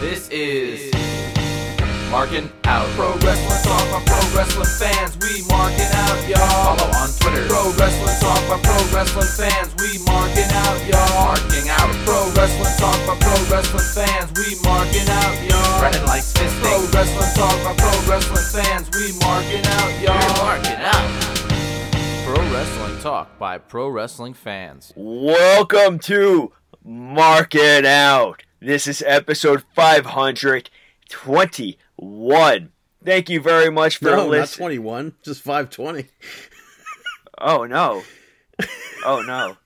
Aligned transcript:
This 0.00 0.28
is 0.30 0.94
Marking 2.08 2.48
Out. 2.70 2.86
Pro 2.94 3.18
Wrestling 3.18 3.62
Talk 3.66 3.82
by 3.90 3.98
Pro 4.06 4.22
Wrestling 4.30 4.70
fans. 4.78 5.18
We 5.18 5.42
marking 5.50 5.90
out, 5.90 6.22
y'all. 6.22 6.78
Follow 6.78 6.86
on 7.02 7.10
Twitter. 7.18 7.50
Pro 7.50 7.74
Wrestling 7.74 8.14
Talk 8.22 8.38
by 8.46 8.62
Pro 8.62 8.78
Wrestling 8.94 9.26
fans. 9.26 9.74
We 9.82 9.98
marking 10.06 10.46
out, 10.54 10.78
y'all. 10.86 11.34
Marking 11.34 11.66
out. 11.66 11.90
Pro 12.06 12.30
Wrestling 12.38 12.78
Talk 12.78 12.94
by 13.10 13.18
Pro 13.18 13.34
Wrestling 13.50 13.90
fans. 13.90 14.30
We 14.38 14.54
marking 14.62 15.08
out, 15.10 15.34
y'all. 15.42 15.80
Brennan 15.82 16.06
likes 16.06 16.32
fisting. 16.32 16.62
Pro 16.62 16.78
Wrestling 16.94 17.34
Talk 17.34 17.58
by 17.66 17.74
Pro 17.74 17.90
Wrestling 18.06 18.46
fans. 18.54 18.86
We 18.94 19.18
marking 19.18 19.66
out, 19.66 19.90
y'all. 19.98 20.14
We're 20.14 20.46
marking 20.46 20.78
out. 20.78 21.10
Pro 22.22 22.38
Wrestling 22.54 23.00
Talk 23.00 23.36
by 23.40 23.58
Pro 23.58 23.88
Wrestling 23.88 24.34
fans. 24.34 24.92
Welcome 24.94 25.98
to 26.06 26.52
Mark 26.84 27.56
It 27.56 27.84
Out. 27.84 28.44
This 28.60 28.86
is 28.88 29.02
episode 29.06 29.62
521. 29.74 32.72
Thank 33.04 33.30
you 33.30 33.40
very 33.40 33.70
much 33.70 33.98
for 33.98 34.06
No, 34.06 34.16
not 34.16 34.28
listening. 34.28 34.64
21, 34.64 35.14
just 35.22 35.42
520. 35.42 36.08
Oh 37.40 37.66
no. 37.66 38.02
Oh 39.04 39.22
no. 39.24 39.58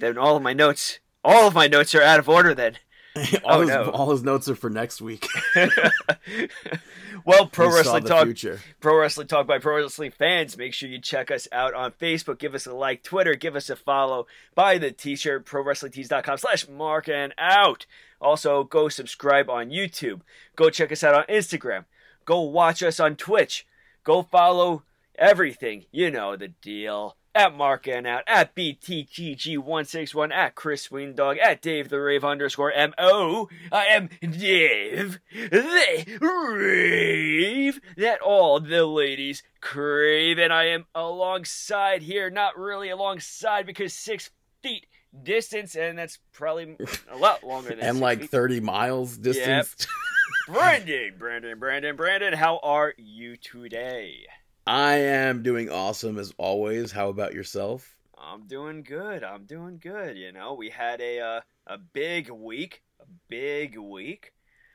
Then 0.00 0.18
all 0.18 0.36
of 0.36 0.42
my 0.42 0.52
notes, 0.52 0.98
all 1.22 1.46
of 1.46 1.54
my 1.54 1.68
notes 1.68 1.94
are 1.94 2.02
out 2.02 2.18
of 2.18 2.28
order 2.28 2.52
then. 2.52 2.78
Oh, 3.44 3.48
all, 3.48 3.58
Oh, 3.58 3.60
his, 3.60 3.68
no. 3.68 3.90
all 3.90 4.10
his 4.10 4.22
notes 4.22 4.48
are 4.48 4.54
for 4.54 4.70
next 4.70 5.00
week. 5.00 5.26
well, 7.24 7.46
Pro 7.46 7.68
Wrestling 7.74 8.04
Talk 8.04 8.24
future. 8.24 8.60
Pro 8.80 8.98
Wrestling 8.98 9.26
Talk 9.26 9.46
by 9.46 9.58
Pro 9.58 9.76
Wrestling 9.82 10.10
fans. 10.10 10.56
Make 10.56 10.74
sure 10.74 10.88
you 10.88 10.98
check 11.00 11.30
us 11.30 11.46
out 11.52 11.74
on 11.74 11.92
Facebook. 11.92 12.38
Give 12.38 12.54
us 12.54 12.66
a 12.66 12.72
like. 12.74 13.02
Twitter. 13.02 13.34
Give 13.34 13.56
us 13.56 13.70
a 13.70 13.76
follow. 13.76 14.26
Buy 14.54 14.78
the 14.78 14.90
t-shirt. 14.90 15.44
ProWrestlingTees.com 15.46 16.38
slash 16.38 16.68
mark 16.68 17.08
and 17.08 17.34
out. 17.38 17.86
Also, 18.20 18.64
go 18.64 18.88
subscribe 18.88 19.48
on 19.48 19.70
YouTube. 19.70 20.20
Go 20.56 20.70
check 20.70 20.92
us 20.92 21.02
out 21.04 21.14
on 21.14 21.24
Instagram. 21.24 21.84
Go 22.24 22.40
watch 22.42 22.82
us 22.82 23.00
on 23.00 23.16
Twitch. 23.16 23.66
Go 24.04 24.22
follow 24.22 24.82
everything. 25.18 25.84
You 25.90 26.10
know 26.10 26.36
the 26.36 26.48
deal. 26.48 27.16
At 27.32 27.54
Mark 27.54 27.86
and 27.86 28.08
Out, 28.08 28.24
at 28.26 28.56
BTGG161, 28.56 30.32
at 30.32 30.56
Chris 30.56 30.88
Weendog, 30.88 31.38
at 31.38 31.62
Dave 31.62 31.88
the 31.88 32.00
Rave 32.00 32.24
underscore 32.24 32.72
MO. 32.76 33.48
I 33.70 33.86
uh, 33.86 33.90
am 33.90 34.08
Dave 34.20 35.20
the 35.32 36.18
Rave. 36.20 37.80
That 37.96 38.20
all 38.20 38.58
the 38.58 38.84
ladies 38.84 39.44
crave, 39.60 40.38
and 40.38 40.52
I 40.52 40.64
am 40.64 40.86
alongside 40.92 42.02
here. 42.02 42.30
Not 42.30 42.58
really 42.58 42.90
alongside 42.90 43.64
because 43.64 43.94
six 43.94 44.30
feet 44.60 44.86
distance, 45.22 45.76
and 45.76 45.98
that's 45.98 46.18
probably 46.32 46.76
a 47.10 47.16
lot 47.16 47.44
longer 47.44 47.70
than 47.70 47.78
and 47.80 47.96
six 47.96 48.02
like 48.02 48.20
feet. 48.22 48.30
30 48.30 48.60
miles 48.60 49.16
distance. 49.16 49.86
Brandon, 50.48 51.14
Brandon, 51.16 51.58
Brandon, 51.60 51.94
Brandon, 51.94 52.32
how 52.32 52.58
are 52.62 52.92
you 52.96 53.36
today? 53.36 54.26
I 54.66 54.96
am 54.96 55.42
doing 55.42 55.70
awesome 55.70 56.18
as 56.18 56.34
always. 56.36 56.92
How 56.92 57.08
about 57.08 57.34
yourself? 57.34 57.96
I'm 58.18 58.46
doing 58.46 58.82
good. 58.82 59.24
I'm 59.24 59.44
doing 59.44 59.78
good. 59.82 60.16
You 60.16 60.32
know, 60.32 60.54
we 60.54 60.70
had 60.70 61.00
a 61.00 61.20
uh, 61.20 61.40
a 61.66 61.78
big 61.78 62.30
week, 62.30 62.82
a 63.00 63.04
big 63.28 63.78
week. 63.78 64.32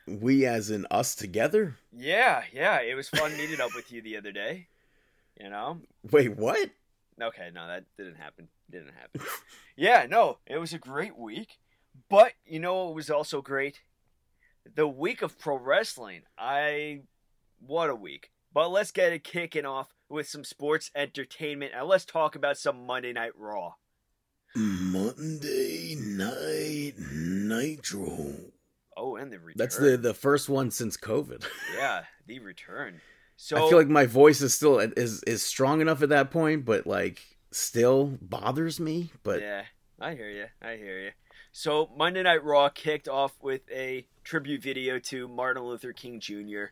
We, 0.07 0.45
as 0.45 0.69
in 0.69 0.85
us 0.91 1.15
together? 1.15 1.77
Yeah, 1.95 2.43
yeah. 2.53 2.81
It 2.81 2.95
was 2.95 3.09
fun 3.09 3.35
meeting 3.37 3.61
up 3.61 3.71
with 3.75 3.91
you 3.91 4.01
the 4.01 4.17
other 4.17 4.31
day. 4.31 4.67
You 5.39 5.49
know. 5.49 5.81
Wait, 6.11 6.35
what? 6.35 6.69
Okay, 7.21 7.49
no, 7.53 7.67
that 7.67 7.85
didn't 7.97 8.15
happen. 8.15 8.47
Didn't 8.69 8.93
happen. 8.99 9.21
yeah, 9.75 10.05
no, 10.09 10.39
it 10.47 10.57
was 10.57 10.73
a 10.73 10.79
great 10.79 11.17
week. 11.17 11.59
But 12.09 12.33
you 12.45 12.59
know, 12.59 12.89
it 12.89 12.95
was 12.95 13.09
also 13.09 13.41
great. 13.41 13.81
The 14.73 14.87
week 14.87 15.21
of 15.21 15.37
pro 15.39 15.57
wrestling. 15.57 16.23
I 16.37 17.01
what 17.59 17.89
a 17.89 17.95
week. 17.95 18.31
But 18.55 18.71
let's 18.71 18.91
get 18.91 19.11
it 19.11 19.25
kicking 19.25 19.65
off 19.65 19.93
with 20.07 20.29
some 20.29 20.45
sports 20.45 20.89
entertainment 20.95 21.73
and 21.75 21.89
let's 21.89 22.05
talk 22.05 22.37
about 22.37 22.57
some 22.57 22.85
Monday 22.85 23.11
Night 23.11 23.33
Raw. 23.37 23.73
Monday 24.55 25.97
Night 25.99 26.93
Nitro. 26.97 28.33
Oh, 28.95 29.17
and 29.17 29.29
the 29.29 29.39
return. 29.39 29.55
That's 29.57 29.75
the, 29.75 29.97
the 29.97 30.13
first 30.13 30.47
one 30.47 30.71
since 30.71 30.95
COVID. 30.95 31.45
yeah, 31.77 32.05
the 32.27 32.39
return. 32.39 33.01
So 33.35 33.57
I 33.57 33.67
feel 33.67 33.77
like 33.77 33.89
my 33.89 34.05
voice 34.05 34.39
is 34.39 34.53
still 34.53 34.79
is 34.79 35.21
is 35.23 35.41
strong 35.41 35.81
enough 35.81 36.01
at 36.01 36.07
that 36.07 36.31
point, 36.31 36.63
but 36.63 36.87
like 36.87 37.19
still 37.51 38.17
bothers 38.21 38.79
me. 38.79 39.11
But 39.23 39.41
yeah, 39.41 39.63
I 39.99 40.15
hear 40.15 40.29
you. 40.29 40.45
I 40.61 40.77
hear 40.77 41.01
you. 41.01 41.11
So 41.51 41.89
Monday 41.97 42.23
Night 42.23 42.41
Raw 42.41 42.69
kicked 42.69 43.09
off 43.09 43.33
with 43.41 43.69
a 43.69 44.07
tribute 44.23 44.63
video 44.63 44.97
to 44.99 45.27
Martin 45.27 45.63
Luther 45.63 45.91
King 45.91 46.21
Jr. 46.21 46.67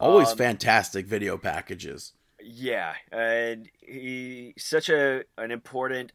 always 0.00 0.30
Um, 0.30 0.36
fantastic 0.36 1.06
video 1.06 1.36
packages. 1.38 2.12
Yeah, 2.42 2.94
and 3.10 3.68
he's 3.80 4.52
such 4.64 4.88
a 4.90 5.24
an 5.38 5.50
important 5.50 6.12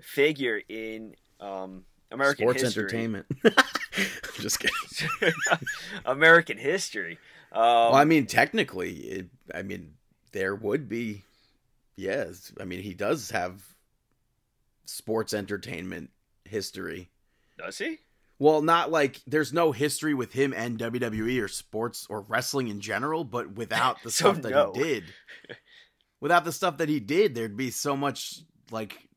figure 0.00 0.60
in 0.68 1.14
um, 1.40 1.84
American 2.10 2.44
Sports 2.44 2.62
history. 2.62 2.82
entertainment. 2.84 3.26
Just 4.40 4.60
kidding. 4.60 5.32
American 6.04 6.58
history. 6.58 7.18
Um, 7.52 7.62
well, 7.62 7.94
I 7.96 8.04
mean, 8.04 8.26
technically, 8.26 8.92
it, 8.96 9.26
I 9.54 9.62
mean, 9.62 9.94
there 10.32 10.54
would 10.54 10.88
be, 10.88 11.24
yes. 11.96 12.52
I 12.60 12.64
mean, 12.64 12.82
he 12.82 12.94
does 12.94 13.30
have 13.30 13.62
sports 14.86 15.34
entertainment 15.34 16.10
history. 16.44 17.10
does 17.58 17.78
he? 17.78 17.98
Well, 18.38 18.62
not 18.62 18.90
like 18.90 19.20
there's 19.26 19.52
no 19.52 19.72
history 19.72 20.14
with 20.14 20.32
him 20.32 20.54
and 20.54 20.78
WWE 20.78 21.42
or 21.42 21.48
sports 21.48 22.06
or 22.08 22.20
wrestling 22.22 22.68
in 22.68 22.80
general, 22.80 23.24
but 23.24 23.52
without 23.52 24.02
the 24.02 24.10
So 24.12 24.32
stuff 24.32 24.42
that 24.42 24.50
no. 24.50 24.72
he 24.74 24.82
did, 24.82 25.04
without 26.20 26.44
the 26.44 26.52
stuff 26.52 26.78
that 26.78 26.88
he 26.88 27.00
did, 27.00 27.34
there'd 27.34 27.56
be 27.56 27.70
so 27.70 27.96
much 27.96 28.40
like 28.70 29.08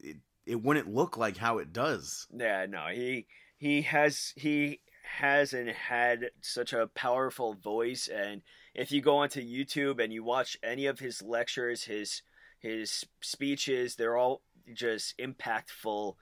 it, 0.00 0.18
it 0.44 0.62
wouldn't 0.62 0.92
look 0.92 1.16
like 1.16 1.36
how 1.36 1.58
it 1.58 1.72
does. 1.72 2.26
Yeah, 2.30 2.66
no, 2.68 2.88
he 2.92 3.26
he 3.56 3.82
has 3.82 4.32
he 4.36 4.80
has 5.18 5.52
and 5.52 5.68
had 5.68 6.30
such 6.40 6.72
a 6.72 6.88
powerful 6.94 7.54
voice 7.54 8.08
and 8.08 8.42
if 8.74 8.90
you 8.90 9.02
go 9.02 9.18
onto 9.18 9.40
YouTube 9.42 10.02
and 10.02 10.12
you 10.12 10.24
watch 10.24 10.56
any 10.62 10.86
of 10.86 10.98
his 10.98 11.22
lectures, 11.22 11.84
his 11.84 12.22
his 12.58 13.04
speeches, 13.20 13.96
they're 13.96 14.16
all 14.16 14.42
just 14.72 15.18
impactful. 15.18 16.14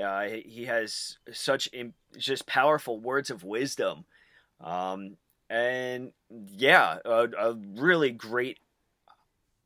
Uh, 0.00 0.22
he- 0.24 0.46
he 0.48 0.64
has 0.64 1.18
such 1.32 1.68
Im- 1.72 1.94
just 2.16 2.46
powerful 2.46 2.98
words 3.00 3.30
of 3.30 3.44
wisdom. 3.44 4.04
Um, 4.60 5.16
and 5.50 6.12
yeah, 6.30 6.98
a, 7.04 7.28
a 7.38 7.54
really 7.76 8.10
great 8.10 8.58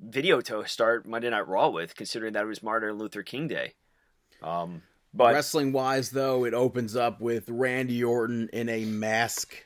video 0.01 0.41
to 0.43 0.67
start 0.67 1.07
Monday 1.07 1.31
Night 1.31 1.49
Raw 1.49 1.69
with, 1.71 1.95
considering 1.97 2.33
that 2.35 2.45
it 2.45 2.47
was 2.47 2.63
Martin 2.63 2.93
Luther 2.99 3.23
King 3.23 3.49
Day. 3.49 3.75
Um, 4.43 4.83
but 5.15 5.33
Wrestling 5.35 5.73
wise, 5.73 6.11
though, 6.11 6.45
it 6.45 6.55
opens 6.55 6.95
up 6.95 7.21
with 7.21 7.49
Randy 7.49 8.05
Orton 8.05 8.49
in 8.53 8.69
a 8.69 8.85
mask. 8.85 9.65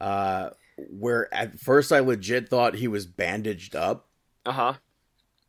Uh, 0.00 0.50
where 0.88 1.32
at 1.34 1.58
first 1.60 1.92
I 1.92 1.98
legit 2.00 2.48
thought 2.48 2.74
he 2.76 2.88
was 2.88 3.04
bandaged 3.04 3.76
up, 3.76 4.08
uh 4.46 4.74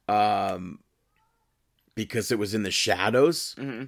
huh. 0.10 0.14
um, 0.14 0.80
because 1.96 2.32
it 2.32 2.40
was 2.40 2.54
in 2.54 2.64
the 2.64 2.72
shadows, 2.72 3.56
hmm 3.58 3.84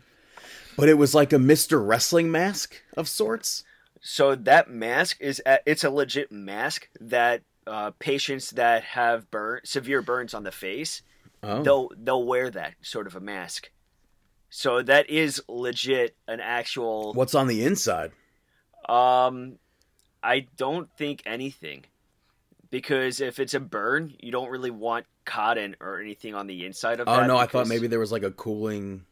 but 0.78 0.90
it 0.90 0.98
was 0.98 1.14
like 1.14 1.34
a 1.34 1.40
Mister 1.40 1.82
Wrestling 1.82 2.32
mask 2.32 2.82
of 2.98 3.08
sorts. 3.08 3.64
So 4.02 4.36
that 4.36 4.70
mask 4.70 5.18
is 5.20 5.42
a, 5.46 5.60
it's 5.66 5.84
a 5.84 5.90
legit 5.90 6.32
mask 6.32 6.90
that 7.00 7.42
uh, 7.66 7.92
patients 8.00 8.52
that 8.52 8.84
have 8.84 9.32
burn 9.32 9.62
severe 9.64 10.02
burns 10.02 10.34
on 10.34 10.44
the 10.44 10.52
face 10.52 11.02
Oh, 11.44 11.62
they'll 11.62 11.92
they'll 11.98 12.26
wear 12.26 12.50
that 12.50 12.76
sort 12.82 13.06
of 13.06 13.16
a 13.16 13.20
mask. 13.20 13.70
So 14.50 14.82
that 14.82 15.10
is 15.10 15.42
legit 15.50 16.16
an 16.28 16.40
actual. 16.40 17.14
what's 17.14 17.36
on 17.36 17.48
the 17.48 17.66
inside? 17.66 18.12
Um, 18.88 19.58
I 20.24 20.48
don't 20.56 20.90
think 20.98 21.22
anything, 21.26 21.86
because 22.70 23.20
if 23.20 23.40
it's 23.40 23.54
a 23.54 23.60
burn, 23.60 24.14
you 24.22 24.32
don't 24.32 24.50
really 24.50 24.72
want 24.72 25.06
cotton 25.26 25.76
or 25.82 26.00
anything 26.00 26.34
on 26.34 26.48
the 26.48 26.66
inside 26.66 27.00
of 27.02 27.08
Oh 27.10 27.26
no, 27.26 27.36
I 27.36 27.46
thought 27.46 27.68
maybe 27.68 27.88
there 27.88 28.00
was 28.00 28.12
like 28.12 28.24
a 28.24 28.32
cooling. 28.32 29.06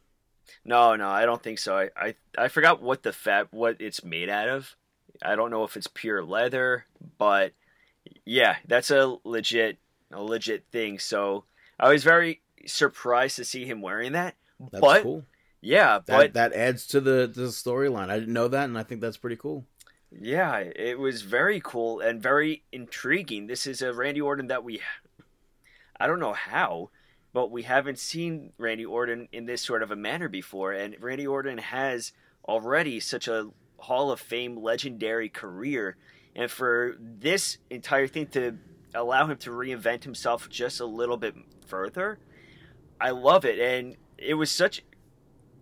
No, 0.66 0.96
no, 0.96 1.10
I 1.10 1.26
don't 1.26 1.42
think 1.42 1.60
so. 1.60 1.78
I, 1.78 1.90
I 1.96 2.16
I 2.38 2.48
forgot 2.48 2.82
what 2.82 3.04
the 3.04 3.14
fat 3.14 3.48
what 3.52 3.78
it's 3.80 4.04
made 4.04 4.30
out 4.30 4.50
of. 4.50 4.76
I 5.24 5.36
don't 5.36 5.52
know 5.52 5.64
if 5.64 5.78
it's 5.78 5.88
pure 5.88 6.24
leather, 6.24 6.86
but 7.18 7.54
yeah, 8.26 8.58
that's 8.68 8.92
a 8.92 9.18
legit 9.24 9.78
a 10.12 10.22
legit 10.22 10.66
thing. 10.72 11.00
So 11.00 11.46
I 11.80 11.90
was 11.92 12.04
very 12.04 12.42
surprised 12.66 13.36
to 13.38 13.46
see 13.46 13.66
him 13.66 13.82
wearing 13.82 14.14
that. 14.14 14.36
That's 14.72 14.82
but 14.82 15.04
cool. 15.04 15.26
yeah, 15.62 16.00
That 16.08 16.08
but 16.08 16.34
that 16.34 16.54
adds 16.54 16.88
to 16.88 17.02
the 17.02 17.28
the 17.34 17.48
storyline. 17.48 18.10
I 18.10 18.20
didn't 18.20 18.34
know 18.34 18.48
that, 18.50 18.66
and 18.66 18.78
I 18.78 18.84
think 18.84 19.02
that's 19.02 19.18
pretty 19.18 19.38
cool. 19.38 19.66
yeah, 20.12 20.58
it 20.60 21.00
was 21.00 21.22
very 21.22 21.62
cool 21.64 22.00
and 22.02 22.22
very 22.22 22.64
intriguing. 22.72 23.48
This 23.48 23.66
is 23.68 23.82
a 23.82 23.94
Randy 23.94 24.22
Orton 24.22 24.48
that 24.48 24.64
we 24.64 24.82
I 26.00 26.08
don't 26.08 26.20
know 26.20 26.34
how, 26.34 26.90
but 27.33 27.51
we 27.51 27.63
haven't 27.63 28.00
seen 28.00 28.54
Randy 28.57 28.86
Orton 28.86 29.28
in 29.31 29.45
this 29.45 29.62
sort 29.62 29.83
of 29.83 29.92
a 29.92 29.95
manner 29.95 30.30
before 30.30 30.74
and 30.74 30.95
Randy 31.00 31.28
Orton 31.28 31.57
has 31.57 32.12
already 32.48 33.00
such 33.00 33.28
a 33.28 33.50
Hall 33.81 34.12
of 34.12 34.19
Fame 34.19 34.57
legendary 34.57 35.28
career, 35.28 35.98
and 36.36 36.50
for 36.50 36.95
this 37.00 37.57
entire 37.69 38.07
thing 38.07 38.28
to 38.28 38.57
allow 38.94 39.28
him 39.28 39.38
to 39.38 39.50
reinvent 39.50 40.04
himself 40.04 40.50
just 40.50 40.80
a 40.80 40.86
little 40.86 41.18
bit 41.18 41.36
further, 41.66 42.19
I 43.00 43.10
love 43.12 43.44
it. 43.45 43.60
And 43.60 43.98
it 44.18 44.36
was 44.36 44.51
such, 44.51 44.83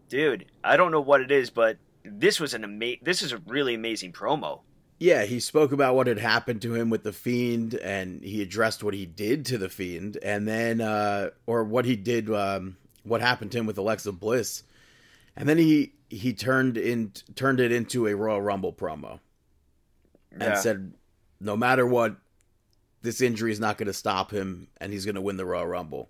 dude. 0.10 0.46
I 0.64 0.76
don't 0.78 0.92
know 0.92 1.02
what 1.02 1.22
it 1.22 1.32
is, 1.32 1.50
but 1.50 1.78
this 2.04 2.40
was 2.40 2.54
an 2.54 2.64
ama- 2.64 3.02
This 3.02 3.22
is 3.22 3.32
a 3.32 3.38
really 3.48 3.74
amazing 3.74 4.12
promo. 4.12 4.62
Yeah, 5.00 5.24
he 5.24 5.40
spoke 5.40 5.72
about 5.72 5.96
what 5.96 6.08
had 6.08 6.20
happened 6.20 6.62
to 6.64 6.76
him 6.76 6.90
with 6.90 7.04
the 7.04 7.14
fiend, 7.14 7.74
and 7.76 8.22
he 8.22 8.42
addressed 8.42 8.84
what 8.84 8.94
he 8.94 9.06
did 9.06 9.46
to 9.46 9.58
the 9.58 9.70
fiend, 9.70 10.18
and 10.22 10.46
then 10.46 10.82
uh, 10.82 11.30
or 11.48 11.64
what 11.64 11.86
he 11.86 11.96
did, 11.96 12.30
um, 12.30 12.76
what 13.04 13.22
happened 13.22 13.52
to 13.54 13.60
him 13.60 13.66
with 13.66 13.78
Alexa 13.78 14.12
Bliss, 14.12 14.64
and 15.38 15.48
then 15.48 15.58
he 15.58 15.94
he 16.10 16.34
turned 16.34 16.78
in 16.78 17.14
turned 17.36 17.62
it 17.62 17.72
into 17.72 18.08
a 18.08 18.16
Royal 18.16 18.42
Rumble 18.42 18.74
promo, 18.74 19.20
and 20.40 20.42
Yeah. 20.42 20.56
said, 20.58 20.94
no 21.40 21.56
matter 21.56 21.86
what, 21.86 22.18
this 23.02 23.22
injury 23.22 23.54
is 23.54 23.60
not 23.60 23.78
going 23.78 23.88
to 23.88 23.94
stop 23.94 24.32
him, 24.32 24.68
and 24.82 24.92
he's 24.92 25.06
going 25.06 25.16
to 25.16 25.22
win 25.22 25.38
the 25.38 25.46
Royal 25.46 25.66
Rumble. 25.68 26.10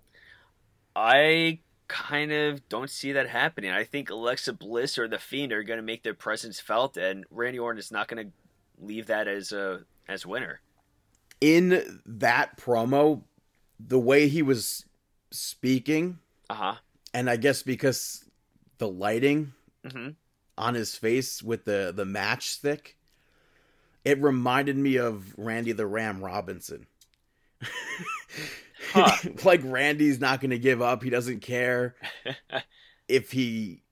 I 0.96 1.60
kind 1.88 2.32
of 2.32 2.68
don't 2.68 2.90
see 2.90 3.12
that 3.12 3.28
happening. 3.28 3.70
I 3.70 3.84
think 3.84 4.10
Alexa 4.10 4.52
Bliss 4.54 4.98
or 4.98 5.08
the 5.08 5.18
Fiend 5.18 5.52
are 5.52 5.62
going 5.62 5.78
to 5.78 5.82
make 5.82 6.02
their 6.02 6.14
presence 6.14 6.60
felt, 6.60 6.96
and 6.96 7.24
Randy 7.30 7.58
Orton 7.58 7.78
is 7.78 7.90
not 7.92 8.08
going 8.08 8.26
to 8.26 8.32
leave 8.80 9.06
that 9.06 9.28
as 9.28 9.52
a 9.52 9.80
as 10.08 10.26
winner. 10.26 10.60
In 11.40 12.00
that 12.04 12.58
promo, 12.58 13.22
the 13.78 13.98
way 13.98 14.28
he 14.28 14.42
was 14.42 14.84
speaking, 15.30 16.18
Uh 16.50 16.54
huh. 16.54 16.74
and 17.14 17.30
I 17.30 17.36
guess 17.36 17.62
because 17.62 18.24
the 18.78 18.88
lighting 18.88 19.52
hmm 19.88 20.10
on 20.58 20.74
his 20.74 20.94
face 20.94 21.42
with 21.42 21.64
the 21.64 21.92
the 21.94 22.04
matchstick, 22.04 22.94
it 24.04 24.20
reminded 24.20 24.76
me 24.76 24.96
of 24.96 25.32
Randy 25.38 25.72
the 25.72 25.86
Ram 25.86 26.22
Robinson. 26.22 26.86
Huh. 28.92 29.16
like 29.44 29.60
Randy's 29.64 30.20
not 30.20 30.40
going 30.40 30.50
to 30.50 30.58
give 30.58 30.82
up. 30.82 31.02
He 31.02 31.10
doesn't 31.10 31.40
care 31.40 31.94
if 33.08 33.30
he 33.30 33.82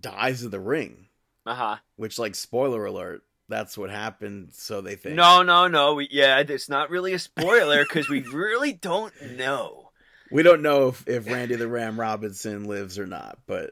dies 0.00 0.42
in 0.42 0.50
the 0.50 0.60
ring. 0.60 1.08
Uh 1.46 1.54
huh. 1.54 1.76
Which, 1.96 2.18
like, 2.18 2.34
spoiler 2.34 2.84
alert, 2.86 3.22
that's 3.54 3.78
what 3.78 3.90
happened. 3.90 4.48
So 4.52 4.80
they 4.80 4.96
think. 4.96 5.14
No, 5.14 5.42
no, 5.42 5.68
no. 5.68 5.94
We, 5.94 6.08
yeah, 6.10 6.40
it's 6.40 6.68
not 6.68 6.90
really 6.90 7.12
a 7.12 7.18
spoiler 7.20 7.84
because 7.84 8.08
we 8.08 8.20
really 8.32 8.72
don't 8.72 9.12
know. 9.36 9.90
we 10.32 10.42
don't 10.42 10.60
know 10.60 10.88
if, 10.88 11.06
if 11.06 11.26
Randy 11.26 11.54
the 11.54 11.68
Ram 11.68 11.98
Robinson 11.98 12.64
lives 12.64 12.98
or 12.98 13.06
not. 13.06 13.38
But 13.46 13.70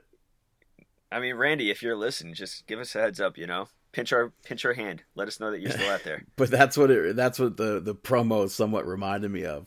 I 1.10 1.18
mean, 1.18 1.34
Randy, 1.34 1.70
if 1.70 1.82
you're 1.82 1.96
listening, 1.96 2.34
just 2.34 2.66
give 2.68 2.78
us 2.78 2.94
a 2.94 3.00
heads 3.00 3.20
up. 3.20 3.36
You 3.36 3.48
know, 3.48 3.66
pinch 3.90 4.12
our 4.12 4.32
pinch 4.44 4.64
our 4.64 4.72
hand. 4.72 5.02
Let 5.16 5.26
us 5.26 5.40
know 5.40 5.50
that 5.50 5.60
you're 5.60 5.72
still 5.72 5.90
out 5.90 6.04
there. 6.04 6.24
but 6.36 6.48
that's 6.48 6.76
what 6.76 6.92
it. 6.92 7.16
That's 7.16 7.40
what 7.40 7.56
the 7.56 7.80
the 7.80 7.94
promo 7.94 8.48
somewhat 8.48 8.86
reminded 8.86 9.32
me 9.32 9.44
of. 9.44 9.66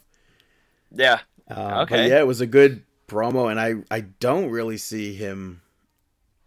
Yeah. 0.91 1.19
Uh, 1.49 1.81
Okay. 1.83 2.07
Yeah, 2.07 2.19
it 2.19 2.27
was 2.27 2.39
a 2.39 2.47
good 2.47 2.83
promo, 3.09 3.51
and 3.51 3.59
I 3.59 3.73
I 3.91 3.99
don't 3.99 4.49
really 4.49 4.77
see 4.77 5.13
him 5.13 5.61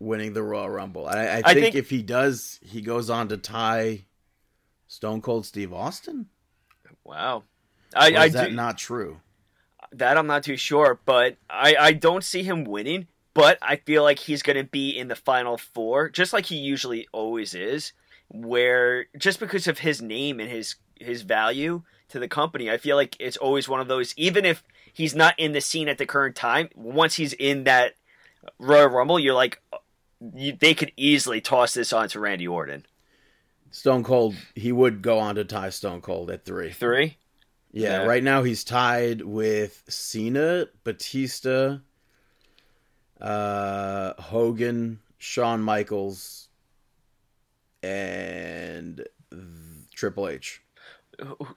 winning 0.01 0.33
the 0.33 0.43
Royal 0.43 0.69
Rumble. 0.71 1.07
I, 1.07 1.13
I, 1.27 1.37
I 1.39 1.55
think, 1.55 1.65
think- 1.65 1.75
if 1.75 1.91
he 1.91 2.03
does, 2.03 2.59
he 2.63 2.81
goes 2.81 3.11
on 3.11 3.29
to 3.29 3.37
tie 3.37 4.05
Stone 4.87 5.23
Cold 5.23 5.47
Steve 5.47 5.73
Austin. 5.73 6.27
Wow. 7.05 7.45
I, 7.95 8.13
Or 8.13 8.19
I 8.19 8.25
is 8.27 8.33
that 8.35 8.51
do, 8.51 8.55
not 8.57 8.79
true? 8.79 9.21
That 9.93 10.19
I'm 10.19 10.27
not 10.27 10.43
too 10.45 10.57
sure, 10.57 11.01
but 11.05 11.37
I, 11.49 11.75
I 11.79 11.93
don't 11.93 12.25
see 12.25 12.43
him 12.43 12.65
winning. 12.65 13.07
But 13.35 13.59
I 13.63 13.77
feel 13.77 14.03
like 14.03 14.19
he's 14.19 14.43
going 14.43 14.57
to 14.57 14.65
be 14.65 14.91
in 14.91 15.07
the 15.07 15.15
final 15.15 15.59
four, 15.59 16.09
just 16.11 16.33
like 16.33 16.47
he 16.47 16.57
usually 16.57 17.07
always 17.13 17.55
is. 17.55 17.93
Where 18.31 19.07
just 19.17 19.39
because 19.39 19.69
of 19.69 19.79
his 19.79 20.03
name 20.03 20.41
and 20.41 20.51
his 20.51 20.75
his 20.97 21.23
value 21.23 21.83
to 22.09 22.19
the 22.19 22.27
company, 22.27 22.69
I 22.69 22.79
feel 22.79 22.97
like 22.97 23.17
it's 23.21 23.37
always 23.37 23.69
one 23.69 23.81
of 23.81 23.87
those. 23.87 24.13
Even 24.17 24.45
if 24.45 24.65
he's 24.93 25.15
not 25.15 25.39
in 25.39 25.53
the 25.53 25.61
scene 25.61 25.89
at 25.89 25.99
the 25.99 26.05
current 26.07 26.35
time, 26.35 26.69
once 26.75 27.15
he's 27.15 27.33
in 27.33 27.65
that 27.65 27.95
Royal 28.59 28.89
Rumble, 28.89 29.21
you're 29.21 29.35
like, 29.35 29.63
you, 30.35 30.57
they 30.59 30.75
could 30.75 30.93
easily 30.97 31.41
toss 31.41 31.75
this 31.75 31.93
on 31.93 32.09
to 32.11 32.21
Randy 32.21 32.47
Orton. 32.49 32.85
Stone 33.71 34.03
Cold, 34.05 34.35
he 34.55 34.73
would 34.73 35.03
go 35.03 35.19
on 35.19 35.35
to 35.35 35.45
tie 35.45 35.71
Stone 35.71 36.01
Cold 36.01 36.31
at 36.31 36.45
three. 36.45 36.73
Three. 36.73 37.19
Yeah, 37.71 38.03
Yeah. 38.03 38.07
right 38.07 38.23
now 38.23 38.43
he's 38.43 38.65
tied 38.65 39.21
with 39.23 39.83
Cena, 39.89 40.67
Batista, 40.85 41.79
uh, 43.21 44.15
Hogan, 44.21 45.01
Shawn 45.19 45.61
Michaels, 45.63 46.49
and 47.83 49.05
Triple 49.95 50.29
H. 50.29 50.63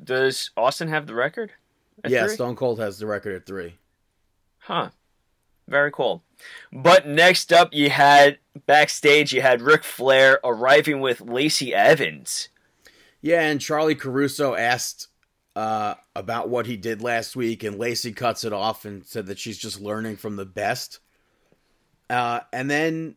Does 0.03 0.51
Austin 0.57 0.87
have 0.89 1.07
the 1.07 1.13
record? 1.15 1.51
yeah, 2.07 2.25
three? 2.25 2.35
Stone 2.35 2.55
Cold 2.55 2.79
has 2.79 2.97
the 2.99 3.05
record 3.05 3.35
at 3.35 3.45
three. 3.45 3.77
Huh. 4.57 4.89
Very 5.71 5.89
cool. 5.89 6.21
But 6.73 7.07
next 7.07 7.53
up, 7.53 7.69
you 7.71 7.89
had 7.89 8.39
backstage, 8.65 9.31
you 9.31 9.41
had 9.41 9.61
Ric 9.61 9.85
Flair 9.85 10.37
arriving 10.43 10.99
with 10.99 11.21
Lacey 11.21 11.73
Evans. 11.73 12.49
Yeah, 13.21 13.43
and 13.43 13.61
Charly 13.61 13.97
Caruso 13.97 14.53
asked 14.53 15.07
uh, 15.55 15.93
about 16.13 16.49
what 16.49 16.65
he 16.65 16.75
did 16.75 17.01
last 17.01 17.37
week, 17.37 17.63
and 17.63 17.79
Lacey 17.79 18.11
cuts 18.11 18.43
it 18.43 18.51
off 18.51 18.83
and 18.83 19.05
said 19.05 19.27
that 19.27 19.39
she's 19.39 19.57
just 19.57 19.79
learning 19.79 20.17
from 20.17 20.35
the 20.35 20.45
best. 20.45 20.99
Uh, 22.09 22.41
and 22.51 22.69
then 22.69 23.15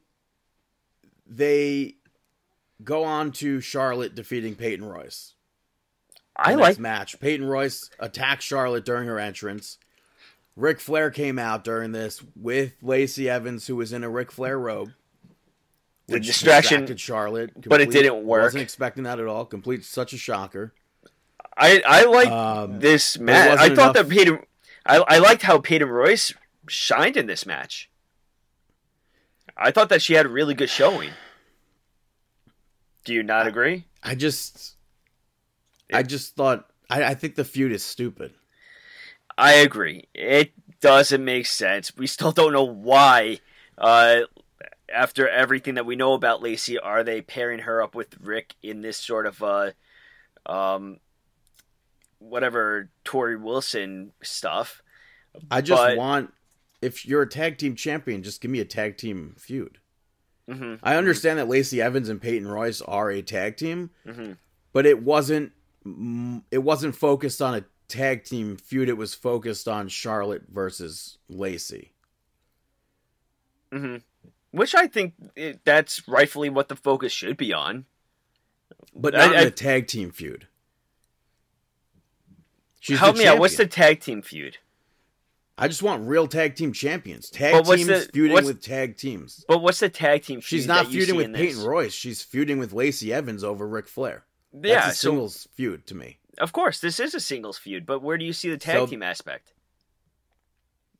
they 1.27 1.97
go 2.85 3.03
on 3.03 3.33
to 3.33 3.61
Charlotte 3.61 4.15
defeating 4.15 4.55
Peyton 4.55 4.85
Royce. 4.85 5.35
I 6.37 6.55
like. 6.55 6.79
match. 6.79 7.19
Peyton 7.19 7.47
Royce 7.47 7.91
attacked 7.99 8.43
Charlotte 8.43 8.85
during 8.85 9.09
her 9.09 9.19
entrance. 9.19 9.79
Ric 10.57 10.79
Flair 10.81 11.11
came 11.11 11.39
out 11.39 11.65
during 11.65 11.93
this 11.93 12.23
with 12.37 12.75
Lacey 12.81 13.29
Evans, 13.29 13.67
who 13.67 13.77
was 13.77 13.93
in 13.93 14.05
a 14.05 14.09
Ric 14.11 14.31
Flair 14.31 14.59
robe. 14.59 14.93
The 16.07 16.21
distraction- 16.21 16.81
distracted 16.83 17.01
Charlotte, 17.01 17.69
but 17.69 17.81
it 17.81 17.91
didn't 17.91 18.25
work. 18.25 18.43
Wasn't 18.43 18.63
expecting 18.63 19.05
that 19.05 19.19
at 19.19 19.27
all. 19.27 19.47
Complete, 19.47 19.85
such 19.85 20.13
a 20.13 20.19
shocker. 20.19 20.73
I 21.57 21.83
I 21.87 22.05
like 22.05 22.29
Um, 22.29 22.79
this 22.81 23.19
match. 23.19 23.59
I 23.59 23.69
thought 23.69 23.73
enough- 23.73 23.95
that 23.95 24.09
Peyton. 24.11 24.39
I 24.85 24.97
I 24.99 25.19
liked 25.19 25.43
how 25.43 25.59
Peyton 25.59 25.89
Royce 25.89 26.35
shined 26.69 27.17
in 27.17 27.27
this 27.27 27.47
match. 27.47 27.89
I 29.57 29.71
thought 29.71 29.89
that 29.89 30.03
she 30.03 30.15
had 30.15 30.27
a 30.27 30.29
really 30.29 30.53
good 30.55 30.69
showing. 30.69 31.11
Do 33.05 33.15
you 33.15 33.23
not 33.23 33.47
agree? 33.47 33.85
I 34.03 34.15
just, 34.15 34.75
I 35.93 36.03
just 36.03 36.35
thought, 36.37 36.69
I, 36.91 37.05
I 37.05 37.15
think 37.15 37.35
the 37.37 37.45
feud 37.45 37.71
is 37.71 37.85
stupid. 37.85 38.33
I 39.37 39.55
agree. 39.55 40.05
It 40.15 40.53
doesn't 40.81 41.25
make 41.25 41.47
sense. 41.47 41.97
We 41.97 42.07
still 42.07 42.33
don't 42.33 42.53
know 42.53 42.65
why. 42.65 43.41
Uh, 43.77 44.21
after 44.93 45.29
everything 45.29 45.75
that 45.75 45.87
we 45.87 45.97
know 45.97 46.13
about 46.13 46.43
Lacey, 46.43 46.79
are 46.79 47.03
they 47.03 47.21
pairing 47.21 47.61
her 47.61 47.83
up 47.83 47.95
with 47.95 48.17
Rick 48.21 48.55
in 48.63 48.81
this 48.83 48.97
sort 48.97 49.27
of 49.27 49.43
uh, 49.43 49.71
um, 50.47 50.99
whatever 52.19 52.91
Torrie 53.05 53.41
Wilson 53.41 54.13
stuff? 54.23 54.83
I 55.51 55.61
just 55.61 55.83
But- 55.83 55.97
want, 55.97 56.33
if 56.81 57.07
you're 57.07 57.23
a 57.23 57.29
tag 57.29 57.59
team 57.59 57.75
champion, 57.77 58.23
just 58.23 58.41
give 58.41 58.51
me 58.51 58.61
a 58.61 58.65
tag 58.65 58.97
team 58.97 59.35
feud. 59.39 59.79
hmm 60.49 60.75
I 60.83 60.97
understand 60.97 61.39
that 61.39 61.49
Lacey 61.49 61.81
Evans 61.81 62.09
and 62.09 62.21
Peyton 62.21 62.47
Royce 62.47 62.83
are 62.83 63.11
a 63.11 63.23
tag 63.23 63.57
team, 63.57 63.91
hmm 64.09 64.33
but 64.73 64.87
it 64.87 65.03
wasn't, 65.03 65.53
it 66.51 66.59
wasn't 66.59 66.97
focused 66.97 67.41
on 67.41 67.55
a 67.55 67.65
tag 67.89 68.25
team 68.25 68.57
feud. 68.57 68.89
It 68.89 68.97
was 68.97 69.15
focused 69.15 69.69
on 69.69 69.89
Charlotte 69.89 70.45
versus 70.51 71.19
Lacey. 71.29 71.93
hmm 73.73 73.97
Which 74.51 74.75
I 74.75 74.87
think 74.87 75.15
it, 75.37 75.61
that's 75.65 76.07
rightfully 76.09 76.49
what 76.51 76.69
the 76.69 76.77
focus 76.77 77.13
should 77.13 77.37
be 77.37 77.53
on. 77.53 77.85
but 78.95 79.15
not 79.15 79.35
I- 79.37 79.43
in 79.43 79.49
a 79.49 79.51
tag 79.51 79.87
team 79.87 80.11
feud. 80.11 80.47
She's 82.81 82.99
Help 82.99 83.17
the 83.17 83.23
me 83.23 83.29
out. 83.29 83.39
What's 83.39 83.57
the 83.57 83.67
tag 83.67 84.01
team 84.01 84.21
feud? 84.21 84.59
I 85.57 85.69
just 85.69 85.83
want 85.83 86.07
real 86.07 86.27
tag 86.27 86.55
team 86.57 86.73
champions. 86.73 87.31
Tag 87.31 87.65
teams 87.65 87.87
the- 87.87 88.11
feuding 88.13 88.45
with 88.45 88.61
tag 88.61 88.97
teams. 88.97 89.45
But 89.49 89.59
what's 89.63 89.81
the 89.81 89.89
tag 89.89 90.23
team 90.23 90.41
feud? 90.41 90.45
She's 90.45 90.67
not 90.67 90.89
feuding 90.89 91.17
with 91.17 91.33
Peyton 91.33 91.57
this? 91.57 91.65
Royce. 91.65 91.93
She's 91.95 92.23
feuding 92.23 92.59
with 92.59 92.73
Lacey 92.73 93.13
Evans 93.13 93.43
over 93.45 93.67
Ric 93.67 93.87
Flair. 93.89 94.25
Yeah, 94.53 94.75
That's 94.87 94.97
a 94.97 95.01
so 95.01 95.11
singles 95.11 95.49
feud 95.55 95.87
to 95.87 95.95
me. 95.95 96.19
Of 96.39 96.53
course, 96.53 96.81
this 96.81 96.99
is 97.01 97.15
a 97.15 97.21
singles 97.21 97.59
feud, 97.59 97.87
but 97.87 98.01
where 98.03 98.19
do 98.19 98.25
you 98.25 98.33
see 98.33 98.51
the 98.51 98.57
tag 98.59 98.77
So- 98.77 98.87
team 98.87 99.03
aspect? 99.03 99.53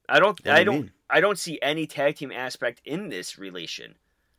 I 0.09 0.21
don't. 0.21 0.39
I 0.47 0.59
you 0.61 0.65
don't. 0.67 0.75
mean? 0.75 0.93
I 1.09 1.21
don't 1.21 1.39
see 1.39 1.59
any 1.63 1.87
tag 1.87 2.17
team 2.17 2.31
aspect 2.31 2.83
in 2.85 3.09
this 3.09 3.39
relation. 3.39 3.95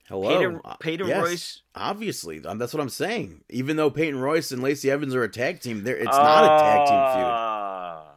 Hello, 0.08 0.30
Peyton- 0.38 0.62
Uh, 0.64 0.76
Peyton 0.76 1.08
yes, 1.08 1.24
Royce- 1.24 1.62
Obviously, 1.74 2.46
um, 2.46 2.60
that's 2.60 2.72
what 2.74 2.82
I'm 2.82 2.90
saying. 2.90 3.44
Even 3.50 3.76
though 3.76 3.90
Peyton 3.90 4.20
Royce 4.20 4.52
and 4.52 4.62
Lacey 4.62 4.92
Evans 4.92 5.16
are 5.16 5.24
a 5.24 5.30
tag 5.30 5.62
team, 5.62 5.84
there 5.84 5.98
it's 5.98 6.06
not 6.06 6.44
a 6.44 6.60
tag 6.62 6.88
team 6.88 7.14
feud. 7.16 8.12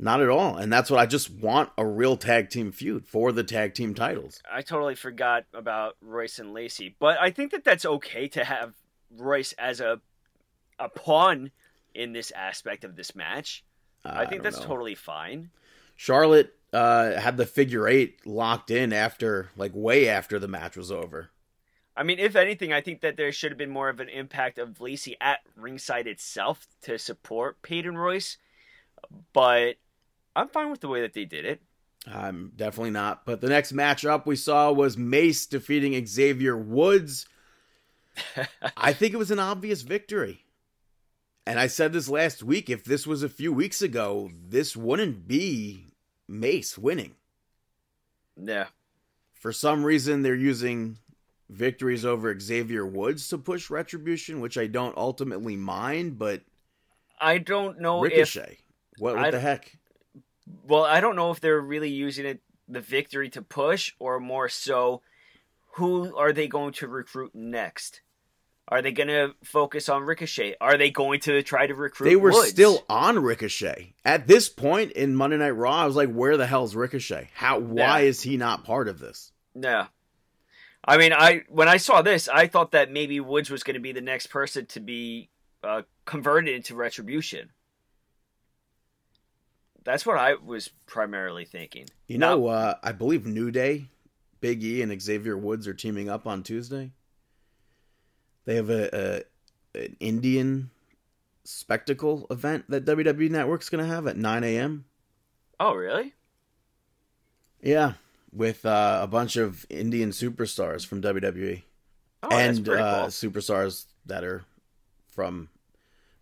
Not 0.00 0.20
at 0.22 0.28
all. 0.28 0.56
And 0.56 0.72
that's 0.72 0.88
what 0.92 1.00
I 1.00 1.06
just 1.06 1.28
want 1.30 1.70
a 1.76 1.84
real 1.84 2.16
tag 2.16 2.50
team 2.50 2.70
feud 2.70 3.08
for 3.08 3.32
the 3.32 3.42
tag 3.42 3.74
team 3.74 3.94
titles. 3.96 4.40
I 4.48 4.62
totally 4.62 4.94
forgot 4.94 5.46
about 5.52 5.96
Royce 6.00 6.38
and 6.38 6.54
Lacey, 6.54 6.94
but 7.00 7.18
I 7.18 7.32
think 7.32 7.50
that 7.50 7.64
that's 7.64 7.84
okay 7.84 8.28
to 8.28 8.44
have 8.44 8.74
Royce 9.10 9.52
as 9.54 9.80
a 9.80 10.00
a 10.78 10.88
pawn 10.88 11.50
in 11.94 12.12
this 12.12 12.30
aspect 12.30 12.84
of 12.84 12.96
this 12.96 13.14
match. 13.14 13.64
I, 14.04 14.22
I 14.22 14.26
think 14.26 14.42
that's 14.42 14.60
know. 14.60 14.66
totally 14.66 14.94
fine. 14.94 15.50
Charlotte 15.96 16.54
uh, 16.72 17.18
had 17.18 17.36
the 17.36 17.46
figure 17.46 17.88
eight 17.88 18.24
locked 18.26 18.70
in 18.70 18.92
after, 18.92 19.50
like, 19.56 19.72
way 19.74 20.08
after 20.08 20.38
the 20.38 20.48
match 20.48 20.76
was 20.76 20.92
over. 20.92 21.30
I 21.96 22.04
mean, 22.04 22.20
if 22.20 22.36
anything, 22.36 22.72
I 22.72 22.80
think 22.80 23.00
that 23.00 23.16
there 23.16 23.32
should 23.32 23.50
have 23.50 23.58
been 23.58 23.70
more 23.70 23.88
of 23.88 23.98
an 23.98 24.08
impact 24.08 24.58
of 24.58 24.80
Lacey 24.80 25.16
at 25.20 25.40
ringside 25.56 26.06
itself 26.06 26.68
to 26.82 26.96
support 26.96 27.60
Peyton 27.62 27.98
Royce, 27.98 28.36
but 29.32 29.74
I'm 30.36 30.48
fine 30.48 30.70
with 30.70 30.80
the 30.80 30.88
way 30.88 31.00
that 31.00 31.14
they 31.14 31.24
did 31.24 31.44
it. 31.44 31.60
I'm 32.06 32.52
definitely 32.54 32.90
not. 32.90 33.26
But 33.26 33.40
the 33.40 33.48
next 33.48 33.72
matchup 33.72 34.26
we 34.26 34.36
saw 34.36 34.70
was 34.70 34.96
Mace 34.96 35.46
defeating 35.46 36.06
Xavier 36.06 36.56
Woods. 36.56 37.26
I 38.76 38.92
think 38.92 39.12
it 39.12 39.18
was 39.18 39.32
an 39.32 39.40
obvious 39.40 39.82
victory. 39.82 40.44
And 41.48 41.58
I 41.58 41.66
said 41.66 41.94
this 41.94 42.10
last 42.10 42.42
week 42.42 42.68
if 42.68 42.84
this 42.84 43.06
was 43.06 43.22
a 43.22 43.28
few 43.28 43.54
weeks 43.54 43.80
ago, 43.80 44.30
this 44.50 44.76
wouldn't 44.76 45.26
be 45.26 45.86
Mace 46.28 46.76
winning. 46.76 47.14
Yeah. 48.36 48.66
For 49.32 49.50
some 49.50 49.82
reason, 49.82 50.20
they're 50.20 50.34
using 50.34 50.98
victories 51.48 52.04
over 52.04 52.38
Xavier 52.38 52.84
Woods 52.84 53.28
to 53.28 53.38
push 53.38 53.70
Retribution, 53.70 54.40
which 54.40 54.58
I 54.58 54.66
don't 54.66 54.94
ultimately 54.98 55.56
mind, 55.56 56.18
but 56.18 56.42
I 57.18 57.38
don't 57.38 57.80
know 57.80 58.02
Ricochet. 58.02 58.58
If, 58.58 59.00
what, 59.00 59.16
what 59.16 59.30
the 59.30 59.40
heck? 59.40 59.72
Well, 60.64 60.84
I 60.84 61.00
don't 61.00 61.16
know 61.16 61.30
if 61.30 61.40
they're 61.40 61.58
really 61.58 61.90
using 61.90 62.26
it 62.26 62.42
the 62.68 62.82
victory 62.82 63.30
to 63.30 63.40
push 63.40 63.94
or 63.98 64.20
more 64.20 64.50
so 64.50 65.00
who 65.76 66.14
are 66.14 66.34
they 66.34 66.46
going 66.46 66.74
to 66.74 66.88
recruit 66.88 67.34
next? 67.34 68.02
Are 68.70 68.82
they 68.82 68.92
going 68.92 69.08
to 69.08 69.34
focus 69.44 69.88
on 69.88 70.02
Ricochet? 70.02 70.56
Are 70.60 70.76
they 70.76 70.90
going 70.90 71.20
to 71.20 71.42
try 71.42 71.66
to 71.66 71.74
recruit? 71.74 72.06
They 72.06 72.16
were 72.16 72.32
Woods? 72.32 72.50
still 72.50 72.84
on 72.88 73.18
Ricochet 73.18 73.94
at 74.04 74.26
this 74.26 74.50
point 74.50 74.92
in 74.92 75.16
Monday 75.16 75.38
Night 75.38 75.50
Raw. 75.50 75.82
I 75.82 75.86
was 75.86 75.96
like, 75.96 76.12
"Where 76.12 76.36
the 76.36 76.46
hell's 76.46 76.74
Ricochet? 76.74 77.30
How? 77.34 77.58
Why 77.58 78.00
yeah. 78.00 78.08
is 78.08 78.20
he 78.20 78.36
not 78.36 78.64
part 78.64 78.88
of 78.88 78.98
this?" 78.98 79.32
Yeah, 79.54 79.86
I 80.88 80.96
mean, 80.96 81.12
I 81.12 81.42
when 81.48 81.68
I 81.68 81.76
saw 81.76 82.00
this, 82.00 82.28
I 82.28 82.46
thought 82.46 82.72
that 82.72 82.90
maybe 82.90 83.20
Woods 83.20 83.50
was 83.50 83.62
going 83.62 83.74
to 83.74 83.80
be 83.80 83.92
the 83.92 84.00
next 84.00 84.28
person 84.28 84.64
to 84.66 84.80
be 84.80 85.28
uh, 85.62 85.82
converted 86.06 86.54
into 86.54 86.74
Retribution. 86.74 87.50
That's 89.84 90.06
what 90.06 90.18
I 90.18 90.34
was 90.34 90.70
primarily 90.86 91.44
thinking. 91.44 91.88
You 92.06 92.18
know, 92.18 92.46
uh, 92.46 92.74
I 92.82 92.92
believe 92.92 93.26
New 93.26 93.50
Day, 93.50 93.86
Big 94.40 94.62
E, 94.62 94.82
and 94.82 95.00
Xavier 95.00 95.36
Woods 95.36 95.68
are 95.68 95.74
teaming 95.74 96.08
up 96.08 96.26
on 96.26 96.42
Tuesday. 96.42 96.92
They 98.48 98.54
have 98.54 98.70
a, 98.70 98.88
a 99.76 99.78
an 99.78 99.96
Indian 100.00 100.70
spectacle 101.44 102.26
event 102.30 102.64
that 102.70 102.86
WWE 102.86 103.28
Network's 103.28 103.68
going 103.68 103.84
to 103.84 103.94
have 103.94 104.06
at 104.06 104.16
9 104.16 104.42
a.m. 104.42 104.86
Oh, 105.60 105.74
really? 105.74 106.14
Yeah, 107.60 107.92
with 108.32 108.64
uh, 108.64 109.00
a 109.02 109.06
bunch 109.06 109.36
of 109.36 109.66
Indian 109.68 110.12
superstars 110.12 110.86
from 110.86 111.02
WWE 111.02 111.60
oh, 112.22 112.28
and 112.30 112.66
uh, 112.70 113.00
cool. 113.00 113.08
superstars 113.08 113.84
that 114.06 114.24
are 114.24 114.46
from 115.08 115.50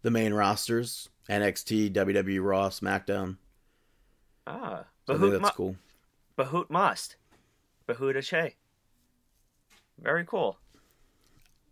the 0.02 0.10
main 0.10 0.34
rosters 0.34 1.08
NXT, 1.30 1.92
WWE, 1.92 2.44
Raw, 2.44 2.70
SmackDown. 2.70 3.36
Ah, 4.48 4.82
so 5.06 5.16
think 5.16 5.40
that's 5.40 5.54
cool. 5.54 5.76
Bahut 6.36 6.70
must. 6.70 7.14
Bahuta 7.88 8.20
Che. 8.20 8.56
Very 10.00 10.24
cool. 10.24 10.58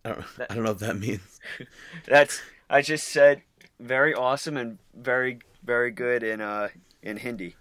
I 0.04 0.10
don't, 0.10 0.36
that, 0.36 0.50
I 0.50 0.54
don't 0.54 0.64
know 0.64 0.70
what 0.70 0.80
that 0.80 0.98
means. 0.98 1.40
that's 2.06 2.40
I 2.68 2.82
just 2.82 3.08
said 3.08 3.42
very 3.80 4.14
awesome 4.14 4.56
and 4.56 4.78
very 4.94 5.38
very 5.64 5.90
good 5.90 6.22
in 6.22 6.40
uh 6.40 6.68
in 7.02 7.16
Hindi. 7.16 7.56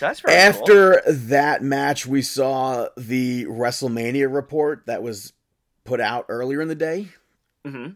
That's 0.00 0.20
very 0.20 0.36
After 0.36 1.00
cool. 1.04 1.14
that 1.14 1.62
match, 1.62 2.06
we 2.06 2.22
saw 2.22 2.88
the 2.96 3.46
WrestleMania 3.46 4.32
report 4.32 4.84
that 4.86 5.02
was 5.02 5.32
put 5.84 6.00
out 6.00 6.26
earlier 6.28 6.60
in 6.60 6.68
the 6.68 6.74
day, 6.74 7.08
mm-hmm. 7.64 7.92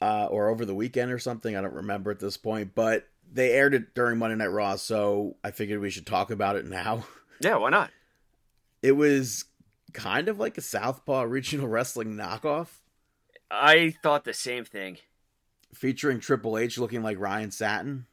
uh, 0.00 0.26
or 0.26 0.50
over 0.50 0.66
the 0.66 0.74
weekend 0.74 1.10
or 1.10 1.18
something. 1.18 1.56
I 1.56 1.62
don't 1.62 1.72
remember 1.72 2.10
at 2.10 2.18
this 2.18 2.36
point, 2.36 2.74
but 2.74 3.08
they 3.32 3.52
aired 3.52 3.72
it 3.72 3.94
during 3.94 4.18
Monday 4.18 4.36
Night 4.36 4.48
Raw, 4.48 4.76
so 4.76 5.36
I 5.42 5.52
figured 5.52 5.80
we 5.80 5.90
should 5.90 6.06
talk 6.06 6.30
about 6.30 6.56
it 6.56 6.66
now. 6.66 7.04
Yeah, 7.40 7.56
why 7.56 7.70
not? 7.70 7.90
It 8.82 8.92
was 8.92 9.46
kind 9.92 10.28
of 10.28 10.38
like 10.38 10.58
a 10.58 10.62
Southpaw 10.62 11.22
regional 11.22 11.68
wrestling 11.68 12.14
knockoff. 12.14 12.68
I 13.50 13.94
thought 14.02 14.24
the 14.24 14.34
same 14.34 14.64
thing. 14.64 14.98
Featuring 15.74 16.20
Triple 16.20 16.58
H 16.58 16.78
looking 16.78 17.02
like 17.02 17.18
Ryan 17.18 17.50
Satin 17.50 18.06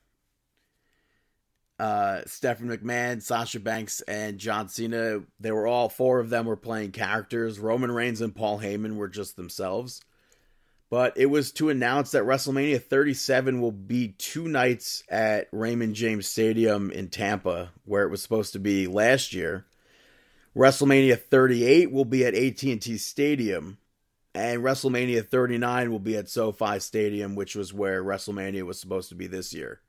uh, 1.79 2.21
Stephanie 2.25 2.75
McMahon, 2.75 3.21
Sasha 3.21 3.59
Banks, 3.59 4.01
and 4.01 4.37
John 4.37 4.67
Cena. 4.67 5.21
They 5.39 5.51
were 5.51 5.65
all 5.65 5.87
four 5.89 6.19
of 6.19 6.29
them 6.29 6.45
were 6.45 6.57
playing 6.57 6.91
characters. 6.91 7.57
Roman 7.57 7.91
Reigns 7.91 8.21
and 8.21 8.35
Paul 8.35 8.59
Heyman 8.59 8.97
were 8.97 9.07
just 9.07 9.37
themselves. 9.37 10.01
But 10.89 11.13
it 11.17 11.27
was 11.27 11.51
to 11.53 11.69
announce 11.69 12.11
that 12.11 12.23
WrestleMania 12.23 12.83
37 12.83 13.61
will 13.61 13.71
be 13.71 14.09
two 14.17 14.47
nights 14.47 15.03
at 15.07 15.47
Raymond 15.51 15.93
James 15.93 16.27
Stadium 16.27 16.91
in 16.91 17.09
Tampa, 17.09 17.71
where 17.85 18.03
it 18.03 18.09
was 18.09 18.23
supposed 18.23 18.53
to 18.53 18.59
be 18.59 18.87
last 18.87 19.33
year. 19.33 19.65
WrestleMania 20.59 21.17
38 21.17 21.89
will 21.89 22.03
be 22.03 22.25
at 22.25 22.35
AT&T 22.35 22.97
Stadium, 22.97 23.77
and 24.35 24.61
WrestleMania 24.61 25.25
39 25.25 25.89
will 25.89 25.99
be 25.99 26.17
at 26.17 26.27
SoFi 26.27 26.79
Stadium, 26.79 27.33
which 27.33 27.55
was 27.55 27.73
where 27.73 28.03
WrestleMania 28.03 28.63
was 28.63 28.77
supposed 28.77 29.07
to 29.07 29.15
be 29.15 29.25
this 29.25 29.53
year. 29.53 29.79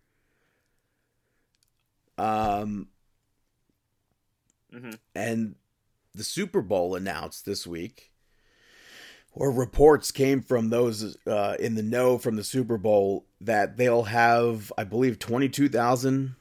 Um, 2.17 2.87
mm-hmm. 4.73 4.93
And 5.13 5.57
the 6.15 6.23
Super 6.23 6.63
Bowl 6.63 6.95
announced 6.95 7.45
this 7.45 7.67
week, 7.67 8.13
or 9.33 9.51
reports 9.51 10.13
came 10.13 10.41
from 10.41 10.71
those 10.71 11.17
uh, 11.27 11.57
in 11.59 11.75
the 11.75 11.83
know 11.83 12.17
from 12.17 12.37
the 12.37 12.45
Super 12.45 12.79
Bowl 12.79 13.27
that 13.41 13.77
they'll 13.77 14.05
have, 14.05 14.73
I 14.79 14.85
believe, 14.85 15.19
22,000 15.19 16.37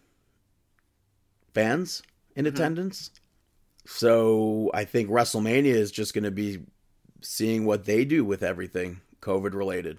fans 1.55 2.03
in 2.35 2.45
mm-hmm. 2.45 2.53
attendance. 2.53 3.09
So 3.91 4.69
I 4.71 4.85
think 4.85 5.09
WrestleMania 5.09 5.73
is 5.73 5.91
just 5.91 6.13
going 6.13 6.23
to 6.23 6.31
be 6.31 6.61
seeing 7.21 7.65
what 7.65 7.85
they 7.85 8.05
do 8.05 8.23
with 8.23 8.43
everything 8.43 9.01
COVID 9.19 9.55
related. 9.55 9.97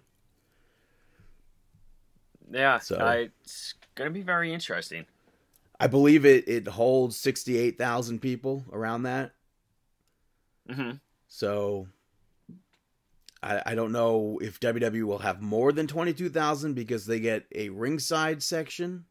Yeah, 2.51 2.79
so 2.79 2.99
I, 2.99 3.31
it's 3.43 3.75
going 3.97 4.09
to 4.09 4.15
be 4.15 4.23
very 4.23 4.55
interesting. 4.55 5.07
I 5.81 5.89
believe 5.89 6.25
it 6.25 6.49
it 6.49 6.69
holds 6.69 7.17
sixty 7.17 7.59
eight 7.59 7.79
thousand 7.79 8.21
people 8.21 8.65
around 8.73 9.03
that. 9.03 9.33
Mm-hmm. 10.71 10.93
So 11.27 11.89
I, 13.43 13.61
I 13.67 13.75
don't 13.75 13.93
know 13.93 14.39
if 14.41 14.61
WWE 14.61 15.03
will 15.03 15.19
have 15.19 15.43
more 15.43 15.73
than 15.73 15.89
twenty 15.89 16.15
two 16.15 16.29
thousand 16.29 16.75
because 16.75 17.07
they 17.07 17.19
get 17.19 17.45
a 17.55 17.71
ringside 17.71 18.41
section. 18.41 19.05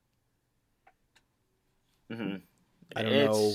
Mm-hmm. 2.09 2.37
I 2.95 3.03
don't 3.03 3.11
it's... 3.11 3.37
know. 3.37 3.53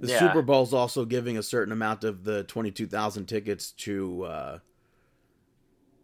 The 0.00 0.08
yeah. 0.08 0.18
Super 0.20 0.42
Bowl's 0.42 0.72
also 0.72 1.04
giving 1.04 1.36
a 1.36 1.42
certain 1.42 1.72
amount 1.72 2.04
of 2.04 2.24
the 2.24 2.44
twenty 2.44 2.70
two 2.70 2.86
thousand 2.86 3.26
tickets 3.26 3.72
to 3.72 4.24
uh, 4.24 4.58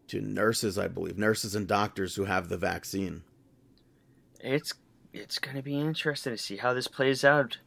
to 0.08 0.20
nurses, 0.20 0.78
I 0.78 0.88
believe, 0.88 1.16
nurses 1.16 1.54
and 1.54 1.66
doctors 1.66 2.16
who 2.16 2.24
have 2.24 2.48
the 2.48 2.56
vaccine. 2.56 3.22
It's 4.40 4.74
it's 5.12 5.38
going 5.38 5.56
to 5.56 5.62
be 5.62 5.78
interesting 5.78 6.32
to 6.32 6.38
see 6.38 6.56
how 6.56 6.74
this 6.74 6.88
plays 6.88 7.24
out. 7.24 7.58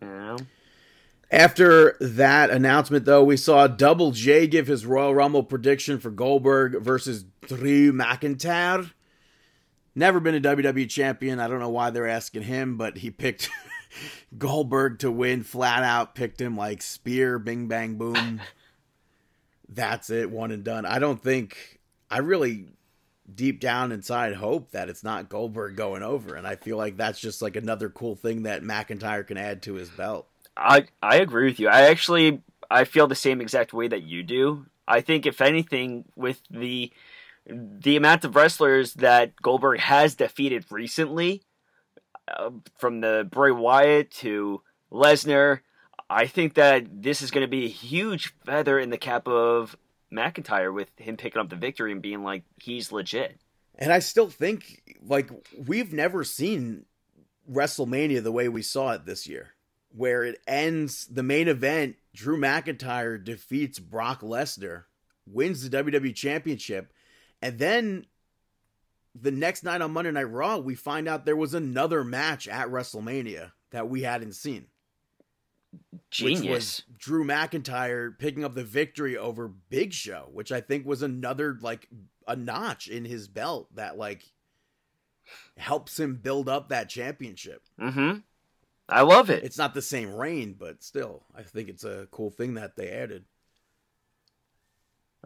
You 0.00 0.08
know? 0.08 0.36
After 1.30 1.96
that 2.00 2.50
announcement, 2.50 3.04
though, 3.04 3.22
we 3.22 3.36
saw 3.36 3.66
Double 3.66 4.10
J 4.10 4.46
give 4.46 4.66
his 4.66 4.86
Royal 4.86 5.14
Rumble 5.14 5.44
prediction 5.44 6.00
for 6.00 6.10
Goldberg 6.10 6.82
versus 6.82 7.24
Drew 7.46 7.92
McIntyre. 7.92 8.90
Never 9.94 10.18
been 10.18 10.34
a 10.34 10.40
WWE 10.40 10.88
champion. 10.88 11.38
I 11.38 11.46
don't 11.48 11.60
know 11.60 11.68
why 11.68 11.90
they're 11.90 12.08
asking 12.08 12.42
him, 12.42 12.76
but 12.76 12.98
he 12.98 13.10
picked 13.10 13.50
Goldberg 14.36 15.00
to 15.00 15.10
win 15.10 15.42
flat 15.42 15.82
out. 15.82 16.14
Picked 16.14 16.40
him 16.40 16.56
like 16.56 16.82
spear, 16.82 17.38
bing, 17.38 17.68
bang, 17.68 17.96
boom. 17.96 18.40
That's 19.68 20.10
it, 20.10 20.30
one 20.30 20.50
and 20.50 20.64
done. 20.64 20.84
I 20.84 20.98
don't 20.98 21.22
think. 21.22 21.78
I 22.10 22.18
really 22.18 22.66
deep 23.32 23.60
down 23.60 23.92
inside 23.92 24.34
hope 24.34 24.72
that 24.72 24.88
it's 24.88 25.04
not 25.04 25.28
Goldberg 25.28 25.76
going 25.76 26.02
over, 26.02 26.34
and 26.34 26.46
I 26.46 26.56
feel 26.56 26.76
like 26.76 26.96
that's 26.96 27.20
just 27.20 27.40
like 27.40 27.54
another 27.54 27.88
cool 27.88 28.16
thing 28.16 28.42
that 28.42 28.62
McIntyre 28.62 29.24
can 29.24 29.36
add 29.36 29.62
to 29.62 29.74
his 29.74 29.88
belt. 29.88 30.26
I 30.56 30.86
I 31.00 31.18
agree 31.18 31.46
with 31.46 31.60
you. 31.60 31.68
I 31.68 31.82
actually 31.82 32.42
I 32.70 32.84
feel 32.84 33.06
the 33.06 33.14
same 33.14 33.40
exact 33.40 33.72
way 33.72 33.88
that 33.88 34.02
you 34.02 34.22
do. 34.22 34.66
I 34.86 35.00
think 35.00 35.26
if 35.26 35.40
anything, 35.40 36.04
with 36.16 36.40
the 36.50 36.92
the 37.46 37.96
amount 37.96 38.24
of 38.24 38.36
wrestlers 38.36 38.94
that 38.94 39.34
Goldberg 39.40 39.80
has 39.80 40.14
defeated 40.14 40.66
recently, 40.70 41.42
uh, 42.36 42.50
from 42.78 43.00
the 43.00 43.26
Bray 43.30 43.50
Wyatt 43.50 44.10
to 44.12 44.62
Lesnar, 44.92 45.60
I 46.08 46.26
think 46.26 46.54
that 46.54 47.02
this 47.02 47.22
is 47.22 47.30
going 47.30 47.44
to 47.44 47.50
be 47.50 47.66
a 47.66 47.68
huge 47.68 48.34
feather 48.44 48.78
in 48.78 48.90
the 48.90 48.98
cap 48.98 49.28
of 49.28 49.76
McIntyre 50.12 50.74
with 50.74 50.88
him 50.96 51.16
picking 51.16 51.40
up 51.40 51.48
the 51.48 51.56
victory 51.56 51.92
and 51.92 52.02
being 52.02 52.22
like 52.22 52.42
he's 52.60 52.90
legit. 52.90 53.38
And 53.78 53.92
I 53.92 54.00
still 54.00 54.28
think 54.28 54.82
like 55.02 55.30
we've 55.66 55.92
never 55.92 56.24
seen 56.24 56.84
WrestleMania 57.50 58.22
the 58.22 58.32
way 58.32 58.48
we 58.48 58.62
saw 58.62 58.92
it 58.92 59.06
this 59.06 59.26
year, 59.26 59.54
where 59.94 60.24
it 60.24 60.40
ends 60.46 61.06
the 61.06 61.22
main 61.22 61.48
event. 61.48 61.96
Drew 62.12 62.36
McIntyre 62.36 63.22
defeats 63.22 63.78
Brock 63.78 64.20
Lesnar, 64.20 64.84
wins 65.26 65.68
the 65.68 65.82
WWE 65.82 66.14
Championship, 66.14 66.92
and 67.40 67.58
then 67.58 68.06
the 69.14 69.30
next 69.30 69.64
night 69.64 69.82
on 69.82 69.92
Monday 69.92 70.10
Night 70.10 70.30
Raw, 70.30 70.58
we 70.58 70.74
find 70.74 71.08
out 71.08 71.24
there 71.24 71.36
was 71.36 71.54
another 71.54 72.04
match 72.04 72.48
at 72.48 72.68
WrestleMania 72.68 73.52
that 73.70 73.88
we 73.88 74.02
hadn't 74.02 74.34
seen. 74.34 74.66
Genius. 76.10 76.40
Which 76.40 76.50
was 76.50 76.82
Drew 76.98 77.24
McIntyre 77.24 78.18
picking 78.18 78.44
up 78.44 78.54
the 78.54 78.64
victory 78.64 79.16
over 79.16 79.48
Big 79.48 79.92
Show, 79.92 80.28
which 80.32 80.50
I 80.50 80.60
think 80.60 80.84
was 80.84 81.02
another 81.02 81.56
like 81.60 81.88
a 82.26 82.34
notch 82.34 82.88
in 82.88 83.04
his 83.04 83.28
belt 83.28 83.68
that 83.76 83.96
like 83.96 84.24
helps 85.56 85.98
him 85.98 86.16
build 86.16 86.48
up 86.48 86.68
that 86.68 86.88
championship. 86.88 87.62
Mm-hmm. 87.80 88.18
I 88.88 89.02
love 89.02 89.30
it. 89.30 89.44
It's 89.44 89.58
not 89.58 89.74
the 89.74 89.82
same 89.82 90.12
reign, 90.12 90.56
but 90.58 90.82
still, 90.82 91.24
I 91.36 91.42
think 91.42 91.68
it's 91.68 91.84
a 91.84 92.08
cool 92.10 92.30
thing 92.30 92.54
that 92.54 92.74
they 92.74 92.90
added. 92.90 93.24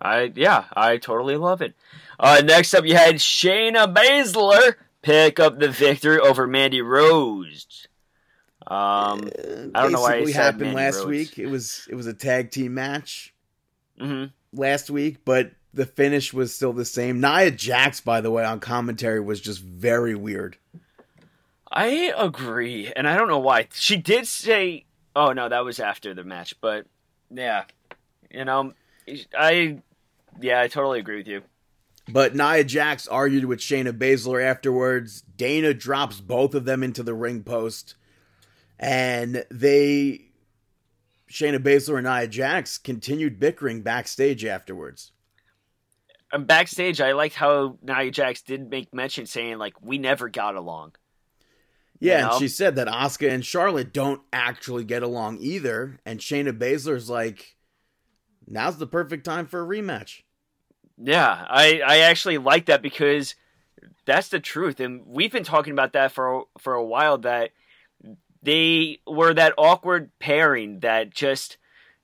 I 0.00 0.32
yeah, 0.34 0.64
I 0.74 0.96
totally 0.98 1.36
love 1.36 1.62
it. 1.62 1.74
Uh, 2.18 2.42
next 2.44 2.74
up, 2.74 2.84
you 2.84 2.94
had 2.94 3.16
Shayna 3.16 3.92
Baszler 3.92 4.74
pick 5.02 5.38
up 5.40 5.58
the 5.58 5.68
victory 5.68 6.18
over 6.18 6.46
Mandy 6.46 6.82
Rose. 6.82 7.86
Um, 8.66 9.30
I 9.74 9.82
don't 9.82 9.92
know 9.92 10.00
why 10.00 10.14
I 10.14 10.18
Basically 10.18 10.32
said 10.32 10.42
happened 10.42 10.62
Mandy 10.62 10.76
last 10.76 10.96
Rose. 10.96 11.06
week. 11.06 11.38
It 11.38 11.46
was 11.46 11.86
it 11.90 11.94
was 11.94 12.06
a 12.06 12.14
tag 12.14 12.50
team 12.50 12.74
match 12.74 13.34
hmm 13.98 14.24
last 14.52 14.90
week, 14.90 15.24
but 15.24 15.52
the 15.72 15.86
finish 15.86 16.32
was 16.32 16.54
still 16.54 16.72
the 16.72 16.84
same. 16.84 17.20
Nia 17.20 17.50
Jax, 17.50 18.00
by 18.00 18.20
the 18.20 18.30
way, 18.30 18.44
on 18.44 18.60
commentary 18.60 19.20
was 19.20 19.40
just 19.40 19.60
very 19.60 20.14
weird. 20.14 20.56
I 21.70 22.12
agree, 22.16 22.92
and 22.94 23.08
I 23.08 23.16
don't 23.16 23.28
know 23.28 23.38
why. 23.40 23.68
She 23.74 23.96
did 23.96 24.26
say, 24.28 24.84
"Oh 25.16 25.32
no, 25.32 25.48
that 25.48 25.64
was 25.64 25.80
after 25.80 26.14
the 26.14 26.22
match," 26.24 26.54
but 26.60 26.86
yeah, 27.30 27.64
you 28.30 28.44
know, 28.44 28.72
I 29.36 29.78
yeah, 30.40 30.60
I 30.60 30.68
totally 30.68 31.00
agree 31.00 31.18
with 31.18 31.28
you. 31.28 31.42
But 32.08 32.34
Nia 32.34 32.64
Jax 32.64 33.08
argued 33.08 33.46
with 33.46 33.60
Shayna 33.60 33.92
Baszler 33.92 34.44
afterwards. 34.44 35.22
Dana 35.22 35.72
drops 35.72 36.20
both 36.20 36.54
of 36.54 36.64
them 36.64 36.82
into 36.82 37.02
the 37.02 37.14
ring 37.14 37.42
post. 37.42 37.94
And 38.78 39.44
they, 39.50 40.26
Shayna 41.30 41.60
Baszler 41.60 41.98
and 41.98 42.06
Nia 42.06 42.28
Jax, 42.28 42.76
continued 42.76 43.40
bickering 43.40 43.82
backstage 43.82 44.44
afterwards. 44.44 45.12
And 46.32 46.46
backstage, 46.46 47.00
I 47.00 47.12
liked 47.12 47.36
how 47.36 47.78
Nia 47.80 48.10
Jax 48.10 48.42
did 48.42 48.68
make 48.68 48.92
mention 48.92 49.24
saying 49.24 49.58
like, 49.58 49.80
"We 49.80 49.98
never 49.98 50.28
got 50.28 50.56
along." 50.56 50.96
Yeah, 52.00 52.16
You 52.16 52.22
know? 52.22 52.30
and 52.32 52.40
she 52.40 52.48
said 52.48 52.74
that 52.76 52.88
Asuka 52.88 53.30
and 53.30 53.46
Charlotte 53.46 53.92
don't 53.92 54.20
actually 54.32 54.84
get 54.84 55.04
along 55.04 55.38
either. 55.38 56.00
And 56.04 56.18
Shayna 56.18 56.52
Baszler's 56.58 57.08
like, 57.08 57.53
now's 58.46 58.78
the 58.78 58.86
perfect 58.86 59.24
time 59.24 59.46
for 59.46 59.62
a 59.62 59.66
rematch. 59.66 60.22
Yeah, 60.96 61.46
I 61.48 61.80
I 61.84 61.98
actually 61.98 62.38
like 62.38 62.66
that 62.66 62.82
because 62.82 63.34
that's 64.04 64.28
the 64.28 64.40
truth, 64.40 64.80
and 64.80 65.02
we've 65.06 65.32
been 65.32 65.44
talking 65.44 65.72
about 65.72 65.92
that 65.92 66.12
for 66.12 66.44
for 66.58 66.74
a 66.74 66.84
while. 66.84 67.18
That 67.18 67.50
they 68.42 69.00
were 69.06 69.34
that 69.34 69.54
awkward 69.58 70.10
pairing 70.18 70.80
that 70.80 71.10
just 71.10 71.56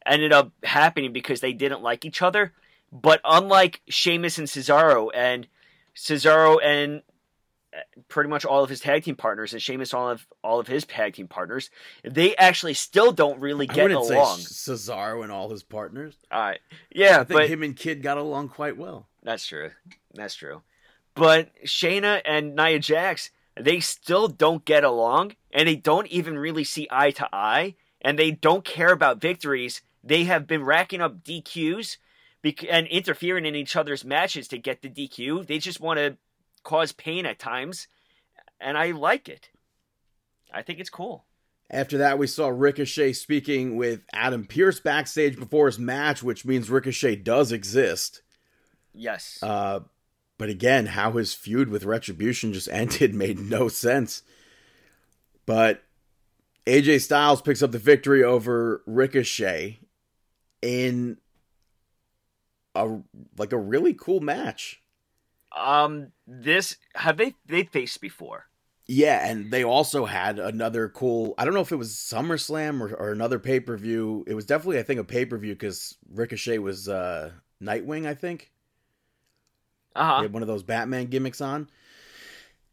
ended 0.04 0.32
up 0.32 0.52
happening 0.64 1.12
because 1.12 1.40
they 1.40 1.52
didn't 1.52 1.82
like 1.82 2.04
each 2.04 2.22
other. 2.22 2.52
But 2.92 3.20
unlike 3.24 3.82
Sheamus 3.88 4.38
and 4.38 4.48
Cesaro, 4.48 5.10
and 5.14 5.46
Cesaro 5.94 6.58
and 6.62 7.02
pretty 8.08 8.28
much 8.28 8.44
all 8.44 8.64
of 8.64 8.70
his 8.70 8.80
tag 8.80 9.04
team 9.04 9.16
partners, 9.16 9.52
and 9.52 9.62
Sheamus 9.62 9.94
all 9.94 10.10
of 10.10 10.26
all 10.42 10.60
of 10.60 10.66
his 10.66 10.84
tag 10.84 11.14
team 11.14 11.28
partners, 11.28 11.70
they 12.02 12.36
actually 12.36 12.74
still 12.74 13.12
don't 13.12 13.40
really 13.40 13.66
get 13.66 13.90
along. 13.90 14.38
Cesaro 14.38 15.22
and 15.22 15.32
all 15.32 15.50
his 15.50 15.62
partners. 15.62 16.14
All 16.30 16.40
right, 16.40 16.60
yeah, 16.90 17.20
I 17.20 17.24
think 17.24 17.40
but 17.40 17.48
him 17.48 17.62
and 17.62 17.76
Kid 17.76 18.02
got 18.02 18.18
along 18.18 18.48
quite 18.48 18.76
well. 18.76 19.06
That's 19.22 19.46
true. 19.46 19.70
That's 20.14 20.34
true. 20.34 20.62
But 21.14 21.50
Shayna 21.64 22.22
and 22.24 22.54
Nia 22.54 22.78
Jax, 22.78 23.30
they 23.58 23.80
still 23.80 24.28
don't 24.28 24.64
get 24.64 24.84
along, 24.84 25.36
and 25.50 25.68
they 25.68 25.76
don't 25.76 26.06
even 26.08 26.38
really 26.38 26.64
see 26.64 26.88
eye 26.90 27.10
to 27.12 27.28
eye, 27.32 27.74
and 28.00 28.18
they 28.18 28.30
don't 28.30 28.64
care 28.64 28.92
about 28.92 29.20
victories. 29.20 29.82
They 30.02 30.24
have 30.24 30.46
been 30.46 30.64
racking 30.64 31.00
up 31.00 31.22
DQs 31.22 31.98
and 32.70 32.86
interfering 32.86 33.44
in 33.44 33.54
each 33.54 33.76
other's 33.76 34.04
matches 34.04 34.48
to 34.48 34.58
get 34.58 34.80
the 34.80 34.88
DQ. 34.88 35.46
They 35.46 35.58
just 35.58 35.80
want 35.80 35.98
to 35.98 36.16
cause 36.62 36.92
pain 36.92 37.26
at 37.26 37.38
times, 37.38 37.88
and 38.60 38.76
I 38.76 38.90
like 38.92 39.28
it. 39.28 39.50
I 40.52 40.62
think 40.62 40.80
it's 40.80 40.90
cool. 40.90 41.24
After 41.70 41.98
that, 41.98 42.18
we 42.18 42.26
saw 42.26 42.48
Ricochet 42.48 43.12
speaking 43.12 43.76
with 43.76 44.04
Adam 44.12 44.44
Pearce 44.44 44.80
backstage 44.80 45.38
before 45.38 45.66
his 45.66 45.78
match, 45.78 46.22
which 46.22 46.44
means 46.44 46.68
Ricochet 46.68 47.16
does 47.16 47.52
exist. 47.52 48.22
Yes. 48.92 49.38
Uh, 49.40 49.80
but 50.36 50.48
again, 50.48 50.86
how 50.86 51.12
his 51.12 51.32
feud 51.32 51.68
with 51.68 51.84
Retribution 51.84 52.52
just 52.52 52.68
ended 52.72 53.14
made 53.14 53.38
no 53.38 53.68
sense. 53.68 54.22
But 55.46 55.82
AJ 56.66 57.02
Styles 57.02 57.42
picks 57.42 57.62
up 57.62 57.70
the 57.70 57.78
victory 57.78 58.24
over 58.24 58.82
Ricochet 58.86 59.80
in 60.62 61.18
a 62.74 62.98
like 63.38 63.52
a 63.52 63.58
really 63.58 63.94
cool 63.94 64.20
match. 64.20 64.79
Um, 65.56 66.12
this 66.26 66.76
have 66.94 67.16
they 67.16 67.34
they 67.46 67.64
faced 67.64 68.00
before? 68.00 68.46
Yeah, 68.86 69.24
and 69.24 69.52
they 69.52 69.62
also 69.62 70.04
had 70.04 70.38
another 70.40 70.88
cool. 70.88 71.34
I 71.38 71.44
don't 71.44 71.54
know 71.54 71.60
if 71.60 71.70
it 71.70 71.76
was 71.76 71.94
SummerSlam 71.94 72.80
or, 72.80 72.92
or 72.96 73.12
another 73.12 73.38
pay 73.38 73.60
per 73.60 73.76
view. 73.76 74.24
It 74.26 74.34
was 74.34 74.46
definitely, 74.46 74.80
I 74.80 74.82
think, 74.82 74.98
a 74.98 75.04
pay 75.04 75.24
per 75.24 75.38
view 75.38 75.54
because 75.54 75.96
Ricochet 76.12 76.58
was 76.58 76.88
uh, 76.88 77.30
Nightwing. 77.62 78.06
I 78.06 78.14
think 78.14 78.50
Uh 79.94 80.04
they 80.16 80.22
huh. 80.22 80.24
had 80.24 80.32
one 80.32 80.42
of 80.42 80.48
those 80.48 80.62
Batman 80.62 81.06
gimmicks 81.06 81.40
on, 81.40 81.68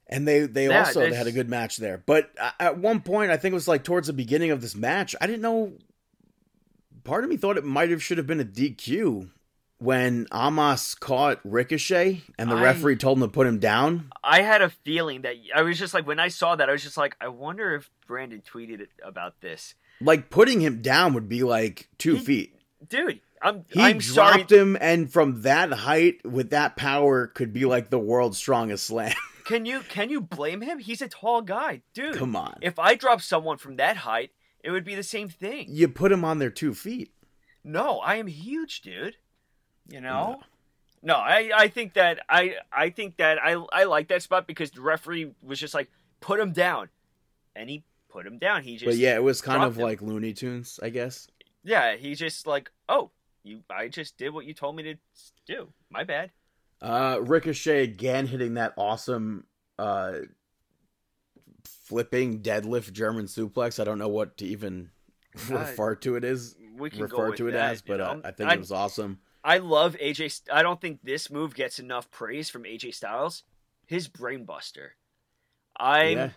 and 0.07 0.27
they 0.27 0.41
they 0.45 0.67
Yeah, 0.67 0.93
also 0.93 1.05
they 1.05 1.15
had 1.15 1.27
a 1.27 1.31
good 1.31 1.49
match 1.49 1.77
there. 1.77 2.01
But 2.05 2.31
at 2.59 2.77
one 2.77 3.01
point, 3.01 3.31
I 3.31 3.37
think 3.37 3.51
it 3.51 3.55
was 3.55 3.67
like 3.67 3.83
towards 3.83 4.07
the 4.07 4.13
beginning 4.13 4.51
of 4.51 4.61
this 4.61 4.75
match, 4.75 5.15
I 5.19 5.27
didn't 5.27 5.41
know. 5.41 5.73
Part 7.03 7.23
of 7.23 7.29
me 7.29 7.37
thought 7.37 7.57
it 7.57 7.63
might 7.63 7.89
have 7.89 8.03
should 8.03 8.17
have 8.19 8.27
been 8.27 8.39
a 8.39 8.43
DQ 8.43 9.29
when 9.79 10.25
Omos 10.27 10.99
caught 10.99 11.39
Ricochet, 11.43 12.23
and 12.37 12.49
the 12.51 12.55
I- 12.55 12.63
referee 12.63 12.95
told 12.97 13.17
him 13.19 13.23
to 13.23 13.27
put 13.27 13.47
him 13.47 13.59
down. 13.59 14.09
I 14.23 14.41
had 14.41 14.61
a 14.61 14.69
feeling 14.69 15.21
that 15.21 15.35
I 15.55 15.61
was 15.61 15.77
just 15.79 15.93
like 15.93 16.07
when 16.07 16.19
I 16.19 16.27
saw 16.29 16.55
that 16.55 16.69
I 16.69 16.71
was 16.71 16.83
just 16.83 16.97
like 16.97 17.15
I 17.21 17.27
wonder 17.27 17.75
if 17.75 17.89
Brandon 18.07 18.41
tweeted 18.41 18.87
about 19.03 19.39
this, 19.41 19.75
Like 20.01 20.29
putting 20.29 20.61
him 20.61 20.81
down 20.81 21.13
would 21.13 21.29
be 21.29 21.43
like 21.43 21.89
two 21.97 22.15
He- 22.15 22.25
feet. 22.25 22.55
dude. 22.87 23.21
I'm 23.39 23.65
He 23.69 23.79
I'm 23.81 24.01
sorry. 24.01 24.37
dropped 24.37 24.51
him, 24.51 24.75
and 24.81 25.13
from 25.13 25.43
that 25.43 25.71
height, 25.71 26.25
with 26.25 26.49
that 26.49 26.75
power, 26.75 27.27
could 27.27 27.53
be 27.53 27.65
like 27.65 27.91
the 27.91 27.99
world's 27.99 28.39
strongest 28.39 28.85
slam. 28.87 29.13
Can 29.45 29.65
you 29.65 29.79
can 29.87 30.09
you 30.09 30.19
blame 30.19 30.59
him? 30.61 30.77
He's 30.79 31.01
a 31.01 31.07
tall 31.07 31.41
guy, 31.41 31.81
dude. 31.93 32.15
Come 32.15 32.35
on, 32.35 32.57
If 32.61 32.77
I 32.79 32.95
drop 32.95 33.21
someone 33.21 33.57
from 33.57 33.77
that 33.77 33.95
height, 33.95 34.31
it 34.61 34.71
would 34.71 34.83
be 34.83 34.93
the 34.95 35.03
same 35.03 35.29
thing. 35.29 35.67
you 35.69 35.87
put 35.87 36.11
him 36.11 36.25
on 36.25 36.39
their 36.39 36.49
two 36.49 36.73
feet. 36.73 37.13
No, 37.63 37.99
I 37.99 38.15
am 38.15 38.27
huge, 38.27 38.81
dude. 38.81 39.15
You 39.89 40.01
know. 40.01 40.39
No, 41.03 41.15
I, 41.15 41.51
I 41.55 41.67
think 41.67 41.93
that 41.93 42.19
I 42.27 42.55
I 42.71 42.89
think 42.89 43.17
that 43.17 43.37
I 43.41 43.53
I 43.71 43.83
like 43.83 44.07
that 44.09 44.23
spot 44.23 44.47
because 44.47 44.71
the 44.71 44.81
referee 44.81 45.31
was 45.43 45.59
just 45.59 45.73
like 45.73 45.89
put 46.19 46.39
him 46.39 46.51
down, 46.51 46.89
and 47.55 47.69
he 47.69 47.83
put 48.09 48.25
him 48.25 48.39
down. 48.39 48.63
He 48.63 48.73
just 48.73 48.85
But 48.85 48.97
yeah, 48.97 49.15
it 49.15 49.23
was 49.23 49.41
kind 49.41 49.63
of 49.63 49.77
him. 49.77 49.83
like 49.83 50.01
Looney 50.01 50.33
Tunes, 50.33 50.79
I 50.81 50.89
guess. 50.89 51.27
Yeah, 51.63 51.95
he's 51.95 52.17
just 52.19 52.47
like, 52.47 52.71
oh, 52.89 53.11
you. 53.43 53.61
I 53.69 53.87
just 53.89 54.17
did 54.17 54.33
what 54.33 54.45
you 54.45 54.53
told 54.53 54.75
me 54.75 54.83
to 54.83 54.95
do. 55.45 55.69
My 55.89 56.03
bad. 56.03 56.31
Uh, 56.81 57.19
Ricochet 57.21 57.83
again 57.83 58.27
hitting 58.27 58.55
that 58.55 58.73
awesome 58.77 59.45
uh, 59.79 60.13
flipping 61.63 62.41
deadlift 62.41 62.91
German 62.91 63.25
suplex. 63.25 63.79
I 63.79 63.83
don't 63.83 63.99
know 63.99 64.09
what 64.09 64.37
to 64.37 64.45
even 64.45 64.89
Uh, 65.51 65.57
refer 65.57 65.95
to 65.95 66.15
it 66.15 66.23
as 66.23 66.55
We 66.77 66.89
can 66.89 66.99
go 66.99 67.03
refer 67.05 67.29
with 67.29 67.37
to 67.37 67.47
it 67.49 67.51
that, 67.51 67.71
as, 67.71 67.83
you 67.85 67.93
but 67.93 68.01
uh, 68.01 68.13
know? 68.15 68.21
I 68.23 68.31
think 68.31 68.49
I, 68.49 68.53
it 68.53 68.59
was 68.59 68.71
awesome. 68.71 69.19
I 69.47 69.59
love 69.59 69.95
AJ. 69.95 70.41
I 70.51 70.61
don't 70.61 70.79
think 70.81 70.99
this 71.03 71.31
move 71.31 71.55
gets 71.55 71.79
enough 71.79 72.11
praise 72.11 72.49
from 72.49 72.63
AJ 72.63 72.93
Styles. 72.95 73.43
His 73.85 74.09
brainbuster. 74.09 74.89
I'm 75.79 76.17
Yeah. 76.17 76.29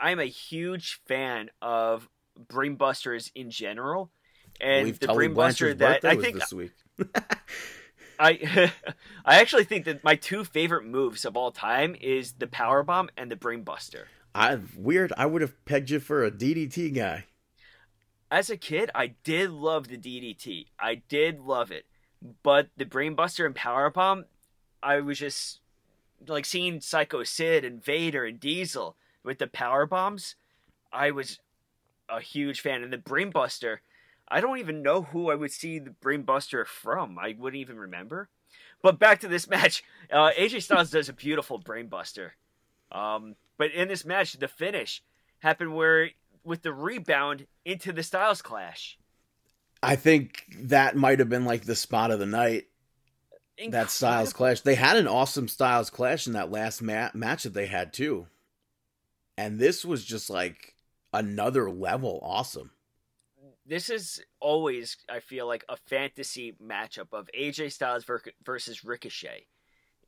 I'm 0.00 0.18
a 0.18 0.24
huge 0.24 1.00
fan 1.06 1.50
of 1.62 2.08
brainbusters 2.48 3.30
in 3.36 3.52
general, 3.52 4.10
and 4.60 4.82
believe 4.82 4.98
the 4.98 5.06
brainbuster 5.06 5.78
that 5.78 6.04
I 6.04 6.16
think 6.16 6.40
this 6.40 6.52
week. 6.52 6.72
I 8.18 8.72
I 9.24 9.40
actually 9.40 9.64
think 9.64 9.84
that 9.84 10.02
my 10.02 10.16
two 10.16 10.42
favorite 10.42 10.84
moves 10.84 11.24
of 11.24 11.36
all 11.36 11.52
time 11.52 11.94
is 12.00 12.32
the 12.32 12.48
power 12.48 12.82
bomb 12.82 13.10
and 13.16 13.30
the 13.30 13.36
brainbuster. 13.36 14.06
I 14.34 14.58
weird. 14.76 15.12
I 15.16 15.26
would 15.26 15.40
have 15.40 15.64
pegged 15.66 15.90
you 15.90 16.00
for 16.00 16.24
a 16.24 16.32
DDT 16.32 16.92
guy. 16.92 17.26
As 18.28 18.50
a 18.50 18.56
kid, 18.56 18.90
I 18.92 19.14
did 19.22 19.50
love 19.50 19.86
the 19.86 19.96
DDT. 19.96 20.66
I 20.80 20.96
did 20.96 21.38
love 21.38 21.70
it, 21.70 21.86
but 22.42 22.68
the 22.76 22.84
brainbuster 22.84 23.46
and 23.46 23.54
power 23.54 23.90
bomb, 23.90 24.24
I 24.82 25.00
was 25.00 25.18
just 25.18 25.60
like 26.26 26.44
seeing 26.44 26.80
Psycho 26.80 27.22
Sid 27.22 27.64
and 27.64 27.84
Vader 27.84 28.24
and 28.24 28.40
Diesel 28.40 28.96
with 29.22 29.38
the 29.38 29.46
power 29.46 29.86
bombs. 29.86 30.36
I 30.92 31.10
was 31.10 31.38
a 32.08 32.20
huge 32.20 32.60
fan, 32.60 32.82
and 32.82 32.92
the 32.92 32.98
brainbuster. 32.98 33.78
I 34.28 34.40
don't 34.40 34.58
even 34.58 34.82
know 34.82 35.02
who 35.02 35.30
I 35.30 35.36
would 35.36 35.52
see 35.52 35.78
the 35.78 35.90
brainbuster 35.90 36.66
from. 36.66 37.18
I 37.18 37.36
wouldn't 37.38 37.60
even 37.60 37.78
remember. 37.78 38.28
But 38.82 38.98
back 38.98 39.20
to 39.20 39.28
this 39.28 39.48
match, 39.48 39.84
uh, 40.10 40.30
AJ 40.38 40.62
Styles 40.62 40.90
does 40.90 41.08
a 41.08 41.12
beautiful 41.12 41.60
brainbuster. 41.60 42.30
Um, 42.90 43.36
but 43.56 43.72
in 43.72 43.88
this 43.88 44.04
match, 44.04 44.32
the 44.34 44.48
finish 44.48 45.02
happened 45.40 45.74
where 45.74 46.10
with 46.44 46.62
the 46.62 46.72
rebound 46.72 47.46
into 47.64 47.92
the 47.92 48.02
Styles 48.02 48.42
Clash. 48.42 48.98
I 49.82 49.96
think 49.96 50.44
that 50.62 50.96
might 50.96 51.18
have 51.18 51.28
been 51.28 51.44
like 51.44 51.64
the 51.64 51.76
spot 51.76 52.10
of 52.10 52.18
the 52.18 52.26
night. 52.26 52.66
Incredible. 53.58 53.84
That 53.84 53.90
Styles 53.90 54.32
Clash. 54.32 54.60
They 54.60 54.74
had 54.74 54.96
an 54.96 55.08
awesome 55.08 55.48
Styles 55.48 55.88
Clash 55.90 56.26
in 56.26 56.34
that 56.34 56.50
last 56.50 56.82
ma- 56.82 57.10
match 57.14 57.44
that 57.44 57.54
they 57.54 57.66
had 57.66 57.92
too. 57.92 58.26
And 59.38 59.58
this 59.58 59.84
was 59.84 60.04
just 60.04 60.28
like 60.28 60.74
another 61.12 61.70
level 61.70 62.20
awesome. 62.22 62.70
This 63.64 63.90
is 63.90 64.22
always, 64.40 64.96
I 65.08 65.20
feel 65.20 65.46
like, 65.46 65.64
a 65.68 65.76
fantasy 65.76 66.54
matchup 66.62 67.12
of 67.12 67.28
AJ 67.36 67.72
Styles 67.72 68.04
versus 68.44 68.84
Ricochet. 68.84 69.46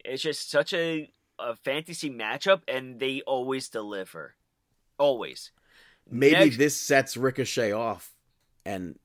It's 0.04 0.22
just 0.22 0.48
such 0.50 0.72
a, 0.72 1.10
a 1.40 1.56
fantasy 1.56 2.08
matchup, 2.08 2.62
and 2.68 3.00
they 3.00 3.22
always 3.22 3.68
deliver. 3.68 4.34
Always. 4.96 5.50
Maybe 6.08 6.34
Next- 6.34 6.58
this 6.58 6.80
sets 6.80 7.16
Ricochet 7.16 7.72
off, 7.72 8.14
and 8.64 8.96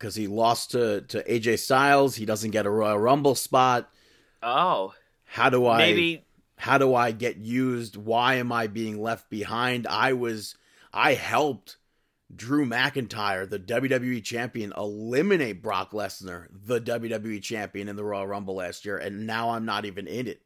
because 0.00 0.14
he 0.14 0.26
lost 0.26 0.70
to 0.72 1.02
to 1.02 1.22
AJ 1.22 1.58
Styles, 1.60 2.16
he 2.16 2.24
doesn't 2.24 2.50
get 2.52 2.64
a 2.66 2.70
Royal 2.70 2.98
Rumble 2.98 3.34
spot. 3.34 3.92
Oh, 4.42 4.94
How 5.24 5.50
do 5.50 5.66
I? 5.66 5.78
maybe 5.78 6.24
How 6.56 6.78
do 6.78 6.94
I 6.94 7.12
get 7.12 7.36
used? 7.36 7.96
Why 7.96 8.36
am 8.36 8.50
I 8.50 8.66
being 8.66 9.00
left 9.00 9.28
behind? 9.30 9.86
I 9.86 10.14
was, 10.14 10.56
I 10.92 11.12
helped 11.14 11.76
Drew 12.34 12.64
McIntyre, 12.64 13.48
the 13.48 13.58
WWE 13.58 14.24
champion, 14.24 14.72
eliminate 14.76 15.62
Brock 15.62 15.92
Lesnar, 15.92 16.46
the 16.50 16.80
WWE 16.80 17.42
champion 17.42 17.88
in 17.88 17.96
the 17.96 18.04
Royal 18.04 18.26
Rumble 18.26 18.54
last 18.56 18.84
year, 18.86 18.96
and 18.96 19.26
now 19.26 19.50
I'm 19.50 19.64
not 19.66 19.84
even 19.84 20.06
in 20.06 20.26
it. 20.26 20.40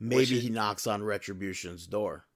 Maybe 0.00 0.36
is- 0.36 0.42
he 0.42 0.50
knocks 0.50 0.86
on 0.86 1.02
Retribution's 1.02 1.86
door. 1.86 2.26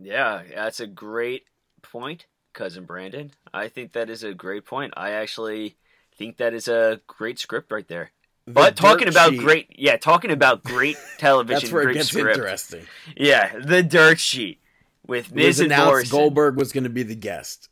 Yeah, 0.00 0.42
that's 0.54 0.80
a 0.80 0.86
great 0.88 1.44
point, 1.82 2.26
cousin 2.54 2.84
Brandon. 2.84 3.32
I 3.52 3.68
think 3.68 3.92
that 3.92 4.08
is 4.10 4.22
a 4.24 4.32
great 4.34 4.64
point. 4.64 4.94
I 4.96 5.10
actually 5.10 5.76
think 6.16 6.36
that 6.38 6.54
is 6.54 6.68
a 6.68 7.00
great 7.06 7.38
script 7.38 7.70
right 7.72 7.86
there. 7.88 8.10
The 8.46 8.52
But 8.52 8.76
talking 8.76 9.08
about 9.08 9.30
sheet- 9.30 9.40
great, 9.40 9.68
yeah, 9.78 9.96
talking 9.96 10.30
about 10.30 10.62
great 10.64 10.96
television, 11.18 11.60
That's 11.62 11.72
where 11.72 11.88
it 11.88 11.94
gets 11.94 12.08
script. 12.08 12.36
interesting. 12.36 12.86
Yeah, 13.16 13.58
the 13.58 13.82
dirt 13.82 14.20
sheet 14.20 14.60
with 15.06 15.36
It 15.36 15.58
and 15.60 15.70
Morrison. 15.70 16.10
Goldberg 16.10 16.56
was 16.56 16.72
going 16.72 16.84
to 16.84 16.90
be 16.90 17.02
the 17.02 17.14
guest. 17.14 17.68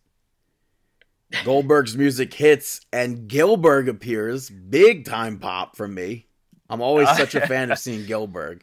Goldberg's 1.45 1.97
music 1.97 2.35
hits 2.35 2.81
and 2.93 3.29
Gillberg 3.29 3.89
appears. 3.89 4.51
Big 4.51 5.05
time 5.07 5.39
pop 5.39 5.77
from 5.77 5.95
me. 5.95 6.27
I'm 6.69 6.83
always 6.83 7.09
Uh, 7.09 7.15
such 7.17 7.35
a 7.35 7.47
fan 7.47 7.71
of 7.71 7.79
seeing 7.79 8.07
Gillberg. 8.07 8.61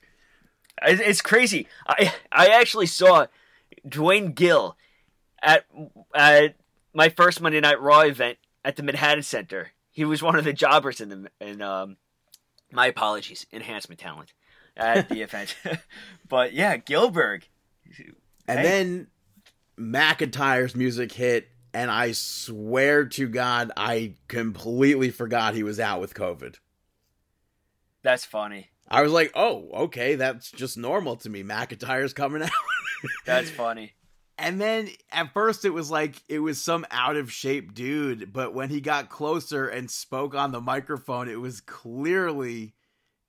It's 0.84 1.21
crazy. 1.21 1.67
I 1.88 2.13
I 2.32 2.47
actually 2.47 2.86
saw 2.86 3.25
Duane 3.88 4.32
Gill 4.34 4.77
at 5.41 5.65
at 6.13 6.56
my 6.93 7.10
first 7.10 7.41
Monday 7.41 7.60
Night 7.60 7.82
Raw 7.82 8.02
event 8.02 8.38
at 8.65 8.75
the 8.75 8.84
Manhattan 8.84 9.23
Center. 9.23 9.71
He 9.91 10.06
was 10.06 10.21
one 10.21 10.36
of 10.36 10.43
the 10.45 10.54
jobbers 10.54 11.02
in 11.02 11.10
the 11.10 11.32
in 11.41 11.62
um 11.62 11.97
my 12.71 12.88
apologies, 12.88 13.45
enhancement 13.52 13.99
talent 13.99 14.34
at 14.78 15.10
the 15.10 15.21
event. 15.23 15.56
but 16.28 16.54
yeah, 16.54 16.78
Gillberg. 16.78 17.43
And 18.47 18.60
Hey. 18.60 18.63
then 18.63 19.08
McIntyre's 19.78 20.75
music 20.75 21.12
hit, 21.12 21.47
and 21.73 21.89
I 21.89 22.12
swear 22.12 23.06
to 23.06 23.28
God, 23.28 23.71
I 23.78 24.15
completely 24.28 25.10
forgot 25.10 25.54
he 25.56 25.63
was 25.63 25.80
out 25.80 26.02
with 26.02 26.13
COVID. 26.13 26.56
That's 28.02 28.25
funny. 28.25 28.69
I 28.88 29.02
was 29.04 29.12
like, 29.12 29.32
oh, 29.36 29.69
okay, 29.86 30.15
that's 30.15 30.52
just 30.52 30.78
normal 30.78 31.15
to 31.17 31.30
me. 31.30 31.43
McIntyre's 31.43 32.13
coming 32.13 32.41
out. 32.41 32.49
That's 33.25 33.49
funny. 33.49 33.93
And 34.39 34.60
then 34.62 34.89
at 35.12 35.34
first 35.34 35.65
it 35.65 35.71
was 35.71 35.91
like 35.91 36.21
it 36.30 36.39
was 36.39 36.62
some 36.62 36.86
out 36.91 37.15
of 37.17 37.32
shape 37.32 37.73
dude, 37.73 38.32
but 38.34 38.54
when 38.54 38.69
he 38.69 38.82
got 38.82 39.10
closer 39.10 39.67
and 39.67 39.89
spoke 39.91 40.34
on 40.36 40.52
the 40.52 40.62
microphone, 40.62 41.28
it 41.30 41.39
was 41.39 41.62
clearly 41.62 42.73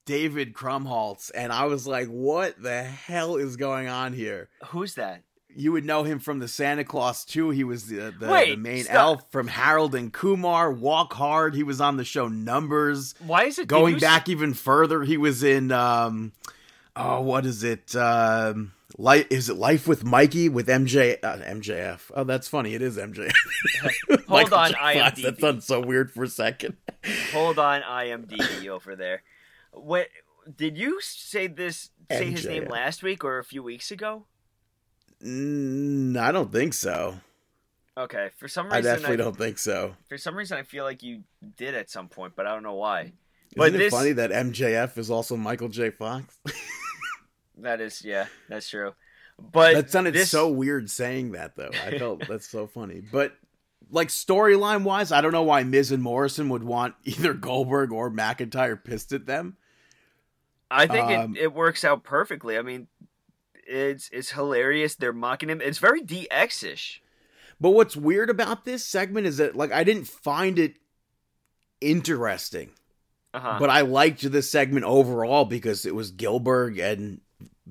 David 0.06 0.54
Krumholtz. 0.54 1.30
And 1.34 1.52
I 1.52 1.64
was 1.66 1.86
like, 1.86 2.08
what 2.08 2.60
the 2.62 2.82
hell 2.82 3.36
is 3.36 3.56
going 3.56 3.88
on 3.88 4.12
here? 4.12 4.48
Who's 4.66 4.94
that? 4.94 5.22
You 5.52 5.72
would 5.72 5.84
know 5.84 6.04
him 6.04 6.20
from 6.20 6.38
the 6.38 6.46
Santa 6.46 6.84
Claus 6.84 7.24
too. 7.24 7.50
He 7.50 7.64
was 7.64 7.86
the, 7.88 8.14
the, 8.16 8.28
Wait, 8.28 8.50
the 8.50 8.56
main 8.56 8.84
stop. 8.84 8.94
elf 8.94 9.30
from 9.32 9.48
Harold 9.48 9.96
and 9.96 10.12
Kumar. 10.12 10.70
Walk 10.70 11.12
Hard. 11.14 11.56
He 11.56 11.64
was 11.64 11.80
on 11.80 11.96
the 11.96 12.04
show 12.04 12.28
Numbers. 12.28 13.16
Why 13.26 13.44
is 13.46 13.58
it 13.58 13.66
Going 13.66 13.92
you 13.94 13.96
s- 13.96 14.00
back 14.00 14.28
even 14.28 14.54
further, 14.54 15.02
he 15.02 15.16
was 15.16 15.42
in 15.42 15.72
um 15.72 16.30
oh 16.94 17.20
what 17.22 17.44
is 17.46 17.64
it? 17.64 17.96
Um 17.96 18.72
Life 18.98 19.26
is 19.30 19.48
it 19.48 19.56
Life 19.56 19.86
with 19.86 20.04
Mikey 20.04 20.48
with 20.48 20.66
MJ 20.68 21.18
uh, 21.22 21.36
MJF. 21.38 22.10
Oh, 22.14 22.24
that's 22.24 22.48
funny. 22.48 22.74
It 22.74 22.82
is 22.82 22.96
MJF. 22.96 23.32
Hold 24.28 24.52
on, 24.52 24.72
IMDb. 24.72 25.22
That 25.22 25.40
sounds 25.40 25.66
so 25.66 25.80
weird 25.80 26.10
for 26.12 26.24
a 26.24 26.28
second. 26.28 26.76
Hold 27.32 27.58
on, 27.58 27.82
IMDb 27.82 28.68
over 28.68 28.96
there. 28.96 29.22
What 29.72 30.08
did 30.56 30.76
you 30.76 31.00
say 31.00 31.46
this? 31.46 31.90
Say 32.10 32.30
his 32.30 32.44
name 32.46 32.64
last 32.64 33.02
week 33.02 33.22
or 33.22 33.38
a 33.38 33.44
few 33.44 33.62
weeks 33.62 33.90
ago? 33.92 34.24
Mm, 35.24 36.16
I 36.16 36.32
don't 36.32 36.50
think 36.50 36.74
so. 36.74 37.20
Okay, 37.96 38.30
for 38.38 38.48
some 38.48 38.66
reason 38.66 38.78
I 38.78 38.80
definitely 38.80 39.16
don't 39.18 39.36
think 39.36 39.58
so. 39.58 39.94
For 40.08 40.16
some 40.16 40.34
reason, 40.34 40.56
I 40.58 40.62
feel 40.62 40.84
like 40.84 41.02
you 41.02 41.22
did 41.56 41.74
at 41.74 41.90
some 41.90 42.08
point, 42.08 42.32
but 42.34 42.46
I 42.46 42.54
don't 42.54 42.62
know 42.62 42.74
why. 42.74 43.00
Isn't 43.00 43.14
But 43.56 43.74
it 43.74 43.78
this- 43.78 43.92
funny 43.92 44.12
that 44.12 44.30
MJF 44.30 44.96
is 44.96 45.10
also 45.10 45.36
Michael 45.36 45.68
J. 45.68 45.90
Fox? 45.90 46.38
That 47.62 47.80
is, 47.80 48.04
yeah, 48.04 48.26
that's 48.48 48.68
true. 48.68 48.92
But 49.52 49.74
that 49.74 49.90
sounded 49.90 50.14
this, 50.14 50.30
so 50.30 50.48
weird 50.48 50.90
saying 50.90 51.32
that 51.32 51.56
though. 51.56 51.70
I 51.86 51.98
felt 51.98 52.22
that's 52.28 52.48
so 52.48 52.66
funny. 52.66 53.00
But 53.00 53.34
like 53.90 54.08
storyline 54.08 54.82
wise, 54.84 55.12
I 55.12 55.20
don't 55.20 55.32
know 55.32 55.42
why 55.42 55.62
Miz 55.62 55.92
and 55.92 56.02
Morrison 56.02 56.48
would 56.50 56.62
want 56.62 56.94
either 57.04 57.32
Goldberg 57.34 57.92
or 57.92 58.10
McIntyre 58.10 58.82
pissed 58.82 59.12
at 59.12 59.26
them. 59.26 59.56
I 60.70 60.86
think 60.86 61.10
um, 61.10 61.36
it, 61.36 61.44
it 61.44 61.54
works 61.54 61.84
out 61.84 62.04
perfectly. 62.04 62.56
I 62.56 62.62
mean, 62.62 62.86
it's 63.66 64.08
it's 64.12 64.30
hilarious. 64.30 64.94
They're 64.94 65.12
mocking 65.12 65.48
him. 65.50 65.60
It's 65.60 65.78
very 65.78 66.02
DX 66.02 66.62
ish. 66.64 67.02
But 67.60 67.70
what's 67.70 67.96
weird 67.96 68.30
about 68.30 68.64
this 68.64 68.84
segment 68.84 69.26
is 69.26 69.38
that 69.38 69.56
like 69.56 69.72
I 69.72 69.84
didn't 69.84 70.06
find 70.06 70.58
it 70.58 70.76
interesting, 71.80 72.70
Uh-huh. 73.34 73.56
but 73.58 73.70
I 73.70 73.80
liked 73.82 74.30
this 74.30 74.50
segment 74.50 74.84
overall 74.84 75.44
because 75.44 75.86
it 75.86 75.94
was 75.94 76.12
Gillberg 76.12 76.80
and 76.80 77.20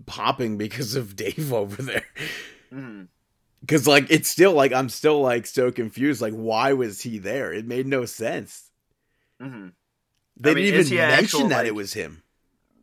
popping 0.05 0.57
because 0.57 0.95
of 0.95 1.15
Dave 1.15 1.53
over 1.53 1.81
there. 1.81 2.05
Mhm. 2.73 3.07
Because 3.61 3.87
like 3.87 4.07
it's 4.09 4.29
still 4.29 4.53
like 4.53 4.71
I'm 4.73 4.89
still 4.89 5.21
like 5.21 5.45
so 5.45 5.71
confused. 5.71 6.21
Like 6.21 6.33
why 6.33 6.73
was 6.73 7.01
he 7.01 7.17
there? 7.19 7.51
It 7.53 7.65
made 7.67 7.87
no 7.87 8.05
sense. 8.05 8.69
Mhm. 9.41 9.73
They 10.37 10.51
I 10.51 10.53
mean, 10.53 10.63
didn't 10.71 10.85
even 10.87 10.97
mention 10.97 11.25
actual, 11.25 11.47
that 11.49 11.57
like- 11.57 11.67
it 11.67 11.75
was 11.75 11.93
him. 11.93 12.23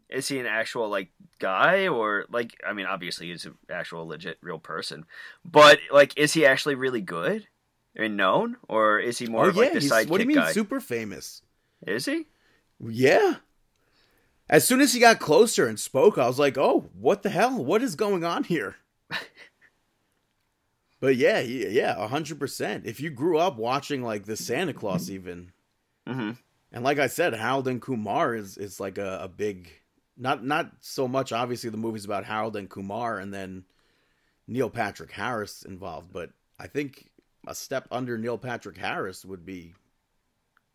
Is 0.09 0.29
he 0.29 0.39
an 0.39 0.47
actual 0.47 0.89
like 0.89 1.09
guy 1.41 1.89
or 1.89 2.27
like? 2.31 2.61
I 2.65 2.73
mean, 2.75 2.87
obviously 2.87 3.29
he's 3.31 3.45
an 3.45 3.57
actual 3.69 4.07
legit 4.07 4.39
real 4.41 4.59
person, 4.61 5.05
but 5.45 5.81
like, 5.91 6.17
is 6.17 6.33
he 6.33 6.47
actually 6.47 6.77
really 6.77 7.01
good 7.01 7.49
and 7.97 8.17
known, 8.17 8.57
or 8.69 9.01
is 9.01 9.19
he 9.19 9.27
more 9.27 9.47
oh 9.47 9.49
of 9.49 9.57
yeah, 9.57 9.63
like 9.63 9.73
the 9.73 9.79
sidekick 9.81 10.09
what 10.09 10.19
do 10.19 10.23
you 10.23 10.29
mean 10.29 10.37
guy? 10.37 10.53
super 10.53 10.81
famous? 10.81 11.43
Is 11.87 12.05
he? 12.05 12.27
Yeah. 12.79 13.37
As 14.49 14.67
soon 14.67 14.81
as 14.81 14.93
he 14.95 15.01
got 15.01 15.19
closer 15.19 15.67
and 15.67 15.79
spoke, 15.79 16.19
I 16.19 16.27
was 16.27 16.39
like, 16.39 16.57
"Oh, 16.57 16.91
what 16.95 17.23
the 17.23 17.31
hell? 17.31 17.65
What 17.65 17.83
is 17.83 17.97
going 17.97 18.25
on 18.25 18.45
here?" 18.45 18.77
but 21.01 21.17
yeah, 21.17 21.41
yeah, 21.41 22.07
hundred 22.09 22.39
percent. 22.39 22.87
If 22.87 23.01
you 23.01 23.11
grew 23.11 23.39
up 23.39 23.57
watching 23.57 24.03
like 24.03 24.25
the 24.25 24.37
Santa 24.37 24.73
Claus, 24.73 25.11
even, 25.11 25.53
hmm 26.07 26.33
and 26.73 26.85
like 26.85 26.99
I 26.99 27.07
said, 27.07 27.33
Harold 27.35 27.69
and 27.69 27.81
Kumar 27.81 28.35
is 28.35 28.57
is 28.57 28.81
like 28.81 28.99
a, 28.99 29.21
a 29.23 29.29
big, 29.29 29.71
not 30.17 30.45
not 30.45 30.71
so 30.81 31.09
much 31.09 31.33
obviously 31.33 31.71
the 31.71 31.77
movies 31.77 32.05
about 32.05 32.25
Harold 32.25 32.57
and 32.57 32.69
Kumar, 32.69 33.19
and 33.19 33.33
then 33.35 33.65
Neil 34.47 34.71
Patrick 34.71 35.13
Harris 35.13 35.63
involved, 35.63 36.13
but 36.13 36.31
I 36.59 36.67
think 36.69 37.11
a 37.47 37.55
step 37.55 37.87
under 37.91 38.17
Neil 38.19 38.39
Patrick 38.39 38.77
Harris 38.77 39.25
would 39.25 39.45
be 39.45 39.75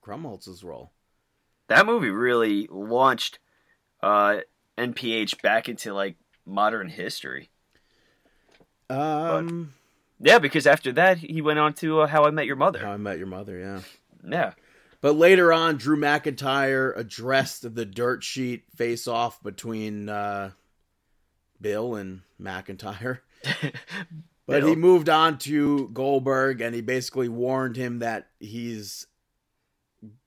Krumholtz's 0.05 0.63
role. 0.63 0.91
that 1.67 1.85
movie 1.85 2.09
really 2.09 2.67
launched 2.69 3.39
uh, 4.01 4.37
NPH 4.77 5.41
back 5.41 5.69
into 5.69 5.93
like 5.93 6.15
modern 6.45 6.89
history. 6.89 7.49
Um, 8.89 9.73
Yeah, 10.19 10.39
because 10.39 10.67
after 10.67 10.91
that 10.93 11.17
he 11.17 11.41
went 11.41 11.59
on 11.59 11.73
to 11.75 12.01
uh, 12.01 12.07
How 12.07 12.25
I 12.25 12.31
Met 12.31 12.45
Your 12.45 12.55
Mother. 12.55 12.79
How 12.79 12.91
I 12.91 12.97
Met 12.97 13.17
Your 13.17 13.27
Mother, 13.27 13.57
yeah. 13.57 13.81
yeah, 14.27 14.53
But 14.99 15.15
later 15.15 15.53
on, 15.53 15.77
Drew 15.77 15.97
McIntyre 15.97 16.95
addressed 16.97 17.73
the 17.75 17.85
dirt 17.85 18.23
sheet 18.23 18.63
face 18.75 19.07
off 19.07 19.41
between 19.41 20.09
uh, 20.09 20.51
Bill 21.59 21.95
and 21.95 22.21
McIntyre. 22.39 23.19
But 24.51 24.63
he 24.63 24.75
moved 24.75 25.07
on 25.07 25.37
to 25.39 25.89
Goldberg 25.89 26.61
and 26.61 26.75
he 26.75 26.81
basically 26.81 27.29
warned 27.29 27.77
him 27.77 27.99
that 27.99 28.27
he's 28.39 29.07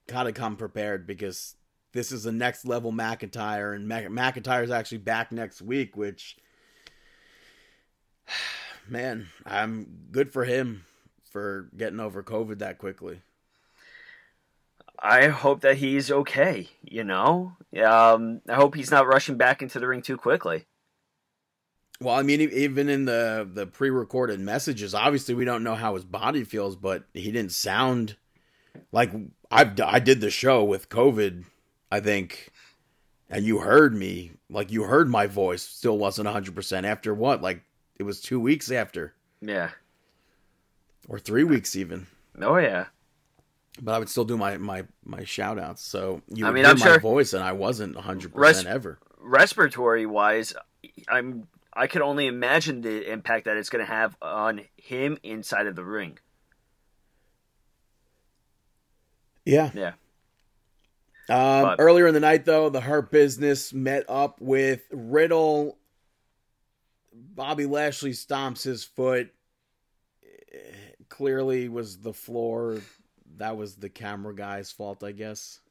got 0.07 0.25
to 0.25 0.33
come 0.33 0.57
prepared 0.57 1.07
because 1.07 1.57
this 1.95 2.13
is 2.13 2.25
the 2.25 2.33
next 2.33 2.67
level 2.67 2.93
McIntyre 2.93 3.75
and 3.75 3.89
Mac- 3.89 4.09
McIntyre's 4.09 4.71
actually 4.71 4.99
back 4.99 5.33
next 5.33 5.63
week, 5.63 5.97
which, 5.97 6.37
man, 8.89 9.29
I'm 9.47 9.87
good 10.11 10.33
for 10.33 10.45
him 10.45 10.85
for 11.31 11.71
getting 11.77 12.01
over 12.01 12.23
COVID 12.23 12.59
that 12.59 12.79
quickly. 12.79 13.23
I 14.99 15.29
hope 15.29 15.61
that 15.61 15.77
he's 15.77 16.11
okay. 16.11 16.69
You 16.83 17.05
know, 17.05 17.57
um, 17.85 18.41
I 18.49 18.55
hope 18.55 18.75
he's 18.75 18.91
not 18.91 19.07
rushing 19.07 19.37
back 19.37 19.63
into 19.63 19.79
the 19.79 19.89
ring 19.89 20.03
too 20.03 20.17
quickly. 20.17 20.67
Well, 22.01 22.15
I 22.17 22.23
mean, 22.23 22.41
even 22.41 22.89
in 22.89 23.05
the 23.05 23.49
the 23.51 23.67
pre-recorded 23.67 24.41
messages, 24.41 24.95
obviously 24.95 25.35
we 25.35 25.45
don't 25.45 25.63
know 25.63 25.75
how 25.77 25.95
his 25.95 26.05
body 26.05 26.43
feels, 26.43 26.75
but 26.75 27.05
he 27.15 27.31
didn't 27.31 27.53
sound 27.53 28.17
like 28.91 29.13
I've 29.51 29.79
I 29.81 30.01
did 30.01 30.21
the 30.21 30.31
show 30.31 30.65
with 30.65 30.89
COVID, 30.89 31.45
I 31.91 32.01
think, 32.01 32.51
and 33.31 33.45
you 33.45 33.59
heard 33.61 33.95
me, 33.95 34.33
like 34.51 34.71
you 34.73 34.85
heard 34.85 35.09
my 35.09 35.27
voice, 35.27 35.63
still 35.63 35.99
wasn't 35.99 36.29
hundred 36.29 36.55
percent. 36.55 36.87
After 36.87 37.15
what, 37.15 37.43
like 37.43 37.63
it 37.99 38.03
was 38.03 38.21
two 38.21 38.41
weeks 38.41 38.71
after, 38.71 39.15
Yeah. 39.41 39.71
or 41.09 41.19
three 41.19 41.45
weeks 41.45 41.77
even. 41.77 42.07
Oh 42.41 42.57
yeah. 42.57 42.87
But 43.81 43.93
I 43.95 43.99
would 43.99 44.09
still 44.09 44.25
do 44.25 44.37
my 44.37 44.57
my 44.57 44.85
my 45.05 45.25
shout 45.25 45.59
outs. 45.59 45.83
So 45.83 46.23
you 46.29 46.45
I 46.47 46.49
would 46.51 46.55
mean, 46.55 46.65
hear 46.65 46.73
I'm 46.73 46.79
my 46.81 46.87
sure- 46.87 47.01
voice, 47.01 47.33
and 47.33 47.43
I 47.45 47.53
wasn't 47.53 47.97
hundred 47.97 48.33
Res- 48.35 48.57
percent 48.59 48.69
ever. 48.69 48.99
respiratory 49.21 50.07
wise, 50.07 50.55
I'm 51.09 51.47
I 51.77 51.87
could 51.89 52.03
only 52.03 52.27
imagine 52.29 52.83
the 52.83 53.11
impact 53.11 53.47
that 53.47 53.57
it's 53.57 53.69
going 53.71 53.85
to 53.85 53.91
have 53.93 54.17
on 54.23 54.61
him 54.77 55.19
inside 55.25 55.67
of 55.67 55.75
the 55.75 55.85
ring. 55.85 56.19
Yeah. 59.45 59.71
Yeah. 59.75 59.93
Um, 61.29 61.77
earlier 61.79 62.07
in 62.07 62.15
the 62.15 62.21
night, 62.21 62.45
though, 62.45 62.69
the 62.69 62.81
Hurt 62.81 63.11
Business 63.11 63.73
met 63.73 64.05
up 64.09 64.41
with 64.41 64.83
Riddle. 64.91 65.79
Bobby 67.13 67.67
Lashley 67.67 68.13
stomps 68.13 68.63
his 68.63 68.85
foot. 68.85 69.33
Clearly, 71.09 71.69
was 71.69 71.99
the 71.99 72.13
floor. 72.13 72.81
That 73.37 73.57
was 73.57 73.77
the 73.77 73.89
camera 73.89 74.35
guy's 74.35 74.71
fault, 74.71 75.03
I 75.03 75.13
guess. 75.13 75.61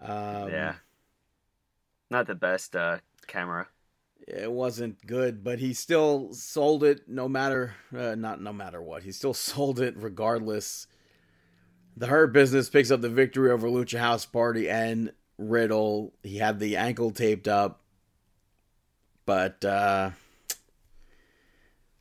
Um, 0.00 0.48
yeah. 0.50 0.74
Not 2.10 2.26
the 2.26 2.34
best 2.34 2.74
uh, 2.74 2.98
camera. 3.26 3.68
it 4.26 4.50
wasn't 4.50 5.04
good, 5.06 5.42
but 5.44 5.58
he 5.58 5.74
still 5.74 6.32
sold 6.32 6.84
it. 6.84 7.08
No 7.08 7.28
matter, 7.28 7.74
uh, 7.96 8.14
not 8.14 8.40
no 8.40 8.52
matter 8.52 8.80
what, 8.82 9.02
he 9.02 9.12
still 9.12 9.34
sold 9.50 9.80
it 9.80 9.94
regardless. 9.96 10.86
The 11.96 12.06
Hurt 12.06 12.32
Business 12.32 12.68
picks 12.70 12.90
up 12.90 13.00
the 13.00 13.08
victory 13.08 13.50
over 13.50 13.68
Lucha 13.68 13.98
House 13.98 14.24
Party 14.24 14.68
and 14.70 15.12
Riddle. 15.38 16.14
He 16.22 16.38
had 16.38 16.58
the 16.58 16.76
ankle 16.76 17.10
taped 17.10 17.48
up, 17.48 17.82
but 19.26 19.64
uh, 19.64 20.10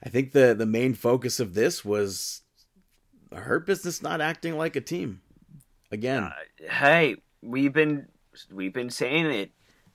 I 0.04 0.10
think 0.10 0.32
the 0.32 0.54
the 0.54 0.66
main 0.66 0.94
focus 0.94 1.40
of 1.40 1.54
this 1.54 1.84
was 1.84 2.42
the 3.30 3.38
Hurt 3.38 3.66
Business 3.66 4.02
not 4.02 4.22
acting 4.22 4.58
like 4.58 4.76
a 4.76 4.82
team 4.82 5.22
again. 5.92 6.24
Uh, 6.24 6.34
hey, 6.70 7.16
we've 7.42 7.74
been 7.74 8.08
we've 8.52 8.74
been 8.74 8.90
saying 8.90 9.26
it. 9.26 9.52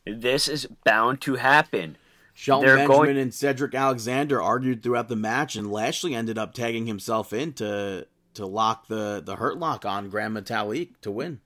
This 0.07 0.49
is 0.49 0.67
bound 0.85 1.21
to 1.23 1.37
happen. 1.37 1.97
Shelton 2.35 2.67
they're 2.67 2.77
Benjamin 2.77 3.07
going- 3.07 3.19
and 3.19 3.33
Cedric 3.33 3.75
Alexander 3.75 4.43
argued 4.43 4.83
throughout 4.83 5.09
the 5.09 5.17
match, 5.17 5.57
and 5.57 5.71
Lashley 5.71 6.15
ended 6.15 6.37
up 6.37 6.53
tagging 6.53 6.87
himself 6.87 7.33
in 7.33 7.53
to 7.55 8.07
to 8.35 8.47
lock 8.47 8.89
the 8.89 9.23
the 9.25 9.37
hurt 9.37 9.59
lock 9.59 9.85
on 9.85 10.11
Grand 10.11 10.37
Metalik 10.37 11.01
to 11.03 11.11
win. 11.11 11.41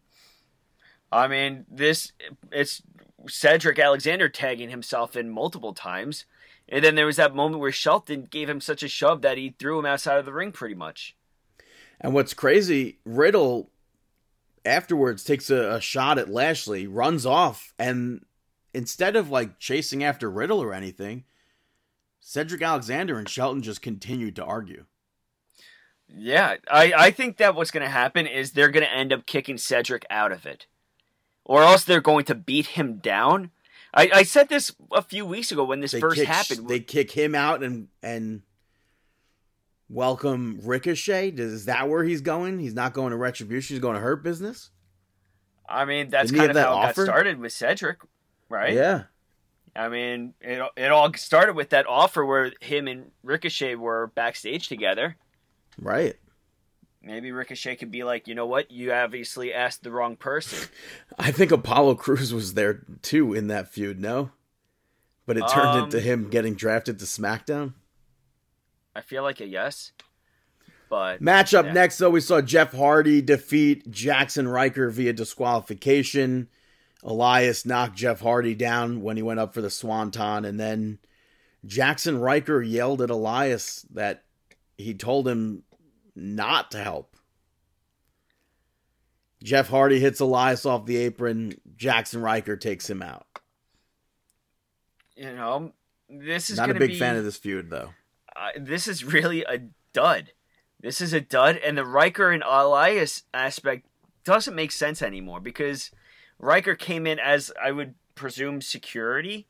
I 1.11 1.29
mean, 1.29 1.65
this 1.71 2.13
it's 2.53 2.83
Cedric 3.29 3.79
Alexander 3.79 4.29
tagging 4.29 4.71
himself 4.71 5.17
in 5.17 5.31
multiple 5.31 5.73
times. 5.73 6.25
And 6.69 6.85
then 6.85 6.97
there 6.97 7.07
was 7.07 7.17
that 7.17 7.35
moment 7.35 7.61
where 7.61 7.73
Shelton 7.73 8.29
gave 8.31 8.49
him 8.49 8.61
such 8.61 8.83
a 8.83 8.89
shove 8.89 9.23
that 9.23 9.39
he 9.39 9.55
threw 9.59 9.79
him 9.79 9.87
outside 9.87 10.19
of 10.19 10.27
the 10.27 10.33
ring 10.33 10.53
pretty 10.53 10.75
much. 10.75 11.17
And 12.01 12.13
what's 12.13 12.35
crazy, 12.35 12.99
Riddle 13.05 13.71
afterwards 14.65 15.25
takes 15.25 15.51
a, 15.51 15.77
a 15.77 15.81
shot 15.81 16.19
at 16.19 16.29
Lashley, 16.29 16.87
runs 16.87 17.25
off, 17.25 17.73
and 17.79 18.25
instead 18.75 19.17
of 19.17 19.31
like 19.31 19.59
chasing 19.59 20.05
after 20.05 20.31
Riddle 20.31 20.63
or 20.63 20.75
anything, 20.75 21.25
Cedric 22.21 22.63
Alexander 22.63 23.19
and 23.19 23.29
Shelton 23.29 23.63
just 23.63 23.81
continued 23.81 24.37
to 24.37 24.45
argue. 24.45 24.85
Yeah, 26.17 26.57
I, 26.71 26.93
I 26.97 27.11
think 27.11 27.37
that 27.37 27.55
what's 27.55 27.71
going 27.71 27.85
to 27.85 27.91
happen 27.91 28.27
is 28.27 28.53
they're 28.53 28.71
going 28.71 28.85
to 28.85 28.93
end 28.93 29.13
up 29.13 29.27
kicking 29.27 29.59
Cedric 29.59 30.07
out 30.11 30.33
of 30.33 30.47
it. 30.47 30.67
Or 31.45 31.63
else 31.63 31.85
they're 31.85 32.01
going 32.01 32.25
to 32.27 32.35
beat 32.35 32.67
him 32.67 32.97
down. 32.97 33.51
I, 33.95 34.11
I 34.13 34.23
said 34.23 34.49
this 34.49 34.75
a 34.93 35.01
few 35.03 35.25
weeks 35.25 35.51
ago 35.51 35.65
when 35.65 35.81
this 35.81 35.93
They 35.93 36.01
first 36.01 36.17
kick, 36.17 36.29
happened. 36.29 36.69
They 36.69 36.81
kick 36.81 37.11
him 37.13 37.35
out 37.35 37.63
and 37.63 37.89
and 38.03 38.43
welcome 39.89 40.61
Ricochet. 40.63 41.31
Is 41.37 41.65
that 41.65 41.89
where 41.89 42.05
he's 42.05 42.21
going? 42.21 42.59
He's 42.59 42.75
not 42.75 42.93
going 42.93 43.13
to 43.13 43.17
Retribution. 43.17 43.75
He's 43.75 43.81
going 43.81 43.95
to 43.95 44.01
Hurt 44.01 44.23
Business. 44.23 44.71
I 45.67 45.85
mean, 45.85 46.11
that's 46.11 46.31
Didn't 46.31 46.39
kind 46.39 46.51
of 46.51 46.55
that 46.57 46.67
how 46.67 46.73
it 46.73 46.91
offer? 46.91 47.07
got 47.07 47.13
started 47.13 47.39
with 47.39 47.53
Cedric, 47.53 47.99
right? 48.49 48.75
Yeah. 48.75 49.05
I 49.77 49.89
mean, 49.89 50.35
it, 50.41 50.63
it 50.77 50.91
all 50.91 51.13
started 51.15 51.55
with 51.55 51.71
that 51.71 51.87
offer 51.87 52.25
where 52.25 52.53
him 52.61 52.89
and 52.89 53.11
Ricochet 53.23 53.77
were 53.77 54.09
backstage 54.15 54.69
together. 54.69 55.17
Right. 55.81 56.17
Maybe 57.03 57.31
Ricochet 57.33 57.77
could 57.77 57.91
be 57.91 58.03
like, 58.05 58.27
you 58.29 58.35
know 58.35 58.47
what? 58.47 58.71
You 58.71 58.93
obviously 58.93 59.55
asked 59.55 59.83
the 59.83 59.91
wrong 59.91 60.17
person. 60.17 60.69
I 61.19 61.31
think 61.31 61.53
Apollo 61.53 61.95
Crews 61.97 62.35
was 62.35 62.55
there 62.55 62.83
too 63.03 63.33
in 63.35 63.47
that 63.49 63.69
feud. 63.69 64.01
No, 64.01 64.31
but 65.25 65.37
it 65.37 65.49
turned 65.49 65.79
Um, 65.79 65.85
into 65.85 66.01
him 66.01 66.29
getting 66.29 66.55
drafted 66.55 66.99
to 66.99 67.05
SmackDown. 67.05 67.75
I 68.95 69.01
feel 69.01 69.23
like 69.23 69.41
a 69.41 69.47
yes, 69.47 69.93
but 70.91 71.23
Matchup 71.23 71.67
Yeah. 71.67 71.73
next, 71.73 71.99
though, 71.99 72.11
we 72.11 72.21
saw 72.21 72.41
Jeff 72.41 72.73
Hardy 72.73 73.23
defeat 73.23 73.89
Jaxson 73.91 74.53
Ryker 74.53 74.91
via 74.91 75.13
disqualification. 75.13 76.49
Elias 77.05 77.65
knocked 77.65 77.97
Jeff 77.97 78.21
Hardy 78.21 78.57
down 78.57 79.03
when 79.03 79.17
he 79.17 79.23
went 79.23 79.39
up 79.39 79.55
for 79.55 79.61
the 79.63 79.71
Swanton, 79.71 80.45
and 80.45 80.59
then 80.59 80.99
Jaxson 81.65 82.21
Ryker 82.21 82.61
yelled 82.61 83.01
at 83.01 83.09
Elias 83.11 83.87
that 83.93 84.25
he 84.77 84.95
told 84.95 85.29
him 85.29 85.63
not 86.19 86.71
to 86.73 86.79
help. 86.79 87.17
Jeff 89.43 89.69
Hardy 89.69 90.01
hits 90.01 90.21
Elias 90.21 90.67
off 90.67 90.85
the 90.85 90.97
apron. 90.97 91.55
Jaxson 91.77 92.23
Ryker 92.23 92.57
takes 92.57 92.91
him 92.91 93.03
out. 93.03 93.27
you 95.17 95.33
know, 95.33 95.73
this 96.09 96.51
is 96.51 96.57
Not 96.57 96.71
a 96.71 96.75
big 96.75 96.91
be, 96.91 96.99
fan 96.99 97.17
of 97.17 97.25
this 97.25 97.37
feud, 97.37 97.71
though. 97.71 97.91
uh, 98.35 98.49
this 98.57 98.89
is 98.89 99.05
really 99.05 99.43
a 99.45 99.61
dud. 99.93 100.33
This 100.81 101.01
is 101.01 101.13
a 101.13 101.21
dud, 101.21 101.57
and 101.57 101.77
the 101.77 101.85
Ryker 101.85 102.31
and 102.31 102.43
Elias 102.45 103.25
aspect 103.35 103.87
doesn't 104.25 104.55
make 104.55 104.73
sense 104.73 105.03
anymore 105.03 105.41
because 105.41 105.91
Ryker 106.39 106.75
came 106.77 107.07
in 107.07 107.19
as 107.19 107.51
I 107.61 107.73
would 107.73 107.95
presume 108.15 108.61
security, 108.61 109.49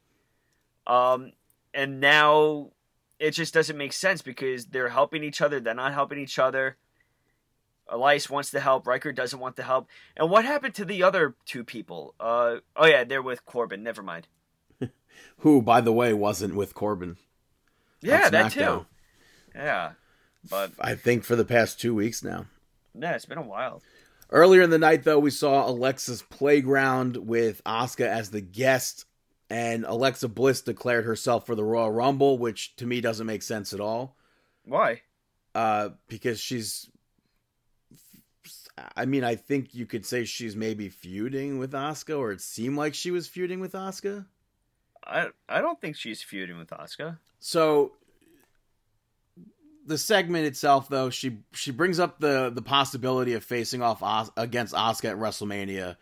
um, 0.87 1.33
and 1.75 2.01
now 2.01 2.71
it 3.19 3.33
just 3.33 3.55
doesn't 3.55 3.77
make 3.77 3.93
sense 3.93 4.23
because 4.23 4.67
they're 4.67 4.89
helping 4.89 5.25
each 5.25 5.41
other, 5.41 5.61
they're 5.61 5.75
not 5.75 5.93
helping 5.93 6.19
each 6.19 6.39
other. 6.39 6.77
Elias 7.89 8.29
wants 8.29 8.51
to 8.51 8.61
help, 8.61 8.87
Ryker 8.87 9.13
doesn't 9.13 9.41
want 9.41 9.57
to 9.57 9.63
help. 9.63 9.89
And 10.17 10.31
what 10.31 10.45
happened 10.45 10.75
to 10.75 10.85
the 10.85 11.03
other 11.03 11.35
two 11.47 11.65
people? 11.65 12.15
Uh, 12.21 12.57
oh 12.77 12.87
yeah, 12.87 13.05
they're 13.05 13.23
with 13.23 13.45
Corbin. 13.47 13.83
Never 13.83 14.03
mind. 14.03 14.29
Who, 15.39 15.63
by 15.63 15.81
the 15.81 15.93
way, 15.93 16.13
wasn't 16.13 16.55
with 16.55 16.75
Corbin. 16.75 17.17
Yeah, 18.01 18.29
that 18.31 18.53
too. 18.53 18.87
Yeah, 19.55 19.93
but 20.49 20.73
I 20.79 20.95
think 20.95 21.25
for 21.25 21.35
the 21.35 21.45
past 21.45 21.81
two 21.81 21.95
weeks 21.95 22.23
now. 22.23 22.47
yeah, 22.95 23.15
it's 23.15 23.25
been 23.27 23.39
a 23.39 23.43
while. 23.43 23.83
Earlier 24.31 24.61
in 24.61 24.71
the 24.71 24.79
night, 24.79 25.05
though, 25.05 25.19
we 25.19 25.31
saw 25.31 25.67
Alexa's 25.67 26.23
Playground 26.23 27.17
with 27.17 27.65
Asuka 27.65 28.07
as 28.07 28.31
the 28.31 28.43
guest, 28.43 29.07
and 29.51 29.85
Alexa 29.85 30.29
Bliss 30.29 30.61
declared 30.61 31.05
herself 31.05 31.47
for 31.47 31.55
the 31.55 31.65
Royal 31.65 31.91
Rumble, 31.91 32.39
which 32.39 32.77
to 32.77 32.87
me 32.87 33.01
doesn't 33.01 33.27
make 33.27 33.43
sense 33.43 33.73
at 33.73 33.81
all. 33.81 34.17
Why? 34.65 35.03
Uh, 35.55 35.91
because 36.09 36.39
she's, 36.39 36.91
I 38.97 39.07
mean, 39.07 39.25
I 39.25 39.35
think 39.35 39.75
you 39.75 39.87
could 39.87 40.05
say 40.05 40.25
she's 40.25 40.55
maybe 40.55 40.89
feuding 40.89 41.59
with 41.59 41.73
Asuka, 41.73 42.19
or 42.19 42.33
it 42.33 42.41
seemed 42.41 42.77
like 42.77 42.95
she 42.95 43.11
was 43.11 43.27
feuding 43.27 43.61
with 43.61 43.73
Asuka. 43.73 44.27
I 45.05 45.29
I 45.49 45.61
don't 45.61 45.81
think 45.81 45.97
she's 45.97 46.23
feuding 46.23 46.59
with 46.59 46.69
Asuka. 46.69 47.19
So 47.41 47.93
the 49.87 49.97
segment 49.99 50.45
itself, 50.45 50.89
though, 50.89 51.09
she 51.09 51.39
she 51.53 51.71
brings 51.71 51.99
up 51.99 52.21
the 52.21 52.51
the 52.55 52.63
possibility 52.63 53.33
of 53.33 53.43
facing 53.43 53.83
off 53.83 54.03
Os- 54.03 54.31
against 54.37 54.75
Asuka 54.75 55.13
at 55.13 55.17
WrestleMania, 55.17 55.97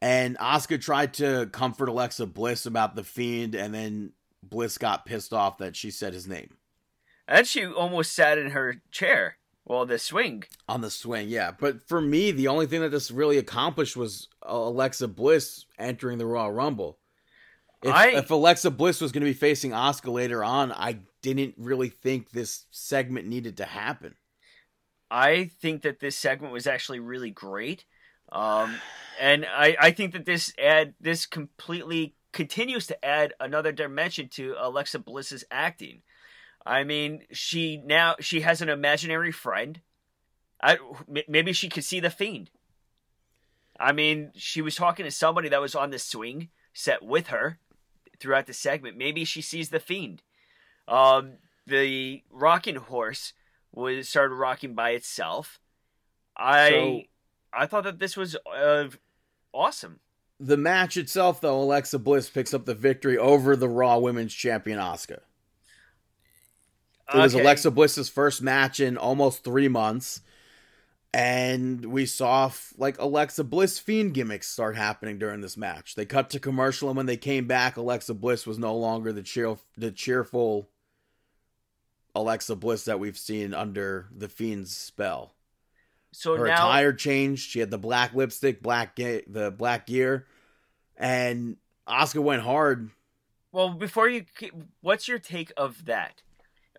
and 0.00 0.36
Asuka 0.38 0.80
tried 0.80 1.14
to 1.14 1.48
comfort 1.52 1.88
Alexa 1.88 2.26
Bliss 2.26 2.66
about 2.66 2.94
the 2.96 3.04
Fiend, 3.04 3.54
and 3.54 3.74
then 3.74 4.12
Bliss 4.42 4.78
got 4.78 5.06
pissed 5.06 5.32
off 5.32 5.58
that 5.58 5.74
she 5.76 5.90
said 5.90 6.12
his 6.14 6.26
name 6.28 6.50
And 7.26 7.46
she 7.46 7.66
almost 7.66 8.12
sat 8.12 8.38
in 8.38 8.50
her 8.50 8.82
chair. 8.90 9.38
Well, 9.64 9.84
the 9.84 9.98
swing. 9.98 10.44
on 10.68 10.80
the 10.80 10.90
swing. 10.90 11.28
Yeah, 11.28 11.50
but 11.58 11.82
for 11.88 12.00
me, 12.00 12.30
the 12.30 12.46
only 12.46 12.66
thing 12.66 12.82
that 12.82 12.90
this 12.90 13.10
really 13.10 13.36
accomplished 13.38 13.96
was 13.96 14.28
uh, 14.48 14.52
Alexa 14.54 15.08
Bliss 15.08 15.64
entering 15.78 16.18
the 16.18 16.26
Royal 16.26 16.52
Rumble. 16.52 16.98
If, 17.82 17.92
I- 17.92 18.10
if 18.12 18.30
Alexa 18.30 18.70
Bliss 18.70 19.00
was 19.00 19.10
going 19.10 19.22
to 19.24 19.30
be 19.30 19.34
facing 19.34 19.72
Asuka 19.72 20.12
later 20.12 20.44
on, 20.44 20.70
I 20.70 21.00
didn't 21.20 21.54
really 21.58 21.88
think 21.88 22.30
this 22.30 22.66
segment 22.70 23.26
needed 23.26 23.56
to 23.56 23.64
happen. 23.64 24.14
I 25.10 25.50
think 25.60 25.82
that 25.82 25.98
this 26.00 26.16
segment 26.16 26.52
was 26.52 26.66
actually 26.68 27.00
really 27.00 27.30
great. 27.30 27.84
Um, 28.36 28.78
and 29.18 29.46
I, 29.46 29.76
I 29.80 29.90
think 29.92 30.12
that 30.12 30.26
this 30.26 30.52
add 30.62 30.92
this 31.00 31.24
completely 31.24 32.14
continues 32.32 32.86
to 32.88 33.04
add 33.04 33.32
another 33.40 33.72
dimension 33.72 34.28
to 34.28 34.54
Alexa 34.58 34.98
Bliss's 34.98 35.44
acting. 35.50 36.02
I 36.66 36.84
mean, 36.84 37.22
she 37.32 37.78
now 37.78 38.16
she 38.20 38.42
has 38.42 38.60
an 38.60 38.68
imaginary 38.68 39.32
friend. 39.32 39.80
I 40.62 40.76
maybe 41.28 41.54
she 41.54 41.70
could 41.70 41.84
see 41.84 41.98
the 41.98 42.10
fiend. 42.10 42.50
I 43.80 43.92
mean, 43.92 44.32
she 44.34 44.60
was 44.60 44.74
talking 44.74 45.04
to 45.04 45.10
somebody 45.10 45.48
that 45.48 45.60
was 45.60 45.74
on 45.74 45.90
the 45.90 45.98
swing 45.98 46.50
set 46.74 47.02
with 47.02 47.28
her 47.28 47.58
throughout 48.20 48.46
the 48.46 48.52
segment. 48.52 48.98
Maybe 48.98 49.24
she 49.24 49.40
sees 49.40 49.70
the 49.70 49.80
fiend. 49.80 50.22
Um, 50.86 51.38
the 51.66 52.22
rocking 52.30 52.76
horse 52.76 53.32
was 53.72 54.10
started 54.10 54.34
rocking 54.34 54.74
by 54.74 54.90
itself. 54.90 55.58
I 56.36 57.06
I 57.56 57.66
thought 57.66 57.84
that 57.84 57.98
this 57.98 58.16
was 58.16 58.36
uh, 58.54 58.88
awesome. 59.52 60.00
The 60.38 60.56
match 60.58 60.96
itself, 60.96 61.40
though, 61.40 61.60
Alexa 61.60 61.98
Bliss 61.98 62.28
picks 62.28 62.52
up 62.52 62.66
the 62.66 62.74
victory 62.74 63.16
over 63.16 63.56
the 63.56 63.68
Raw 63.68 63.98
Women's 63.98 64.34
Champion 64.34 64.78
Asuka. 64.78 65.20
It 67.14 67.18
was 67.18 67.34
Alexa 67.34 67.70
Bliss's 67.70 68.08
first 68.08 68.42
match 68.42 68.80
in 68.80 68.98
almost 68.98 69.44
three 69.44 69.68
months, 69.68 70.20
and 71.14 71.86
we 71.86 72.04
saw 72.04 72.50
like 72.76 72.98
Alexa 72.98 73.44
Bliss 73.44 73.78
fiend 73.78 74.12
gimmicks 74.12 74.48
start 74.48 74.76
happening 74.76 75.16
during 75.16 75.40
this 75.40 75.56
match. 75.56 75.94
They 75.94 76.04
cut 76.04 76.30
to 76.30 76.40
commercial, 76.40 76.88
and 76.88 76.96
when 76.96 77.06
they 77.06 77.16
came 77.16 77.46
back, 77.46 77.76
Alexa 77.76 78.14
Bliss 78.14 78.44
was 78.44 78.58
no 78.58 78.76
longer 78.76 79.12
the 79.12 79.22
cheer 79.22 79.56
the 79.76 79.92
cheerful 79.92 80.68
Alexa 82.14 82.56
Bliss 82.56 82.84
that 82.86 82.98
we've 82.98 83.16
seen 83.16 83.54
under 83.54 84.08
the 84.14 84.28
fiend's 84.28 84.76
spell. 84.76 85.35
So 86.18 86.34
Her 86.34 86.46
now, 86.46 86.70
attire 86.70 86.94
changed. 86.94 87.50
She 87.50 87.60
had 87.60 87.70
the 87.70 87.76
black 87.76 88.14
lipstick, 88.14 88.62
black 88.62 88.96
ga- 88.96 89.24
the 89.26 89.50
black 89.50 89.86
gear, 89.86 90.26
and 90.96 91.58
Asuka 91.86 92.22
went 92.22 92.40
hard. 92.40 92.90
well, 93.52 93.68
before 93.68 94.08
you, 94.08 94.24
what's 94.80 95.08
your 95.08 95.18
take 95.18 95.52
of 95.58 95.84
that? 95.84 96.22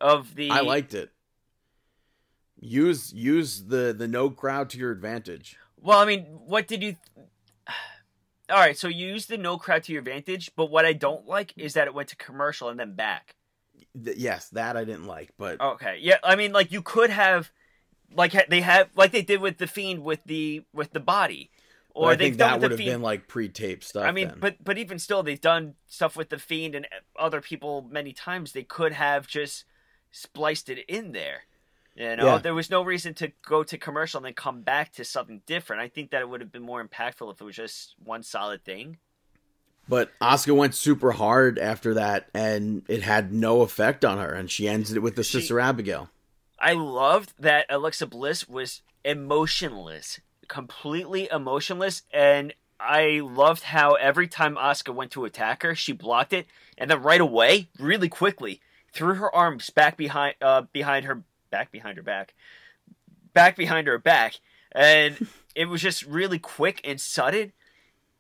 Of 0.02 0.34
the 0.34 0.50
I 0.50 0.62
liked 0.62 0.96
it. 0.96 1.12
Use 2.60 3.14
use 3.14 3.66
the 3.66 3.94
the 3.96 4.08
no 4.08 4.32
crowd 4.32 4.72
to 4.72 4.80
your 4.80 4.92
advantage. 4.92 5.56
Well, 5.80 6.00
I 6.00 6.06
mean, 6.06 6.24
what 6.24 6.68
did 6.68 6.82
you? 6.82 6.96
All 8.50 8.58
right, 8.58 8.76
so 8.78 8.88
you 8.88 9.06
used 9.06 9.30
the 9.30 9.38
no 9.38 9.58
crowd 9.60 9.84
to 9.84 9.92
your 9.92 10.00
advantage, 10.00 10.50
but 10.56 10.72
what 10.72 10.84
I 10.84 10.94
don't 10.94 11.28
like 11.28 11.54
is 11.58 11.74
that 11.76 11.86
it 11.88 11.94
went 11.94 12.10
to 12.10 12.16
commercial 12.16 12.70
and 12.70 12.80
then 12.80 12.96
back. 12.96 13.36
Th- 14.04 14.18
yes, 14.18 14.50
that 14.50 14.76
I 14.76 14.84
didn't 14.84 15.06
like, 15.06 15.30
but 15.38 15.62
Okay, 15.62 16.00
yeah, 16.02 16.18
I 16.24 16.36
mean, 16.36 16.54
like 16.54 16.72
you 16.72 16.82
could 16.82 17.10
have, 17.12 17.52
like 18.16 18.34
they 18.50 18.62
have, 18.62 18.90
like 18.96 19.12
they 19.12 19.22
did 19.22 19.42
with 19.42 19.58
the 19.58 19.68
fiend 19.68 20.04
with 20.04 20.24
the 20.26 20.64
with 20.74 20.92
the 20.94 21.00
body, 21.00 21.50
or 21.94 22.12
I 22.12 22.16
they've 22.16 22.28
think 22.28 22.38
done 22.38 22.52
that 22.52 22.62
would 22.62 22.72
have 22.72 22.78
been 22.80 23.02
like 23.02 23.28
pre-taped 23.28 23.84
stuff. 23.84 24.04
I 24.06 24.12
mean, 24.12 24.30
then. 24.30 24.38
but 24.40 24.64
but 24.64 24.78
even 24.78 25.00
still, 25.00 25.24
they've 25.24 25.40
done 25.42 25.76
stuff 25.88 26.16
with 26.16 26.30
the 26.30 26.40
fiend 26.40 26.76
and 26.76 26.88
other 27.18 27.42
people 27.42 27.88
many 27.90 28.14
times. 28.14 28.52
They 28.54 28.64
could 28.64 28.94
have 28.94 29.28
just 29.28 29.66
spliced 30.12 30.70
it 30.70 30.86
in 30.88 31.12
there. 31.12 31.42
You 31.96 32.16
know, 32.16 32.26
Yeah. 32.26 32.38
there 32.38 32.54
was 32.54 32.70
no 32.70 32.84
reason 32.84 33.16
to 33.16 33.32
go 33.44 33.64
to 33.64 33.78
commercial 33.78 34.20
and 34.20 34.26
then 34.28 34.34
come 34.36 34.62
back 34.62 34.94
to 34.94 35.04
something 35.04 35.42
different. 35.48 35.82
I 35.82 35.88
think 35.88 36.12
that 36.12 36.22
it 36.22 36.30
would 36.30 36.42
have 36.42 36.52
been 36.52 36.62
more 36.62 36.84
impactful 36.86 37.34
if 37.34 37.42
it 37.42 37.44
was 37.44 37.56
just 37.56 37.96
one 38.04 38.22
solid 38.24 38.64
thing. 38.64 38.98
but 39.90 40.12
Asuka 40.20 40.54
went 40.56 40.76
super 40.76 41.14
hard 41.14 41.58
after 41.58 41.94
that, 41.96 42.28
and 42.34 42.84
it 42.90 43.02
had 43.04 43.32
no 43.34 43.62
effect 43.62 44.04
on 44.04 44.18
her, 44.18 44.34
and 44.34 44.52
she 44.52 44.68
ends 44.68 44.92
it 44.94 45.02
with 45.02 45.16
the 45.16 45.24
She- 45.24 45.40
sister 45.40 45.60
Abigail. 45.62 46.10
I 46.60 46.74
loved 46.74 47.34
that 47.40 47.66
Alexa 47.70 48.08
Bliss 48.08 48.50
was 48.50 48.82
emotionless, 49.06 50.20
completely 50.48 51.30
emotionless, 51.32 52.02
and 52.12 52.54
I 52.80 53.22
loved 53.24 53.64
how 53.64 53.94
every 53.94 54.28
time 54.28 54.56
Asuka 54.56 54.94
went 54.94 55.12
to 55.12 55.26
attack 55.26 55.64
her, 55.64 55.76
she 55.76 55.92
blocked 55.92 56.34
it, 56.34 56.48
and 56.78 56.90
then 56.90 57.02
right 57.02 57.22
away, 57.22 57.70
really 57.80 58.10
quickly, 58.10 58.62
threw 58.92 59.16
her 59.16 59.34
arms 59.34 59.70
back 59.70 59.98
behind, 59.98 60.36
uh, 60.42 60.64
behind 60.72 61.06
her, 61.06 61.24
back 61.52 61.72
behind 61.72 61.98
her 61.98 62.04
back, 62.04 62.34
back 63.34 63.56
behind 63.56 63.88
her 63.88 63.98
back, 63.98 64.40
and 64.72 65.28
it 65.56 65.66
was 65.66 65.82
just 65.82 66.06
really 66.06 66.40
quick 66.40 66.82
and 66.84 67.00
sudden, 67.00 67.54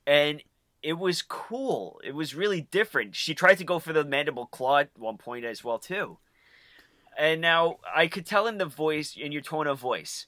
and 0.05 0.43
it 0.83 0.93
was 0.93 1.21
cool. 1.21 1.99
It 2.03 2.13
was 2.13 2.35
really 2.35 2.61
different. 2.61 3.15
She 3.15 3.33
tried 3.33 3.57
to 3.57 3.63
go 3.63 3.79
for 3.79 3.93
the 3.93 4.05
mandible 4.05 4.45
claw 4.45 4.77
at 4.79 4.89
one 4.95 5.17
point 5.17 5.43
as 5.43 5.63
well 5.63 5.79
too. 5.79 6.17
And 7.17 7.41
now 7.41 7.77
I 7.93 8.07
could 8.07 8.27
tell 8.27 8.45
in 8.45 8.59
the 8.59 8.65
voice, 8.65 9.17
in 9.17 9.31
your 9.31 9.41
tone 9.41 9.65
of 9.65 9.79
voice, 9.79 10.27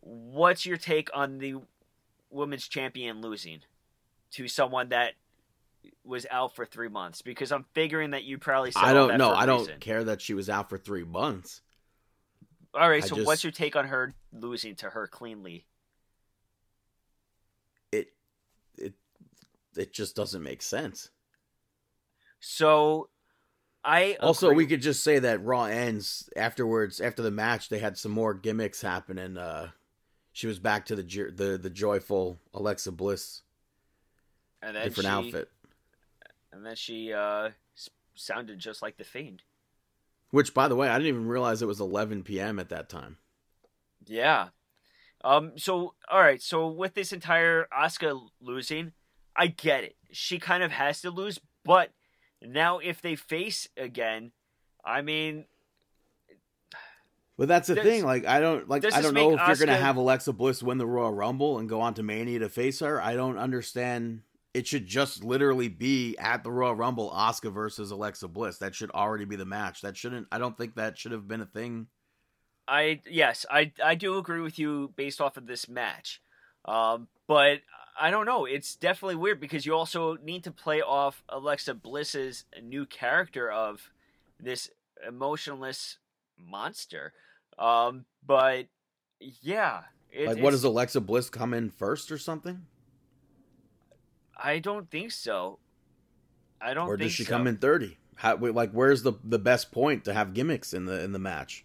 what's 0.00 0.64
your 0.64 0.78
take 0.78 1.10
on 1.14 1.38
the 1.38 1.56
women's 2.30 2.66
champion 2.66 3.20
losing 3.20 3.60
to 4.32 4.48
someone 4.48 4.88
that 4.88 5.12
was 6.04 6.26
out 6.30 6.56
for 6.56 6.64
three 6.64 6.88
months? 6.88 7.20
Because 7.20 7.52
I'm 7.52 7.66
figuring 7.74 8.12
that 8.12 8.24
you 8.24 8.38
probably 8.38 8.70
said 8.70 8.82
I 8.82 8.94
don't 8.94 9.18
know. 9.18 9.32
I 9.32 9.44
don't 9.44 9.78
care 9.78 10.04
that 10.04 10.22
she 10.22 10.32
was 10.32 10.48
out 10.48 10.70
for 10.70 10.78
three 10.78 11.04
months. 11.04 11.60
All 12.72 12.88
right, 12.88 13.04
I 13.04 13.06
so 13.06 13.16
just- 13.16 13.26
what's 13.26 13.44
your 13.44 13.52
take 13.52 13.76
on 13.76 13.86
her 13.86 14.14
losing 14.32 14.74
to 14.76 14.90
her 14.90 15.06
cleanly? 15.06 15.66
It 17.92 18.14
it 18.78 18.94
it 19.76 19.92
just 19.92 20.16
doesn't 20.16 20.42
make 20.42 20.62
sense. 20.62 21.10
So, 22.40 23.08
I 23.88 24.16
Also, 24.20 24.48
agree- 24.48 24.56
we 24.64 24.66
could 24.66 24.82
just 24.82 25.04
say 25.04 25.20
that 25.20 25.44
Raw 25.44 25.64
ends 25.64 26.28
afterwards. 26.36 27.00
After 27.00 27.22
the 27.22 27.30
match, 27.30 27.68
they 27.68 27.78
had 27.78 27.96
some 27.96 28.10
more 28.10 28.34
gimmicks 28.34 28.82
happen, 28.82 29.16
and 29.16 29.38
uh, 29.38 29.68
she 30.32 30.48
was 30.48 30.58
back 30.58 30.86
to 30.86 30.96
the 30.96 31.02
the 31.04 31.56
the 31.56 31.70
joyful 31.70 32.40
Alexa 32.52 32.90
Bliss, 32.90 33.42
and 34.60 34.74
then 34.74 34.84
different 34.88 35.06
she, 35.06 35.12
outfit. 35.12 35.50
and 36.52 36.66
then 36.66 36.74
she 36.74 37.12
uh, 37.12 37.50
sounded 38.16 38.58
just 38.58 38.82
like 38.82 38.96
the 38.96 39.04
Fiend. 39.04 39.42
Which, 40.30 40.52
by 40.52 40.66
the 40.66 40.74
way, 40.74 40.88
I 40.88 40.98
didn't 40.98 41.08
even 41.14 41.28
realize 41.28 41.62
it 41.62 41.66
was 41.66 41.80
11 41.80 42.24
p.m. 42.24 42.58
at 42.58 42.68
that 42.70 42.88
time. 42.88 43.18
Yeah. 44.04 44.48
Um. 45.22 45.52
So, 45.56 45.94
all 46.10 46.20
right. 46.20 46.42
So, 46.42 46.66
with 46.68 46.94
this 46.94 47.12
entire 47.12 47.68
Asuka 47.72 48.20
losing, 48.40 48.92
I 49.36 49.46
get 49.46 49.84
it. 49.84 49.96
She 50.10 50.40
kind 50.40 50.64
of 50.64 50.72
has 50.72 51.00
to 51.02 51.10
lose, 51.10 51.38
but 51.64 51.92
now 52.42 52.78
if 52.78 53.00
they 53.02 53.16
face 53.16 53.68
again, 53.76 54.32
I 54.84 55.02
mean, 55.02 55.46
But 57.38 57.48
that's 57.48 57.68
the 57.68 57.74
Does- 57.74 57.84
thing. 57.84 58.04
Like, 58.04 58.24
I 58.24 58.40
don't 58.40 58.66
like. 58.68 58.84
I 58.84 59.02
don't 59.02 59.12
know 59.14 59.32
if 59.34 59.36
make 59.38 59.46
you're 59.48 59.66
gonna 59.66 59.76
have 59.78 59.96
Alexa 59.96 60.32
Bliss 60.32 60.62
win 60.62 60.78
the 60.78 60.86
Royal 60.86 61.12
Rumble 61.12 61.58
and 61.58 61.68
go 61.68 61.80
on 61.82 61.92
to 61.94 62.02
Mania 62.02 62.38
to 62.38 62.48
face 62.48 62.80
her. 62.80 63.00
I 63.00 63.14
don't 63.14 63.36
understand. 63.38 64.22
It 64.54 64.66
should 64.66 64.86
just 64.86 65.22
literally 65.22 65.68
be 65.68 66.16
at 66.16 66.42
the 66.42 66.50
Royal 66.50 66.74
Rumble, 66.74 67.10
Asuka 67.10 67.52
versus 67.52 67.90
Alexa 67.90 68.26
Bliss. 68.28 68.56
That 68.56 68.74
should 68.74 68.90
already 68.92 69.26
be 69.26 69.36
the 69.36 69.44
match. 69.44 69.82
That 69.82 69.98
shouldn't. 69.98 70.28
I 70.32 70.38
don't 70.38 70.56
think 70.56 70.76
that 70.76 70.96
should 70.96 71.12
have 71.12 71.28
been 71.28 71.42
a 71.42 71.46
thing. 71.46 71.88
I 72.66 73.02
yes, 73.08 73.44
I 73.50 73.70
I 73.84 73.96
do 73.96 74.16
agree 74.16 74.40
with 74.40 74.58
you 74.58 74.94
based 74.96 75.20
off 75.20 75.36
of 75.36 75.46
this 75.46 75.68
match. 75.68 76.22
Um, 76.64 77.06
but 77.28 77.58
I 77.98 78.10
don't 78.10 78.26
know. 78.26 78.44
It's 78.44 78.76
definitely 78.76 79.16
weird 79.16 79.40
because 79.40 79.64
you 79.64 79.74
also 79.74 80.16
need 80.16 80.44
to 80.44 80.50
play 80.50 80.82
off 80.82 81.22
Alexa 81.28 81.74
Bliss's 81.74 82.44
new 82.62 82.84
character 82.84 83.50
of 83.50 83.90
this 84.38 84.70
emotionless 85.06 85.98
monster. 86.38 87.12
Um, 87.58 88.04
but 88.24 88.66
yeah, 89.20 89.82
it, 90.10 90.26
Like, 90.26 90.42
what 90.42 90.50
does 90.50 90.64
Alexa 90.64 91.00
Bliss 91.00 91.30
come 91.30 91.54
in 91.54 91.70
first 91.70 92.12
or 92.12 92.18
something, 92.18 92.66
I 94.36 94.58
don't 94.58 94.90
think 94.90 95.12
so. 95.12 95.58
I 96.60 96.74
don't. 96.74 96.88
or 96.88 96.96
think 96.96 97.08
does 97.08 97.12
she 97.12 97.24
so. 97.24 97.30
come 97.30 97.46
in 97.46 97.56
thirty? 97.56 97.98
How, 98.16 98.36
like, 98.36 98.72
where's 98.72 99.02
the 99.02 99.14
the 99.24 99.38
best 99.38 99.72
point 99.72 100.04
to 100.04 100.14
have 100.14 100.34
gimmicks 100.34 100.72
in 100.72 100.84
the 100.86 101.02
in 101.02 101.12
the 101.12 101.18
match? 101.18 101.64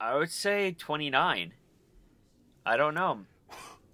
I 0.00 0.16
would 0.16 0.30
say 0.30 0.72
twenty 0.72 1.10
nine. 1.10 1.54
I 2.66 2.76
don't 2.76 2.94
know. 2.94 3.20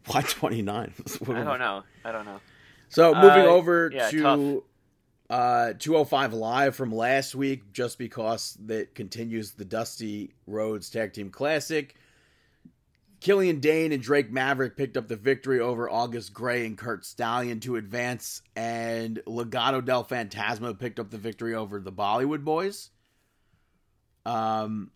Why 0.06 0.22
29? 0.22 0.92
I 1.28 1.44
don't 1.44 1.58
know. 1.58 1.82
I 2.04 2.12
don't 2.12 2.24
know. 2.24 2.40
So 2.88 3.14
moving 3.14 3.46
Uh, 3.46 3.46
over 3.46 3.90
yeah, 3.92 4.10
to 4.10 4.64
uh 5.30 5.72
205 5.78 6.34
live 6.34 6.76
from 6.76 6.92
last 6.94 7.34
week, 7.34 7.72
just 7.72 7.98
because 7.98 8.56
that 8.66 8.94
continues 8.94 9.52
the 9.52 9.64
Dusty 9.64 10.34
Rhodes 10.46 10.90
Tag 10.90 11.12
Team 11.12 11.30
Classic. 11.30 11.94
Killian 13.20 13.58
Dain 13.60 13.90
and 13.92 14.02
Drake 14.02 14.30
Maverick 14.30 14.76
picked 14.76 14.98
up 14.98 15.08
the 15.08 15.16
victory 15.16 15.58
over 15.58 15.88
August 15.88 16.34
Grey 16.34 16.66
and 16.66 16.76
Curt 16.76 17.06
Stallion 17.06 17.58
to 17.60 17.76
advance, 17.76 18.42
and 18.54 19.18
Legado 19.26 19.82
del 19.82 20.04
Fantasma 20.04 20.78
picked 20.78 21.00
up 21.00 21.10
the 21.10 21.16
victory 21.16 21.54
over 21.54 21.80
the 21.80 21.90
Bollywood 21.92 22.44
Boys. 22.44 22.90
Um, 24.26 24.90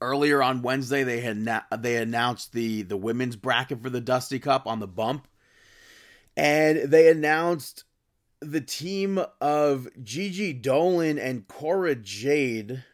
earlier 0.00 0.42
on 0.42 0.62
Wednesday, 0.62 1.02
they 1.02 1.20
had 1.20 1.36
na- 1.36 1.62
they 1.76 1.96
announced 1.96 2.52
the 2.52 2.82
the 2.82 2.96
women's 2.96 3.36
bracket 3.36 3.82
for 3.82 3.90
the 3.90 4.00
Dusty 4.00 4.38
Cup 4.38 4.66
on 4.66 4.80
the 4.80 4.86
bump, 4.86 5.28
and 6.36 6.90
they 6.90 7.10
announced 7.10 7.84
the 8.40 8.60
team 8.60 9.20
of 9.40 9.88
Gigi 10.02 10.52
Dolin 10.58 11.18
and 11.18 11.48
Cora 11.48 11.94
Jade, 11.94 12.84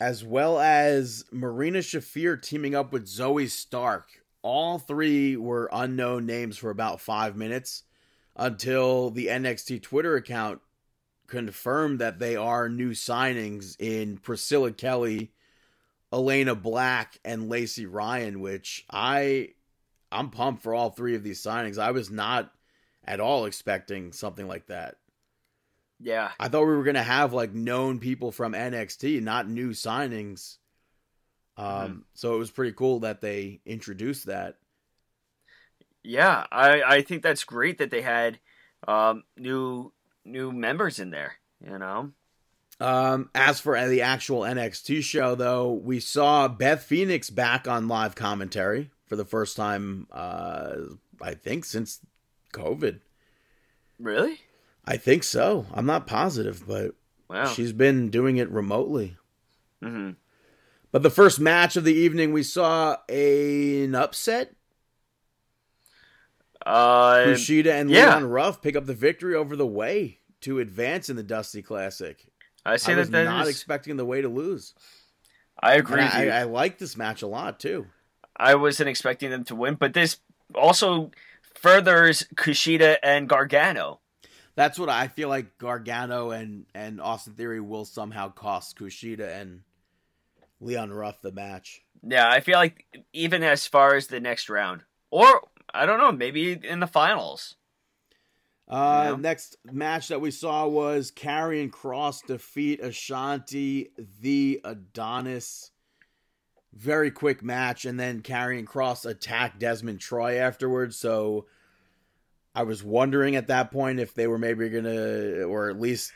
as 0.00 0.24
well 0.24 0.58
as 0.58 1.24
Marina 1.30 1.80
Shafir 1.80 2.40
teaming 2.40 2.74
up 2.74 2.92
with 2.92 3.06
Zoey 3.06 3.48
Stark. 3.48 4.22
All 4.42 4.78
three 4.78 5.36
were 5.36 5.70
unknown 5.72 6.26
names 6.26 6.58
for 6.58 6.70
about 6.70 7.00
five 7.00 7.36
minutes 7.36 7.84
until 8.36 9.10
the 9.10 9.28
NXT 9.28 9.82
Twitter 9.82 10.16
account 10.16 10.60
confirmed 11.26 11.98
that 11.98 12.18
they 12.18 12.36
are 12.36 12.68
new 12.68 12.90
signings 12.90 13.76
in 13.78 14.18
Priscilla 14.18 14.72
Kelly, 14.72 15.32
Elayna 16.14 16.60
Black, 16.60 17.18
and 17.24 17.48
Lacey 17.48 17.86
Ryan, 17.86 18.40
which 18.40 18.86
I 18.88 19.50
I'm 20.12 20.30
pumped 20.30 20.62
for 20.62 20.72
all 20.72 20.90
three 20.90 21.16
of 21.16 21.24
these 21.24 21.42
signings. 21.42 21.76
I 21.76 21.90
was 21.90 22.08
not 22.10 22.52
at 23.04 23.18
all 23.20 23.46
expecting 23.46 24.12
something 24.12 24.46
like 24.46 24.68
that. 24.68 24.96
Yeah. 25.98 26.30
I 26.38 26.48
thought 26.48 26.66
we 26.66 26.76
were 26.76 26.84
gonna 26.84 27.02
have 27.02 27.32
like 27.32 27.52
known 27.52 27.98
people 27.98 28.30
from 28.30 28.52
NXT, 28.54 29.20
not 29.22 29.48
new 29.48 29.70
signings. 29.70 30.58
Um, 31.56 31.64
Mhm. 31.66 32.04
so 32.14 32.34
it 32.34 32.38
was 32.38 32.50
pretty 32.50 32.72
cool 32.72 33.00
that 33.00 33.20
they 33.20 33.60
introduced 33.66 34.26
that. 34.26 34.58
Yeah, 36.02 36.46
I, 36.52 36.82
I 36.82 37.02
think 37.02 37.22
that's 37.22 37.44
great 37.44 37.78
that 37.78 37.90
they 37.90 38.02
had 38.02 38.38
um, 38.86 39.24
new 39.36 39.92
new 40.24 40.52
members 40.52 40.98
in 40.98 41.10
there. 41.10 41.34
You 41.60 41.78
know, 41.78 42.12
Um, 42.80 43.30
as 43.34 43.60
for 43.60 43.86
the 43.88 44.02
actual 44.02 44.40
NXT 44.40 45.02
show, 45.02 45.34
though, 45.34 45.72
we 45.72 46.00
saw 46.00 46.48
Beth 46.48 46.82
Phoenix 46.82 47.30
back 47.30 47.68
on 47.68 47.86
live 47.88 48.14
commentary 48.14 48.90
for 49.06 49.16
the 49.16 49.24
first 49.24 49.56
time, 49.56 50.06
uh, 50.12 50.76
I 51.22 51.34
think, 51.34 51.64
since 51.64 52.00
COVID. 52.52 53.00
really? 53.98 54.40
I 54.86 54.96
think 54.98 55.22
so. 55.24 55.66
I'm 55.72 55.86
not 55.86 56.06
positive, 56.06 56.66
but 56.66 56.94
Wow. 57.30 57.46
she's 57.46 57.72
been 57.72 58.10
doing 58.10 58.36
it 58.36 58.50
remotely. 58.50 59.16
hmm 59.82 60.10
But 60.92 61.02
the 61.02 61.10
first 61.10 61.40
match 61.40 61.76
of 61.76 61.84
the 61.84 61.94
evening, 61.94 62.32
we 62.32 62.42
saw 62.42 62.96
a, 63.08 63.84
an 63.84 63.94
upset. 63.94 64.54
Uh, 66.66 67.24
Kushida 67.26 67.72
and 67.72 67.90
yeah. 67.90 68.06
Leon 68.18 68.24
Ruff 68.30 68.62
pick 68.62 68.76
up 68.76 68.86
the 68.86 68.94
victory 68.94 69.34
over 69.34 69.56
the 69.56 69.66
Way 69.66 70.18
to 70.42 70.58
advance 70.60 71.08
in 71.08 71.16
the 71.16 71.22
Dusty 71.22 71.62
Classic. 71.62 72.26
I 72.64 72.76
say 72.76 72.94
I 72.94 72.96
was 72.96 73.10
that 73.10 73.24
that 73.24 73.30
not 73.30 73.42
is- 73.46 73.50
expecting 73.50 73.96
the 73.96 74.04
Way 74.04 74.22
to 74.22 74.28
lose. 74.28 74.74
I 75.60 75.74
agree. 75.74 76.00
I. 76.02 76.28
I, 76.28 76.40
I 76.40 76.42
like 76.44 76.78
this 76.78 76.96
match 76.96 77.22
a 77.22 77.26
lot 77.26 77.60
too. 77.60 77.86
I 78.36 78.56
wasn't 78.56 78.88
expecting 78.88 79.30
them 79.30 79.44
to 79.44 79.54
win, 79.54 79.74
but 79.74 79.94
this 79.94 80.18
also 80.54 81.12
furthers 81.54 82.26
Kushida 82.34 82.96
and 83.02 83.28
Gargano. 83.28 84.00
That's 84.56 84.78
what 84.78 84.88
I 84.88 85.08
feel 85.08 85.28
like 85.28 85.58
Gargano 85.58 86.30
and, 86.30 86.66
and 86.74 87.00
Austin 87.00 87.34
Theory 87.34 87.60
will 87.60 87.84
somehow 87.84 88.30
cost 88.30 88.78
Kushida 88.78 89.40
and 89.40 89.62
Leon 90.60 90.92
Ruff 90.92 91.20
the 91.22 91.32
match. 91.32 91.82
Yeah, 92.02 92.28
I 92.28 92.40
feel 92.40 92.58
like 92.58 92.84
even 93.12 93.42
as 93.42 93.66
far 93.66 93.94
as 93.94 94.08
the 94.08 94.20
next 94.20 94.48
round, 94.48 94.82
or 95.10 95.42
I 95.72 95.86
don't 95.86 95.98
know, 95.98 96.12
maybe 96.12 96.52
in 96.62 96.80
the 96.80 96.86
finals. 96.86 97.56
Uh, 98.68 99.10
Yeah. 99.10 99.16
Next 99.20 99.56
match 99.64 100.08
that 100.08 100.20
we 100.20 100.30
saw 100.30 100.66
was 100.66 101.10
Karrion 101.10 101.70
Kross 101.70 102.24
defeat 102.26 102.80
Ashanti, 102.80 103.90
the 104.20 104.60
Adonis. 104.64 105.70
Very 106.72 107.10
quick 107.10 107.42
match, 107.42 107.84
and 107.84 108.00
then 108.00 108.20
Karrion 108.22 108.64
Kross 108.64 109.08
attacked 109.08 109.60
Desmond 109.60 110.00
Troy 110.00 110.38
afterwards. 110.38 110.96
So 110.96 111.46
I 112.54 112.62
was 112.64 112.82
wondering 112.82 113.36
at 113.36 113.46
that 113.48 113.70
point 113.70 114.00
if 114.00 114.14
they 114.14 114.26
were 114.26 114.38
maybe 114.38 114.68
gonna, 114.70 115.42
or 115.44 115.70
at 115.70 115.78
least 115.78 116.12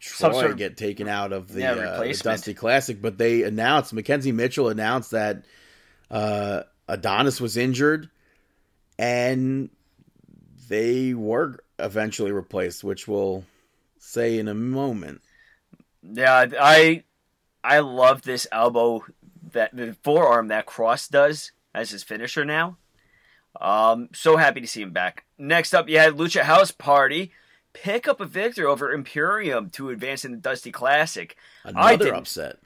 Troy 0.00 0.32
sort 0.32 0.50
of- 0.52 0.56
get 0.56 0.76
taken 0.76 1.06
out 1.08 1.32
of 1.32 1.52
the, 1.52 1.60
Yeah, 1.60 1.72
uh, 1.72 2.02
the. 2.02 2.12
Dusty 2.14 2.52
Classic. 2.54 3.00
But 3.00 3.16
they 3.18 3.42
announced 3.42 3.94
McKenzie 3.94 4.34
Mitchell 4.34 4.68
announced 4.70 5.12
that 5.12 5.44
uh, 6.10 6.64
Adonis 6.88 7.40
was 7.40 7.56
injured, 7.56 8.10
and 8.98 9.70
they 10.68 11.14
were 11.14 11.58
eventually 11.78 12.32
replaced, 12.32 12.84
which 12.84 13.06
we'll 13.08 13.44
say 13.98 14.38
in 14.38 14.48
a 14.48 14.54
moment. 14.54 15.20
Yeah, 16.02 16.46
I 16.60 17.04
I 17.62 17.78
love 17.80 18.22
this 18.22 18.46
elbow 18.52 19.04
that 19.52 19.74
the 19.74 19.96
forearm 20.02 20.48
that 20.48 20.66
Kross 20.66 21.08
does 21.08 21.52
as 21.74 21.90
his 21.90 22.02
finisher 22.02 22.44
now. 22.44 22.76
Um, 23.60 24.08
so 24.12 24.36
happy 24.36 24.60
to 24.60 24.66
see 24.66 24.82
him 24.82 24.92
back. 24.92 25.24
Next 25.38 25.74
up, 25.74 25.88
you 25.88 25.98
had 25.98 26.14
Lucha 26.14 26.42
House 26.42 26.70
Party 26.72 27.32
pick 27.72 28.06
up 28.08 28.20
a 28.20 28.26
victory 28.26 28.64
over 28.64 28.92
Imperium 28.92 29.70
to 29.70 29.90
advance 29.90 30.24
in 30.24 30.32
the 30.32 30.38
Dusty 30.38 30.72
Classic. 30.72 31.36
Another 31.64 31.98
didn't- 31.98 32.14
upset. 32.16 32.56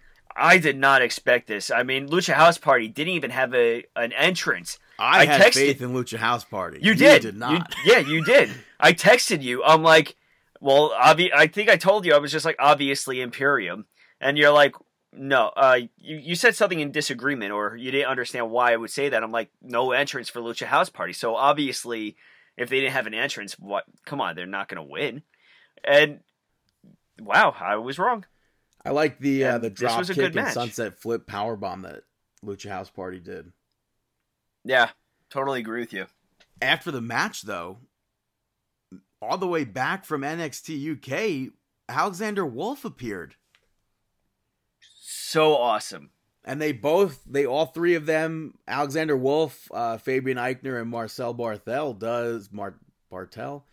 I 0.40 0.58
did 0.58 0.78
not 0.78 1.02
expect 1.02 1.48
this. 1.48 1.68
I 1.70 1.82
mean, 1.82 2.08
Lucha 2.08 2.34
House 2.34 2.58
Party 2.58 2.86
didn't 2.86 3.14
even 3.14 3.30
have 3.30 3.52
a 3.54 3.84
an 3.96 4.12
entrance. 4.12 4.78
I, 4.98 5.20
I 5.20 5.24
had 5.26 5.40
texted- 5.40 5.54
faith 5.54 5.82
in 5.82 5.92
Lucha 5.92 6.16
House 6.18 6.44
Party. 6.44 6.80
You 6.82 6.94
did. 6.94 7.22
did 7.22 7.36
not. 7.36 7.74
You- 7.84 7.92
yeah, 7.92 7.98
you 8.00 8.24
did. 8.24 8.50
I 8.80 8.92
texted 8.92 9.42
you. 9.42 9.62
I'm 9.64 9.82
like, 9.82 10.16
well, 10.60 10.92
obvi- 10.98 11.32
I 11.34 11.46
think 11.46 11.68
I 11.68 11.76
told 11.76 12.04
you 12.04 12.14
I 12.14 12.18
was 12.18 12.32
just 12.32 12.44
like, 12.44 12.56
obviously 12.58 13.20
Imperium, 13.20 13.86
and 14.20 14.36
you're 14.36 14.50
like, 14.52 14.74
no. 15.12 15.48
Uh, 15.56 15.78
you 15.96 16.16
you 16.16 16.34
said 16.34 16.54
something 16.56 16.80
in 16.80 16.90
disagreement, 16.92 17.52
or 17.52 17.76
you 17.76 17.90
didn't 17.90 18.08
understand 18.08 18.50
why 18.50 18.72
I 18.72 18.76
would 18.76 18.90
say 18.90 19.08
that. 19.08 19.22
I'm 19.22 19.32
like, 19.32 19.50
no 19.62 19.92
entrance 19.92 20.28
for 20.28 20.40
Lucha 20.40 20.66
House 20.66 20.90
Party. 20.90 21.12
So 21.12 21.34
obviously, 21.36 22.16
if 22.56 22.68
they 22.68 22.80
didn't 22.80 22.92
have 22.94 23.06
an 23.06 23.14
entrance, 23.14 23.58
what? 23.58 23.84
Come 24.04 24.20
on, 24.20 24.34
they're 24.36 24.46
not 24.46 24.68
going 24.68 24.84
to 24.84 24.90
win. 24.92 25.22
And 25.84 26.20
wow, 27.20 27.54
I 27.58 27.76
was 27.76 27.98
wrong. 27.98 28.24
I 28.84 28.90
like 28.90 29.18
the 29.18 29.44
uh, 29.44 29.54
And 29.56 29.64
the 29.64 29.70
drop 29.70 30.06
kick 30.06 30.18
and 30.18 30.34
match. 30.34 30.54
sunset 30.54 30.98
flip 30.98 31.26
power 31.26 31.56
bomb 31.56 31.82
that 31.82 32.02
Lucha 32.44 32.68
House 32.68 32.90
Party 32.90 33.18
did. 33.20 33.52
Yeah, 34.68 34.90
totally 35.30 35.60
agree 35.60 35.80
with 35.80 35.94
you. 35.94 36.06
After 36.60 36.90
the 36.90 37.00
match, 37.00 37.40
though, 37.42 37.78
all 39.22 39.38
the 39.38 39.46
way 39.48 39.64
back 39.64 40.04
from 40.04 40.20
NXT 40.20 40.98
UK, 41.48 41.52
Alexander 41.88 42.44
Wolfe 42.44 42.84
appeared. 42.84 43.36
So 45.00 45.56
awesome. 45.56 46.10
and 46.44 46.60
they 46.60 46.72
both 46.72 47.22
they 47.26 47.46
all 47.46 47.66
three 47.66 47.94
of 47.94 48.06
them 48.06 48.54
alexander 48.68 49.16
wolfe 49.16 49.68
uh 49.72 49.98
fabian 49.98 50.36
aichner 50.38 50.80
and 50.80 50.88
marcel 50.90 51.34
barthel 51.34 51.98
does 51.98 52.50
Mar- 52.52 52.78
barthel 53.12 53.64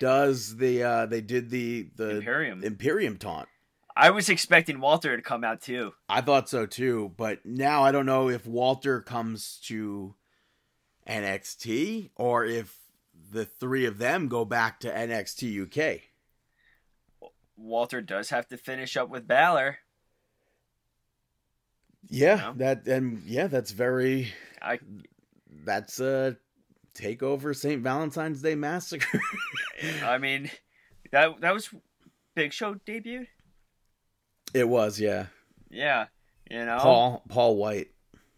does 0.00 0.56
the 0.56 0.82
uh 0.82 1.06
they 1.06 1.20
did 1.20 1.50
the 1.50 1.88
the 1.96 2.16
Imperium. 2.18 2.64
imperium 2.64 3.16
taunt 3.18 3.48
I 3.98 4.10
was 4.10 4.28
expecting 4.28 4.78
Walter 4.80 5.16
to 5.16 5.22
come 5.22 5.44
out 5.44 5.60
too. 5.60 5.92
i 6.08 6.20
thought 6.20 6.48
so 6.48 6.66
too 6.66 7.12
but 7.16 7.44
now 7.44 7.82
i 7.84 7.92
don't 7.92 8.06
know 8.06 8.28
if 8.28 8.46
walter 8.46 9.00
comes 9.00 9.60
to 9.66 10.14
nxt 11.08 12.10
or 12.16 12.44
if 12.44 12.78
the 13.30 13.44
three 13.44 13.86
of 13.86 13.98
them 13.98 14.28
go 14.28 14.44
back 14.44 14.80
to 14.80 14.90
nxt 14.92 15.62
uk 15.62 16.00
Walter 17.56 18.02
does 18.02 18.28
have 18.30 18.46
to 18.48 18.58
finish 18.58 18.96
up 18.98 19.08
with 19.08 19.26
Balor. 19.26 19.78
yeah 22.08 22.36
No. 22.36 22.52
that 22.58 22.86
and 22.86 23.22
yeah 23.24 23.46
that's 23.46 23.70
very 23.72 24.32
I 24.60 24.78
that's 25.64 25.98
a 26.00 26.36
takeover 26.94 27.54
st 27.56 27.82
valentine's 27.82 28.42
day 28.42 28.54
massacre 28.54 29.20
I 30.04 30.18
mean 30.18 30.50
that 31.12 31.40
that 31.40 31.54
was 31.54 31.70
Big 32.34 32.52
Show 32.52 32.74
debuted. 32.74 33.26
it 34.54 34.68
was 34.68 35.00
yeah 35.00 35.26
Yeah, 35.70 36.06
you 36.50 36.64
know. 36.64 36.78
Paul 36.78 37.22
Paul 37.28 37.56
White. 37.56 37.88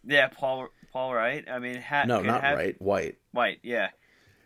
Yeah, 0.04 0.28
Paul. 0.28 0.68
Paul 0.92 1.14
Wright. 1.14 1.44
I 1.50 1.58
mean, 1.58 1.80
ha- 1.80 2.04
No, 2.06 2.20
not 2.22 2.42
have, 2.42 2.58
White. 2.58 2.80
White. 2.82 3.18
White. 3.32 3.58
Yeah, 3.62 3.88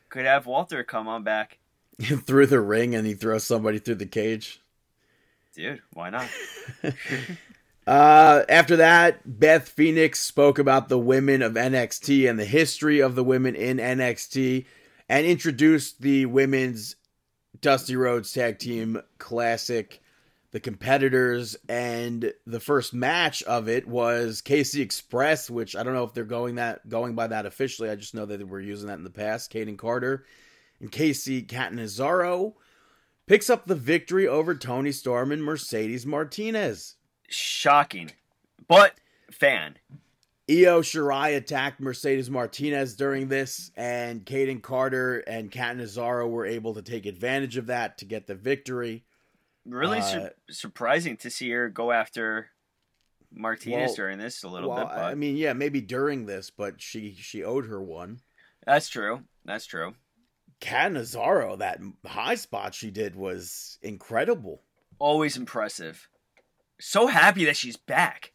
could 0.09 0.25
have 0.25 0.47
Walter 0.47 0.83
come 0.85 1.09
on 1.09 1.23
back, 1.23 1.59
through 2.27 2.47
the 2.47 2.61
ring 2.61 2.95
and 2.95 3.07
he 3.07 3.15
throws 3.15 3.45
somebody 3.45 3.79
through 3.79 3.97
the 3.97 4.07
cage. 4.07 4.61
dude. 5.55 5.81
Why 5.93 6.11
not? 6.11 6.29
Uh, 7.85 8.45
after 8.49 8.77
that, 8.77 9.23
Beth 9.41 9.69
Phoenix 9.69 10.21
spoke 10.21 10.61
about 10.61 10.89
the 10.89 10.99
women 11.01 11.43
of 11.43 11.55
NXT 11.55 12.31
and 12.31 12.39
the 12.39 12.45
history 12.45 13.01
of 13.01 13.17
the 13.17 13.25
women 13.25 13.57
in 13.57 13.79
NXT 13.79 14.67
and 15.09 15.27
introduced 15.27 16.01
the 16.01 16.27
women's 16.27 16.95
Dusty 17.61 17.97
Rhodes 17.97 18.33
Tag 18.33 18.61
Team 18.61 19.03
Classic, 19.19 20.01
the 20.53 20.61
competitors, 20.61 21.57
and 21.69 22.33
the 22.47 22.61
first 22.61 22.95
match 22.95 23.43
of 23.45 23.69
it 23.69 23.89
was 23.89 24.43
Casey 24.43 24.83
Express, 24.83 25.51
which 25.51 25.75
I 25.75 25.83
don't 25.83 25.95
know 25.95 26.05
if 26.05 26.13
they're 26.13 26.25
going 26.25 26.57
that 26.57 26.89
going 26.89 27.15
by 27.15 27.27
that 27.27 27.47
officially. 27.47 27.91
I 27.91 27.97
just 27.97 28.15
know 28.15 28.27
that 28.27 28.37
they 28.37 28.45
were 28.45 28.61
using 28.61 28.89
that 28.89 28.99
in 28.99 29.05
the 29.05 29.11
past. 29.11 29.53
Kayden 29.53 29.79
Carter 29.79 30.27
and 30.79 30.93
Kacy 30.93 31.49
Catanzaro 31.49 32.55
picks 33.27 33.49
up 33.49 33.67
the 33.67 33.75
victory 33.75 34.29
over 34.29 34.55
Toni 34.55 34.93
Storm 34.93 35.33
and 35.33 35.43
Mercedes 35.43 36.05
Martinez. 36.05 36.97
Shocking, 37.29 38.13
but 38.69 38.95
fan. 39.31 39.77
Io 40.51 40.83
Shirai 40.83 41.35
attacked 41.37 41.81
Mercedes 41.81 42.29
Martinez 42.29 42.95
during 42.95 43.29
this, 43.29 43.71
and 43.75 44.27
Kayden 44.27 44.61
Carter 44.61 45.21
and 45.21 45.51
Catanzaro 45.51 46.29
were 46.29 46.45
able 46.45 46.75
to 46.75 46.83
take 46.83 47.07
advantage 47.07 47.57
of 47.57 47.69
that 47.69 47.97
to 47.99 48.05
get 48.05 48.27
the 48.27 48.35
victory. 48.35 49.05
Really 49.65 49.99
Uh, 49.99 50.03
sur- 50.03 50.35
surprising 50.51 51.17
to 51.19 51.31
see 51.31 51.51
her 51.51 51.69
go 51.69 51.93
after 51.93 52.51
Martinez 53.31 53.89
Well- 53.89 53.95
during 53.97 54.19
this 54.19 54.43
a 54.43 54.49
little 54.49 54.71
well, 54.71 54.87
bit, 54.87 54.89
but 54.95 55.05
I 55.05 55.15
mean, 55.15 55.37
yeah, 55.37 55.53
maybe 55.53 55.81
during 55.81 56.27
this, 56.27 56.51
but 56.51 56.81
she 56.81 57.15
she 57.15 57.43
owed 57.45 57.67
her 57.67 57.81
one. 57.83 58.21
that's 58.67 58.89
true. 58.89 59.25
That's 59.45 59.67
true. 59.67 59.95
Catanzaro, 60.61 61.57
that 61.57 61.81
high 62.07 62.37
spot 62.37 62.75
she 62.75 62.91
did 62.91 63.17
was 63.17 63.79
incredible. 63.83 64.63
Always 64.99 65.37
impressive. 65.37 66.09
So 66.81 67.09
happy 67.09 67.45
that 67.47 67.57
she's 67.57 67.77
back. 67.77 68.33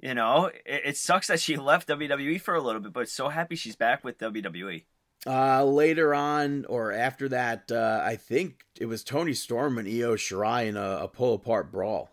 You 0.00 0.14
know, 0.14 0.46
it, 0.66 0.82
it 0.84 0.96
sucks 0.96 1.28
that 1.28 1.40
she 1.40 1.56
left 1.70 1.88
WWE 1.88 2.40
for 2.40 2.54
a 2.54 2.60
little 2.60 2.80
bit, 2.80 2.92
but 2.92 3.08
so 3.08 3.28
happy 3.28 3.54
she's 3.56 3.76
back 3.76 4.02
with. 4.04 4.18
WWE. 4.18 4.84
Uh, 5.26 5.64
later 5.64 6.14
on, 6.14 6.66
or 6.66 6.92
after 6.92 7.30
that, 7.30 7.72
uh, 7.72 8.02
I 8.04 8.16
think 8.16 8.64
it 8.78 8.86
was 8.86 9.02
Toni 9.02 9.32
Storm 9.32 9.78
and 9.78 9.88
Io 9.88 10.16
Shirai 10.16 10.66
in 10.66 10.76
a, 10.76 10.98
a 11.02 11.08
pull 11.08 11.34
apart 11.34 11.72
brawl. 11.72 12.10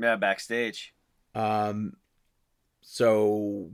Yeah, 0.00 0.16
backstage. 0.16 0.94
Um, 1.34 1.96
so 2.80 3.70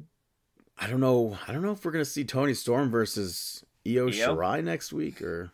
I 0.77 0.89
don't 0.89 1.01
know. 1.01 1.39
I 1.47 1.53
don't 1.53 1.63
know 1.63 1.71
if 1.71 1.85
we're 1.85 1.93
gonna 1.93 2.05
see 2.05 2.25
Toni 2.25 2.55
Storm 2.55 2.91
versus 2.91 3.65
Io, 3.87 4.07
Io? 4.07 4.11
Shirai 4.11 4.63
next 4.63 4.93
week, 4.93 5.23
or 5.23 5.53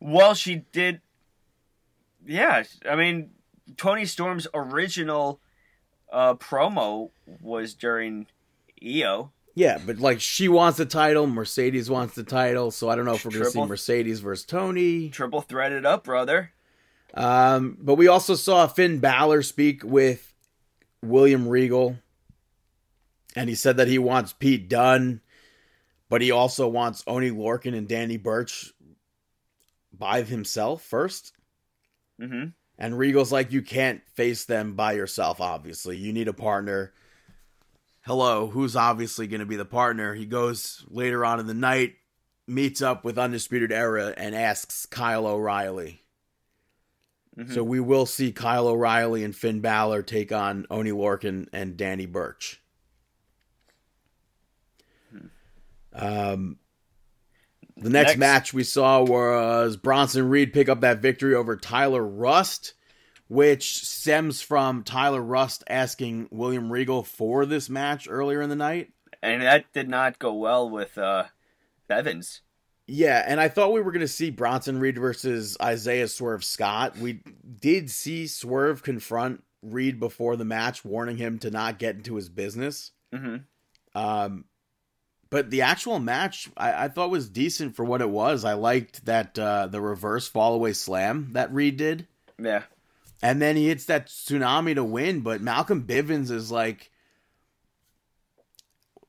Well, 0.00 0.34
she 0.34 0.64
did. 0.72 1.02
Yeah, 2.26 2.64
I 2.88 2.96
mean, 2.96 3.30
Toni 3.76 4.06
Storm's 4.06 4.46
original 4.54 5.40
uh, 6.12 6.34
promo 6.34 7.10
was 7.40 7.74
during 7.74 8.26
Io. 8.82 9.32
Yeah, 9.60 9.78
but 9.84 9.98
like 9.98 10.22
she 10.22 10.48
wants 10.48 10.78
the 10.78 10.86
title, 10.86 11.26
Mercedes 11.26 11.90
wants 11.90 12.14
the 12.14 12.24
title, 12.24 12.70
so 12.70 12.88
I 12.88 12.96
don't 12.96 13.04
know 13.04 13.12
if 13.12 13.26
we're 13.26 13.30
gonna 13.30 13.44
see 13.50 13.62
Mercedes 13.62 14.20
versus 14.20 14.46
Toni. 14.46 15.10
Triple 15.10 15.42
threaded 15.42 15.84
up, 15.84 16.04
brother. 16.04 16.52
Um, 17.12 17.76
but 17.78 17.96
we 17.96 18.08
also 18.08 18.36
saw 18.36 18.66
Finn 18.66 19.00
Balor 19.00 19.42
speak 19.42 19.84
with 19.84 20.32
William 21.02 21.46
Regal, 21.46 21.98
and 23.36 23.50
he 23.50 23.54
said 23.54 23.76
that 23.76 23.88
he 23.88 23.98
wants 23.98 24.32
Pete 24.32 24.66
Dunne, 24.66 25.20
but 26.08 26.22
he 26.22 26.30
also 26.30 26.66
wants 26.66 27.04
Oni 27.06 27.30
Lorcan 27.30 27.76
and 27.76 27.86
Danny 27.86 28.16
Burch 28.16 28.72
by 29.92 30.22
himself 30.22 30.82
first. 30.82 31.34
hmm 32.18 32.44
And 32.78 32.98
Regal's 32.98 33.30
like, 33.30 33.52
you 33.52 33.60
can't 33.60 34.00
face 34.14 34.46
them 34.46 34.72
by 34.72 34.92
yourself, 34.92 35.38
obviously. 35.38 35.98
You 35.98 36.14
need 36.14 36.28
a 36.28 36.32
partner. 36.32 36.94
Hello, 38.02 38.46
who's 38.48 38.76
obviously 38.76 39.26
going 39.26 39.40
to 39.40 39.46
be 39.46 39.56
the 39.56 39.64
partner? 39.64 40.14
He 40.14 40.26
goes 40.26 40.84
later 40.88 41.24
on 41.24 41.38
in 41.38 41.46
the 41.46 41.54
night, 41.54 41.94
meets 42.46 42.80
up 42.80 43.04
with 43.04 43.18
Undisputed 43.18 43.70
Era, 43.72 44.14
and 44.16 44.34
asks 44.34 44.86
Kyle 44.86 45.26
O'Reilly. 45.26 46.02
Mhm. 47.38 47.52
So 47.54 47.62
we 47.62 47.78
will 47.78 48.06
see 48.06 48.32
Kyle 48.32 48.66
O'Reilly 48.68 49.22
and 49.22 49.36
Finn 49.36 49.60
Balor 49.60 50.02
take 50.02 50.32
on 50.32 50.66
Oni 50.70 50.90
Lorcan 50.90 51.48
and 51.52 51.76
Danny 51.76 52.06
Burch. 52.06 52.60
Um, 55.92 56.58
the 57.76 57.90
next, 57.90 58.10
Next. 58.10 58.18
match 58.18 58.54
we 58.54 58.62
saw 58.64 59.02
was 59.02 59.76
Bronson 59.76 60.28
Reed 60.28 60.52
pick 60.52 60.68
up 60.68 60.80
that 60.82 61.00
victory 61.00 61.34
over 61.34 61.56
Tyler 61.56 62.04
Rust, 62.06 62.74
which 63.30 63.86
stems 63.86 64.42
from 64.42 64.82
Tyler 64.82 65.22
Rust 65.22 65.62
asking 65.68 66.26
William 66.32 66.70
Regal 66.70 67.04
for 67.04 67.46
this 67.46 67.70
match 67.70 68.08
earlier 68.10 68.42
in 68.42 68.50
the 68.50 68.56
night. 68.56 68.90
And 69.22 69.42
that 69.42 69.72
did 69.72 69.88
not 69.88 70.18
go 70.18 70.34
well 70.34 70.68
with 70.68 70.98
uh, 70.98 71.26
Bivens. 71.88 72.40
Yeah, 72.88 73.24
and 73.24 73.40
I 73.40 73.46
thought 73.46 73.72
we 73.72 73.82
were 73.82 73.92
going 73.92 74.00
to 74.00 74.08
see 74.08 74.30
Bronson 74.30 74.80
Reed 74.80 74.98
versus 74.98 75.56
Isaiah 75.62 76.08
Swerve 76.08 76.42
Scott. 76.42 76.98
We 76.98 77.20
did 77.60 77.88
see 77.88 78.26
Swerve 78.26 78.82
confront 78.82 79.44
Reed 79.62 80.00
before 80.00 80.34
the 80.34 80.44
match, 80.44 80.84
warning 80.84 81.16
him 81.16 81.38
to 81.38 81.52
not 81.52 81.78
get 81.78 81.94
into 81.94 82.16
his 82.16 82.28
business. 82.28 82.90
hmm 83.14 83.36
Um, 83.94 84.46
but 85.30 85.50
the 85.50 85.62
actual 85.62 86.00
match, 86.00 86.48
I, 86.56 86.86
I 86.86 86.88
thought 86.88 87.10
was 87.10 87.28
decent 87.28 87.76
for 87.76 87.84
what 87.84 88.00
it 88.00 88.10
was. 88.10 88.44
I 88.44 88.54
liked 88.54 89.04
that 89.04 89.38
uh, 89.38 89.68
the 89.68 89.80
reverse 89.80 90.26
fall 90.26 90.54
away 90.54 90.72
slam 90.72 91.28
that 91.34 91.54
Reed 91.54 91.76
did, 91.76 92.08
Yeah. 92.42 92.64
And 93.22 93.40
then 93.40 93.56
he 93.56 93.68
hits 93.68 93.84
that 93.86 94.06
tsunami 94.06 94.74
to 94.74 94.84
win. 94.84 95.20
But 95.20 95.40
Malcolm 95.40 95.84
Bivens 95.84 96.30
is 96.30 96.50
like, 96.50 96.90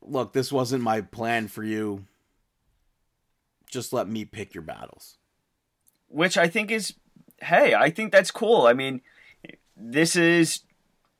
"Look, 0.01 0.33
this 0.33 0.51
wasn't 0.51 0.83
my 0.83 1.01
plan 1.01 1.47
for 1.47 1.63
you. 1.63 2.05
Just 3.69 3.93
let 3.93 4.07
me 4.07 4.25
pick 4.25 4.53
your 4.53 4.63
battles." 4.63 5.17
Which 6.09 6.37
I 6.37 6.49
think 6.49 6.71
is, 6.71 6.95
hey, 7.41 7.73
I 7.73 7.89
think 7.89 8.11
that's 8.11 8.31
cool. 8.31 8.67
I 8.67 8.73
mean, 8.73 9.01
this 9.77 10.15
is 10.15 10.61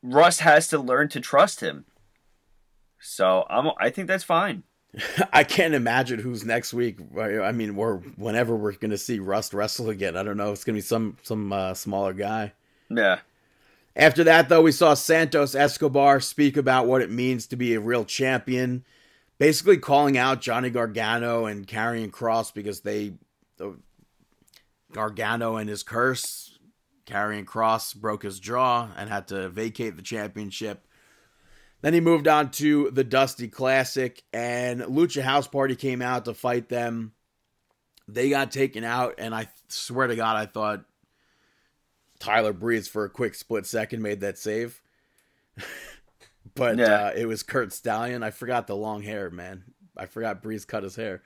Rust 0.02 0.40
has 0.40 0.68
to 0.68 0.78
learn 0.78 1.08
to 1.10 1.20
trust 1.20 1.60
him. 1.60 1.86
So 3.00 3.46
I'm, 3.48 3.70
I 3.78 3.90
think 3.90 4.06
that's 4.06 4.24
fine. 4.24 4.64
I 5.32 5.44
can't 5.44 5.74
imagine 5.74 6.18
who's 6.18 6.44
next 6.44 6.74
week. 6.74 6.98
I 7.18 7.52
mean, 7.52 7.76
or 7.76 7.96
whenever 8.16 8.54
we're 8.54 8.72
going 8.72 8.90
to 8.90 8.98
see 8.98 9.18
Rust 9.18 9.54
wrestle 9.54 9.90
again. 9.90 10.16
I 10.16 10.22
don't 10.22 10.36
know. 10.36 10.52
It's 10.52 10.64
going 10.64 10.74
to 10.74 10.78
be 10.78 10.82
some 10.86 11.16
some 11.22 11.52
uh, 11.52 11.74
smaller 11.74 12.12
guy. 12.12 12.52
Yeah. 12.96 13.20
After 13.94 14.24
that, 14.24 14.48
though, 14.48 14.62
we 14.62 14.72
saw 14.72 14.94
Santos 14.94 15.54
Escobar 15.54 16.20
speak 16.20 16.56
about 16.56 16.86
what 16.86 17.02
it 17.02 17.10
means 17.10 17.46
to 17.48 17.56
be 17.56 17.74
a 17.74 17.80
real 17.80 18.04
champion, 18.04 18.84
basically 19.38 19.76
calling 19.76 20.16
out 20.16 20.40
Johnny 20.40 20.70
Gargano 20.70 21.44
and 21.44 21.66
Karrion 21.66 22.10
Kross 22.10 22.54
because 22.54 22.80
they, 22.80 23.14
the, 23.58 23.76
Gargano 24.92 25.56
and 25.56 25.68
his 25.68 25.82
curse, 25.82 26.58
Karrion 27.06 27.44
Kross 27.44 27.94
broke 27.94 28.22
his 28.22 28.40
jaw 28.40 28.88
and 28.96 29.10
had 29.10 29.28
to 29.28 29.50
vacate 29.50 29.96
the 29.96 30.02
championship. 30.02 30.86
Then 31.82 31.94
he 31.94 32.00
moved 32.00 32.28
on 32.28 32.50
to 32.52 32.90
the 32.92 33.04
Dusty 33.04 33.48
Classic, 33.48 34.22
and 34.32 34.80
Lucha 34.82 35.22
House 35.22 35.48
Party 35.48 35.74
came 35.74 36.00
out 36.00 36.24
to 36.26 36.34
fight 36.34 36.68
them. 36.68 37.12
They 38.06 38.30
got 38.30 38.52
taken 38.52 38.84
out, 38.84 39.16
and 39.18 39.34
I 39.34 39.48
swear 39.68 40.06
to 40.06 40.16
God, 40.16 40.36
I 40.36 40.46
thought 40.46 40.84
Tyler 42.22 42.52
Breeze 42.52 42.86
for 42.88 43.04
a 43.04 43.10
quick 43.10 43.34
split 43.34 43.66
second 43.66 44.00
made 44.02 44.20
that 44.20 44.38
save. 44.38 44.80
but 46.54 46.78
Yeah. 46.78 47.06
uh, 47.06 47.12
it 47.16 47.26
was 47.26 47.42
Curt 47.42 47.72
Stallion. 47.72 48.22
I 48.22 48.30
forgot 48.30 48.66
the 48.66 48.76
long 48.76 49.02
hair, 49.02 49.28
man. 49.30 49.64
I 49.96 50.06
forgot 50.06 50.42
Breeze 50.42 50.64
cut 50.64 50.84
his 50.84 50.96
hair 50.96 51.22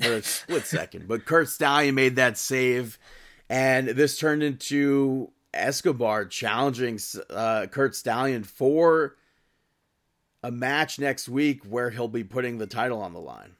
for 0.00 0.14
a 0.14 0.22
split 0.22 0.64
second. 0.64 1.06
But 1.06 1.24
Curt 1.26 1.48
Stallion 1.48 1.94
made 1.94 2.16
that 2.16 2.38
save, 2.38 2.98
and 3.48 3.88
this 3.88 4.18
turned 4.18 4.42
into 4.42 5.30
Escobar 5.54 6.24
challenging 6.24 6.98
uh, 7.30 7.66
Curt 7.70 7.94
Stallion 7.94 8.42
for 8.42 9.16
a 10.42 10.50
match 10.50 10.98
next 10.98 11.28
week 11.28 11.62
where 11.64 11.90
he'll 11.90 12.08
be 12.08 12.24
putting 12.24 12.58
the 12.58 12.66
title 12.66 13.00
on 13.00 13.12
the 13.12 13.20
line. 13.20 13.52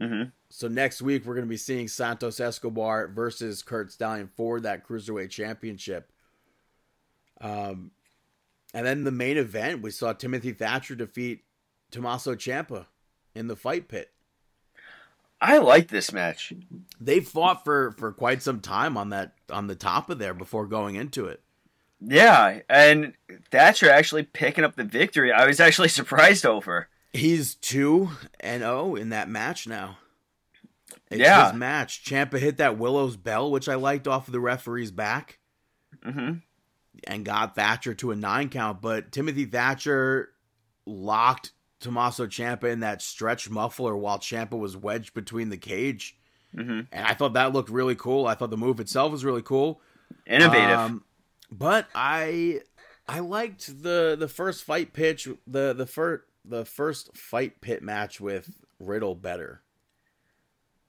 hmm 0.00 0.22
So 0.50 0.68
next 0.68 1.02
week 1.02 1.24
we're 1.24 1.34
going 1.34 1.46
to 1.46 1.50
be 1.50 1.56
seeing 1.56 1.88
Santos 1.88 2.40
Escobar 2.40 3.08
versus 3.08 3.62
Curt 3.62 3.92
Stallion 3.92 4.30
for 4.36 4.60
that 4.60 4.86
cruiserweight 4.86 5.30
championship. 5.30 6.10
Um, 7.40 7.90
and 8.74 8.86
then 8.86 9.04
the 9.04 9.10
main 9.10 9.36
event 9.36 9.82
we 9.82 9.90
saw 9.90 10.12
Timothy 10.12 10.52
Thatcher 10.52 10.94
defeat 10.94 11.44
Tommaso 11.90 12.34
Ciampa 12.34 12.86
in 13.34 13.46
the 13.46 13.56
fight 13.56 13.88
pit. 13.88 14.12
I 15.40 15.58
like 15.58 15.88
this 15.88 16.12
match. 16.12 16.52
They 17.00 17.20
fought 17.20 17.64
for 17.64 17.92
for 17.92 18.12
quite 18.12 18.42
some 18.42 18.60
time 18.60 18.96
on 18.96 19.10
that 19.10 19.34
on 19.50 19.68
the 19.68 19.76
top 19.76 20.10
of 20.10 20.18
there 20.18 20.34
before 20.34 20.66
going 20.66 20.96
into 20.96 21.26
it. 21.26 21.40
Yeah, 22.00 22.60
and 22.68 23.14
Thatcher 23.50 23.90
actually 23.90 24.24
picking 24.24 24.64
up 24.64 24.76
the 24.76 24.84
victory. 24.84 25.32
I 25.32 25.46
was 25.46 25.60
actually 25.60 25.88
surprised 25.90 26.44
over. 26.44 26.88
He's 27.12 27.54
two 27.54 28.10
and 28.40 28.62
zero 28.62 28.96
in 28.96 29.10
that 29.10 29.28
match 29.28 29.66
now. 29.66 29.98
It's 31.10 31.20
Yeah. 31.20 31.50
his 31.50 31.58
match. 31.58 32.04
Ciampa 32.04 32.38
hit 32.38 32.56
that 32.58 32.78
Willow's 32.78 33.16
bell, 33.16 33.50
which 33.50 33.68
I 33.68 33.74
liked 33.76 34.06
off 34.06 34.28
of 34.28 34.32
the 34.32 34.40
referee's 34.40 34.90
back. 34.90 35.38
hmm 36.02 36.34
and 37.06 37.24
got 37.24 37.54
Thatcher 37.54 37.94
to 37.94 38.10
a 38.10 38.16
nine 38.16 38.48
count, 38.48 38.82
but 38.82 39.12
Timothy 39.12 39.44
Thatcher 39.44 40.30
locked 40.84 41.52
Tommaso 41.80 42.26
Ciampa 42.26 42.64
in 42.64 42.80
that 42.80 43.00
stretch 43.02 43.48
muffler 43.48 43.96
while 43.96 44.18
Ciampa 44.18 44.58
was 44.58 44.76
wedged 44.76 45.14
between 45.14 45.48
the 45.48 45.56
cage. 45.56 46.16
Mm-hmm. 46.56 46.80
And 46.90 47.06
I 47.06 47.14
thought 47.14 47.34
that 47.34 47.52
looked 47.52 47.70
really 47.70 47.94
cool. 47.94 48.26
I 48.26 48.34
thought 48.34 48.50
the 48.50 48.56
move 48.56 48.80
itself 48.80 49.12
was 49.12 49.24
really 49.24 49.42
cool. 49.42 49.80
Innovative. 50.26 50.76
Um, 50.78 51.04
but 51.52 51.86
I 51.94 52.62
I 53.06 53.20
liked 53.20 53.82
the 53.82 54.16
the 54.18 54.28
first 54.28 54.64
fight 54.64 54.92
pitch 54.92 55.28
the 55.46 55.72
the 55.72 55.86
first 55.86 56.24
the 56.44 56.64
first 56.64 57.16
fight 57.16 57.60
pit 57.60 57.80
match 57.82 58.20
with 58.20 58.50
Riddle 58.80 59.14
better. 59.14 59.62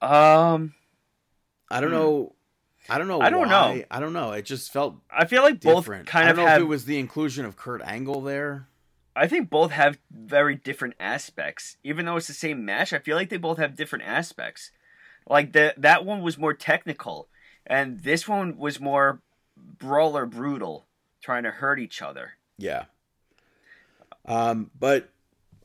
Um, 0.02 0.74
I 1.70 1.82
don't 1.82 1.90
Hmm. 1.90 1.96
know. 1.96 2.36
I 2.92 2.98
don't 2.98 3.08
know. 3.08 3.22
I 3.22 3.30
don't 3.30 3.42
why. 3.50 3.76
know. 3.76 3.84
I 3.92 4.00
don't 4.00 4.14
know. 4.14 4.32
It 4.32 4.44
just 4.46 4.72
felt 4.74 4.96
I 5.12 5.26
feel 5.26 5.44
like 5.44 5.62
both 5.62 5.84
different. 5.84 6.08
kind 6.08 6.28
I 6.28 6.32
of 6.32 6.36
don't 6.38 6.46
know 6.46 6.50
have. 6.52 6.62
if 6.62 6.66
it 6.66 6.68
was 6.70 6.86
the 6.86 6.98
inclusion 7.00 7.46
of 7.46 7.56
Kurt 7.56 7.82
Angle 7.84 8.22
there. 8.22 8.68
I 9.16 9.28
think 9.28 9.50
both 9.50 9.72
have 9.72 10.00
very 10.10 10.56
different 10.56 10.96
aspects. 11.00 11.78
Even 11.84 12.06
though 12.06 12.16
it's 12.16 12.28
the 12.28 12.34
same 12.34 12.64
match, 12.66 12.94
I 12.94 13.00
feel 13.00 13.16
like 13.18 13.30
they 13.30 13.38
both 13.38 13.58
have 13.58 13.76
different 13.76 14.06
aspects. 14.06 14.72
Like 15.28 15.52
the 15.54 15.74
that 15.78 16.06
one 16.06 16.22
was 16.22 16.38
more 16.38 16.54
technical, 16.54 17.28
and 17.68 18.00
this 18.00 18.28
one 18.28 18.58
was 18.58 18.80
more 18.80 19.22
brawler 19.58 20.26
brutal, 20.26 20.88
trying 21.22 21.44
to 21.44 21.52
hurt 21.52 21.80
each 21.80 22.02
other. 22.02 22.38
Yeah. 22.58 22.86
Um, 24.26 24.72
but 24.80 25.10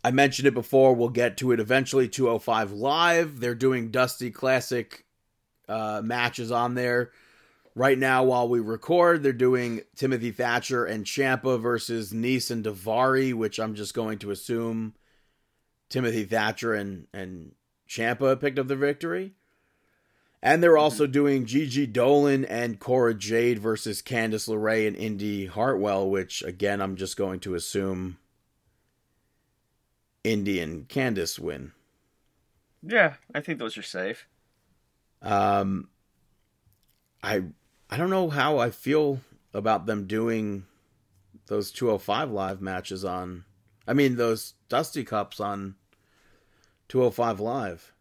I 0.04 0.10
mentioned 0.10 0.46
it 0.46 0.54
before. 0.54 0.94
We'll 0.94 1.08
get 1.08 1.38
to 1.38 1.50
it 1.52 1.60
eventually. 1.60 2.08
205 2.08 2.72
Live. 2.72 3.40
They're 3.40 3.54
doing 3.54 3.90
Dusty 3.90 4.30
Classic 4.30 5.06
uh, 5.66 6.02
matches 6.04 6.52
on 6.52 6.74
there. 6.74 7.10
Right 7.74 7.98
now, 7.98 8.22
while 8.22 8.46
we 8.46 8.60
record, 8.60 9.22
they're 9.22 9.32
doing 9.32 9.80
Timothy 9.96 10.30
Thatcher 10.30 10.84
and 10.84 11.06
Ciampa 11.06 11.60
versus 11.60 12.12
Nese 12.12 12.50
and 12.50 12.64
Daivari, 12.64 13.32
which 13.32 13.58
I'm 13.58 13.74
just 13.74 13.94
going 13.94 14.18
to 14.18 14.30
assume 14.30 14.94
Timothy 15.88 16.24
Thatcher 16.24 16.74
and, 16.74 17.06
and 17.12 17.52
Ciampa 17.88 18.38
picked 18.38 18.58
up 18.58 18.68
the 18.68 18.76
victory. 18.76 19.32
And 20.42 20.62
they're 20.62 20.76
also 20.76 21.06
doing 21.06 21.46
Gigi 21.46 21.86
Dolin 21.86 22.44
and 22.48 22.78
Cora 22.78 23.14
Jade 23.14 23.58
versus 23.58 24.02
Candice 24.02 24.46
LeRae 24.46 24.86
and 24.86 24.94
Indy 24.94 25.46
Hartwell, 25.46 26.08
which 26.10 26.42
again 26.42 26.82
I'm 26.82 26.96
just 26.96 27.16
going 27.16 27.40
to 27.40 27.54
assume 27.54 28.18
Indy 30.24 30.58
and 30.58 30.88
Candice 30.88 31.38
win. 31.38 31.72
Yeah, 32.82 33.14
I 33.34 33.40
think 33.40 33.58
those 33.58 33.76
are 33.78 33.82
safe. 33.82 34.26
Um, 35.22 35.88
I 37.22 37.42
I 37.90 37.96
don't 37.96 38.10
know 38.10 38.28
how 38.30 38.58
I 38.58 38.70
feel 38.70 39.20
about 39.52 39.86
them 39.86 40.06
doing 40.06 40.66
those 41.46 41.70
205 41.70 42.30
live 42.30 42.60
matches 42.60 43.04
on. 43.04 43.44
I 43.86 43.92
mean 43.92 44.16
those 44.16 44.54
Dusty 44.68 45.04
Cups 45.04 45.40
on 45.40 45.76
205 46.88 47.40
live. 47.40 47.92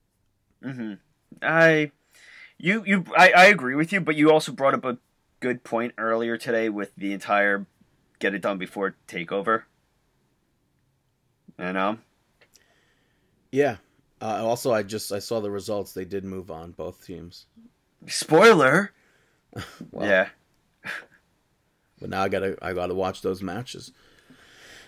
hmm 0.61 0.93
I, 1.41 1.91
you, 2.57 2.83
you, 2.85 3.05
I, 3.17 3.31
I 3.31 3.45
agree 3.47 3.75
with 3.75 3.91
you, 3.91 3.99
but 3.99 4.15
you 4.15 4.31
also 4.31 4.51
brought 4.51 4.73
up 4.73 4.85
a 4.85 4.97
good 5.39 5.63
point 5.63 5.93
earlier 5.97 6.37
today 6.37 6.69
with 6.69 6.95
the 6.95 7.11
entire 7.11 7.65
get 8.19 8.33
it 8.33 8.41
done 8.41 8.57
before 8.57 8.95
takeover. 9.07 9.63
You 11.59 11.73
know, 11.73 11.97
Yeah. 13.53 13.77
Uh, 14.19 14.43
also, 14.43 14.73
I 14.73 14.81
just 14.81 15.11
I 15.11 15.19
saw 15.19 15.39
the 15.39 15.51
results. 15.51 15.93
They 15.93 16.05
did 16.05 16.25
move 16.25 16.49
on 16.49 16.71
both 16.71 17.05
teams. 17.05 17.45
spoiler. 18.07 18.91
Well, 19.91 20.09
yeah, 20.09 20.29
But 22.01 22.09
now 22.09 22.23
I 22.23 22.29
gotta 22.29 22.57
I 22.59 22.73
gotta 22.73 22.95
watch 22.95 23.21
those 23.21 23.43
matches. 23.43 23.91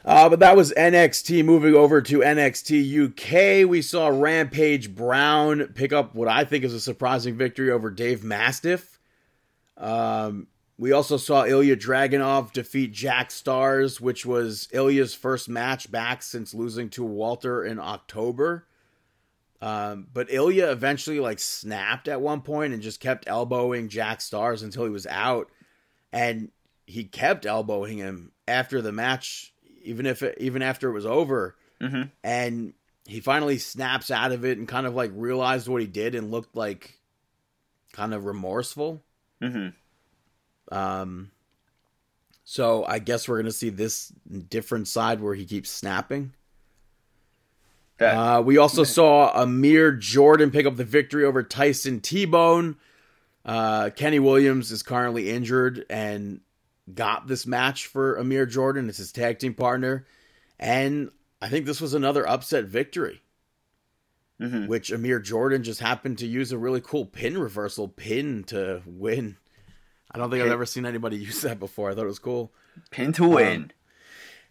Uh, 0.03 0.27
but 0.27 0.39
that 0.39 0.55
was 0.55 0.73
NXT. 0.73 1.45
Moving 1.45 1.75
over 1.75 2.01
to 2.01 2.19
NXT 2.19 3.63
UK, 3.63 3.69
we 3.69 3.83
saw 3.83 4.07
Rampage 4.07 4.95
Brown 4.95 5.67
pick 5.75 5.93
up 5.93 6.15
what 6.15 6.27
I 6.27 6.45
think 6.45 6.63
is 6.63 6.73
a 6.73 6.79
surprising 6.79 7.37
victory 7.37 7.69
over 7.69 7.91
Dave 7.91 8.23
Mastiff. 8.23 8.99
Um, 9.77 10.47
we 10.77 10.91
also 10.91 11.17
saw 11.17 11.45
Ilya 11.45 11.77
Dragunov 11.77 12.51
defeat 12.51 12.91
Jack 12.91 13.29
Starz, 13.29 14.01
which 14.01 14.25
was 14.25 14.67
Ilya's 14.73 15.13
first 15.13 15.47
match 15.47 15.89
back 15.89 16.21
since 16.21 16.53
losing 16.53 16.89
to 16.91 17.03
Walter 17.03 17.63
in 17.63 17.79
October. 17.79 18.67
Um, 19.61 20.07
but 20.13 20.31
Ilya 20.31 20.71
eventually 20.71 21.19
like 21.19 21.39
snapped 21.39 22.07
at 22.07 22.21
one 22.21 22.41
point 22.41 22.73
and 22.73 22.83
just 22.83 22.99
kept 22.99 23.27
elbowing 23.27 23.87
Jack 23.87 24.19
Starz 24.19 24.63
until 24.63 24.83
he 24.83 24.89
was 24.89 25.07
out, 25.07 25.49
and 26.11 26.51
he 26.85 27.05
kept 27.05 27.45
elbowing 27.45 27.97
him 27.97 28.31
after 28.47 28.81
the 28.81 28.91
match, 28.91 29.53
even 29.81 30.05
if 30.05 30.21
it, 30.23 30.37
even 30.39 30.61
after 30.61 30.89
it 30.89 30.93
was 30.93 31.05
over. 31.05 31.55
hmm 31.81 32.03
And 32.23 32.73
he 33.05 33.21
finally 33.21 33.59
snaps 33.59 34.11
out 34.11 34.33
of 34.33 34.43
it 34.43 34.57
and 34.57 34.67
kind 34.67 34.85
of 34.85 34.93
like 34.93 35.11
realized 35.13 35.67
what 35.67 35.81
he 35.81 35.87
did 35.87 36.15
and 36.15 36.31
looked 36.31 36.55
like 36.55 36.99
kind 37.93 38.13
of 38.13 38.25
remorseful. 38.25 39.03
hmm 39.41 39.69
Um, 40.71 41.31
so 42.43 42.85
I 42.85 42.99
guess 42.99 43.27
we're 43.27 43.37
gonna 43.37 43.51
see 43.51 43.69
this 43.69 44.11
different 44.49 44.87
side 44.87 45.21
where 45.21 45.35
he 45.35 45.45
keeps 45.45 45.69
snapping. 45.69 46.33
Uh, 47.99 48.41
we 48.45 48.57
also 48.57 48.83
saw 48.83 49.31
Amir 49.41 49.93
Jordan 49.93 50.51
pick 50.51 50.65
up 50.65 50.75
the 50.75 50.83
victory 50.83 51.23
over 51.23 51.43
Tyson 51.43 52.01
T 52.01 52.25
Bone. 52.25 52.75
Uh, 53.45 53.89
Kenny 53.95 54.19
Williams 54.19 54.71
is 54.71 54.83
currently 54.83 55.29
injured 55.29 55.85
and 55.89 56.41
got 56.93 57.27
this 57.27 57.45
match 57.47 57.87
for 57.87 58.15
Amir 58.17 58.45
Jordan. 58.45 58.89
It's 58.89 58.97
his 58.97 59.11
tag 59.11 59.39
team 59.39 59.53
partner. 59.53 60.05
And 60.59 61.11
I 61.41 61.49
think 61.49 61.65
this 61.65 61.81
was 61.81 61.93
another 61.93 62.27
upset 62.27 62.65
victory, 62.65 63.21
hmm 64.39 64.67
which 64.67 64.91
Amir 64.91 65.19
Jordan 65.19 65.63
just 65.63 65.79
happened 65.79 66.17
to 66.19 66.27
use 66.27 66.51
a 66.51 66.57
really 66.57 66.81
cool 66.81 67.05
pin 67.05 67.37
reversal 67.37 67.87
pin 67.87 68.43
to 68.45 68.81
win. 68.85 69.37
I 70.11 70.17
don't 70.17 70.29
think 70.29 70.43
I've 70.43 70.51
ever 70.51 70.65
seen 70.65 70.85
anybody 70.85 71.17
use 71.19 71.41
that 71.41 71.59
before. 71.59 71.91
I 71.91 71.95
thought 71.95 72.03
it 72.03 72.07
was 72.07 72.19
cool. 72.19 72.53
pin 72.91 73.13
to 73.13 73.27
win. 73.27 73.63
Um, 73.63 73.69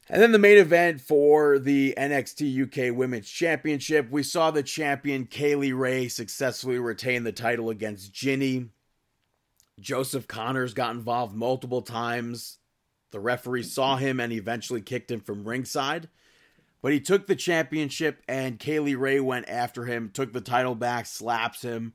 and 0.09 0.21
then 0.21 0.33
the 0.33 0.39
main 0.39 0.59
event 0.59 1.01
for 1.01 1.59
the 1.59 1.95
NXT 1.97 2.91
UK 2.91 2.95
Women's 2.95 3.29
Championship, 3.29 4.11
we 4.11 4.23
saw 4.23 4.51
the 4.51 4.63
champion 4.63 5.25
Kay 5.25 5.55
Lee 5.55 5.73
Ray 5.73 6.09
successfully 6.09 6.79
retain 6.79 7.25
the 7.25 7.33
title 7.33 7.71
against 7.71 8.13
Jinny. 8.13 8.69
Joseph 9.81 10.29
Connors 10.29 10.75
got 10.75 10.95
involved 10.95 11.35
multiple 11.35 11.81
times. 11.81 12.59
The 13.13 13.21
referee 13.21 13.63
saw 13.63 13.97
him 13.97 14.21
and 14.21 14.33
eventually 14.33 14.83
kicked 14.83 15.11
him 15.11 15.21
from 15.21 15.49
ringside. 15.49 16.09
But 16.83 16.93
he 16.93 17.01
took 17.01 17.27
the 17.27 17.37
championship 17.37 18.23
and 18.29 18.59
Kay 18.59 18.81
Lee 18.81 18.95
Ray 18.95 19.21
went 19.21 19.49
after 19.49 19.87
him, 19.87 20.11
took 20.13 20.35
the 20.35 20.43
title 20.43 20.75
back, 20.75 21.07
slaps 21.07 21.63
him, 21.63 21.95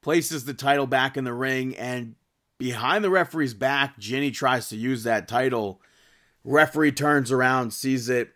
places 0.00 0.46
the 0.46 0.54
title 0.54 0.86
back 0.86 1.18
in 1.18 1.24
the 1.24 1.34
ring, 1.34 1.76
and 1.76 2.14
behind 2.60 3.02
the 3.02 3.10
referee's 3.10 3.54
back, 3.54 3.98
Jinny 3.98 4.30
tries 4.30 4.68
to 4.68 4.76
use 4.76 5.02
that 5.02 5.26
title. 5.26 5.80
Referee 6.44 6.92
turns 6.92 7.32
around, 7.32 7.72
sees 7.72 8.08
it. 8.08 8.30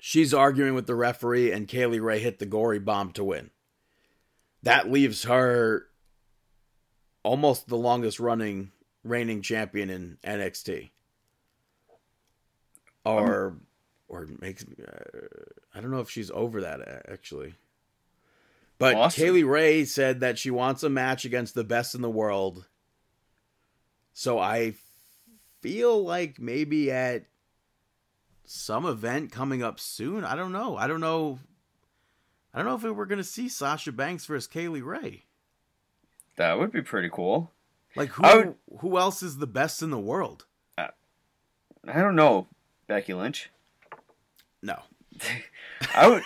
She's 0.00 0.34
arguing 0.34 0.74
with 0.74 0.86
the 0.86 0.96
referee, 0.96 1.52
and 1.52 1.68
Kay 1.68 1.86
Lee 1.86 2.00
Ray 2.00 2.18
hit 2.18 2.40
the 2.40 2.46
gory 2.46 2.80
bomb 2.80 3.12
to 3.12 3.24
win. 3.24 3.50
That 4.64 4.90
leaves 4.90 5.22
her 5.22 5.86
almost 7.22 7.68
the 7.68 7.76
longest 7.76 8.20
running 8.20 8.72
reigning 9.04 9.42
champion 9.42 9.88
in 9.88 10.18
NXT. 10.24 10.90
Or, 13.04 13.56
or 14.08 14.28
makes 14.40 14.64
uh, 14.64 15.28
I 15.74 15.80
don't 15.80 15.90
know 15.90 16.00
if 16.00 16.10
she's 16.10 16.30
over 16.32 16.60
that 16.62 17.06
actually. 17.08 17.54
But 18.78 18.96
Awesome. 18.96 19.22
Kay 19.22 19.30
Lee 19.30 19.42
Ray 19.44 19.84
said 19.84 20.20
that 20.20 20.38
she 20.38 20.50
wants 20.50 20.82
a 20.82 20.90
match 20.90 21.24
against 21.24 21.54
the 21.54 21.64
best 21.64 21.94
in 21.94 22.02
the 22.02 22.10
world. 22.10 22.66
So 24.12 24.38
I 24.38 24.74
feel 25.60 26.02
like 26.04 26.38
maybe 26.38 26.90
at 26.90 27.24
some 28.44 28.84
event 28.86 29.32
coming 29.32 29.62
up 29.62 29.80
soon. 29.80 30.24
I 30.24 30.34
don't 30.34 30.52
know. 30.52 30.76
I 30.76 30.86
don't 30.86 31.00
know. 31.00 31.38
I 32.52 32.58
don't 32.58 32.66
know 32.82 32.90
if 32.90 32.96
we're 32.96 33.06
going 33.06 33.18
to 33.18 33.24
see 33.24 33.48
Sasha 33.48 33.92
Banks 33.92 34.26
versus 34.26 34.46
Kay 34.46 34.68
Lee 34.68 34.82
Ray. 34.82 35.24
That 36.36 36.58
would 36.58 36.72
be 36.72 36.82
pretty 36.82 37.08
cool. 37.10 37.50
Like 37.96 38.10
who 38.10 38.22
would- 38.22 38.54
who 38.80 38.98
else 38.98 39.22
is 39.22 39.38
the 39.38 39.46
best 39.46 39.82
in 39.82 39.90
the 39.90 39.98
world? 39.98 40.46
Uh, 40.78 40.88
I 41.86 42.00
don't 42.00 42.16
know, 42.16 42.46
Becky 42.86 43.12
Lynch. 43.14 43.50
No. 44.62 44.80
I 45.94 46.08
would, 46.08 46.22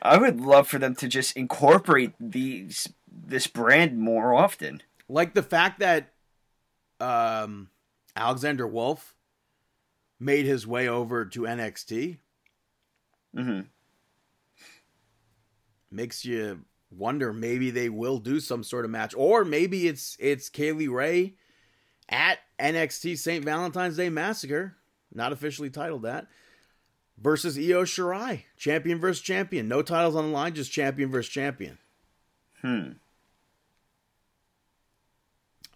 I 0.00 0.16
would 0.16 0.40
love 0.40 0.66
for 0.68 0.78
them 0.78 0.94
to 0.96 1.08
just 1.08 1.36
incorporate 1.36 2.12
these 2.18 2.88
this 3.10 3.46
brand 3.46 3.98
more 3.98 4.32
often. 4.34 4.82
Like 5.08 5.34
the 5.34 5.42
fact 5.42 5.78
that 5.80 6.12
um 7.00 7.68
Alexander 8.16 8.66
Wolfe 8.66 9.14
made 10.18 10.46
his 10.46 10.66
way 10.66 10.88
over 10.88 11.24
to 11.24 11.42
NXT 11.42 12.18
hmm 13.34 13.60
makes 15.90 16.24
you 16.24 16.60
wonder 16.90 17.32
maybe 17.32 17.70
they 17.70 17.88
will 17.88 18.18
do 18.18 18.40
some 18.40 18.62
sort 18.62 18.84
of 18.84 18.90
match 18.90 19.14
or 19.16 19.44
maybe 19.44 19.86
it's 19.88 20.16
it's 20.20 20.48
Kay 20.48 20.72
Lee 20.72 20.88
Ray 20.88 21.34
at 22.10 22.38
NXT 22.58 23.16
St. 23.16 23.44
Valentine's 23.44 23.96
Day 23.96 24.10
Massacre, 24.10 24.76
not 25.14 25.32
officially 25.32 25.70
titled 25.70 26.02
that, 26.02 26.26
versus 27.16 27.56
Io 27.56 27.84
Shirai, 27.84 28.44
champion 28.56 28.98
versus 28.98 29.22
champion. 29.22 29.68
No 29.68 29.82
titles 29.82 30.16
on 30.16 30.26
the 30.26 30.32
line, 30.32 30.54
just 30.54 30.72
champion 30.72 31.10
versus 31.10 31.32
champion. 31.32 31.78
Hmm. 32.60 32.90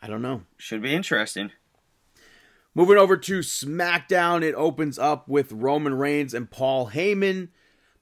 I 0.05 0.09
don't 0.09 0.21
know. 0.21 0.43
Should 0.59 0.83
be 0.83 0.95
interesting. 0.95 1.51
Moving 2.75 2.99
over 2.99 3.17
to 3.17 3.39
SmackDown, 3.39 4.43
it 4.43 4.55
opens 4.55 4.99
up 4.99 5.29
with 5.29 5.51
Roman 5.51 5.95
Reigns 5.95 6.35
and 6.35 6.51
Paul 6.51 6.91
Heyman. 6.91 7.49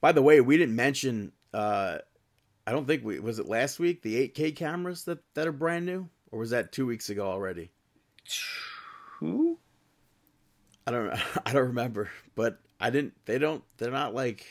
By 0.00 0.11
the 0.11 0.22
way, 0.22 0.40
we 0.40 0.57
didn't 0.57 0.74
mention. 0.74 1.30
Uh, 1.55 1.98
I 2.66 2.72
don't 2.72 2.86
think 2.86 3.05
we 3.05 3.20
was 3.20 3.38
it 3.38 3.46
last 3.46 3.78
week 3.78 4.03
the 4.03 4.28
8K 4.28 4.57
cameras 4.57 5.05
that 5.05 5.18
that 5.34 5.46
are 5.46 5.53
brand 5.53 5.86
new, 5.86 6.09
or 6.32 6.40
was 6.40 6.50
that 6.50 6.72
two 6.72 6.86
weeks 6.86 7.09
ago 7.09 7.24
already? 7.26 7.70
Who? 9.20 9.59
I 10.86 10.90
don't. 10.90 11.12
I 11.46 11.53
don't 11.53 11.68
remember, 11.68 12.11
but 12.34 12.59
I 12.80 12.90
didn't. 12.90 13.14
They 13.26 13.38
don't. 13.38 13.62
They're 13.76 13.90
not 13.92 14.14
like. 14.14 14.44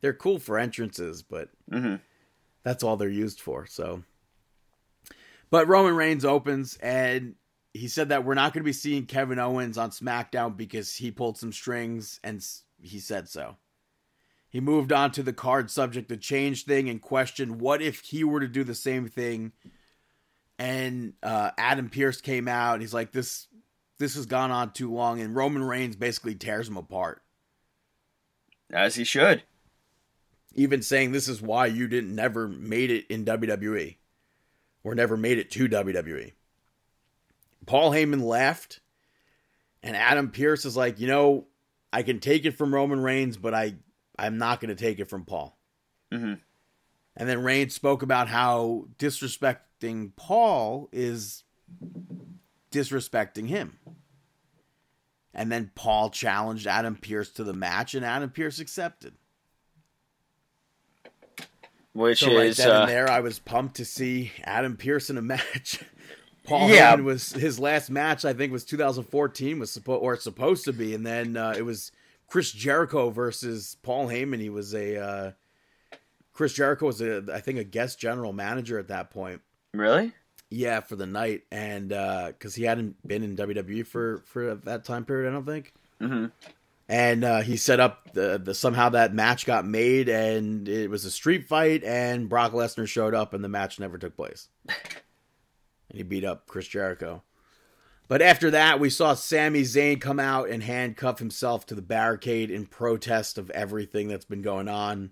They're 0.00 0.14
cool 0.14 0.38
for 0.38 0.58
entrances, 0.58 1.22
but 1.22 1.48
Mm-hmm. 1.72 1.96
that's 2.62 2.84
all 2.84 2.96
they're 2.96 3.08
used 3.08 3.40
for. 3.40 3.66
So, 3.66 4.04
but 5.50 5.68
Roman 5.68 5.94
Reigns 5.94 6.24
opens 6.24 6.76
and 6.76 7.34
he 7.74 7.88
said 7.88 8.08
that 8.08 8.24
we're 8.24 8.34
not 8.34 8.52
going 8.52 8.62
to 8.62 8.68
be 8.68 8.72
seeing 8.72 9.06
Kevin 9.06 9.38
Owens 9.38 9.78
on 9.78 9.90
SmackDown 9.90 10.56
because 10.56 10.96
he 10.96 11.10
pulled 11.10 11.38
some 11.38 11.52
strings 11.52 12.18
and 12.24 12.44
he 12.80 12.98
said 12.98 13.28
so. 13.28 13.56
He 14.50 14.60
moved 14.60 14.92
on 14.92 15.12
to 15.12 15.22
the 15.22 15.34
card 15.34 15.70
subject 15.70 16.08
to 16.08 16.16
change 16.16 16.64
thing 16.64 16.88
and 16.88 17.00
questioned 17.02 17.60
what 17.60 17.82
if 17.82 18.00
he 18.00 18.24
were 18.24 18.40
to 18.40 18.48
do 18.48 18.64
the 18.64 18.74
same 18.74 19.06
thing. 19.06 19.52
And 20.58 21.12
uh, 21.22 21.50
Adam 21.58 21.90
Pearce 21.90 22.20
came 22.22 22.48
out. 22.48 22.72
And 22.72 22.82
he's 22.82 22.94
like, 22.94 23.12
"This, 23.12 23.46
this 23.98 24.14
has 24.16 24.24
gone 24.26 24.50
on 24.50 24.72
too 24.72 24.90
long." 24.92 25.20
And 25.20 25.36
Roman 25.36 25.62
Reigns 25.62 25.96
basically 25.96 26.34
tears 26.34 26.66
him 26.66 26.78
apart, 26.78 27.22
As 28.72 28.94
he 28.96 29.04
should. 29.04 29.42
even 30.54 30.80
saying, 30.82 31.12
"This 31.12 31.28
is 31.28 31.42
why 31.42 31.66
you 31.66 31.86
didn't 31.86 32.14
never 32.14 32.48
made 32.48 32.90
it 32.90 33.06
in 33.08 33.24
WWE." 33.26 33.97
Or 34.88 34.94
never 34.94 35.18
made 35.18 35.36
it 35.36 35.50
to 35.50 35.68
WWE. 35.68 36.32
Paul 37.66 37.90
Heyman 37.90 38.22
left, 38.22 38.80
and 39.82 39.94
Adam 39.94 40.30
Pearce 40.30 40.64
is 40.64 40.78
like, 40.78 40.98
you 40.98 41.06
know, 41.06 41.46
I 41.92 42.02
can 42.02 42.20
take 42.20 42.46
it 42.46 42.56
from 42.56 42.74
Roman 42.74 43.02
Reigns, 43.02 43.36
but 43.36 43.52
I 43.52 43.74
I'm 44.18 44.38
not 44.38 44.60
going 44.60 44.74
to 44.74 44.82
take 44.82 44.98
it 44.98 45.10
from 45.10 45.26
Paul. 45.26 45.58
Mm-hmm. 46.10 46.34
And 47.18 47.28
then 47.28 47.42
Reigns 47.42 47.74
spoke 47.74 48.00
about 48.00 48.28
how 48.28 48.86
disrespecting 48.98 50.16
Paul 50.16 50.88
is 50.90 51.44
disrespecting 52.72 53.48
him. 53.48 53.78
And 55.34 55.52
then 55.52 55.70
Paul 55.74 56.08
challenged 56.08 56.66
Adam 56.66 56.96
Pearce 56.96 57.28
to 57.32 57.44
the 57.44 57.52
match, 57.52 57.94
and 57.94 58.06
Adam 58.06 58.30
Pearce 58.30 58.58
accepted. 58.58 59.16
Which 61.98 62.20
So 62.20 62.36
right 62.36 62.46
is 62.46 62.58
then 62.58 62.70
uh, 62.70 62.80
and 62.80 62.88
there, 62.90 63.10
I 63.10 63.20
was 63.20 63.38
pumped 63.40 63.76
to 63.76 63.84
see 63.84 64.32
Adam 64.44 64.78
in 65.10 65.18
a 65.18 65.22
match. 65.22 65.80
Paul 66.44 66.70
Yeah. 66.70 66.96
Heyman 66.96 67.04
was 67.04 67.32
his 67.32 67.58
last 67.58 67.90
match. 67.90 68.24
I 68.24 68.32
think 68.32 68.52
was 68.52 68.64
2014 68.64 69.58
was 69.58 69.70
supposed 69.70 70.02
or 70.02 70.16
supposed 70.16 70.64
to 70.64 70.72
be, 70.72 70.94
and 70.94 71.04
then 71.04 71.36
uh, 71.36 71.54
it 71.56 71.62
was 71.62 71.90
Chris 72.28 72.52
Jericho 72.52 73.10
versus 73.10 73.76
Paul 73.82 74.06
Heyman. 74.06 74.40
He 74.40 74.48
was 74.48 74.74
a 74.74 74.96
uh, 74.96 75.32
Chris 76.32 76.52
Jericho 76.52 76.86
was 76.86 77.02
a 77.02 77.24
I 77.32 77.40
think 77.40 77.58
a 77.58 77.64
guest 77.64 77.98
general 77.98 78.32
manager 78.32 78.78
at 78.78 78.88
that 78.88 79.10
point. 79.10 79.42
really. 79.74 80.12
Yeah, 80.50 80.80
for 80.80 80.96
the 80.96 81.04
night, 81.04 81.42
and 81.52 81.88
because 81.88 82.54
he 82.54 82.64
hadn't 82.64 83.06
been 83.06 83.22
in 83.22 83.36
WWE 83.36 83.86
for 83.86 84.22
for 84.24 84.54
that 84.54 84.84
time 84.84 85.04
period, 85.04 85.28
I 85.28 85.32
don't 85.32 85.44
think. 85.44 85.74
Mm-hmm. 86.00 86.26
And 86.88 87.22
uh, 87.22 87.40
he 87.42 87.58
set 87.58 87.80
up 87.80 88.14
the, 88.14 88.38
the 88.42 88.54
somehow 88.54 88.88
that 88.90 89.12
match 89.12 89.44
got 89.44 89.66
made, 89.66 90.08
and 90.08 90.66
it 90.66 90.88
was 90.88 91.04
a 91.04 91.10
street 91.10 91.46
fight, 91.46 91.84
and 91.84 92.30
Brock 92.30 92.52
Lesnar 92.52 92.88
showed 92.88 93.14
up, 93.14 93.34
and 93.34 93.44
the 93.44 93.48
match 93.48 93.78
never 93.78 93.98
took 93.98 94.16
place. 94.16 94.48
and 94.68 94.76
he 95.96 96.02
beat 96.02 96.24
up 96.24 96.46
Chris 96.46 96.66
Jericho. 96.66 97.22
But 98.08 98.22
after 98.22 98.50
that, 98.52 98.80
we 98.80 98.88
saw 98.88 99.12
Sami 99.12 99.62
Zayn 99.62 100.00
come 100.00 100.18
out 100.18 100.48
and 100.48 100.62
handcuff 100.62 101.18
himself 101.18 101.66
to 101.66 101.74
the 101.74 101.82
barricade 101.82 102.50
in 102.50 102.64
protest 102.64 103.36
of 103.36 103.50
everything 103.50 104.08
that's 104.08 104.24
been 104.24 104.40
going 104.40 104.66
on, 104.66 105.10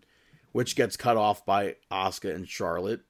which 0.52 0.76
gets 0.76 0.96
cut 0.96 1.18
off 1.18 1.44
by 1.44 1.76
Asuka 1.90 2.34
and 2.34 2.48
Charlotte. 2.48 3.02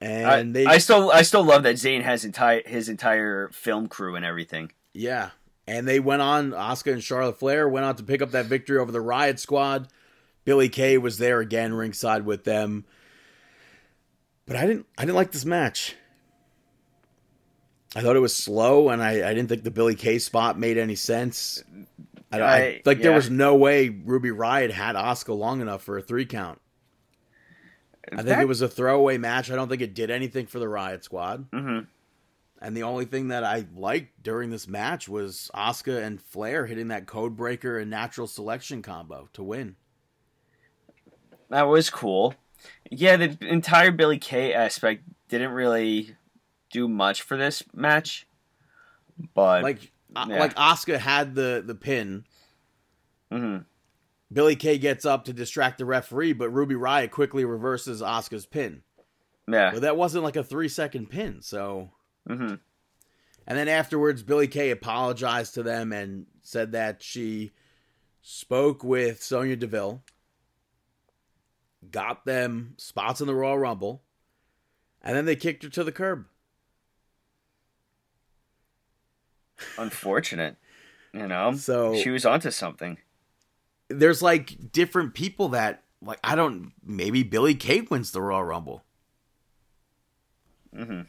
And 0.00 0.26
I, 0.26 0.42
they, 0.44 0.66
I 0.66 0.78
still 0.78 1.10
I 1.10 1.22
still 1.22 1.44
love 1.44 1.64
that 1.64 1.74
Zayn 1.74 2.02
has 2.02 2.24
entire 2.24 2.62
his 2.64 2.88
entire 2.88 3.48
film 3.48 3.88
crew 3.88 4.14
and 4.14 4.24
everything. 4.24 4.72
Yeah. 4.92 5.30
And 5.66 5.86
they 5.86 6.00
went 6.00 6.22
on, 6.22 6.50
Asuka 6.50 6.92
and 6.92 7.02
Charlotte 7.02 7.38
Flair 7.38 7.68
went 7.68 7.86
on 7.86 7.94
to 7.96 8.02
pick 8.02 8.20
up 8.20 8.32
that 8.32 8.46
victory 8.46 8.78
over 8.78 8.90
the 8.90 8.98
Riott 8.98 9.38
Squad. 9.38 9.88
Billie 10.44 10.68
Kay 10.68 10.98
was 10.98 11.18
there 11.18 11.38
again 11.40 11.72
ringside 11.72 12.24
with 12.24 12.42
them. 12.44 12.84
But 14.46 14.56
I 14.56 14.66
didn't 14.66 14.86
I 14.98 15.02
didn't 15.02 15.14
like 15.16 15.30
this 15.30 15.44
match. 15.44 15.94
I 17.94 18.00
thought 18.00 18.16
it 18.16 18.20
was 18.20 18.34
slow 18.34 18.88
and 18.88 19.02
I, 19.02 19.28
I 19.28 19.34
didn't 19.34 19.48
think 19.48 19.62
the 19.64 19.70
Billie 19.70 19.94
Kay 19.94 20.18
spot 20.18 20.58
made 20.58 20.78
any 20.78 20.94
sense. 20.96 21.62
I, 22.32 22.40
I, 22.40 22.82
like 22.86 23.02
there 23.02 23.12
was 23.12 23.28
no 23.30 23.54
way 23.54 23.88
Ruby 23.90 24.30
Riott 24.30 24.70
had 24.70 24.96
Asuka 24.96 25.36
long 25.36 25.60
enough 25.60 25.82
for 25.84 25.98
a 25.98 26.02
three 26.02 26.24
count. 26.26 26.60
I 28.10 28.16
think 28.16 28.28
That- 28.28 28.40
it 28.42 28.48
was 28.48 28.62
a 28.62 28.68
throwaway 28.68 29.18
match. 29.18 29.50
I 29.50 29.54
don't 29.54 29.68
think 29.68 29.82
it 29.82 29.94
did 29.94 30.10
anything 30.10 30.46
for 30.46 30.58
the 30.58 30.66
Riott 30.66 31.04
Squad. 31.04 31.50
Mhm. 31.52 31.86
And 32.64 32.76
the 32.76 32.84
only 32.84 33.06
thing 33.06 33.28
that 33.28 33.42
I 33.42 33.66
liked 33.74 34.22
during 34.22 34.50
this 34.50 34.68
match 34.68 35.08
was 35.08 35.50
Asuka 35.52 36.00
and 36.00 36.22
Flair 36.22 36.66
hitting 36.66 36.88
that 36.88 37.06
code 37.06 37.34
breaker 37.36 37.76
and 37.76 37.90
natural 37.90 38.28
selection 38.28 38.82
combo 38.82 39.28
to 39.32 39.42
win. 39.42 39.74
That 41.50 41.62
was 41.62 41.90
cool. 41.90 42.34
Yeah, 42.88 43.16
the 43.16 43.36
entire 43.40 43.90
Billie 43.90 44.18
Kay 44.18 44.54
aspect 44.54 45.02
didn't 45.28 45.50
really 45.50 46.14
do 46.70 46.86
much 46.86 47.22
for 47.22 47.36
this 47.36 47.64
match, 47.74 48.28
but 49.34 49.64
Like 49.64 49.90
uh, 50.14 50.26
Yeah. 50.28 50.38
like 50.38 50.54
Asuka 50.54 50.98
had 50.98 51.34
the 51.34 51.62
the 51.66 51.74
pin. 51.74 52.24
mhm. 53.30 53.64
Billie 54.32 54.56
Kay 54.56 54.78
gets 54.78 55.04
up 55.04 55.24
to 55.24 55.32
distract 55.32 55.78
the 55.78 55.84
referee, 55.84 56.32
but 56.32 56.48
Ruby 56.50 56.74
Riott 56.76 57.10
quickly 57.10 57.44
reverses 57.44 58.00
Asuka's 58.00 58.46
pin. 58.46 58.82
yeah, 59.48 59.72
But 59.72 59.82
that 59.82 59.96
wasn't 59.96 60.24
like 60.24 60.36
a 60.36 60.44
3 60.44 60.68
second 60.68 61.10
pin, 61.10 61.42
so 61.42 61.90
hmm 62.26 62.54
And 63.46 63.58
then 63.58 63.68
afterwards, 63.68 64.22
Billie 64.22 64.48
Kay 64.48 64.70
apologized 64.70 65.54
to 65.54 65.62
them 65.62 65.92
and 65.92 66.26
said 66.42 66.72
that 66.72 67.02
she 67.02 67.52
spoke 68.22 68.84
with 68.84 69.22
Sonya 69.22 69.56
Deville, 69.56 70.02
got 71.90 72.24
them 72.24 72.74
spots 72.78 73.20
in 73.20 73.26
the 73.26 73.34
Royal 73.34 73.58
Rumble, 73.58 74.02
and 75.02 75.16
then 75.16 75.24
they 75.24 75.36
kicked 75.36 75.62
her 75.64 75.68
to 75.70 75.84
the 75.84 75.92
curb. 75.92 76.26
unfortunate. 79.78 80.56
You 81.12 81.28
know, 81.28 81.54
So- 81.54 81.94
she 81.96 82.10
was 82.10 82.24
onto 82.26 82.50
something. 82.50 82.98
There's 83.88 84.22
like 84.22 84.72
different 84.72 85.14
people 85.14 85.48
that, 85.50 85.84
like, 86.00 86.18
I 86.24 86.34
don't, 86.34 86.72
maybe 86.84 87.22
Billie 87.22 87.54
Kay 87.54 87.82
wins 87.82 88.10
the 88.10 88.22
Royal 88.22 88.42
Rumble. 88.44 88.84
hmm 90.74 91.02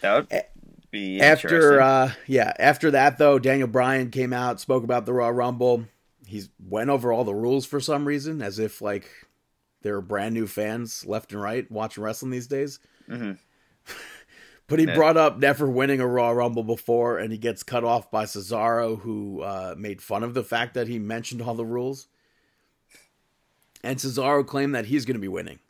That 0.00 0.30
would 0.30 0.44
be 0.90 1.20
After, 1.20 1.80
uh, 1.80 2.12
yeah, 2.26 2.52
after 2.58 2.90
that 2.92 3.18
though, 3.18 3.38
Daniel 3.38 3.68
Bryan 3.68 4.10
came 4.10 4.32
out, 4.32 4.60
spoke 4.60 4.84
about 4.84 5.06
the 5.06 5.12
Royal 5.12 5.32
Rumble. 5.32 5.84
He's 6.26 6.50
went 6.58 6.90
over 6.90 7.12
all 7.12 7.24
the 7.24 7.34
rules 7.34 7.66
for 7.66 7.80
some 7.80 8.06
reason, 8.06 8.42
as 8.42 8.58
if 8.58 8.80
like 8.82 9.10
there 9.82 9.96
are 9.96 10.00
brand 10.02 10.34
new 10.34 10.46
fans 10.46 11.06
left 11.06 11.32
and 11.32 11.40
right 11.40 11.70
watching 11.70 12.02
wrestling 12.04 12.30
these 12.30 12.46
days. 12.46 12.78
Mhm. 13.08 13.38
But 14.66 14.78
he 14.80 14.84
Yeah. 14.84 14.94
brought 14.96 15.16
up 15.16 15.38
never 15.38 15.66
winning 15.66 15.98
a 16.00 16.06
Royal 16.06 16.34
Rumble 16.34 16.62
before, 16.62 17.16
and 17.18 17.32
he 17.32 17.38
gets 17.38 17.62
cut 17.62 17.84
off 17.84 18.10
by 18.10 18.24
Cesaro, 18.26 19.00
who 19.00 19.40
uh, 19.40 19.74
made 19.78 20.02
fun 20.02 20.22
of 20.22 20.34
the 20.34 20.44
fact 20.44 20.74
that 20.74 20.88
he 20.88 20.98
mentioned 20.98 21.40
all 21.40 21.54
the 21.54 21.64
rules. 21.64 22.06
And 23.82 23.98
Cesaro 23.98 24.46
claimed 24.46 24.74
that 24.74 24.84
he's 24.84 25.06
going 25.06 25.14
to 25.14 25.20
be 25.20 25.26
winning. 25.26 25.60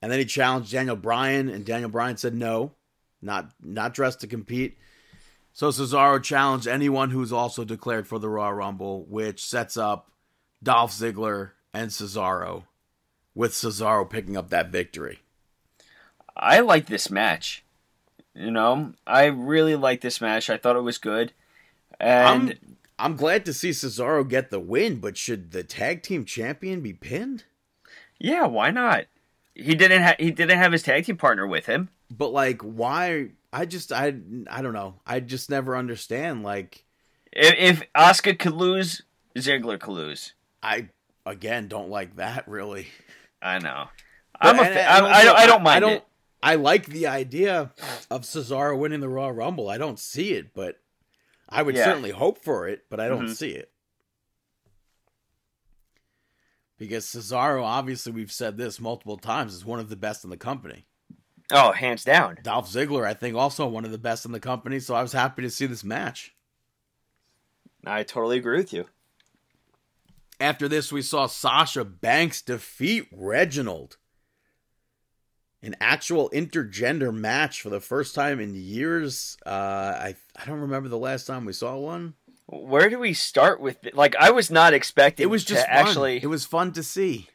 And 0.00 0.12
then 0.12 0.20
he 0.20 0.24
challenged 0.24 0.70
Daniel 0.70 0.94
Bryan, 0.94 1.48
and 1.48 1.64
Daniel 1.64 1.90
Bryan 1.90 2.16
said 2.16 2.34
no, 2.34 2.74
not 3.22 3.50
not 3.62 3.94
dressed 3.94 4.20
to 4.20 4.26
compete. 4.26 4.78
So 5.52 5.70
Cesaro 5.70 6.22
challenged 6.22 6.68
anyone 6.68 7.10
who's 7.10 7.32
also 7.32 7.64
declared 7.64 8.06
for 8.06 8.18
the 8.18 8.28
Royal 8.28 8.52
Rumble, 8.52 9.04
which 9.06 9.44
sets 9.44 9.76
up 9.76 10.10
Dolph 10.62 10.92
Ziggler 10.92 11.50
and 11.74 11.90
Cesaro, 11.90 12.64
with 13.34 13.52
Cesaro 13.52 14.08
picking 14.08 14.36
up 14.36 14.50
that 14.50 14.70
victory. 14.70 15.20
I 16.36 16.60
like 16.60 16.86
this 16.86 17.10
match. 17.10 17.64
You 18.34 18.52
know, 18.52 18.92
I 19.06 19.24
really 19.24 19.74
like 19.74 20.00
this 20.00 20.20
match. 20.20 20.48
I 20.48 20.58
thought 20.58 20.76
it 20.76 20.82
was 20.82 20.98
good, 20.98 21.32
and 21.98 22.50
I'm 22.50 22.76
I'm 22.98 23.16
glad 23.16 23.44
to 23.46 23.52
see 23.52 23.70
Cesaro 23.70 24.28
get 24.28 24.50
the 24.50 24.60
win, 24.60 25.00
but 25.00 25.16
should 25.16 25.50
the 25.50 25.64
tag 25.64 26.02
team 26.02 26.24
champion 26.24 26.80
be 26.80 26.92
pinned? 26.92 27.44
yeah, 28.20 28.46
why 28.46 28.70
not? 28.70 29.06
He 29.54 29.74
didn't. 29.74 30.02
Ha- 30.02 30.16
he 30.18 30.30
didn't 30.30 30.58
have 30.58 30.72
his 30.72 30.82
tag 30.82 31.04
team 31.04 31.16
partner 31.16 31.46
with 31.46 31.66
him. 31.66 31.88
But 32.10 32.28
like, 32.32 32.62
why? 32.62 33.30
I 33.52 33.64
just 33.66 33.92
I 33.92 34.14
I 34.50 34.62
don't 34.62 34.72
know. 34.74 35.00
I 35.06 35.20
just 35.20 35.50
never 35.50 35.76
understand. 35.76 36.42
Like 36.42 36.84
If, 37.32 37.80
if 37.80 37.92
Asuka 37.94 38.38
could 38.38 38.54
lose, 38.54 39.02
Ziggler 39.36 39.78
could 39.80 39.92
lose. 39.92 40.32
I 40.62 40.88
again 41.26 41.68
don't 41.68 41.90
like 41.90 42.16
that 42.16 42.48
really. 42.48 42.88
I 43.42 43.58
know. 43.58 43.86
I'm 44.40 44.58
a 44.58 44.62
And- 44.62 44.72
fa- 44.74 44.80
and 44.90 45.06
I, 45.06 45.10
I, 45.20 45.24
don't, 45.24 45.38
I 45.38 45.46
don't 45.46 45.62
mind 45.62 45.76
I 45.76 45.80
don't. 45.80 45.92
it. 45.96 46.04
I 46.42 46.54
like 46.54 46.86
the 46.86 47.08
idea 47.08 47.72
of 48.10 48.22
Cesaro 48.22 48.78
winning 48.78 49.00
the 49.00 49.08
Royal 49.08 49.32
Rumble. 49.32 49.68
I 49.68 49.76
don't 49.78 49.98
see 49.98 50.32
it, 50.34 50.54
but 50.54 50.78
I 51.48 51.62
would 51.62 51.74
Yeah. 51.74 51.84
certainly 51.84 52.10
hope 52.10 52.44
for 52.44 52.68
it, 52.68 52.84
but 52.88 53.00
I 53.00 53.08
don't 53.08 53.26
Mhm. 53.26 53.34
see 53.36 53.50
it. 53.50 53.70
Because 56.78 57.06
Cesaro, 57.06 57.62
obviously, 57.64 58.12
we've 58.12 58.30
said 58.30 58.56
this 58.56 58.78
multiple 58.80 59.16
times, 59.16 59.52
is 59.54 59.64
one 59.64 59.80
of 59.80 59.88
the 59.88 59.96
best 59.96 60.22
in 60.22 60.30
the 60.30 60.36
company. 60.36 60.86
Oh, 61.50 61.72
hands 61.72 62.04
down. 62.04 62.38
Dolph 62.42 62.70
Ziggler, 62.70 63.06
I 63.06 63.14
think, 63.14 63.34
also 63.36 63.66
one 63.66 63.84
of 63.84 63.90
the 63.90 63.98
best 63.98 64.26
in 64.26 64.32
the 64.32 64.40
company. 64.40 64.80
So 64.80 64.94
I 64.94 65.02
was 65.02 65.12
happy 65.12 65.42
to 65.42 65.50
see 65.50 65.66
this 65.66 65.84
match. 65.84 66.34
I 67.86 68.02
totally 68.02 68.36
agree 68.38 68.58
with 68.58 68.72
you. 68.72 68.86
After 70.40 70.68
this, 70.68 70.92
we 70.92 71.02
saw 71.02 71.26
Sasha 71.26 71.84
Banks 71.84 72.42
defeat 72.42 73.08
Reginald. 73.12 73.96
An 75.62 75.74
actual 75.80 76.30
intergender 76.30 77.12
match 77.12 77.62
for 77.62 77.70
the 77.70 77.80
first 77.80 78.14
time 78.14 78.38
in 78.38 78.54
years. 78.54 79.36
Uh, 79.44 79.48
I 79.50 80.14
I 80.36 80.44
don't 80.44 80.60
remember 80.60 80.88
the 80.88 80.98
last 80.98 81.26
time 81.26 81.44
we 81.44 81.52
saw 81.52 81.76
one. 81.76 82.14
Where 82.46 82.88
do 82.88 82.98
we 83.00 83.12
start 83.12 83.60
with 83.60 83.84
it? 83.84 83.94
Like, 83.96 84.14
I 84.16 84.30
was 84.30 84.50
not 84.50 84.72
expecting. 84.72 85.24
It 85.24 85.26
was 85.26 85.44
just 85.44 85.66
actually. 85.66 86.22
It 86.22 86.28
was 86.28 86.44
fun 86.44 86.72
to 86.72 86.82
see. 86.84 87.28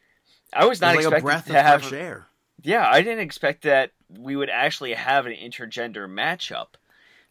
I 0.54 0.66
was 0.66 0.82
It 0.82 0.86
not 0.86 0.96
was 0.96 1.06
like 1.06 1.14
a 1.14 1.18
expecting 1.18 1.26
breath 1.26 1.46
to 1.48 1.60
of 1.60 1.66
have. 1.66 1.82
fresh 1.82 1.94
air. 2.00 2.28
Yeah, 2.64 2.88
I 2.90 3.02
didn't 3.02 3.20
expect 3.20 3.64
that 3.64 3.92
we 4.10 4.36
would 4.36 4.50
actually 4.50 4.94
have 4.94 5.26
an 5.26 5.34
intergender 5.34 6.08
matchup. 6.08 6.76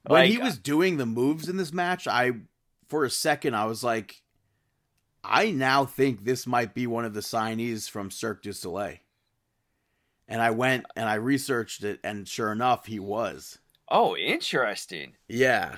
When 0.05 0.23
Like, 0.23 0.31
he 0.31 0.39
was 0.39 0.59
doing 0.59 0.97
the 0.97 1.07
moves 1.07 1.49
in 1.49 1.57
this 1.57 1.73
match, 1.73 2.07
I 2.07 2.33
for 2.89 3.05
a 3.05 3.11
second 3.11 3.55
I 3.55 3.65
was 3.65 3.83
like, 3.83 4.23
I 5.25 5.51
now 5.51 5.85
think 5.85 6.25
this 6.25 6.47
might 6.47 6.75
be 6.75 6.87
one 6.87 7.05
of 7.05 7.15
the 7.15 7.21
signees 7.21 7.89
from 7.89 8.11
Cirque 8.11 8.43
du 8.43 8.53
Soleil. 8.53 8.97
And 10.29 10.43
I 10.43 10.51
went 10.51 10.87
and 10.97 11.09
I 11.09 11.15
researched 11.15 11.85
it, 11.85 12.01
and 12.03 12.27
sure 12.27 12.53
enough, 12.53 12.87
he 12.87 12.99
was. 12.99 13.59
oh, 13.89 14.17
interesting. 14.17 15.13
Yeah. 15.29 15.77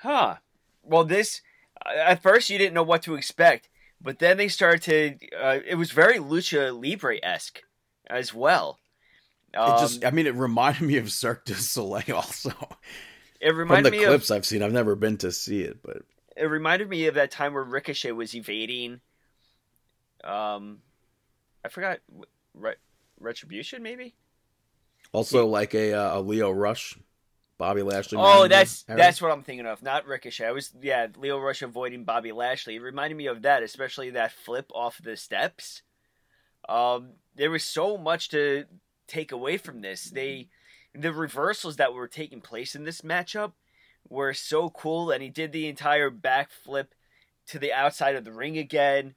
Huh. 0.00 0.36
Well, 0.82 1.04
this 1.04 1.40
at 1.84 2.22
first 2.22 2.50
you 2.50 2.58
didn't 2.58 2.74
know 2.74 2.82
what 2.82 3.02
to 3.02 3.14
expect, 3.14 3.68
but 4.00 4.18
then 4.18 4.36
they 4.36 4.48
started 4.48 4.82
to. 4.82 5.36
Uh, 5.36 5.58
it 5.66 5.74
was 5.74 5.90
very 5.90 6.18
lucha 6.18 6.72
libre 6.72 7.18
esque 7.22 7.62
as 8.08 8.32
well. 8.32 8.78
Um, 9.56 9.72
It 9.72 9.78
just, 9.78 10.04
I 10.04 10.10
mean, 10.10 10.26
it 10.26 10.34
reminded 10.34 10.82
me 10.82 10.96
of 10.98 11.10
Cirque 11.12 11.44
du 11.44 11.54
Soleil 11.54 12.16
also. 12.16 12.52
it 13.40 13.54
From 13.66 13.80
reminded 13.80 13.92
the 13.92 13.98
me 13.98 14.04
clips 14.04 14.30
of 14.30 14.30
I've 14.30 14.46
seen, 14.46 14.62
I've 14.62 14.72
never 14.72 14.94
been 14.94 15.18
to 15.18 15.32
see 15.32 15.62
it, 15.62 15.78
but 15.82 16.02
it 16.36 16.44
reminded 16.46 16.88
me 16.88 17.06
of 17.06 17.14
that 17.14 17.30
time 17.30 17.54
where 17.54 17.64
Ricochet 17.64 18.12
was 18.12 18.34
evading. 18.34 19.00
Um, 20.24 20.82
I 21.64 21.68
forgot. 21.68 22.00
Re- 22.54 22.74
Retribution, 23.20 23.82
maybe. 23.82 24.14
also 25.12 25.46
like 25.46 25.74
a 25.74 25.92
uh, 25.94 26.18
a 26.18 26.20
Lio 26.20 26.50
Rush, 26.50 26.98
Bobby 27.58 27.82
Lashley. 27.82 28.18
Oh, 28.20 28.48
that's 28.48 28.84
era. 28.88 28.98
that's 28.98 29.20
what 29.22 29.30
I'm 29.32 29.42
thinking 29.42 29.66
of. 29.66 29.82
Not 29.82 30.06
Ricochet. 30.06 30.46
I 30.46 30.52
was 30.52 30.72
yeah, 30.82 31.06
Lio 31.16 31.38
Rush 31.38 31.62
avoiding 31.62 32.04
Bobby 32.04 32.32
Lashley. 32.32 32.76
It 32.76 32.80
reminded 32.82 33.16
me 33.16 33.26
of 33.26 33.42
that, 33.42 33.62
especially 33.62 34.10
that 34.10 34.32
flip 34.32 34.70
off 34.74 34.98
the 35.02 35.16
steps. 35.16 35.82
Um, 36.68 37.12
there 37.36 37.50
was 37.50 37.64
so 37.64 37.96
much 37.96 38.30
to 38.30 38.64
take 39.06 39.32
away 39.32 39.56
from 39.56 39.80
this. 39.80 40.06
Mm-hmm. 40.06 40.14
They 40.14 40.48
the 40.94 41.12
reversals 41.12 41.76
that 41.76 41.92
were 41.92 42.08
taking 42.08 42.40
place 42.40 42.74
in 42.74 42.84
this 42.84 43.02
matchup 43.02 43.52
were 44.08 44.32
so 44.32 44.70
cool, 44.70 45.10
and 45.10 45.22
he 45.22 45.28
did 45.28 45.52
the 45.52 45.68
entire 45.68 46.10
backflip 46.10 46.86
to 47.48 47.58
the 47.58 47.72
outside 47.72 48.16
of 48.16 48.24
the 48.24 48.32
ring 48.32 48.56
again. 48.56 49.14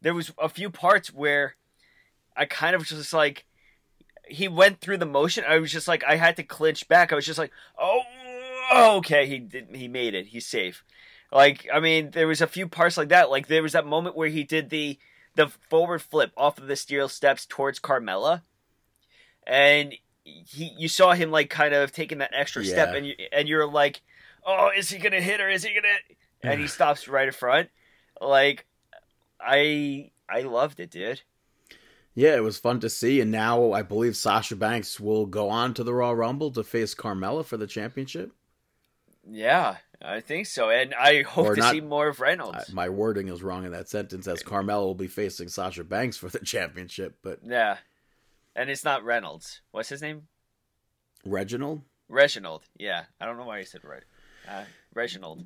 There 0.00 0.14
was 0.14 0.32
a 0.38 0.48
few 0.48 0.70
parts 0.70 1.12
where 1.12 1.56
I 2.36 2.44
kind 2.44 2.74
of 2.74 2.82
was 2.82 2.90
just 2.90 3.12
like 3.12 3.44
he 4.28 4.48
went 4.48 4.80
through 4.80 4.98
the 4.98 5.06
motion. 5.06 5.44
I 5.46 5.58
was 5.58 5.72
just 5.72 5.88
like 5.88 6.04
I 6.04 6.16
had 6.16 6.36
to 6.36 6.42
clinch 6.42 6.88
back. 6.88 7.12
I 7.12 7.16
was 7.16 7.26
just 7.26 7.38
like, 7.38 7.52
oh, 7.78 8.02
okay, 8.98 9.26
he 9.26 9.38
did, 9.38 9.68
he 9.74 9.88
made 9.88 10.14
it. 10.14 10.26
He's 10.26 10.46
safe. 10.46 10.84
Like 11.32 11.66
I 11.72 11.80
mean, 11.80 12.10
there 12.10 12.28
was 12.28 12.40
a 12.40 12.46
few 12.46 12.68
parts 12.68 12.96
like 12.96 13.08
that. 13.08 13.30
Like 13.30 13.48
there 13.48 13.62
was 13.62 13.72
that 13.72 13.86
moment 13.86 14.16
where 14.16 14.28
he 14.28 14.44
did 14.44 14.70
the 14.70 14.98
the 15.34 15.48
forward 15.48 16.02
flip 16.02 16.32
off 16.36 16.58
of 16.58 16.66
the 16.66 16.76
steel 16.76 17.08
steps 17.08 17.46
towards 17.46 17.78
Carmella, 17.78 18.42
and 19.46 19.94
he 20.24 20.72
you 20.78 20.88
saw 20.88 21.12
him 21.12 21.30
like 21.30 21.50
kind 21.50 21.74
of 21.74 21.92
taking 21.92 22.18
that 22.18 22.32
extra 22.34 22.64
step, 22.64 22.94
and 22.94 23.06
you 23.06 23.14
and 23.32 23.48
you're 23.48 23.66
like, 23.66 24.02
oh, 24.44 24.70
is 24.76 24.88
he 24.90 24.98
gonna 24.98 25.20
hit 25.20 25.40
her? 25.40 25.48
Is 25.48 25.64
he 25.64 25.74
gonna? 25.74 25.94
And 26.42 26.60
he 26.60 26.66
stops 26.68 27.08
right 27.08 27.26
in 27.26 27.32
front. 27.32 27.68
Like 28.20 28.66
I 29.40 30.10
I 30.28 30.42
loved 30.42 30.80
it, 30.80 30.90
dude. 30.90 31.22
Yeah, 32.14 32.34
it 32.34 32.42
was 32.42 32.56
fun 32.58 32.80
to 32.80 32.88
see, 32.88 33.20
and 33.20 33.30
now 33.30 33.72
I 33.72 33.82
believe 33.82 34.16
Sasha 34.16 34.56
Banks 34.56 34.98
will 34.98 35.26
go 35.26 35.50
on 35.50 35.74
to 35.74 35.84
the 35.84 35.92
Royal 35.92 36.14
Rumble 36.16 36.50
to 36.52 36.64
face 36.64 36.94
Carmella 36.94 37.44
for 37.44 37.58
the 37.58 37.66
championship. 37.66 38.32
Yeah, 39.28 39.76
I 40.00 40.20
think 40.20 40.46
so, 40.46 40.70
and 40.70 40.94
I 40.94 41.22
hope 41.24 41.46
Or 41.46 41.54
to 41.56 41.60
not- 41.60 41.72
see 41.72 41.80
more 41.82 42.08
of 42.08 42.18
I, 42.20 42.24
Reynolds. 42.24 42.72
my 42.72 42.88
wording 42.88 43.28
is 43.28 43.42
wrong 43.42 43.66
in 43.66 43.72
that 43.72 43.90
sentence, 43.90 44.26
as 44.28 44.42
Carmella 44.42 44.84
will 44.84 44.94
be 44.94 45.08
facing 45.08 45.48
Sasha 45.48 45.84
Banks 45.84 46.16
for 46.16 46.28
the 46.30 46.38
championship, 46.44 47.18
but 47.22 47.40
yeah, 47.44 47.76
and 48.56 48.70
it's 48.70 48.84
not 48.84 49.04
Reynolds. 49.04 49.60
What's 49.70 49.90
his 49.90 50.02
name? 50.02 50.22
Reginald 51.24 51.82
Reginald. 52.08 52.64
Yeah, 52.78 53.04
I 53.20 53.26
don't 53.26 53.36
know 53.36 53.44
why 53.44 53.58
he 53.58 53.64
said 53.64 53.82
right. 53.84 54.02
Uh, 54.48 54.64
Reginald. 54.94 55.44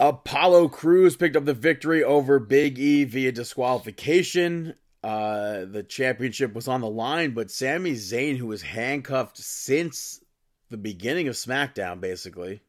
Apollo 0.00 0.68
Crews 0.68 1.16
picked 1.16 1.36
up 1.36 1.44
the 1.44 1.54
victory 1.54 2.04
over 2.04 2.38
Big 2.38 2.78
E 2.78 3.04
via 3.04 3.32
disqualification. 3.32 4.74
Uh, 5.02 5.64
the 5.64 5.84
championship 5.88 6.54
was 6.54 6.68
on 6.68 6.80
the 6.80 6.90
line, 6.90 7.32
but 7.32 7.50
Sami 7.50 7.92
Zayn, 7.92 8.36
who 8.36 8.46
was 8.46 8.62
handcuffed 8.62 9.38
since 9.38 10.22
the 10.70 10.76
beginning 10.76 11.28
of 11.28 11.34
SmackDown, 11.34 12.00
basically, 12.00 12.60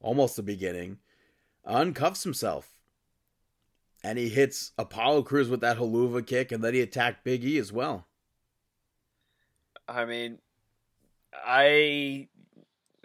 almost 0.00 0.36
the 0.36 0.42
beginning, 0.42 0.98
uncuffs 1.66 2.24
himself. 2.24 2.70
And 4.02 4.18
he 4.18 4.28
hits 4.28 4.72
Apollo 4.78 5.22
Crews 5.22 5.48
with 5.48 5.60
that 5.60 5.78
helluva 5.78 6.26
kick, 6.26 6.52
and 6.52 6.62
then 6.62 6.74
he 6.74 6.80
attacked 6.80 7.24
Big 7.24 7.44
E 7.44 7.58
as 7.58 7.72
well. 7.72 8.06
I 9.88 10.04
mean, 10.04 10.38
I 11.34 12.28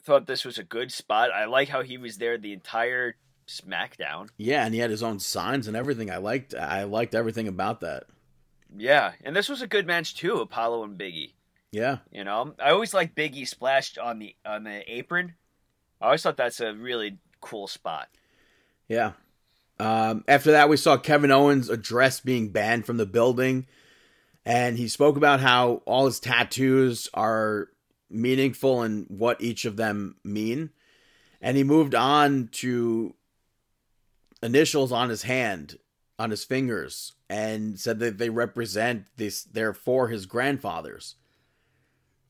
thought 0.04 0.28
this 0.28 0.46
was 0.46 0.58
a 0.58 0.64
good 0.64 0.92
spot. 0.92 1.32
I 1.32 1.46
like 1.46 1.70
how 1.70 1.84
he 1.84 1.98
was 1.98 2.18
there 2.18 2.38
the 2.38 2.54
entire 2.54 3.16
SmackDown. 3.48 4.30
Yeah, 4.38 4.66
and 4.66 4.74
he 4.74 4.80
had 4.80 4.92
his 4.92 5.04
own 5.04 5.20
signs 5.20 5.68
and 5.68 5.76
everything. 5.76 6.12
I 6.12 6.18
liked 6.18 6.54
I 6.54 6.84
liked 6.84 7.16
everything 7.16 7.48
about 7.48 7.82
that. 7.82 8.06
Yeah, 8.76 9.14
and 9.24 9.36
this 9.36 9.50
was 9.50 9.62
a 9.62 9.68
good 9.68 9.88
match 9.88 10.16
too, 10.16 10.36
Apollo 10.36 10.84
and 10.84 10.98
Biggie. 10.98 11.34
Yeah. 11.72 11.98
You 12.12 12.24
know, 12.24 12.54
I 12.60 12.72
always 12.72 12.94
like 12.94 13.16
Biggie 13.16 13.48
splashed 13.48 13.98
on 13.98 14.20
the 14.20 14.36
on 14.46 14.64
the 14.64 14.84
apron. 14.92 15.34
I 16.02 16.06
always 16.06 16.22
thought 16.22 16.38
that's 16.38 16.60
a 16.60 16.74
really 16.74 17.18
cool 17.42 17.68
spot. 17.68 18.08
Yeah. 18.88 19.14
Um, 19.80 20.24
after 20.28 20.52
that, 20.52 20.70
we 20.70 20.78
saw 20.78 20.98
Kevin 20.98 21.32
Owens' 21.32 21.70
address 21.70 22.20
being 22.20 22.50
banned 22.50 22.86
from 22.86 22.98
the 22.98 23.06
building. 23.06 23.68
And 24.50 24.80
he 24.80 24.88
spoke 24.88 25.16
about 25.16 25.42
how 25.42 25.84
all 25.86 26.08
his 26.08 26.20
tattoos 26.20 27.08
are 27.14 27.68
meaningful 28.10 28.82
and 28.82 29.06
what 29.08 29.40
each 29.40 29.64
of 29.64 29.78
them 29.78 30.16
mean. 30.24 30.72
And 31.40 31.56
he 31.56 31.64
moved 31.64 31.94
on 31.94 32.50
to 32.54 33.14
initials 34.42 34.92
on 34.92 35.10
his 35.10 35.22
hand, 35.22 35.78
on 36.18 36.32
his 36.32 36.44
fingers, 36.44 37.14
and 37.30 37.80
said 37.80 38.00
that 38.00 38.18
they 38.18 38.32
represent 38.32 39.06
this, 39.18 39.44
they're 39.44 39.72
for 39.72 40.08
his 40.08 40.26
grandfathers. 40.26 41.14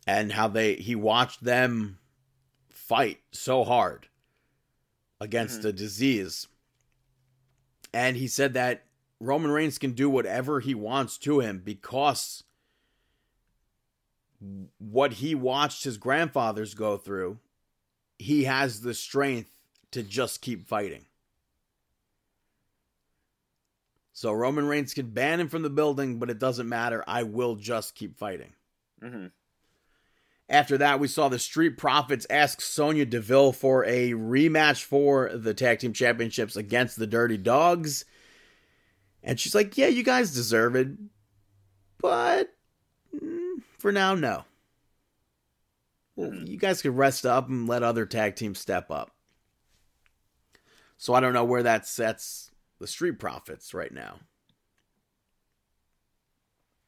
And 0.05 0.34
how 0.34 0.49
they, 0.49 0.76
he 0.76 0.95
watched 0.95 1.45
them 1.45 1.99
fight 2.70 3.20
so 3.32 3.63
hard 3.63 4.09
against 5.22 5.61
Mhm. 5.61 5.65
a 5.65 5.72
disease. 5.72 6.47
And 7.93 8.17
he 8.17 8.28
said 8.28 8.53
that 8.55 8.88
Roman 9.20 9.51
Reigns 9.51 9.78
can 9.78 9.91
do 9.91 10.09
whatever 10.09 10.59
he 10.59 10.74
wants 10.74 11.17
to 11.20 11.39
him 11.39 11.61
because 11.63 12.43
what 14.78 15.13
he 15.13 15.36
watched 15.36 15.84
his 15.84 15.97
grandfathers 15.97 16.74
go 16.74 16.97
through, 16.97 17.39
he 18.17 18.45
has 18.45 18.82
the 18.82 18.93
strength 18.93 19.51
to 19.91 20.03
just 20.03 20.41
keep 20.41 20.67
fighting. 20.67 21.05
So 24.13 24.32
Roman 24.34 24.67
Reigns 24.67 24.93
can 24.93 25.11
ban 25.11 25.39
him 25.39 25.47
from 25.47 25.61
the 25.61 25.70
building, 25.70 26.20
but 26.20 26.30
it 26.30 26.39
doesn't 26.39 26.67
matter. 26.67 27.03
I 27.07 27.24
will 27.24 27.55
just 27.55 27.95
keep 27.95 28.17
fighting. 28.17 28.53
hmm 29.01 29.28
After 30.49 30.78
that, 30.78 30.99
we 30.99 31.07
saw 31.07 31.30
the 31.30 31.39
Street 31.39 31.78
Profits 31.78 32.28
ask 32.30 32.59
Sonya 32.59 33.05
Deville 33.05 33.53
for 33.53 33.86
a 33.86 34.11
rematch 34.11 34.84
for 34.84 35.32
the 35.34 35.53
Tag 35.53 35.80
Team 35.80 35.93
Championships 35.93 36.55
against 36.55 36.97
the 36.97 37.07
Dirty 37.07 37.38
Dawgs. 37.38 38.03
And 39.24 39.39
she's 39.39 39.55
like, 39.55 39.78
Yeah, 39.78 39.88
you 39.88 40.03
guys 40.03 40.34
deserve 40.34 40.76
it. 40.76 40.89
But 42.01 42.53
mm, 43.15 43.61
for 43.78 43.91
now, 43.91 44.15
no. 44.15 44.45
well, 46.15 46.34
you 46.34 46.57
guys 46.57 46.82
could 46.82 46.95
rest 46.95 47.26
up 47.26 47.49
and 47.49 47.67
let 47.67 47.84
other 47.84 48.05
tag 48.05 48.36
teams 48.36 48.59
step 48.59 48.89
up. 48.89 49.11
So 50.97 51.13
I 51.13 51.20
don't 51.20 51.34
know 51.34 51.45
where 51.45 51.63
that 51.63 51.88
sets 51.88 52.51
the 52.80 52.88
Street 52.88 53.20
Profits 53.20 53.74
right 53.74 53.93
now. 53.93 54.20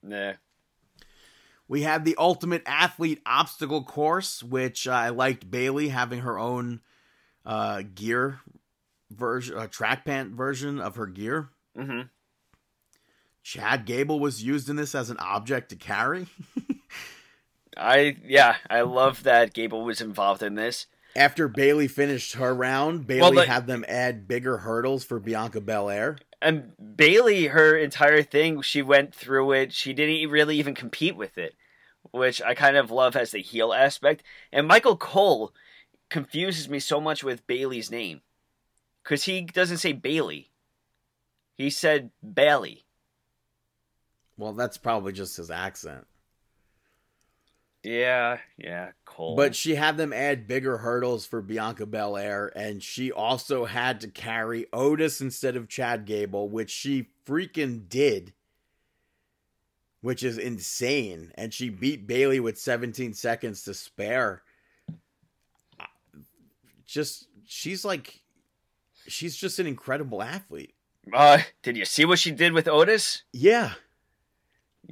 Nah. 0.04 0.34
We 1.68 1.84
had 1.84 2.04
the 2.04 2.16
Ultimate 2.18 2.64
Athlete 2.66 3.22
Obstacle 3.26 3.84
Course, 3.84 4.44
which 4.44 4.88
I 4.88 5.10
liked 5.10 5.50
Bayley 5.50 5.88
having 5.90 6.20
her 6.20 6.38
own 6.38 6.82
uh, 7.46 7.84
gear 7.96 8.40
version, 9.10 9.58
uh, 9.58 9.68
track 9.68 10.04
pant 10.04 10.32
version 10.32 10.80
of 10.82 10.98
her 10.98 11.08
gear. 11.08 11.50
Mm-hmm. 11.78 12.02
Chad 13.44 13.86
Gable 13.86 14.20
was 14.20 14.44
used 14.44 14.70
in 14.70 14.76
this 14.76 14.94
as 14.94 15.10
an 15.10 15.18
object 15.20 15.70
to 15.70 15.76
carry. 15.76 16.28
I 17.78 18.18
yeah, 18.26 18.58
I 18.70 18.82
love 18.82 19.24
that 19.24 19.54
Gable 19.54 19.84
was 19.84 20.02
involved 20.02 20.44
in 20.44 20.56
this. 20.56 20.88
After 21.16 21.48
Bayley 21.48 21.88
finished 21.88 22.34
her 22.36 22.54
round, 22.54 23.06
Bayley 23.06 23.22
Well, 23.22 23.34
but- 23.34 23.48
had 23.48 23.68
them 23.68 23.84
add 23.88 24.28
bigger 24.28 24.58
hurdles 24.58 25.04
for 25.04 25.20
Bianca 25.20 25.60
Belair. 25.62 26.18
And 26.42 26.72
Bayley, 26.96 27.48
her 27.48 27.78
entire 27.78 28.24
thing, 28.24 28.62
she 28.62 28.82
went 28.82 29.14
through 29.14 29.52
it. 29.52 29.74
She 29.74 29.94
didn't 29.94 30.32
really 30.32 30.58
even 30.58 30.74
compete 30.74 31.16
with 31.16 31.38
it, 31.38 31.54
which 32.12 32.42
I 32.42 32.56
kind 32.56 32.78
of 32.78 32.90
love 32.90 33.16
as 33.16 33.32
the 33.32 33.42
heel 33.42 33.74
aspect. 33.74 34.24
And 34.52 34.68
Michael 34.68 34.98
Cole 34.98 35.54
confuses 36.10 36.68
me 36.68 36.80
so 36.80 37.00
much 37.00 37.24
with 37.24 37.46
Bayley's 37.46 37.92
name 37.92 38.22
because 39.04 39.26
he 39.26 39.42
doesn't 39.42 39.78
say 39.78 39.92
Bailey. 39.94 40.50
He 41.58 41.70
said 41.70 42.10
Bailey. 42.34 42.86
Well, 44.42 44.54
that's 44.54 44.80
probably 44.80 45.14
just 45.14 45.38
his 45.38 45.52
accent. 45.52 46.08
Yeah, 47.84 48.40
yeah, 48.58 48.90
Cole. 49.06 49.36
But 49.36 49.56
she 49.56 49.76
had 49.76 49.98
them 49.98 50.12
add 50.12 50.48
bigger 50.48 50.80
hurdles 50.80 51.28
for 51.28 51.44
Bianca 51.44 51.86
Belair, 51.86 52.52
and 52.56 52.82
she 52.82 53.12
also 53.12 53.66
had 53.66 54.02
to 54.02 54.08
carry 54.08 54.66
Otis 54.74 55.22
instead 55.22 55.56
of 55.56 55.70
Chad 55.70 56.06
Gable, 56.06 56.50
which 56.50 56.72
she 56.72 57.10
freaking 57.24 57.88
did, 57.88 58.34
which 60.02 60.24
is 60.24 60.40
insane. 60.40 61.32
And 61.36 61.54
she 61.54 61.70
beat 61.70 62.08
Bayley 62.08 62.40
with 62.40 62.58
17 62.58 63.14
seconds 63.14 63.64
to 63.66 63.76
spare. 63.76 64.42
Just, 66.88 67.28
she's 67.46 67.86
like, 67.86 68.22
she's 69.08 69.36
just 69.36 69.60
an 69.60 69.68
incredible 69.68 70.24
athlete. 70.24 70.74
uh, 71.14 71.38
did 71.62 71.78
you 71.78 71.86
see 71.86 72.06
what 72.06 72.18
she 72.18 72.32
did 72.32 72.54
with 72.54 72.68
Otis? 72.68 73.22
Yeah. 73.34 73.74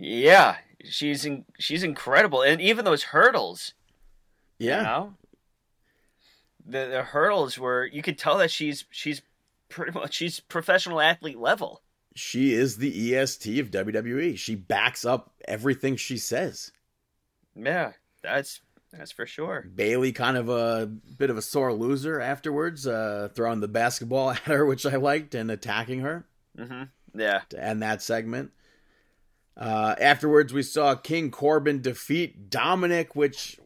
Yeah, 0.02 0.56
she's 0.84 1.26
in, 1.26 1.46
she's 1.60 1.84
incredible, 1.84 2.42
and 2.42 2.62
even 2.62 2.86
those 2.86 3.04
hurdles. 3.04 3.74
Yeah. 4.58 4.78
You 4.78 4.84
know? 4.84 5.14
The 6.66 6.86
the 6.88 7.04
hurdles 7.04 7.58
were 7.58 7.86
you 7.86 8.02
could 8.02 8.18
tell 8.18 8.38
that 8.38 8.52
she's 8.52 8.86
she's 8.92 9.22
pretty 9.70 9.92
much 9.92 10.14
she's 10.14 10.40
professional 10.40 11.02
athlete 11.02 11.38
level. 11.40 11.82
She 12.16 12.54
is 12.54 12.78
the 12.78 13.16
EST 13.16 13.60
of 13.60 13.72
WWE. 13.72 14.38
She 14.38 14.56
backs 14.56 15.06
up 15.06 15.32
everything 15.48 15.96
she 15.96 16.18
says. 16.18 16.72
Yeah, 17.56 17.94
that's 18.22 18.62
that's 18.92 19.12
for 19.12 19.26
sure. 19.26 19.66
Bayley 19.74 20.12
kind 20.12 20.38
of 20.38 20.50
a 20.50 20.86
bit 20.86 21.30
of 21.30 21.38
a 21.38 21.42
sore 21.42 21.74
loser 21.74 22.20
afterwards, 22.20 22.88
uh, 22.88 23.30
throwing 23.34 23.60
the 23.60 23.68
basketball 23.68 24.32
at 24.32 24.40
her, 24.40 24.66
which 24.66 24.86
I 24.86 24.96
liked, 24.96 25.36
and 25.36 25.52
attacking 25.52 26.02
her 26.02 26.26
hmm 26.58 26.84
Yeah, 27.16 27.42
to 27.50 27.64
end 27.64 27.82
that 27.82 28.02
segment. 28.02 28.52
Uh, 29.60 29.94
afterwards, 30.00 30.54
we 30.54 30.64
saw 30.64 30.96
King 30.96 31.32
Corbin 31.32 31.82
defeat 31.82 32.50
Dominic, 32.50 33.14
which 33.14 33.60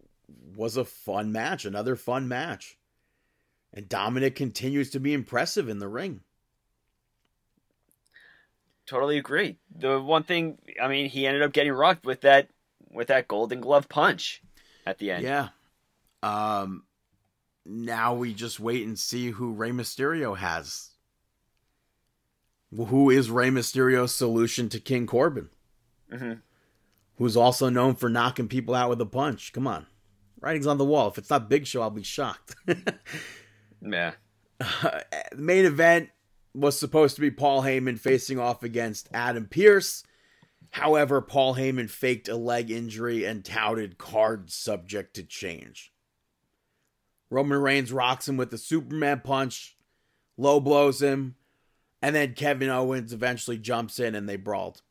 was 0.55 0.75
a 0.75 0.83
fun 0.83 1.31
match, 1.31 1.65
another 1.65 1.95
fun 1.95 2.27
match. 2.27 2.77
And 3.71 3.87
Dominic 3.87 4.35
continues 4.35 4.89
to 4.91 4.99
be 4.99 5.13
impressive 5.13 5.69
in 5.69 5.77
the 5.77 5.87
ring. 5.87 6.21
totally 8.87 9.17
agree. 9.17 9.57
The 9.75 10.01
one 10.01 10.23
thing, 10.23 10.57
I 10.81 10.87
mean, 10.87 11.09
he 11.09 11.27
ended 11.27 11.43
up 11.43 11.53
getting 11.53 11.71
rocked 11.71 12.05
with 12.05 12.21
that 12.21 12.49
with 12.91 13.07
that 13.07 13.27
Golden 13.27 13.61
Glove 13.61 13.87
punch 13.87 14.41
at 14.85 14.97
the 14.97 15.11
end. 15.11 15.23
Yeah. 15.23 15.49
Um, 16.21 16.83
now 17.65 18.15
we 18.15 18.33
just 18.33 18.59
wait 18.59 18.85
and 18.85 18.97
see 18.97 19.31
who 19.31 19.53
Rey 19.53 19.71
Mysterio 19.71 20.37
has. 20.37 20.89
Who 22.75 23.09
is 23.09 23.29
Rey 23.29 23.49
Mysterio's 23.49 24.13
solution 24.13 24.69
to 24.69 24.79
King 24.79 25.05
Corbin? 25.05 25.49
Hmm 26.17 26.33
Who's 27.17 27.37
also 27.37 27.69
known 27.69 27.95
for 27.95 28.09
knocking 28.09 28.47
people 28.47 28.73
out 28.73 28.89
with 28.89 28.99
a 28.99 29.05
punch. 29.05 29.53
Come 29.53 29.67
on. 29.67 29.85
Writing's 30.41 30.65
on 30.65 30.79
the 30.79 30.85
wall. 30.85 31.07
If 31.09 31.19
it's 31.19 31.29
not 31.29 31.47
Big 31.47 31.67
Show, 31.67 31.81
I'll 31.81 31.91
be 31.91 32.03
shocked. 32.03 32.55
Yeah, 33.85 34.13
the 34.59 35.03
main 35.35 35.65
event 35.65 36.09
was 36.53 36.79
supposed 36.79 37.15
to 37.15 37.21
be 37.21 37.31
Paul 37.31 37.63
Heyman 37.63 37.99
facing 37.99 38.39
off 38.39 38.63
against 38.63 39.09
Adam 39.13 39.45
Pearce. 39.47 40.03
However, 40.71 41.21
Paul 41.21 41.55
Heyman 41.55 41.89
faked 41.89 42.29
a 42.29 42.35
leg 42.35 42.71
injury 42.71 43.25
and 43.25 43.43
touted 43.43 43.97
cards 43.97 44.53
subject 44.53 45.15
to 45.15 45.23
change. 45.23 45.91
Roman 47.29 47.59
Reigns 47.59 47.91
rocks 47.91 48.27
him 48.27 48.37
with 48.37 48.51
the 48.51 48.57
Superman 48.57 49.21
punch, 49.23 49.75
low 50.37 50.59
blows 50.59 51.01
him, 51.01 51.35
and 52.01 52.15
then 52.15 52.33
Kevin 52.33 52.69
Owens 52.69 53.11
eventually 53.11 53.57
jumps 53.57 53.99
in 53.99 54.15
and 54.15 54.29
they 54.29 54.35
brawled. 54.35 54.81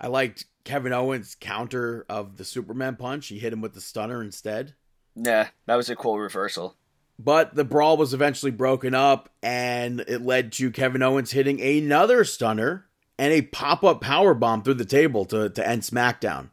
I 0.00 0.08
liked 0.08 0.44
Kevin 0.64 0.92
Owens' 0.92 1.36
counter 1.38 2.04
of 2.08 2.36
the 2.36 2.44
Superman 2.44 2.96
punch. 2.96 3.28
He 3.28 3.38
hit 3.38 3.52
him 3.52 3.60
with 3.60 3.74
the 3.74 3.80
stunner 3.80 4.22
instead. 4.22 4.74
yeah, 5.14 5.48
that 5.66 5.76
was 5.76 5.88
a 5.90 5.96
cool 5.96 6.18
reversal. 6.18 6.76
But 7.18 7.54
the 7.54 7.64
brawl 7.64 7.96
was 7.96 8.12
eventually 8.12 8.50
broken 8.50 8.92
up, 8.94 9.28
and 9.42 10.00
it 10.00 10.22
led 10.22 10.50
to 10.54 10.70
Kevin 10.72 11.02
Owens 11.02 11.30
hitting 11.30 11.60
another 11.60 12.24
stunner 12.24 12.86
and 13.18 13.32
a 13.32 13.42
pop 13.42 13.84
up 13.84 14.00
power 14.00 14.34
bomb 14.34 14.62
through 14.64 14.74
the 14.74 14.84
table 14.84 15.24
to, 15.26 15.48
to 15.50 15.66
end 15.68 15.82
SmackDown. 15.82 16.48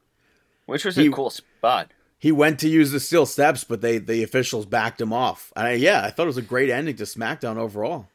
Which 0.67 0.85
was 0.85 0.95
He- 0.95 1.07
a 1.07 1.11
cool 1.11 1.31
spot. 1.31 1.91
He 2.19 2.31
went 2.31 2.59
to 2.59 2.69
use 2.69 2.91
the 2.91 2.99
steel 2.99 3.25
steps, 3.25 3.63
but 3.63 3.81
they 3.81 3.97
the 3.97 4.21
officials 4.21 4.67
backed 4.67 5.01
him 5.01 5.11
off. 5.11 5.51
And 5.55 5.65
I, 5.65 5.71
yeah, 5.71 6.03
I 6.05 6.11
thought 6.11 6.25
it 6.25 6.27
was 6.27 6.37
a 6.37 6.43
great 6.43 6.69
ending 6.69 6.95
to 6.97 7.03
SmackDown 7.05 7.57
overall. 7.57 8.05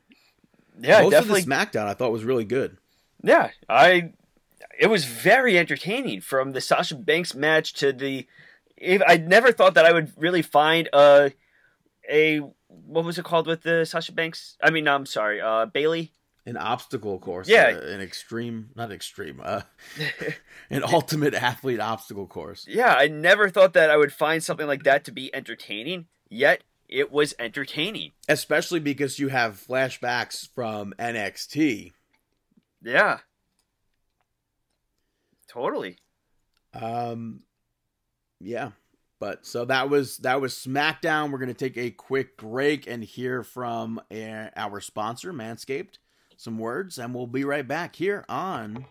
Yeah, 0.81 1.01
Most 1.03 1.11
definitely. 1.11 1.41
of 1.41 1.47
the 1.47 1.53
SmackDown 1.53 1.87
I 1.89 1.95
thought 1.95 2.12
was 2.12 2.22
really 2.22 2.45
good. 2.45 2.77
Yeah, 3.24 3.51
I. 3.68 4.12
It 4.79 4.89
was 4.89 5.05
very 5.05 5.59
entertaining 5.59 6.20
from 6.20 6.53
the 6.53 6.61
Sasha 6.61 6.95
Banks 6.95 7.35
match 7.35 7.72
to 7.74 7.93
the. 7.93 8.27
If, 8.77 9.01
I 9.07 9.16
never 9.16 9.53
thought 9.53 9.74
that 9.74 9.87
I 9.87 9.93
would 9.93 10.12
really 10.16 10.43
find 10.43 10.89
a, 10.93 11.33
a 12.11 12.39
what 12.68 13.05
was 13.05 13.18
it 13.18 13.24
called 13.24 13.47
with 13.47 13.62
the 13.62 13.85
Sasha 13.87 14.12
Banks? 14.12 14.57
I 14.62 14.70
mean, 14.70 14.87
I'm 14.87 15.07
sorry, 15.07 15.41
uh, 15.41 15.66
Bayley. 15.66 16.12
An 16.45 16.57
obstacle 16.57 17.18
course, 17.18 17.49
Yeah. 17.49 17.72
uh, 17.77 17.87
an 17.89 18.01
extreme, 18.01 18.70
not 18.77 18.93
extreme, 18.93 19.41
uh, 19.43 19.62
an 20.70 20.85
ultimate 20.85 21.35
athlete 21.35 21.81
obstacle 21.81 22.27
course. 22.29 22.66
Yeah, 22.68 22.95
I 22.97 23.09
never 23.09 23.49
thought 23.51 23.72
that 23.72 23.91
I 23.91 23.97
would 23.97 24.12
find 24.12 24.45
something 24.45 24.66
like 24.68 24.85
that 24.85 25.05
to 25.07 25.11
be 25.12 25.35
entertaining. 25.35 26.07
Yet 26.29 26.62
it 26.89 27.11
was 27.11 27.35
entertaining. 27.41 28.12
Especially 28.29 28.79
because 28.79 29.18
you 29.18 29.27
have 29.29 29.64
flashbacks 29.66 30.49
from 30.55 30.95
NXT 31.01 31.93
Yeah. 32.83 33.18
Totally. 35.57 35.96
Um, 36.74 37.40
yeah, 38.40 38.72
but 39.18 39.46
so 39.46 39.64
that 39.64 39.88
was 39.88 40.18
that 40.18 40.42
was 40.42 40.52
SmackDown. 40.52 41.30
We're 41.30 41.38
gonna 41.38 41.54
take 41.54 41.78
a 41.78 41.90
quick 41.90 42.36
break 42.36 42.86
and 42.86 43.02
hear 43.02 43.42
from 43.42 43.98
uh, 44.12 44.48
our 44.54 44.82
sponsor, 44.82 45.32
Manscaped, 45.32 45.94
some 46.36 46.59
words, 46.59 46.98
and 46.98 47.14
we'll 47.14 47.26
be 47.26 47.44
right 47.44 47.66
back 47.66 47.96
here 47.96 48.26
on 48.28 48.84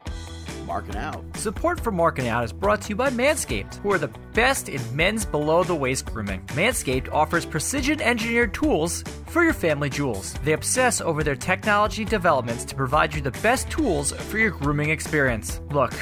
Marking 0.65 0.95
Out. 0.95 1.23
Support 1.35 1.81
for 1.81 1.91
Marking 1.91 2.29
Out 2.29 2.43
is 2.43 2.51
brought 2.51 2.81
to 2.81 2.89
you 2.89 2.95
by 2.95 3.11
Manscaped, 3.11 3.75
who 3.75 3.91
are 3.91 3.99
the 3.99 4.11
best 4.33 4.67
in 4.67 4.81
men's 4.95 5.23
below 5.23 5.63
the 5.63 5.75
waist 5.75 6.07
grooming. 6.07 6.43
Manscaped 6.47 7.13
offers 7.13 7.45
precision 7.45 8.01
engineered 8.01 8.55
tools 8.55 9.03
for 9.27 9.43
your 9.43 9.53
family 9.53 9.91
jewels. 9.91 10.33
They 10.43 10.53
obsess 10.53 10.99
over 10.99 11.23
their 11.23 11.35
technology 11.35 12.05
developments 12.05 12.65
to 12.65 12.75
provide 12.75 13.13
you 13.13 13.21
the 13.21 13.29
best 13.43 13.69
tools 13.69 14.11
for 14.13 14.39
your 14.39 14.49
grooming 14.49 14.89
experience. 14.89 15.61
Look, 15.69 15.93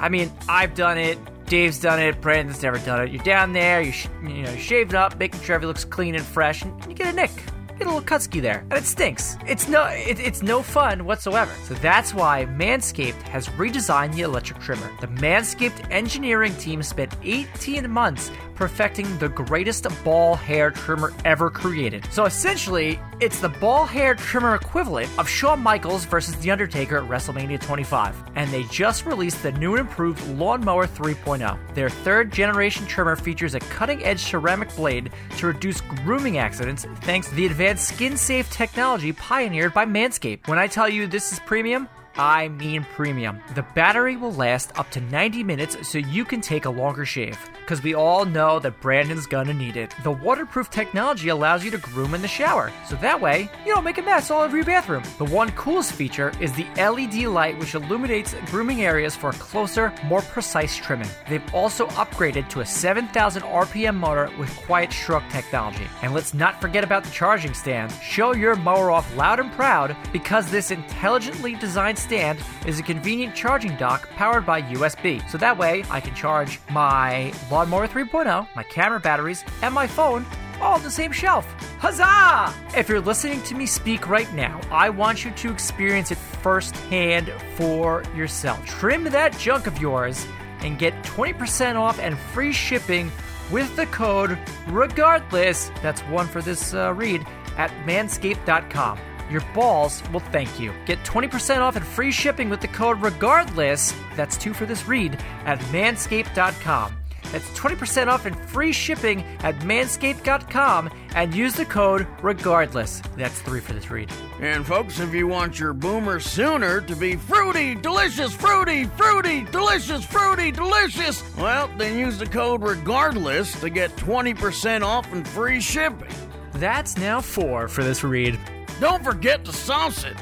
I 0.00 0.08
mean, 0.08 0.30
I've 0.48 0.74
done 0.74 0.98
it. 0.98 1.18
Dave's 1.46 1.80
done 1.80 2.00
it. 2.00 2.20
Brandon's 2.20 2.62
never 2.62 2.78
done 2.78 3.02
it. 3.02 3.12
You're 3.12 3.22
down 3.22 3.52
there, 3.52 3.80
you 3.80 3.92
sh- 3.92 4.08
you 4.22 4.42
know, 4.42 4.56
shaved 4.56 4.94
up, 4.94 5.16
making 5.18 5.40
sure 5.40 5.54
everything 5.54 5.68
looks 5.68 5.84
clean 5.84 6.14
and 6.14 6.24
fresh, 6.24 6.62
and 6.62 6.84
you 6.86 6.94
get 6.94 7.12
a 7.12 7.16
nick. 7.16 7.30
Get 7.78 7.86
a 7.86 7.90
little 7.90 8.00
cutsky 8.00 8.40
there, 8.40 8.60
and 8.70 8.72
it 8.72 8.84
stinks. 8.84 9.36
It's 9.46 9.68
no, 9.68 9.84
it, 9.84 10.18
it's 10.18 10.42
no 10.42 10.62
fun 10.62 11.04
whatsoever. 11.04 11.52
So 11.64 11.74
that's 11.74 12.14
why 12.14 12.46
Manscaped 12.46 13.20
has 13.24 13.48
redesigned 13.50 14.14
the 14.14 14.22
electric 14.22 14.60
trimmer. 14.60 14.90
The 15.02 15.08
Manscaped 15.08 15.90
engineering 15.90 16.54
team 16.56 16.82
spent 16.82 17.14
18 17.22 17.88
months 17.90 18.30
perfecting 18.56 19.18
the 19.18 19.28
greatest 19.28 19.86
ball 20.02 20.34
hair 20.34 20.70
trimmer 20.70 21.12
ever 21.24 21.50
created. 21.50 22.06
So 22.10 22.24
essentially, 22.24 22.98
It's 23.18 23.40
the 23.40 23.48
ball 23.48 23.86
hair 23.86 24.14
trimmer 24.14 24.56
equivalent 24.56 25.08
of 25.18 25.26
Shawn 25.26 25.62
Michaels 25.62 26.04
versus 26.04 26.36
The 26.36 26.50
Undertaker 26.50 26.98
at 26.98 27.08
WrestleMania 27.08 27.58
25. 27.58 28.14
And 28.34 28.50
they 28.50 28.64
just 28.64 29.06
released 29.06 29.42
the 29.42 29.52
new 29.52 29.74
and 29.74 29.80
improved 29.80 30.22
Lawnmower 30.28 30.86
3.0. 30.86 31.74
Their 31.74 31.88
third 31.88 32.30
generation 32.30 32.84
trimmer 32.84 33.16
features 33.16 33.54
a 33.54 33.60
cutting 33.60 34.04
edge 34.04 34.22
ceramic 34.22 34.74
blade 34.76 35.12
to 35.38 35.46
reduce 35.46 35.80
grooming 35.80 36.36
accidents 36.36 36.84
thanks 37.00 37.30
to 37.30 37.34
the 37.36 37.46
advanced 37.46 37.88
skin 37.88 38.18
safe 38.18 38.50
technology 38.50 39.14
pioneered 39.14 39.72
by 39.72 39.86
Manscaped. 39.86 40.46
When 40.46 40.58
I 40.58 40.66
tell 40.66 40.88
you 40.88 41.06
this 41.06 41.32
is 41.32 41.38
premium, 41.40 41.88
I 42.18 42.48
mean 42.48 42.84
premium. 42.94 43.40
The 43.54 43.62
battery 43.74 44.16
will 44.16 44.32
last 44.32 44.78
up 44.78 44.90
to 44.92 45.00
90 45.00 45.44
minutes 45.44 45.88
so 45.88 45.98
you 45.98 46.24
can 46.24 46.40
take 46.40 46.64
a 46.64 46.70
longer 46.70 47.04
shave. 47.04 47.38
Because 47.60 47.82
we 47.82 47.94
all 47.94 48.24
know 48.24 48.58
that 48.60 48.80
Brandon's 48.80 49.26
gonna 49.26 49.52
need 49.52 49.76
it. 49.76 49.92
The 50.04 50.12
waterproof 50.12 50.70
technology 50.70 51.28
allows 51.28 51.64
you 51.64 51.70
to 51.72 51.78
groom 51.78 52.14
in 52.14 52.22
the 52.22 52.28
shower, 52.28 52.72
so 52.88 52.94
that 52.96 53.20
way 53.20 53.50
you 53.66 53.74
don't 53.74 53.84
make 53.84 53.98
a 53.98 54.02
mess 54.02 54.30
all 54.30 54.42
over 54.42 54.56
your 54.56 54.64
bathroom. 54.64 55.02
The 55.18 55.24
one 55.24 55.50
coolest 55.52 55.92
feature 55.92 56.32
is 56.40 56.52
the 56.52 56.66
LED 56.76 57.26
light, 57.26 57.58
which 57.58 57.74
illuminates 57.74 58.34
grooming 58.46 58.82
areas 58.84 59.16
for 59.16 59.32
closer, 59.32 59.92
more 60.04 60.22
precise 60.22 60.76
trimming. 60.76 61.10
They've 61.28 61.54
also 61.54 61.88
upgraded 61.88 62.48
to 62.50 62.60
a 62.60 62.66
7,000 62.66 63.42
RPM 63.42 63.96
motor 63.96 64.30
with 64.38 64.54
quiet 64.56 64.92
stroke 64.92 65.24
technology. 65.30 65.88
And 66.02 66.14
let's 66.14 66.34
not 66.34 66.60
forget 66.60 66.84
about 66.84 67.02
the 67.02 67.10
charging 67.10 67.52
stand. 67.52 67.92
Show 68.00 68.32
your 68.32 68.54
mower 68.54 68.90
off 68.92 69.16
loud 69.16 69.40
and 69.40 69.50
proud 69.52 69.96
because 70.12 70.50
this 70.50 70.70
intelligently 70.70 71.56
designed 71.56 71.98
stand 72.06 72.38
is 72.66 72.78
a 72.78 72.82
convenient 72.82 73.34
charging 73.34 73.76
dock 73.76 74.08
powered 74.10 74.46
by 74.46 74.62
USB. 74.62 75.28
So 75.28 75.38
that 75.38 75.58
way 75.58 75.84
I 75.90 76.00
can 76.00 76.14
charge 76.14 76.60
my 76.70 77.32
Lawnmower 77.50 77.88
3.0, 77.88 78.48
my 78.54 78.62
camera 78.62 79.00
batteries, 79.00 79.44
and 79.62 79.74
my 79.74 79.86
phone 79.86 80.24
all 80.60 80.74
on 80.74 80.82
the 80.82 80.90
same 80.90 81.12
shelf. 81.12 81.44
Huzzah! 81.78 82.54
If 82.76 82.88
you're 82.88 83.00
listening 83.00 83.42
to 83.42 83.54
me 83.54 83.66
speak 83.66 84.08
right 84.08 84.32
now, 84.32 84.60
I 84.70 84.88
want 84.88 85.24
you 85.24 85.30
to 85.32 85.50
experience 85.50 86.10
it 86.10 86.18
firsthand 86.18 87.32
for 87.56 88.02
yourself. 88.14 88.64
Trim 88.66 89.04
that 89.04 89.36
junk 89.38 89.66
of 89.66 89.78
yours 89.78 90.26
and 90.60 90.78
get 90.78 90.94
20% 91.02 91.76
off 91.76 91.98
and 91.98 92.18
free 92.18 92.52
shipping 92.52 93.10
with 93.50 93.74
the 93.76 93.86
code 93.86 94.38
regardless. 94.68 95.70
That's 95.82 96.00
one 96.02 96.26
for 96.26 96.40
this 96.40 96.72
uh, 96.72 96.92
read 96.94 97.26
at 97.56 97.70
manscaped.com. 97.86 98.98
Your 99.30 99.42
balls 99.54 100.02
will 100.12 100.20
thank 100.20 100.60
you. 100.60 100.72
Get 100.86 101.02
20% 101.04 101.58
off 101.58 101.76
and 101.76 101.84
free 101.84 102.12
shipping 102.12 102.48
with 102.48 102.60
the 102.60 102.68
code 102.68 103.00
regardless. 103.00 103.92
That's 104.14 104.36
two 104.36 104.54
for 104.54 104.66
this 104.66 104.86
read 104.86 105.18
at 105.44 105.58
manscaped.com. 105.72 106.96
That's 107.32 107.48
20% 107.58 108.06
off 108.06 108.24
and 108.24 108.38
free 108.38 108.72
shipping 108.72 109.22
at 109.40 109.58
manscaped.com 109.60 110.90
and 111.14 111.34
use 111.34 111.54
the 111.54 111.64
code 111.64 112.06
regardless. 112.22 113.02
That's 113.16 113.40
three 113.42 113.60
for 113.60 113.72
this 113.72 113.90
read. 113.90 114.10
And 114.40 114.64
folks, 114.64 115.00
if 115.00 115.12
you 115.12 115.26
want 115.26 115.58
your 115.58 115.72
boomer 115.72 116.20
sooner 116.20 116.80
to 116.82 116.96
be 116.96 117.16
fruity, 117.16 117.74
delicious, 117.74 118.32
fruity, 118.32 118.84
fruity, 118.84 119.44
delicious, 119.50 120.04
fruity, 120.04 120.52
delicious, 120.52 121.22
well, 121.36 121.68
then 121.76 121.98
use 121.98 122.18
the 122.18 122.26
code 122.26 122.62
regardless 122.62 123.60
to 123.60 123.70
get 123.70 123.94
20% 123.96 124.82
off 124.82 125.12
and 125.12 125.26
free 125.26 125.60
shipping. 125.60 126.08
That's 126.52 126.96
now 126.96 127.20
four 127.20 127.68
for 127.68 127.82
this 127.82 128.04
read. 128.04 128.38
Don't 128.80 129.02
forget 129.02 129.44
to 129.46 129.52
sauce 129.52 130.04
it. 130.04 130.16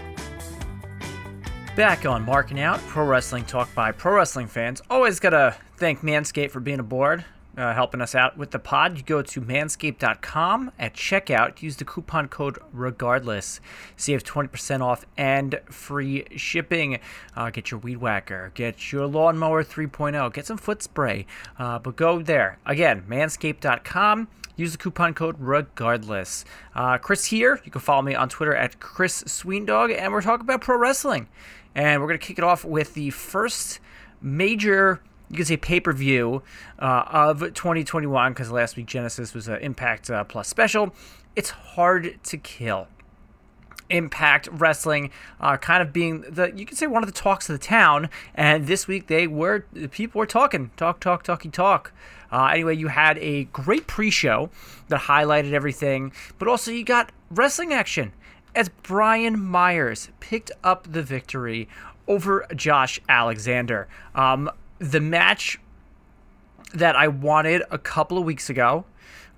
Back 1.74 2.06
on 2.06 2.24
Marking 2.24 2.60
Out, 2.60 2.78
Pro 2.86 3.04
Wrestling 3.04 3.44
Talk 3.44 3.74
by 3.74 3.90
Pro 3.90 4.14
Wrestling 4.14 4.46
fans. 4.46 4.80
Always 4.88 5.18
gotta 5.18 5.56
thank 5.76 6.02
Manscaped 6.02 6.52
for 6.52 6.60
being 6.60 6.78
aboard, 6.78 7.24
uh, 7.58 7.74
helping 7.74 8.00
us 8.00 8.14
out 8.14 8.36
with 8.38 8.52
the 8.52 8.60
pod. 8.60 8.96
You 8.96 9.02
go 9.02 9.22
to 9.22 9.40
manscaped.com 9.40 10.70
at 10.78 10.94
checkout, 10.94 11.62
use 11.62 11.76
the 11.78 11.84
coupon 11.84 12.28
code 12.28 12.60
regardless. 12.72 13.60
Save 13.96 14.22
20% 14.22 14.82
off 14.82 15.04
and 15.16 15.60
free 15.68 16.24
shipping. 16.36 17.00
Uh, 17.36 17.50
get 17.50 17.72
your 17.72 17.80
weed 17.80 17.96
whacker, 17.96 18.52
get 18.54 18.92
your 18.92 19.08
lawnmower 19.08 19.64
3.0, 19.64 20.32
get 20.32 20.46
some 20.46 20.58
foot 20.58 20.80
spray. 20.80 21.26
Uh, 21.58 21.80
but 21.80 21.96
go 21.96 22.22
there. 22.22 22.60
Again, 22.66 23.02
manscaped.com. 23.08 24.28
Use 24.56 24.72
the 24.72 24.78
coupon 24.78 25.14
code 25.14 25.36
regardless. 25.38 26.44
Uh, 26.74 26.98
Chris 26.98 27.26
here. 27.26 27.60
You 27.64 27.70
can 27.72 27.80
follow 27.80 28.02
me 28.02 28.14
on 28.14 28.28
Twitter 28.28 28.54
at 28.54 28.78
Chris 28.78 29.24
Sweendog, 29.24 29.96
and 29.96 30.12
we're 30.12 30.22
talking 30.22 30.44
about 30.44 30.60
pro 30.60 30.76
wrestling. 30.76 31.28
And 31.74 32.00
we're 32.00 32.06
going 32.06 32.20
to 32.20 32.24
kick 32.24 32.38
it 32.38 32.44
off 32.44 32.64
with 32.64 32.94
the 32.94 33.10
first 33.10 33.80
major, 34.20 35.02
you 35.28 35.36
could 35.36 35.48
say, 35.48 35.56
pay 35.56 35.80
per 35.80 35.92
view 35.92 36.42
uh, 36.78 37.04
of 37.06 37.40
2021, 37.40 38.32
because 38.32 38.52
last 38.52 38.76
week 38.76 38.86
Genesis 38.86 39.34
was 39.34 39.48
an 39.48 39.56
Impact 39.56 40.08
uh, 40.08 40.22
Plus 40.22 40.46
special. 40.46 40.94
It's 41.34 41.50
hard 41.50 42.18
to 42.22 42.36
kill. 42.36 42.86
Impact 43.90 44.48
Wrestling, 44.50 45.10
uh, 45.40 45.56
kind 45.56 45.82
of 45.82 45.92
being 45.92 46.22
the 46.22 46.52
you 46.56 46.64
could 46.64 46.78
say 46.78 46.86
one 46.86 47.02
of 47.02 47.06
the 47.06 47.12
talks 47.14 47.50
of 47.50 47.58
the 47.58 47.64
town. 47.64 48.08
And 48.34 48.66
this 48.66 48.86
week 48.86 49.08
they 49.08 49.26
were 49.26 49.66
people 49.90 50.20
were 50.20 50.26
talking, 50.26 50.70
talk, 50.76 51.00
talk, 51.00 51.22
talky, 51.22 51.50
talk. 51.50 51.92
Uh, 52.34 52.46
anyway, 52.46 52.74
you 52.74 52.88
had 52.88 53.16
a 53.18 53.44
great 53.44 53.86
pre-show 53.86 54.50
that 54.88 55.02
highlighted 55.02 55.52
everything, 55.52 56.12
but 56.40 56.48
also 56.48 56.72
you 56.72 56.84
got 56.84 57.12
wrestling 57.30 57.72
action 57.72 58.12
as 58.56 58.68
Brian 58.82 59.40
Myers 59.40 60.08
picked 60.18 60.50
up 60.64 60.90
the 60.90 61.00
victory 61.00 61.68
over 62.08 62.44
Josh 62.56 63.00
Alexander. 63.08 63.86
Um, 64.16 64.50
the 64.80 65.00
match 65.00 65.60
that 66.74 66.96
I 66.96 67.06
wanted 67.06 67.62
a 67.70 67.78
couple 67.78 68.18
of 68.18 68.24
weeks 68.24 68.50
ago 68.50 68.84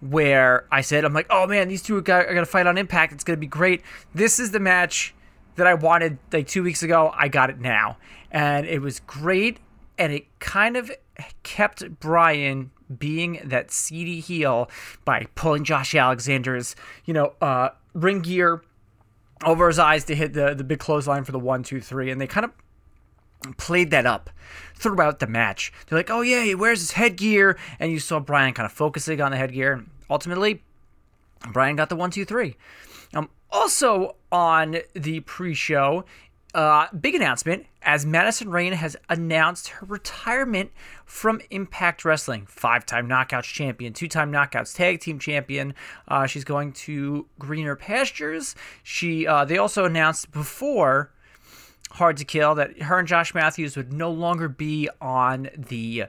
where 0.00 0.64
I 0.72 0.80
said, 0.80 1.04
I'm 1.04 1.12
like, 1.12 1.26
oh 1.28 1.46
man, 1.46 1.68
these 1.68 1.82
two 1.82 1.98
are 1.98 2.00
going 2.00 2.34
to 2.36 2.46
fight 2.46 2.66
on 2.66 2.78
Impact. 2.78 3.12
It's 3.12 3.24
going 3.24 3.36
to 3.36 3.40
be 3.40 3.46
great. 3.46 3.82
This 4.14 4.40
is 4.40 4.52
the 4.52 4.60
match 4.60 5.14
that 5.56 5.66
I 5.66 5.74
wanted 5.74 6.16
like 6.32 6.46
two 6.46 6.62
weeks 6.62 6.82
ago. 6.82 7.12
I 7.14 7.28
got 7.28 7.50
it 7.50 7.60
now. 7.60 7.98
And 8.30 8.66
it 8.66 8.80
was 8.80 9.00
great. 9.00 9.58
And 9.98 10.14
it 10.14 10.26
kind 10.38 10.78
of 10.78 10.90
kept 11.42 12.00
Brian 12.00 12.70
being 12.98 13.40
that 13.44 13.70
seedy 13.70 14.20
heel 14.20 14.70
by 15.04 15.26
pulling 15.34 15.64
Josh 15.64 15.94
Alexander's, 15.94 16.76
you 17.04 17.14
know, 17.14 17.34
uh, 17.40 17.70
ring 17.94 18.20
gear 18.20 18.62
over 19.44 19.68
his 19.68 19.78
eyes 19.78 20.04
to 20.04 20.14
hit 20.14 20.32
the, 20.32 20.54
the 20.54 20.64
big 20.64 20.78
clothesline 20.78 21.24
for 21.24 21.32
the 21.32 21.38
one, 21.38 21.62
two, 21.62 21.80
three. 21.80 22.10
And 22.10 22.20
they 22.20 22.26
kind 22.26 22.44
of 22.44 22.52
played 23.56 23.90
that 23.90 24.06
up 24.06 24.30
throughout 24.74 25.18
the 25.18 25.26
match. 25.26 25.72
They're 25.86 25.98
like, 25.98 26.10
oh 26.10 26.22
yeah, 26.22 26.42
he 26.42 26.54
wears 26.54 26.80
his 26.80 26.92
headgear, 26.92 27.58
and 27.78 27.92
you 27.92 27.98
saw 27.98 28.20
Brian 28.20 28.54
kind 28.54 28.66
of 28.66 28.72
focusing 28.72 29.20
on 29.20 29.30
the 29.30 29.36
headgear. 29.36 29.84
Ultimately, 30.08 30.62
Brian 31.52 31.76
got 31.76 31.88
the 31.88 31.96
one, 31.96 32.10
two, 32.10 32.24
three. 32.24 32.56
Um, 33.14 33.28
also 33.50 34.16
on 34.32 34.78
the 34.94 35.20
pre-show, 35.20 36.04
uh, 36.56 36.88
big 36.98 37.14
announcement 37.14 37.66
as 37.82 38.06
Madison 38.06 38.48
Rayne 38.48 38.72
has 38.72 38.96
announced 39.10 39.68
her 39.68 39.86
retirement 39.86 40.70
from 41.04 41.42
Impact 41.50 42.02
Wrestling. 42.02 42.46
Five 42.46 42.86
time 42.86 43.06
Knockouts 43.06 43.44
champion, 43.44 43.92
two 43.92 44.08
time 44.08 44.32
Knockouts 44.32 44.74
tag 44.74 45.00
team 45.00 45.18
champion. 45.18 45.74
Uh, 46.08 46.26
she's 46.26 46.44
going 46.44 46.72
to 46.72 47.26
greener 47.38 47.76
pastures. 47.76 48.54
She 48.82 49.26
uh, 49.26 49.44
They 49.44 49.58
also 49.58 49.84
announced 49.84 50.32
before 50.32 51.12
Hard 51.90 52.16
to 52.16 52.24
Kill 52.24 52.54
that 52.54 52.80
her 52.82 52.98
and 52.98 53.06
Josh 53.06 53.34
Matthews 53.34 53.76
would 53.76 53.92
no 53.92 54.10
longer 54.10 54.48
be 54.48 54.88
on 54.98 55.50
the 55.54 56.04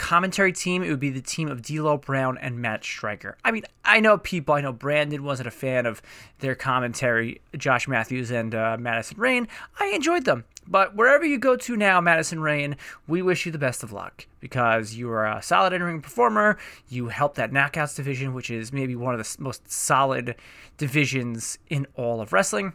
commentary 0.00 0.50
team, 0.50 0.82
it 0.82 0.88
would 0.88 0.98
be 0.98 1.10
the 1.10 1.20
team 1.20 1.46
of 1.48 1.60
D'Lo 1.60 1.98
Brown 1.98 2.38
and 2.38 2.58
Matt 2.58 2.82
Striker. 2.82 3.36
I 3.44 3.50
mean, 3.50 3.64
I 3.84 4.00
know 4.00 4.16
people. 4.16 4.54
I 4.54 4.62
know 4.62 4.72
Brandon 4.72 5.22
wasn't 5.22 5.46
a 5.46 5.50
fan 5.50 5.84
of 5.84 6.00
their 6.38 6.54
commentary, 6.54 7.42
Josh 7.58 7.86
Matthews 7.86 8.30
and 8.30 8.54
uh, 8.54 8.78
Madison 8.80 9.18
Rayne. 9.18 9.46
I 9.78 9.88
enjoyed 9.88 10.24
them. 10.24 10.46
But 10.66 10.96
wherever 10.96 11.26
you 11.26 11.38
go 11.38 11.54
to 11.54 11.76
now, 11.76 12.00
Madison 12.00 12.40
Rayne, 12.40 12.76
we 13.06 13.20
wish 13.20 13.44
you 13.44 13.52
the 13.52 13.58
best 13.58 13.82
of 13.82 13.92
luck 13.92 14.26
because 14.40 14.94
you 14.94 15.10
are 15.10 15.26
a 15.26 15.42
solid 15.42 15.74
in-ring 15.74 16.00
performer. 16.00 16.56
You 16.88 17.08
help 17.08 17.34
that 17.34 17.52
Knockouts 17.52 17.94
division, 17.94 18.32
which 18.32 18.50
is 18.50 18.72
maybe 18.72 18.96
one 18.96 19.14
of 19.14 19.20
the 19.20 19.42
most 19.42 19.70
solid 19.70 20.34
divisions 20.78 21.58
in 21.68 21.86
all 21.94 22.22
of 22.22 22.32
wrestling. 22.32 22.72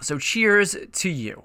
So 0.00 0.18
cheers 0.18 0.74
to 0.90 1.10
you. 1.10 1.44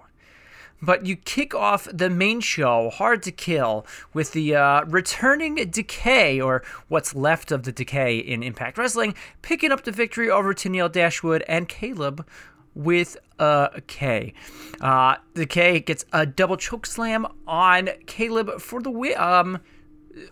But 0.82 1.06
you 1.06 1.16
kick 1.16 1.56
off 1.56 1.88
the 1.92 2.10
main 2.10 2.42
show, 2.42 2.90
Hard 2.90 3.24
to 3.24 3.32
Kill, 3.32 3.86
with 4.14 4.34
the 4.34 4.56
uh, 4.56 4.84
returning 4.86 5.56
Decay, 5.56 6.40
or 6.40 6.64
what's 6.90 7.16
left 7.16 7.52
of 7.52 7.64
the 7.64 7.72
Decay 7.72 8.18
in 8.18 8.44
Impact 8.44 8.78
Wrestling, 8.78 9.16
picking 9.42 9.72
up 9.72 9.84
the 9.84 9.92
victory 9.92 10.30
over 10.30 10.54
Tenille 10.54 10.92
Dashwood 10.92 11.44
and 11.48 11.68
Caleb 11.70 12.28
with 12.76 13.18
a 13.40 13.82
K. 13.88 14.34
Uh, 14.82 15.16
Decay 15.34 15.80
gets 15.80 16.06
a 16.12 16.26
double 16.26 16.58
choke 16.58 16.86
slam 16.86 17.26
on 17.48 17.90
Caleb 18.06 18.60
for 18.60 18.82
the 18.82 18.92
win, 18.92 19.18
um, 19.18 19.60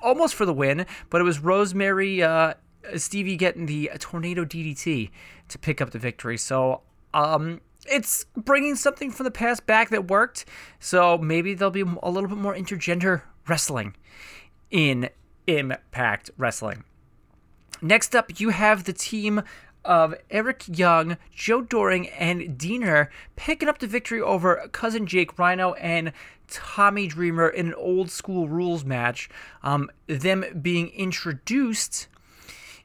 almost 0.02 0.36
for 0.36 0.46
the 0.46 0.54
win, 0.54 0.86
but 1.10 1.22
it 1.22 1.24
was 1.24 1.40
Rosemary 1.40 2.22
uh, 2.22 2.54
Stevie 2.96 3.38
getting 3.38 3.66
the 3.66 3.90
tornado 4.00 4.44
DDT 4.46 5.10
to 5.48 5.58
pick 5.58 5.82
up 5.82 5.92
the 5.92 6.00
victory. 6.00 6.38
So, 6.38 6.82
um, 7.14 7.62
it's 7.90 8.26
bringing 8.36 8.76
something 8.76 9.12
from 9.12 9.24
the 9.26 9.32
past 9.32 9.66
back 9.66 9.90
that 9.90 10.08
worked. 10.08 10.46
So 10.80 11.18
maybe 11.18 11.54
there'll 11.54 11.72
be 11.72 11.82
a 11.82 12.10
little 12.10 12.30
bit 12.30 12.38
more 12.38 12.56
intergender 12.56 13.24
wrestling 13.48 13.96
in 14.72 15.10
Impact 15.48 16.32
Wrestling. 16.38 16.84
Next 17.82 18.16
up, 18.16 18.40
you 18.40 18.50
have 18.50 18.86
the 18.86 18.94
team 18.94 19.44
of 19.86 20.16
Eric 20.30 20.64
Young, 20.68 21.18
Joe 21.34 21.62
Doering, 21.62 22.08
and 22.10 22.58
Deaner 22.58 23.10
picking 23.36 23.68
up 23.68 23.80
the 23.80 23.88
victory 23.88 24.22
over 24.22 24.70
cousin 24.72 25.06
Jake 25.06 25.38
Rhino 25.38 25.74
and 25.74 26.14
Tommy 26.48 27.08
Dreamer 27.08 27.50
in 27.50 27.68
an 27.68 27.74
old 27.74 28.10
school 28.10 28.48
rules 28.48 28.86
match. 28.86 29.30
Um, 29.62 29.90
them 30.08 30.46
being 30.62 30.90
introduced 30.90 32.08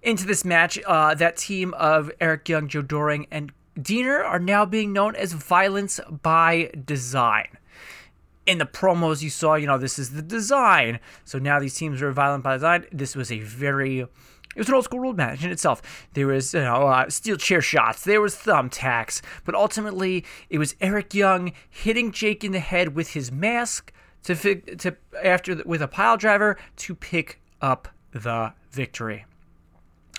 into 0.03 0.27
this 0.27 0.45
match, 0.45 0.79
uh, 0.87 1.15
that 1.15 1.37
team 1.37 1.75
of 1.75 2.11
Eric 2.20 2.49
Young, 2.49 2.69
Joe 2.69 2.83
Doering, 2.83 3.27
and 3.31 3.53
Deaner 3.79 4.25
are 4.25 4.41
now 4.41 4.65
being 4.65 4.93
known 4.93 5.15
as 5.15 5.33
Violence 5.33 6.01
by 6.23 6.71
Design. 6.85 7.47
In 8.45 8.59
the 8.59 8.67
promos 8.67 9.23
you 9.23 9.31
saw, 9.31 9.55
you 9.55 9.67
know, 9.67 9.79
this 9.79 9.99
is 9.99 10.11
the 10.11 10.23
design. 10.23 10.99
So 11.25 11.39
now 11.39 11.61
these 11.61 11.75
teams 11.75 12.03
are 12.03 12.11
violent 12.11 12.43
by 12.43 12.55
design. 12.55 12.87
This 12.91 13.15
was 13.15 13.31
a 13.31 13.41
very 13.41 14.01
it 14.01 14.63
was 14.63 14.69
an 14.69 14.75
old 14.75 14.85
school 14.85 14.99
rule 14.99 15.13
match 15.13 15.45
in 15.45 15.53
itself. 15.53 16.09
There 16.15 16.27
was, 16.27 16.55
you 16.55 16.63
know, 16.63 16.89
uh, 16.89 17.09
steel 17.11 17.37
chair 17.37 17.61
shots. 17.61 18.03
There 18.03 18.21
was 18.21 18.35
thumbtacks. 18.35 19.21
But 19.45 19.55
ultimately, 19.55 20.25
it 20.51 20.59
was 20.59 20.75
Eric 20.81 21.15
Young 21.15 21.53
hitting 21.71 22.11
Jake 22.11 22.43
in 22.43 22.53
the 22.53 22.59
head 22.59 22.97
with 22.97 23.11
his 23.11 23.31
mask 23.31 23.93
to 24.25 24.35
to 24.35 24.97
after 25.23 25.63
with 25.65 25.83
a 25.83 25.87
pile 25.87 26.17
driver 26.17 26.59
to 26.77 26.95
pick 26.95 27.41
up 27.61 27.89
the 28.11 28.53
victory. 28.73 29.27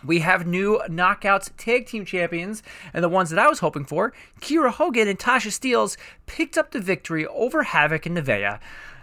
We 0.03 0.19
have 0.19 0.47
new 0.47 0.81
Knockouts 0.87 1.51
Tag 1.57 1.85
Team 1.85 2.05
Champions, 2.05 2.63
and 2.93 3.03
the 3.03 3.09
ones 3.09 3.29
that 3.29 3.39
I 3.39 3.49
was 3.49 3.59
hoping 3.59 3.85
for, 3.85 4.13
Kiera 4.39 4.71
Hogan 4.71 5.07
and 5.07 5.19
Tasha 5.19 5.49
Steelz, 5.49 5.97
picked 6.25 6.57
up 6.57 6.71
the 6.71 6.79
victory 6.79 7.27
over 7.27 7.63
Havoc 7.63 8.05
and 8.05 8.17
Nevaeh. 8.17 8.59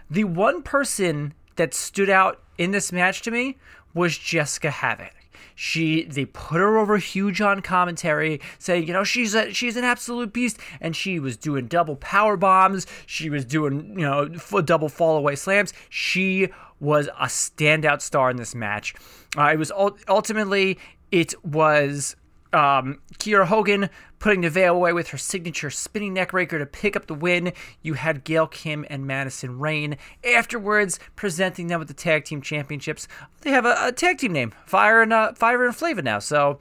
The 0.09 0.23
one 0.23 0.63
person 0.63 1.33
that 1.55 1.73
stood 1.73 2.09
out 2.09 2.41
in 2.57 2.71
this 2.71 2.91
match 2.91 3.21
to 3.23 3.31
me 3.31 3.57
was 3.93 4.17
Jessica 4.17 4.71
Havoc. 4.71 5.16
She 5.59 6.03
they 6.03 6.25
put 6.25 6.59
her 6.59 6.77
over 6.77 6.97
huge 6.97 7.41
on 7.41 7.63
commentary, 7.63 8.39
saying, 8.59 8.85
you 8.87 8.93
know, 8.93 9.03
she's 9.03 9.33
a 9.33 9.51
she's 9.51 9.75
an 9.75 9.83
absolute 9.83 10.31
beast, 10.31 10.59
and 10.79 10.95
she 10.95 11.19
was 11.19 11.35
doing 11.35 11.65
double 11.65 11.95
power 11.95 12.37
bombs. 12.37 12.85
She 13.07 13.31
was 13.31 13.43
doing 13.43 13.95
you 13.97 14.05
know 14.05 14.27
double 14.61 14.87
fall 14.87 15.17
away 15.17 15.35
slams. 15.35 15.73
She 15.89 16.49
was 16.79 17.07
a 17.19 17.25
standout 17.25 18.01
star 18.01 18.29
in 18.29 18.37
this 18.37 18.53
match. 18.53 18.93
Uh, 19.35 19.45
it 19.45 19.57
was 19.57 19.71
ultimately 20.07 20.77
it 21.11 21.33
was 21.43 22.15
um, 22.53 22.99
Kiera 23.15 23.45
Hogan 23.45 23.89
putting 24.19 24.41
the 24.41 24.49
veil 24.49 24.75
away 24.75 24.93
with 24.93 25.09
her 25.09 25.17
signature 25.17 25.69
spinning 25.69 26.15
neckbreaker 26.15 26.57
to 26.57 26.65
pick 26.65 26.95
up 26.95 27.07
the 27.07 27.13
win. 27.13 27.53
You 27.81 27.93
had 27.93 28.23
Gail 28.23 28.47
Kim 28.47 28.85
and 28.89 29.05
Madison 29.05 29.59
Rayne 29.59 29.97
afterwards 30.23 30.99
presenting 31.15 31.67
them 31.67 31.79
with 31.79 31.87
the 31.87 31.93
tag 31.93 32.25
team 32.25 32.41
championships. 32.41 33.07
They 33.41 33.51
have 33.51 33.65
a, 33.65 33.75
a 33.79 33.91
tag 33.91 34.17
team 34.17 34.33
name, 34.33 34.53
Fire 34.65 35.01
and 35.01 35.13
uh, 35.13 35.33
Fire 35.33 35.65
and 35.65 35.75
Flava 35.75 36.01
now. 36.01 36.19
So 36.19 36.59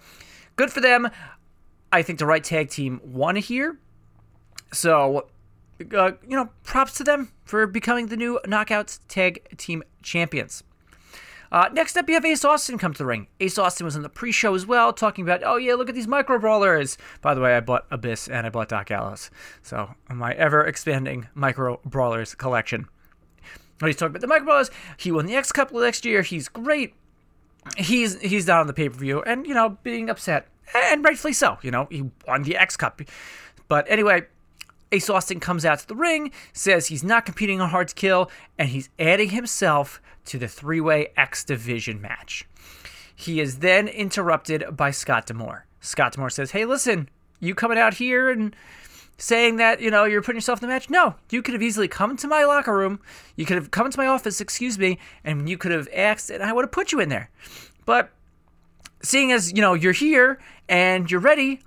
good 0.56 0.70
for 0.70 0.80
them. 0.80 1.08
I 1.92 2.02
think 2.02 2.18
the 2.18 2.26
right 2.26 2.44
tag 2.44 2.68
team 2.68 3.00
won 3.04 3.36
here. 3.36 3.78
So 4.72 5.28
uh, 5.94 6.12
you 6.26 6.36
know, 6.36 6.50
props 6.64 6.94
to 6.94 7.04
them 7.04 7.32
for 7.44 7.66
becoming 7.66 8.06
the 8.06 8.16
new 8.16 8.40
Knockouts 8.44 9.00
Tag 9.08 9.46
Team 9.56 9.82
Champions. 10.02 10.62
Uh, 11.52 11.68
next 11.72 11.96
up, 11.96 12.08
you 12.08 12.14
have 12.14 12.24
Ace 12.24 12.44
Austin 12.44 12.78
come 12.78 12.92
to 12.92 12.98
the 12.98 13.06
ring. 13.06 13.28
Ace 13.40 13.58
Austin 13.58 13.84
was 13.84 13.96
on 13.96 14.02
the 14.02 14.08
pre-show 14.08 14.54
as 14.54 14.66
well, 14.66 14.92
talking 14.92 15.24
about, 15.24 15.42
oh 15.44 15.56
yeah, 15.56 15.74
look 15.74 15.88
at 15.88 15.94
these 15.94 16.08
micro 16.08 16.38
brawlers. 16.38 16.98
By 17.22 17.34
the 17.34 17.40
way, 17.40 17.56
I 17.56 17.60
bought 17.60 17.86
Abyss 17.90 18.28
and 18.28 18.46
I 18.46 18.50
bought 18.50 18.68
Doc 18.68 18.86
Gallows, 18.86 19.30
so 19.62 19.94
my 20.08 20.32
ever-expanding 20.32 21.28
micro 21.34 21.80
brawlers 21.84 22.34
collection. 22.34 22.88
But 23.78 23.86
he's 23.86 23.96
talking 23.96 24.12
about 24.12 24.22
the 24.22 24.26
micro 24.26 24.46
brawlers. 24.46 24.70
He 24.96 25.12
won 25.12 25.26
the 25.26 25.36
X 25.36 25.52
Cup 25.52 25.72
next 25.72 26.04
year. 26.04 26.22
He's 26.22 26.48
great. 26.48 26.94
He's 27.76 28.20
he's 28.20 28.46
down 28.46 28.60
on 28.60 28.66
the 28.66 28.72
pay-per-view, 28.72 29.22
and 29.22 29.46
you 29.46 29.52
know, 29.52 29.76
being 29.82 30.08
upset, 30.08 30.48
and 30.74 31.04
rightfully 31.04 31.32
so. 31.32 31.58
You 31.62 31.70
know, 31.70 31.86
he 31.90 32.10
won 32.26 32.42
the 32.42 32.56
X 32.56 32.76
Cup. 32.76 33.02
But 33.68 33.84
anyway, 33.90 34.26
Ace 34.96 35.10
Austin 35.10 35.40
comes 35.40 35.66
out 35.66 35.80
to 35.80 35.86
the 35.86 35.94
ring, 35.94 36.32
says 36.54 36.86
he's 36.86 37.04
not 37.04 37.26
competing 37.26 37.60
on 37.60 37.68
Hard 37.68 37.88
to 37.88 37.94
Kill, 37.94 38.30
and 38.58 38.70
he's 38.70 38.88
adding 38.98 39.28
himself 39.28 40.00
to 40.24 40.38
the 40.38 40.48
three 40.48 40.80
way 40.80 41.08
X 41.18 41.44
Division 41.44 42.00
match. 42.00 42.46
He 43.14 43.38
is 43.38 43.58
then 43.58 43.88
interrupted 43.88 44.74
by 44.74 44.92
Scott 44.92 45.26
D'Amore. 45.26 45.66
Scott 45.80 46.12
D'Amore 46.12 46.30
says, 46.30 46.52
Hey, 46.52 46.64
listen, 46.64 47.10
you 47.40 47.54
coming 47.54 47.76
out 47.76 47.92
here 47.92 48.30
and 48.30 48.56
saying 49.18 49.56
that, 49.56 49.82
you 49.82 49.90
know, 49.90 50.04
you're 50.04 50.22
putting 50.22 50.38
yourself 50.38 50.62
in 50.62 50.68
the 50.68 50.74
match? 50.74 50.88
No, 50.88 51.14
you 51.30 51.42
could 51.42 51.52
have 51.52 51.62
easily 51.62 51.88
come 51.88 52.16
to 52.16 52.26
my 52.26 52.44
locker 52.44 52.74
room. 52.74 52.98
You 53.36 53.44
could 53.44 53.56
have 53.56 53.70
come 53.70 53.90
to 53.90 53.98
my 53.98 54.06
office, 54.06 54.40
excuse 54.40 54.78
me, 54.78 54.98
and 55.24 55.46
you 55.46 55.58
could 55.58 55.72
have 55.72 55.88
asked, 55.94 56.30
and 56.30 56.42
I 56.42 56.54
would 56.54 56.64
have 56.64 56.72
put 56.72 56.90
you 56.90 57.00
in 57.00 57.10
there. 57.10 57.28
But 57.84 58.10
seeing 59.02 59.30
as, 59.30 59.52
you 59.52 59.60
know, 59.60 59.74
you're 59.74 59.92
here 59.92 60.38
and 60.70 61.10
you're 61.10 61.20
ready, 61.20 61.60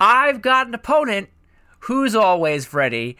I've 0.00 0.42
got 0.42 0.66
an 0.66 0.74
opponent 0.74 1.28
who's 1.86 2.16
always 2.16 2.74
ready 2.74 3.16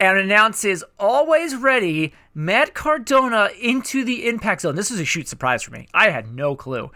and 0.00 0.18
announces 0.18 0.82
always 0.98 1.54
ready 1.54 2.12
Matt 2.34 2.74
Cardona 2.74 3.48
into 3.60 4.04
the 4.04 4.28
impact 4.28 4.62
zone. 4.62 4.74
This 4.74 4.90
was 4.90 4.98
a 4.98 5.04
shoot 5.04 5.28
surprise 5.28 5.62
for 5.62 5.70
me. 5.70 5.86
I 5.94 6.10
had 6.10 6.34
no 6.34 6.56
clue. 6.56 6.90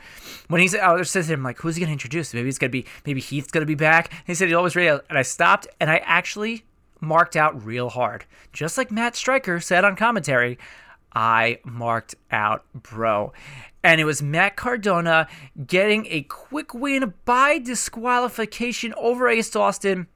When 0.49 0.61
he 0.61 0.67
said, 0.67 0.81
I 0.81 0.93
was 0.93 1.13
to 1.13 1.23
him, 1.23 1.45
like, 1.45 1.59
who's 1.59 1.77
he 1.77 1.81
going 1.81 1.89
to 1.89 1.93
introduce? 1.93 2.35
Maybe 2.35 2.47
he's 2.47 2.59
going 2.59 2.71
to 2.71 2.73
be, 2.73 2.87
maybe 3.07 3.21
Heath's 3.21 3.53
going 3.53 3.63
to 3.63 3.67
be 3.67 3.77
back. 3.77 4.13
he 4.27 4.35
said 4.35 4.49
he's 4.49 4.57
always 4.57 4.75
ready. 4.75 5.01
And 5.09 5.17
I 5.17 5.23
stopped 5.23 5.69
and 5.81 5.91
I 5.91 5.99
actually 5.99 6.65
marked 7.01 7.37
out 7.37 7.65
real 7.65 7.89
hard. 7.89 8.25
Just 8.53 8.77
like 8.77 8.91
Matt 8.91 9.15
Striker 9.15 9.61
said 9.61 9.85
on 9.85 9.95
commentary, 9.95 10.59
I 11.15 11.61
marked 11.65 12.17
out 12.33 12.65
bro. 12.75 13.33
And 13.85 14.01
it 14.01 14.05
was 14.05 14.23
Matt 14.23 14.57
Cardona 14.57 15.29
getting 15.67 16.07
a 16.07 16.23
quick 16.23 16.75
win 16.75 17.15
by 17.25 17.59
disqualification 17.59 18.93
over 18.97 19.29
Ace 19.29 19.55
Austin 19.55 20.09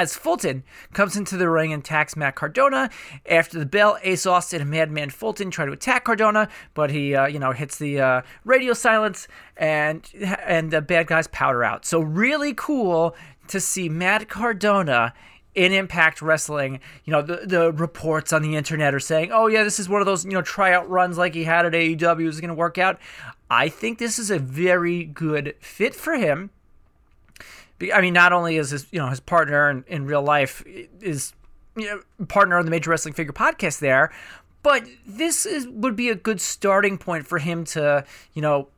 as 0.00 0.16
Fulton 0.16 0.64
comes 0.94 1.14
into 1.14 1.36
the 1.36 1.50
ring 1.50 1.74
and 1.74 1.82
attacks 1.82 2.16
Matt 2.16 2.34
Cardona. 2.34 2.88
After 3.28 3.58
the 3.58 3.66
bell, 3.66 3.98
Ace 4.02 4.24
Austin 4.24 4.62
and 4.62 4.70
Madman 4.70 5.10
Fulton 5.10 5.50
try 5.50 5.66
to 5.66 5.72
attack 5.72 6.04
Cardona, 6.04 6.48
but 6.72 6.90
he, 6.90 7.14
uh, 7.14 7.26
you 7.26 7.38
know, 7.38 7.52
hits 7.52 7.76
the 7.76 8.00
uh, 8.00 8.22
radio 8.44 8.72
silence 8.72 9.28
and 9.58 10.08
and 10.46 10.70
the 10.70 10.80
bad 10.80 11.06
guys 11.06 11.26
powder 11.28 11.62
out. 11.62 11.84
So 11.84 12.00
really 12.00 12.54
cool 12.54 13.14
to 13.48 13.60
see 13.60 13.90
Matt 13.90 14.30
Cardona 14.30 15.12
in 15.54 15.72
Impact 15.72 16.22
Wrestling, 16.22 16.80
you 17.04 17.10
know, 17.10 17.20
the, 17.20 17.42
the 17.44 17.72
reports 17.72 18.32
on 18.32 18.40
the 18.40 18.56
internet 18.56 18.94
are 18.94 19.00
saying, 19.00 19.30
oh, 19.32 19.48
yeah, 19.48 19.64
this 19.64 19.80
is 19.80 19.88
one 19.88 20.00
of 20.00 20.06
those, 20.06 20.24
you 20.24 20.30
know, 20.30 20.42
tryout 20.42 20.88
runs 20.88 21.18
like 21.18 21.34
he 21.34 21.44
had 21.44 21.66
at 21.66 21.72
AEW 21.72 22.26
is 22.26 22.40
going 22.40 22.48
to 22.48 22.54
work 22.54 22.78
out. 22.78 23.00
I 23.50 23.68
think 23.68 23.98
this 23.98 24.18
is 24.18 24.30
a 24.30 24.38
very 24.38 25.04
good 25.04 25.56
fit 25.60 25.94
for 25.94 26.14
him 26.14 26.50
I 27.92 28.00
mean, 28.00 28.12
not 28.12 28.32
only 28.32 28.56
is 28.56 28.70
his 28.70 28.86
you 28.90 28.98
know 28.98 29.08
his 29.08 29.20
partner 29.20 29.70
in, 29.70 29.84
in 29.88 30.06
real 30.06 30.22
life 30.22 30.62
is 31.00 31.32
you 31.76 31.86
know, 31.86 32.26
partner 32.26 32.58
on 32.58 32.64
the 32.64 32.70
Major 32.70 32.90
Wrestling 32.90 33.14
Figure 33.14 33.32
podcast 33.32 33.78
there, 33.78 34.12
but 34.62 34.84
this 35.06 35.46
is 35.46 35.66
would 35.68 35.96
be 35.96 36.08
a 36.08 36.14
good 36.14 36.40
starting 36.40 36.98
point 36.98 37.26
for 37.26 37.38
him 37.38 37.64
to 37.64 38.04
you 38.34 38.42
know 38.42 38.68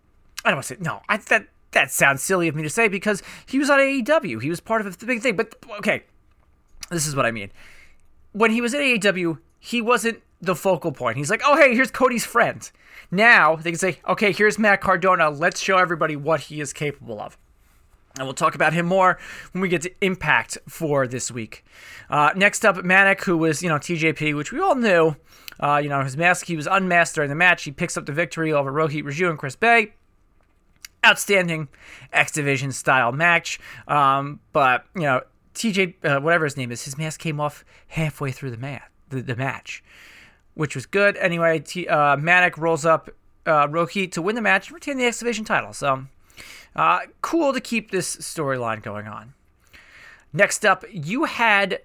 I 0.44 0.50
don't 0.50 0.56
want 0.56 0.66
to 0.66 0.74
say 0.74 0.80
no 0.80 1.00
I 1.08 1.16
that 1.16 1.48
that 1.72 1.90
sounds 1.90 2.22
silly 2.22 2.48
of 2.48 2.54
me 2.54 2.62
to 2.62 2.70
say 2.70 2.88
because 2.88 3.22
he 3.46 3.58
was 3.58 3.70
on 3.70 3.78
AEW 3.78 4.42
he 4.42 4.50
was 4.50 4.60
part 4.60 4.84
of 4.84 4.98
the 4.98 5.06
big 5.06 5.20
thing 5.20 5.36
but 5.36 5.54
okay 5.78 6.04
this 6.90 7.06
is 7.06 7.16
what 7.16 7.24
I 7.24 7.30
mean. 7.30 7.50
When 8.32 8.50
he 8.50 8.60
was 8.60 8.74
at 8.74 8.80
AEW 8.80 9.38
he 9.58 9.80
wasn't 9.80 10.22
the 10.40 10.56
focal 10.56 10.92
point. 10.92 11.16
He's 11.16 11.30
like 11.30 11.42
oh 11.44 11.56
hey 11.56 11.74
here's 11.74 11.90
Cody's 11.90 12.24
friend. 12.24 12.70
Now 13.10 13.56
they 13.56 13.70
can 13.70 13.78
say 13.78 13.98
okay 14.06 14.32
here's 14.32 14.58
Matt 14.58 14.80
Cardona. 14.80 15.30
Let's 15.30 15.60
show 15.60 15.78
everybody 15.78 16.16
what 16.16 16.42
he 16.42 16.60
is 16.60 16.72
capable 16.72 17.20
of 17.20 17.36
and 18.18 18.26
we'll 18.26 18.34
talk 18.34 18.54
about 18.54 18.72
him 18.72 18.86
more 18.86 19.18
when 19.52 19.62
we 19.62 19.68
get 19.68 19.82
to 19.82 19.92
Impact 20.00 20.58
for 20.68 21.06
this 21.06 21.30
week. 21.30 21.64
Uh, 22.10 22.30
next 22.36 22.64
up, 22.64 22.84
Manik, 22.84 23.24
who 23.24 23.36
was, 23.38 23.62
you 23.62 23.68
know, 23.68 23.76
TJP, 23.76 24.36
which 24.36 24.52
we 24.52 24.60
all 24.60 24.74
knew. 24.74 25.16
Uh, 25.60 25.80
you 25.82 25.88
know, 25.88 26.02
his 26.02 26.16
mask, 26.16 26.46
he 26.46 26.56
was 26.56 26.66
unmasked 26.66 27.14
during 27.14 27.30
the 27.30 27.36
match. 27.36 27.64
He 27.64 27.70
picks 27.70 27.96
up 27.96 28.06
the 28.06 28.12
victory 28.12 28.52
over 28.52 28.72
Rohit 28.72 29.04
Raju 29.04 29.30
and 29.30 29.38
Chris 29.38 29.56
Bey. 29.56 29.94
Outstanding 31.04 31.68
X 32.12 32.32
Division 32.32 32.70
style 32.72 33.12
match. 33.12 33.58
Um, 33.88 34.40
but, 34.52 34.84
you 34.94 35.02
know, 35.02 35.22
TJ, 35.54 35.94
uh, 36.04 36.20
whatever 36.20 36.44
his 36.44 36.56
name 36.56 36.70
is, 36.70 36.84
his 36.84 36.96
mask 36.96 37.20
came 37.20 37.40
off 37.40 37.64
halfway 37.88 38.30
through 38.30 38.50
the, 38.50 38.56
mat, 38.56 38.82
the, 39.08 39.20
the 39.22 39.36
match, 39.36 39.82
which 40.54 40.74
was 40.74 40.86
good. 40.86 41.16
Anyway, 41.16 41.58
T- 41.60 41.88
uh, 41.88 42.16
Manik 42.16 42.56
rolls 42.56 42.84
up 42.84 43.10
uh, 43.46 43.66
Rohit 43.66 44.12
to 44.12 44.22
win 44.22 44.36
the 44.36 44.42
match 44.42 44.68
and 44.68 44.74
retain 44.74 44.96
the 44.96 45.04
X 45.04 45.18
Division 45.18 45.44
title. 45.44 45.72
So, 45.72 46.04
uh, 46.74 47.00
cool 47.20 47.52
to 47.52 47.60
keep 47.60 47.90
this 47.90 48.16
storyline 48.16 48.82
going 48.82 49.06
on. 49.06 49.34
Next 50.32 50.64
up, 50.64 50.84
you 50.90 51.24
had 51.24 51.80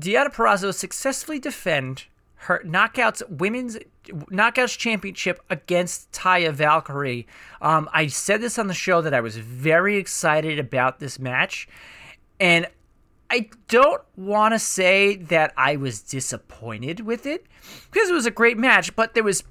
Deonna 0.00 0.32
Purrazzo 0.32 0.72
successfully 0.74 1.38
defend 1.38 2.04
her 2.36 2.62
Knockouts 2.64 3.26
Women's 3.30 3.78
Knockouts 4.06 4.76
Championship 4.76 5.40
against 5.48 6.12
Taya 6.12 6.52
Valkyrie. 6.52 7.26
Um, 7.62 7.88
I 7.92 8.08
said 8.08 8.42
this 8.42 8.58
on 8.58 8.66
the 8.66 8.74
show 8.74 9.00
that 9.00 9.14
I 9.14 9.20
was 9.20 9.38
very 9.38 9.96
excited 9.96 10.58
about 10.58 11.00
this 11.00 11.18
match, 11.18 11.66
and 12.38 12.66
I 13.30 13.48
don't 13.68 14.02
want 14.16 14.52
to 14.52 14.58
say 14.58 15.16
that 15.16 15.54
I 15.56 15.76
was 15.76 16.02
disappointed 16.02 17.00
with 17.00 17.24
it 17.24 17.46
because 17.90 18.10
it 18.10 18.12
was 18.12 18.26
a 18.26 18.30
great 18.30 18.58
match, 18.58 18.94
but 18.94 19.14
there 19.14 19.24
was 19.24 19.42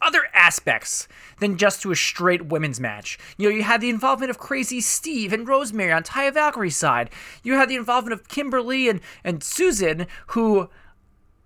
other 0.00 0.24
aspects 0.34 1.08
than 1.40 1.56
just 1.56 1.82
to 1.82 1.92
a 1.92 1.96
straight 1.96 2.46
women's 2.46 2.80
match. 2.80 3.18
You 3.36 3.48
know, 3.48 3.56
you 3.56 3.62
had 3.62 3.80
the 3.80 3.90
involvement 3.90 4.30
of 4.30 4.38
Crazy 4.38 4.80
Steve 4.80 5.32
and 5.32 5.48
Rosemary 5.48 5.92
on 5.92 6.02
Taya 6.02 6.32
Valkyrie's 6.32 6.76
side. 6.76 7.10
You 7.42 7.54
had 7.54 7.68
the 7.68 7.76
involvement 7.76 8.12
of 8.12 8.28
Kimberly 8.28 8.88
and, 8.88 9.00
and 9.24 9.42
Susan, 9.42 10.06
who 10.28 10.68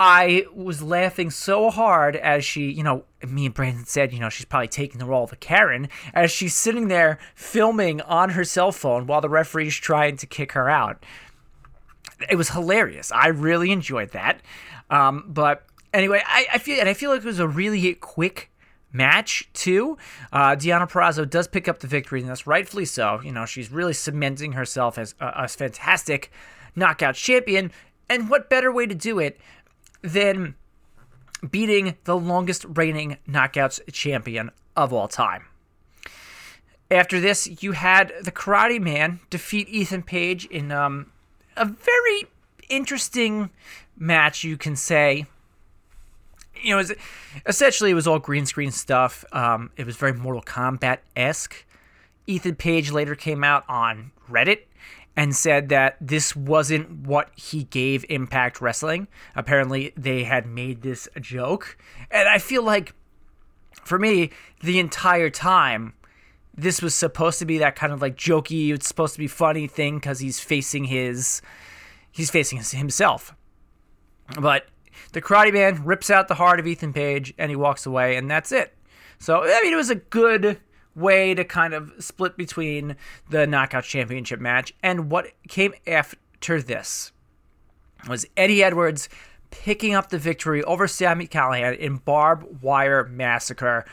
I 0.00 0.46
was 0.54 0.80
laughing 0.82 1.30
so 1.30 1.70
hard 1.70 2.14
as 2.14 2.44
she, 2.44 2.70
you 2.70 2.84
know, 2.84 3.04
me 3.26 3.46
and 3.46 3.54
Brandon 3.54 3.84
said, 3.84 4.12
you 4.12 4.20
know, 4.20 4.28
she's 4.28 4.46
probably 4.46 4.68
taking 4.68 4.98
the 4.98 5.06
role 5.06 5.24
of 5.24 5.32
a 5.32 5.36
Karen 5.36 5.88
as 6.14 6.30
she's 6.30 6.54
sitting 6.54 6.88
there 6.88 7.18
filming 7.34 8.00
on 8.02 8.30
her 8.30 8.44
cell 8.44 8.70
phone 8.70 9.06
while 9.06 9.20
the 9.20 9.28
referee's 9.28 9.74
trying 9.74 10.16
to 10.18 10.26
kick 10.26 10.52
her 10.52 10.68
out. 10.68 11.04
It 12.30 12.36
was 12.36 12.50
hilarious. 12.50 13.10
I 13.10 13.28
really 13.28 13.72
enjoyed 13.72 14.12
that. 14.12 14.40
Um, 14.90 15.24
but 15.28 15.64
anyway, 15.98 16.22
I, 16.26 16.46
I 16.54 16.58
feel 16.58 16.80
and 16.80 16.88
I 16.88 16.94
feel 16.94 17.10
like 17.10 17.20
it 17.20 17.26
was 17.26 17.38
a 17.38 17.48
really 17.48 17.94
quick 17.94 18.50
match 18.92 19.48
too. 19.52 19.98
Uh, 20.32 20.50
Deonna 20.56 20.90
Purrazzo 20.90 21.28
does 21.28 21.48
pick 21.48 21.68
up 21.68 21.80
the 21.80 21.86
victory, 21.86 22.20
and 22.20 22.28
that's 22.28 22.46
rightfully 22.46 22.84
so. 22.84 23.20
You 23.22 23.32
know, 23.32 23.44
she's 23.44 23.70
really 23.70 23.92
cementing 23.92 24.52
herself 24.52 24.98
as 24.98 25.14
a, 25.20 25.32
a 25.44 25.48
fantastic 25.48 26.30
knockout 26.74 27.14
champion. 27.14 27.70
And 28.08 28.30
what 28.30 28.48
better 28.48 28.72
way 28.72 28.86
to 28.86 28.94
do 28.94 29.18
it 29.18 29.38
than 30.00 30.54
beating 31.50 31.96
the 32.04 32.16
longest 32.16 32.64
reigning 32.68 33.18
knockouts 33.28 33.80
champion 33.92 34.50
of 34.76 34.92
all 34.92 35.08
time. 35.08 35.44
After 36.90 37.20
this, 37.20 37.62
you 37.62 37.72
had 37.72 38.12
the 38.22 38.32
Karate 38.32 38.80
Man 38.80 39.20
defeat 39.28 39.68
Ethan 39.68 40.04
Page 40.04 40.46
in 40.46 40.72
um, 40.72 41.12
a 41.56 41.66
very 41.66 42.24
interesting 42.70 43.50
match, 43.96 44.42
you 44.42 44.56
can 44.56 44.74
say. 44.74 45.26
You 46.62 46.70
know, 46.70 46.78
it 46.78 46.88
was, 46.88 46.92
essentially 47.46 47.90
it 47.90 47.94
was 47.94 48.06
all 48.06 48.18
green 48.18 48.46
screen 48.46 48.70
stuff. 48.70 49.24
Um, 49.32 49.70
it 49.76 49.86
was 49.86 49.96
very 49.96 50.12
Mortal 50.12 50.42
Kombat 50.42 50.98
esque. 51.16 51.64
Ethan 52.26 52.56
Page 52.56 52.90
later 52.90 53.14
came 53.14 53.42
out 53.42 53.64
on 53.68 54.12
Reddit 54.30 54.60
and 55.16 55.34
said 55.34 55.68
that 55.70 55.96
this 56.00 56.36
wasn't 56.36 57.06
what 57.06 57.30
he 57.34 57.64
gave 57.64 58.04
Impact 58.08 58.60
Wrestling. 58.60 59.08
Apparently, 59.34 59.92
they 59.96 60.24
had 60.24 60.46
made 60.46 60.82
this 60.82 61.08
a 61.16 61.20
joke. 61.20 61.76
And 62.10 62.28
I 62.28 62.38
feel 62.38 62.62
like, 62.62 62.94
for 63.82 63.98
me, 63.98 64.30
the 64.62 64.78
entire 64.78 65.30
time, 65.30 65.94
this 66.54 66.82
was 66.82 66.94
supposed 66.94 67.38
to 67.38 67.46
be 67.46 67.58
that 67.58 67.76
kind 67.76 67.92
of 67.92 68.02
like 68.02 68.16
jokey, 68.16 68.72
it's 68.72 68.86
supposed 68.86 69.14
to 69.14 69.18
be 69.18 69.26
funny 69.26 69.66
thing 69.66 69.96
because 69.96 70.20
he's 70.20 70.38
facing 70.38 70.84
his. 70.84 71.42
He's 72.10 72.30
facing 72.30 72.60
himself. 72.60 73.34
But 74.40 74.66
the 75.12 75.22
Karate 75.22 75.52
Man 75.52 75.84
rips 75.84 76.10
out 76.10 76.28
the 76.28 76.34
heart 76.34 76.60
of 76.60 76.66
Ethan 76.66 76.92
Page 76.92 77.34
and 77.38 77.50
he 77.50 77.56
walks 77.56 77.86
away, 77.86 78.16
and 78.16 78.30
that's 78.30 78.52
it. 78.52 78.74
So, 79.18 79.42
I 79.42 79.60
mean, 79.62 79.72
it 79.72 79.76
was 79.76 79.90
a 79.90 79.96
good 79.96 80.60
way 80.94 81.34
to 81.34 81.44
kind 81.44 81.74
of 81.74 81.92
split 81.98 82.36
between 82.36 82.96
the 83.30 83.46
knockout 83.46 83.84
championship 83.84 84.40
match 84.40 84.74
and 84.82 85.10
what 85.10 85.32
came 85.48 85.74
after 85.86 86.60
this 86.60 87.12
was 88.08 88.26
Eddie 88.36 88.62
Edwards 88.62 89.08
picking 89.50 89.94
up 89.94 90.10
the 90.10 90.18
victory 90.18 90.62
over 90.64 90.86
Sami 90.86 91.26
Callihan 91.26 91.76
in 91.76 91.96
Barbed 91.96 92.62
Wire 92.62 93.04
Massacre. 93.04 93.84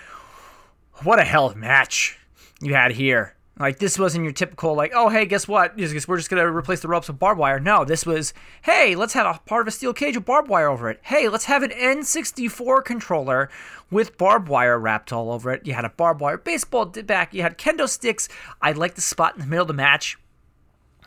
What 1.04 1.20
a 1.20 1.24
hell 1.24 1.48
of 1.48 1.56
a 1.56 1.58
match 1.58 2.20
you 2.62 2.74
had 2.74 2.92
here. 2.92 3.36
Like 3.58 3.80
this 3.80 3.98
wasn't 3.98 4.26
your 4.26 4.34
typical 4.34 4.76
like, 4.76 4.92
oh 4.94 5.08
hey, 5.08 5.26
guess 5.26 5.48
what? 5.48 5.78
We're 5.78 6.18
just 6.18 6.30
gonna 6.30 6.52
replace 6.52 6.82
the 6.82 6.90
ropes 6.90 7.08
with 7.08 7.20
barbed 7.20 7.40
wire. 7.40 7.60
No, 7.60 7.86
this 7.86 8.06
was, 8.06 8.34
hey, 8.64 8.96
let's 8.96 9.14
have 9.14 9.34
a 9.34 9.40
part 9.46 9.62
of 9.62 9.68
a 9.70 9.72
steel 9.72 9.94
cage 9.94 10.16
with 10.16 10.26
barbed 10.26 10.50
wire 10.50 10.68
over 10.68 10.90
it. 10.90 11.00
Hey, 11.04 11.30
let's 11.30 11.46
have 11.46 11.64
an 11.64 11.72
N64 11.72 12.84
controller 12.84 13.50
with 13.90 14.18
barbed 14.18 14.50
wire 14.50 14.78
wrapped 14.78 15.14
all 15.14 15.32
over 15.32 15.52
it. 15.52 15.66
You 15.66 15.74
had 15.74 15.86
a 15.86 15.90
barbed 15.90 16.20
wire 16.20 16.38
baseball 16.38 16.86
back. 16.86 17.34
You 17.34 17.44
had 17.44 17.58
kendo 17.58 17.88
sticks. 17.88 18.28
I 18.62 18.74
like 18.74 18.96
the 18.96 19.02
spot 19.02 19.36
in 19.36 19.42
the 19.42 19.48
middle 19.48 19.64
of 19.64 19.70
the 19.70 19.74
match 19.74 20.18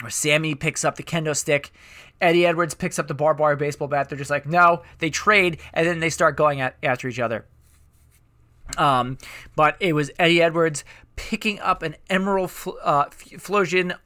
where 0.01 0.11
Sami 0.11 0.55
picks 0.55 0.85
up 0.85 0.97
the 0.97 1.03
kendo 1.03 1.37
stick. 1.37 1.70
Eddie 2.20 2.47
Edwards 2.47 2.75
picks 2.75 2.99
up 2.99 3.09
the 3.09 3.15
barbed 3.15 3.41
wire 3.41 3.57
baseball 3.57 3.89
bat. 3.89 4.09
They're 4.09 4.19
just 4.19 4.31
like, 4.31 4.47
no, 4.47 4.83
they 5.01 5.11
trade, 5.11 5.61
and 5.75 5.87
then 5.87 6.01
they 6.01 6.11
start 6.11 6.37
going 6.37 6.61
at, 6.61 6.77
after 6.83 7.09
each 7.09 7.20
other. 7.20 7.47
Um, 8.77 9.19
but 9.57 9.77
it 9.81 9.95
was 9.95 10.11
Eddie 10.19 10.43
Edwards 10.43 10.85
picking 11.16 11.59
up 11.61 11.82
an 11.82 11.97
emerald 12.09 12.51
fl- 12.51 12.70
uh, 12.82 13.07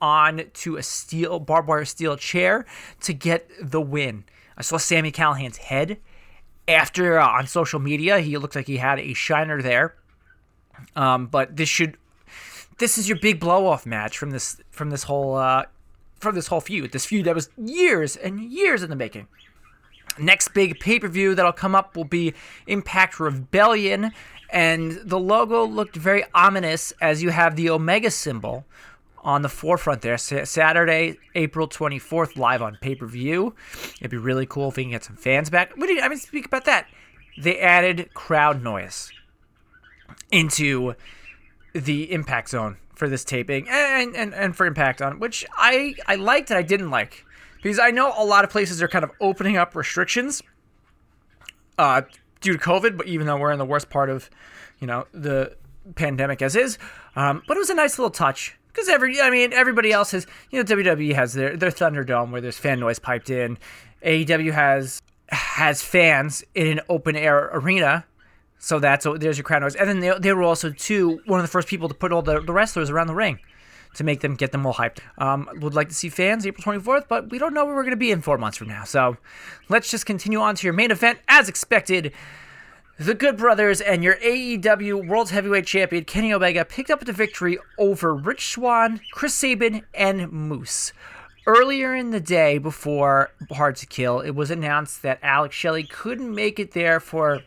on 0.01 0.43
to 0.55 0.76
a 0.76 0.82
steel 0.82 1.39
barbed 1.40 1.68
wire 1.68 1.84
steel 1.84 2.16
chair 2.16 2.64
to 3.01 3.12
get 3.12 3.51
the 3.60 3.80
win. 3.80 4.24
I 4.56 4.62
saw 4.62 4.78
Sami 4.78 5.10
Callihan's 5.10 5.59
head 5.59 5.98
after 6.66 7.18
uh, 7.18 7.28
on 7.28 7.47
social 7.47 7.80
media. 7.80 8.20
He 8.20 8.39
looked 8.39 8.56
like 8.56 8.66
he 8.66 8.78
had 8.78 8.98
a 8.98 9.12
shiner 9.14 9.60
there. 9.60 9.94
Um, 10.97 11.26
but 11.26 11.56
this 11.56 11.68
should 11.68 11.97
this 12.78 12.98
is 12.98 13.09
your 13.09 13.18
big 13.18 13.39
blow 13.39 13.66
off 13.66 13.86
match 13.86 14.18
from 14.18 14.30
this 14.30 14.60
from 14.70 14.90
this 14.90 15.05
whole 15.05 15.36
uh, 15.36 15.64
from 16.18 16.34
this 16.34 16.47
whole 16.48 16.60
feud. 16.60 16.93
This 16.93 17.05
feud 17.05 17.26
that 17.26 17.34
was 17.34 17.51
years 17.56 18.16
and 18.16 18.40
years 18.40 18.82
in 18.82 18.90
the 18.90 18.97
making. 18.97 19.28
Next 20.18 20.48
big 20.48 20.78
pay 20.80 20.98
per 20.98 21.09
view 21.09 21.34
that'll 21.34 21.52
come 21.52 21.74
up 21.74 21.97
will 21.97 22.05
be 22.05 22.34
Impact 22.66 23.20
Rebellion 23.20 24.12
and 24.53 25.01
the 25.05 25.19
logo 25.19 25.65
looked 25.65 25.97
very 25.97 26.24
ominous 26.35 26.93
as 27.01 27.23
you 27.23 27.31
have 27.31 27.57
the 27.57 27.70
Omega 27.70 28.11
symbol 28.11 28.66
on 29.24 29.43
the 29.43 29.49
forefront 29.49 30.03
there. 30.03 30.19
Saturday, 30.19 31.16
April 31.35 31.66
24th, 31.66 32.37
live 32.37 32.61
on 32.61 32.77
pay 32.81 32.95
per 32.95 33.07
view. 33.07 33.55
It'd 33.99 34.11
be 34.11 34.19
really 34.19 34.47
cool 34.47 34.69
if 34.69 34.77
we 34.77 34.85
can 34.85 34.91
get 34.91 35.05
some 35.05 35.16
fans 35.16 35.49
back. 35.49 35.77
What 35.77 35.87
didn't, 35.87 36.05
I 36.05 36.09
mean? 36.09 36.19
Speak 36.19 36.47
about 36.47 36.66
that. 36.66 36.87
They 37.39 37.59
added 37.59 38.12
crowd 38.12 38.62
noise 38.62 39.11
into 40.31 40.95
the 41.73 42.12
impact 42.12 42.51
zone 42.51 42.77
for 42.95 43.09
this 43.09 43.24
taping 43.24 43.66
and, 43.70 44.15
and, 44.15 44.35
and 44.35 44.55
for 44.55 44.66
impact 44.66 45.01
on 45.01 45.19
which 45.19 45.47
I, 45.57 45.95
I 46.07 46.16
liked 46.16 46.51
and 46.51 46.59
I 46.59 46.62
didn't 46.62 46.91
like 46.91 47.24
because 47.62 47.79
I 47.79 47.91
know 47.91 48.12
a 48.16 48.24
lot 48.24 48.45
of 48.45 48.51
places 48.51 48.83
are 48.83 48.89
kind 48.89 49.03
of 49.03 49.11
opening 49.19 49.57
up 49.57 49.74
restrictions 49.74 50.43
uh, 51.79 52.03
due 52.43 52.52
to 52.52 52.59
COVID, 52.59 52.97
but 52.97 53.06
even 53.06 53.27
though 53.27 53.39
we're 53.39 53.52
in 53.52 53.59
the 53.59 53.64
worst 53.64 53.89
part 53.89 54.10
of, 54.10 54.28
you 54.78 54.86
know, 54.86 55.06
the 55.12 55.56
pandemic 55.94 56.43
as 56.43 56.55
is, 56.55 56.78
um, 57.16 57.43
but 57.48 57.56
it 57.56 57.60
was 57.60 57.70
a 57.70 57.74
nice 57.74 57.98
little 57.98 58.10
touch 58.10 58.59
because 58.69 58.89
every, 58.89 59.20
I 59.20 59.31
mean, 59.31 59.52
everybody 59.52 59.93
else 59.93 60.10
has, 60.10 60.27
you 60.51 60.59
know, 60.59 60.64
WWE 60.64 61.14
has 61.14 61.32
their 61.32 61.56
their 61.56 61.70
Thunderdome 61.70 62.31
where 62.31 62.40
there's 62.40 62.59
fan 62.59 62.81
noise 62.81 62.98
piped 62.98 63.31
in. 63.31 63.59
AEW 64.05 64.52
has 64.52 65.01
has 65.28 65.82
fans 65.82 66.44
in 66.55 66.66
an 66.66 66.81
open 66.89 67.16
air 67.16 67.51
arena. 67.52 68.05
So 68.59 68.78
that's 68.78 69.06
there's 69.19 69.39
your 69.39 69.44
crowd 69.44 69.62
noise, 69.62 69.74
and 69.74 69.89
then 69.89 70.01
they, 70.01 70.12
they 70.20 70.32
were 70.32 70.44
also 70.44 70.70
too 70.70 71.20
one 71.27 71.40
of 71.40 71.44
the 71.44 71.51
first 71.51 71.66
people 71.66 71.89
to 71.89 71.94
put 71.94 72.12
all 72.12 72.23
the, 72.23 72.40
the 72.40 72.52
wrestlers 72.52 72.90
around 72.90 73.09
the 73.09 73.14
ring 73.14 73.40
to 73.94 74.05
make 74.05 74.20
them 74.20 74.35
get 74.35 74.52
them 74.52 74.66
all 74.66 74.74
hyped. 74.74 74.98
Um, 75.19 75.48
would 75.60 75.74
like 75.74 75.89
to 75.89 75.94
see 75.94 76.09
fans 76.09 76.47
April 76.47 76.78
24th, 76.78 77.09
but 77.09 77.31
we 77.31 77.39
don't 77.39 77.55
know 77.55 77.64
where 77.64 77.74
we're 77.74 77.82
going 77.82 77.90
to 77.90 77.97
be 77.97 78.10
in 78.10 78.23
four 78.23 78.39
months 78.39 78.59
from 78.59 78.69
now. 78.69 78.85
So 78.85 79.16
let's 79.69 79.90
just 79.90 80.06
continue 80.06 80.40
on 80.40 80.55
to 80.56 80.66
your 80.66 80.73
main 80.73 80.90
event 80.90 81.19
as 81.28 81.48
expected. 81.48 82.12
The 82.98 83.14
Good 83.14 83.36
Brothers 83.36 83.81
and 83.81 84.05
your 84.05 84.16
AEW 84.16 85.09
World 85.09 85.31
Heavyweight 85.31 85.66
Champion 85.66 86.05
Kenny 86.05 86.32
Omega 86.32 86.64
picked 86.64 86.90
up 86.90 87.05
the 87.05 87.12
victory 87.12 87.59
over 87.78 88.14
Rich 88.14 88.48
Swann, 88.48 89.01
Chris 89.12 89.35
Sabin, 89.35 89.82
and 89.94 90.31
Moose. 90.31 90.93
Earlier 91.47 91.94
in 91.94 92.10
the 92.10 92.20
day, 92.20 92.59
before 92.59 93.32
Hard 93.51 93.77
to 93.77 93.86
Kill, 93.86 94.20
it 94.20 94.32
was 94.32 94.51
announced 94.51 95.02
that 95.02 95.19
Alex 95.23 95.56
Shelley 95.56 95.82
couldn't 95.82 96.32
make 96.32 96.60
it 96.60 96.73
there 96.73 97.01
for 97.01 97.40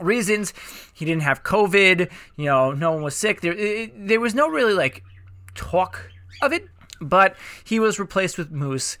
reasons. 0.00 0.52
He 0.92 1.04
didn't 1.04 1.22
have 1.22 1.44
COVID. 1.44 2.10
You 2.36 2.44
know, 2.44 2.72
no 2.72 2.92
one 2.92 3.02
was 3.02 3.14
sick. 3.14 3.40
There, 3.42 3.52
it, 3.52 4.08
there 4.08 4.20
was 4.20 4.34
no 4.34 4.48
really 4.48 4.74
like 4.74 5.04
talk 5.54 6.10
of 6.42 6.52
it, 6.52 6.68
but 7.00 7.36
he 7.64 7.78
was 7.80 7.98
replaced 7.98 8.38
with 8.38 8.50
Moose. 8.50 8.98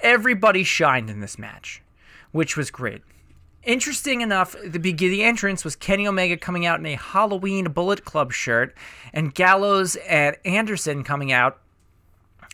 Everybody 0.00 0.64
shined 0.64 1.10
in 1.10 1.20
this 1.20 1.38
match, 1.38 1.82
which 2.32 2.56
was 2.56 2.70
great. 2.70 3.02
Interesting 3.62 4.20
enough, 4.20 4.54
the 4.62 4.78
beginning 4.78 5.22
entrance 5.22 5.64
was 5.64 5.74
Kenny 5.74 6.06
Omega 6.06 6.36
coming 6.36 6.66
out 6.66 6.80
in 6.80 6.86
a 6.86 6.96
Halloween 6.96 7.64
Bullet 7.70 8.04
Club 8.04 8.32
shirt, 8.32 8.76
and 9.12 9.34
Gallows 9.34 9.96
and 9.96 10.36
Anderson 10.44 11.02
coming 11.02 11.32
out 11.32 11.60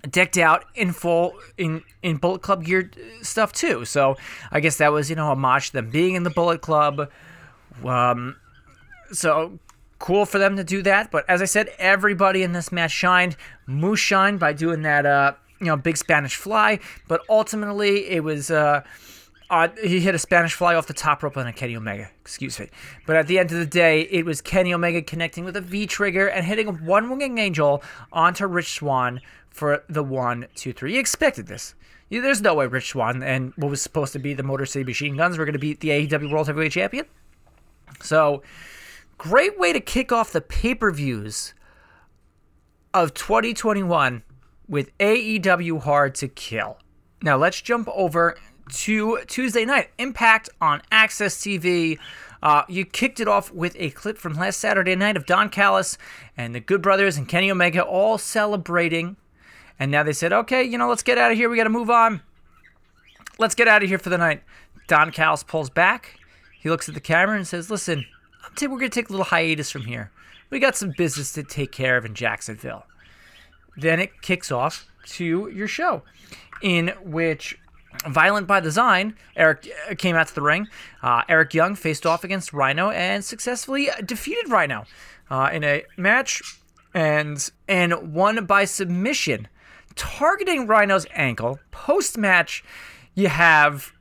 decked 0.09 0.39
out 0.39 0.65
in 0.75 0.93
full 0.93 1.35
in 1.59 1.83
in 2.03 2.17
Bullet 2.17 2.43
Club 2.43 2.65
gear 2.65 2.91
stuff 3.23 3.53
too. 3.53 3.85
So 3.85 4.17
I 4.51 4.61
guess 4.61 4.79
that 4.79 4.93
was 4.93 5.11
you 5.11 5.17
know 5.17 5.29
a 5.29 5.33
homage 5.33 5.69
to 5.69 5.73
them 5.75 5.91
being 5.91 6.15
in 6.15 6.23
the 6.23 6.31
Bullet 6.31 6.61
Club. 6.61 7.11
Um, 7.85 8.37
so 9.13 9.59
cool 10.01 10.27
for 10.27 10.39
them 10.39 10.57
to 10.57 10.65
do 10.65 10.83
that. 10.83 11.13
But 11.13 11.25
as 11.29 11.41
I 11.41 11.45
said, 11.45 11.71
everybody 11.79 12.43
in 12.43 12.53
this 12.53 12.73
match 12.73 12.91
shined. 12.91 13.37
Moose 13.67 14.01
shined 14.01 14.41
by 14.41 14.53
doing 14.53 14.83
that, 14.83 15.07
uh, 15.07 15.35
you 15.61 15.67
know, 15.67 15.77
big 15.77 15.97
Spanish 15.97 16.35
fly. 16.35 16.81
But 17.07 17.21
ultimately, 17.29 18.09
it 18.09 18.25
was. 18.25 18.51
Uh, 18.51 18.83
uh, 19.51 19.67
he 19.83 19.99
hit 19.99 20.15
a 20.15 20.19
Spanish 20.19 20.55
fly 20.55 20.77
off 20.77 20.87
the 20.87 20.95
top 20.95 21.25
rope 21.25 21.37
on 21.37 21.45
a 21.45 21.53
Kenny 21.53 21.77
Omega. 21.77 22.09
Excuse 22.21 22.61
me. 22.61 22.69
But 23.05 23.17
at 23.17 23.27
the 23.27 23.37
end 23.37 23.51
of 23.51 23.59
the 23.59 23.67
day, 23.67 24.03
it 24.03 24.25
was 24.25 24.41
Kenny 24.41 24.73
Omega 24.73 25.03
connecting 25.03 25.45
with 25.45 25.57
a 25.57 25.61
V 25.61 25.87
trigger 25.89 26.29
and 26.29 26.47
hitting 26.47 26.69
a 26.69 26.73
one 26.73 27.11
winging 27.11 27.39
angel 27.39 27.83
onto 28.13 28.47
Rich 28.47 28.75
Swann 28.75 29.21
for 29.51 29.83
the 29.89 30.05
one, 30.05 30.47
two, 30.55 30.73
three. 30.73 30.95
You 30.95 31.01
expected 31.01 31.49
this. 31.49 31.75
There's 32.11 32.41
no 32.41 32.55
way 32.55 32.67
Rich 32.69 32.91
Swann 32.91 33.25
and 33.25 33.53
what 33.57 33.71
was 33.71 33.83
supposed 33.83 34.13
to 34.13 34.21
be 34.21 34.35
the 34.35 34.45
Motor 34.45 34.67
City 34.67 34.85
Machine 34.85 35.17
Guns 35.17 35.37
were 35.37 35.45
going 35.45 35.55
to 35.55 35.59
beat 35.59 35.81
the 35.81 35.89
AEW 35.89 36.31
World 36.31 36.47
Heavyweight 36.47 36.71
Champion. 36.71 37.07
So 38.03 38.43
great 39.21 39.59
way 39.59 39.71
to 39.71 39.81
kick 39.81 40.11
off 40.11 40.33
the 40.33 40.41
pay 40.41 40.75
per 40.75 40.91
views 40.91 41.53
of 42.95 43.13
2021 43.13 44.23
with 44.67 44.97
AEW 44.97 45.83
Hard 45.83 46.15
to 46.15 46.27
Kill. 46.27 46.79
Now 47.21 47.37
let's 47.37 47.61
jump 47.61 47.87
over 47.93 48.39
to 48.73 49.19
Tuesday 49.27 49.67
night 49.67 49.91
Impact 49.99 50.49
on 50.59 50.81
AXS 50.91 51.37
TV. 51.37 51.99
Uh, 52.43 52.63
you 52.67 52.87
kicked 52.87 53.21
it 53.21 53.29
off 53.29 53.53
with 53.53 53.77
a 53.79 53.91
clip 53.91 54.17
from 54.17 54.33
last 54.33 54.59
Saturday 54.59 54.97
night 54.97 55.19
of 55.19 55.27
Don 55.27 55.51
Callis 55.51 55.99
and 56.35 56.55
the 56.55 56.61
Good 56.61 56.81
Brothers 56.81 57.19
and 57.19 57.29
Kenny 57.29 57.51
Omega 57.51 57.83
all 57.83 58.17
celebrating. 58.17 59.19
And 59.79 59.91
now 59.91 60.03
they 60.03 60.15
said, 60.15 60.33
okay, 60.33 60.63
you 60.65 60.79
know, 60.79 60.89
let's 60.89 61.03
get 61.03 61.19
out 61.19 61.31
of 61.31 61.37
here. 61.37 61.51
We 61.51 61.59
got 61.59 61.65
to 61.65 61.71
move 61.71 61.91
on. 61.91 62.23
Let's 63.39 63.55
get 63.55 63.69
out 63.69 63.83
of 63.83 63.89
here 63.91 63.99
for 63.99 64.09
the 64.09 64.17
night. 64.17 64.43
Don 64.89 65.13
Callis 65.13 65.43
pulls 65.43 65.69
back. 65.69 66.19
He 66.59 66.71
looks 66.71 66.89
at 66.89 66.95
the 66.95 67.03
camera 67.03 67.37
and 67.37 67.47
says, 67.47 67.71
listen, 67.71 68.07
we're 68.61 68.69
going 68.69 68.81
to 68.81 68.89
take 68.89 69.09
a 69.09 69.13
little 69.13 69.25
hiatus 69.25 69.71
from 69.71 69.83
here. 69.83 70.11
We 70.51 70.59
got 70.59 70.77
some 70.77 70.93
business 70.97 71.33
to 71.33 71.43
take 71.43 71.73
care 71.73 71.97
of 71.97 72.05
in 72.05 72.15
Jacksonville. 72.15 72.85
Then 73.77 74.01
it 74.01 74.21
kicks 74.23 74.51
off 74.51 74.87
to 75.07 75.49
your 75.49 75.69
show, 75.69 76.03
in 76.61 76.89
which 77.05 77.57
Violent 78.07 78.47
by 78.47 78.61
Design, 78.61 79.17
Eric 79.37 79.69
uh, 79.91 79.95
came 79.95 80.17
out 80.17 80.29
to 80.29 80.35
the 80.35 80.43
ring. 80.43 80.69
Uh, 81.03 81.23
Eric 81.29 81.55
Young 81.55 81.75
faced 81.75 82.07
off 82.07 82.25
against 82.25 82.53
Rhino 82.53 82.91
and 82.91 83.25
successfully 83.25 83.89
defeated 84.05 84.49
Rhino 84.49 84.85
uh, 85.31 85.51
in 85.53 85.65
a 85.65 85.85
match 85.97 86.43
and 86.95 87.51
and 87.69 88.15
won 88.15 88.45
by 88.47 88.65
submission, 88.65 89.49
targeting 89.97 90.67
Rhino's 90.67 91.07
ankle. 91.15 91.59
Post 91.73 92.17
match, 92.17 92.65
you 93.15 93.29
have 93.29 93.93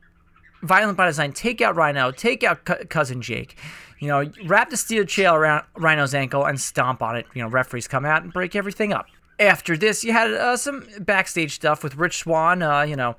Violent 0.62 0.96
by 0.96 1.06
Design 1.06 1.32
take 1.32 1.60
out 1.60 1.76
Rhino, 1.76 2.10
take 2.10 2.44
out 2.44 2.64
cousin 2.88 3.22
Jake. 3.22 3.56
You 3.98 4.08
know, 4.08 4.32
wrap 4.46 4.70
the 4.70 4.76
steel 4.76 5.04
chair 5.04 5.34
around 5.34 5.64
Rhino's 5.76 6.14
ankle 6.14 6.44
and 6.44 6.58
stomp 6.58 7.02
on 7.02 7.16
it. 7.16 7.26
You 7.34 7.42
know, 7.42 7.48
referees 7.48 7.86
come 7.86 8.04
out 8.04 8.22
and 8.22 8.32
break 8.32 8.56
everything 8.56 8.92
up 8.92 9.06
after 9.40 9.76
this, 9.76 10.04
you 10.04 10.12
had 10.12 10.32
uh, 10.32 10.56
some 10.56 10.86
backstage 11.00 11.54
stuff 11.54 11.82
with 11.82 11.96
Rich 11.96 12.18
Swann, 12.18 12.62
uh, 12.62 12.82
you 12.82 12.94
know, 12.94 13.16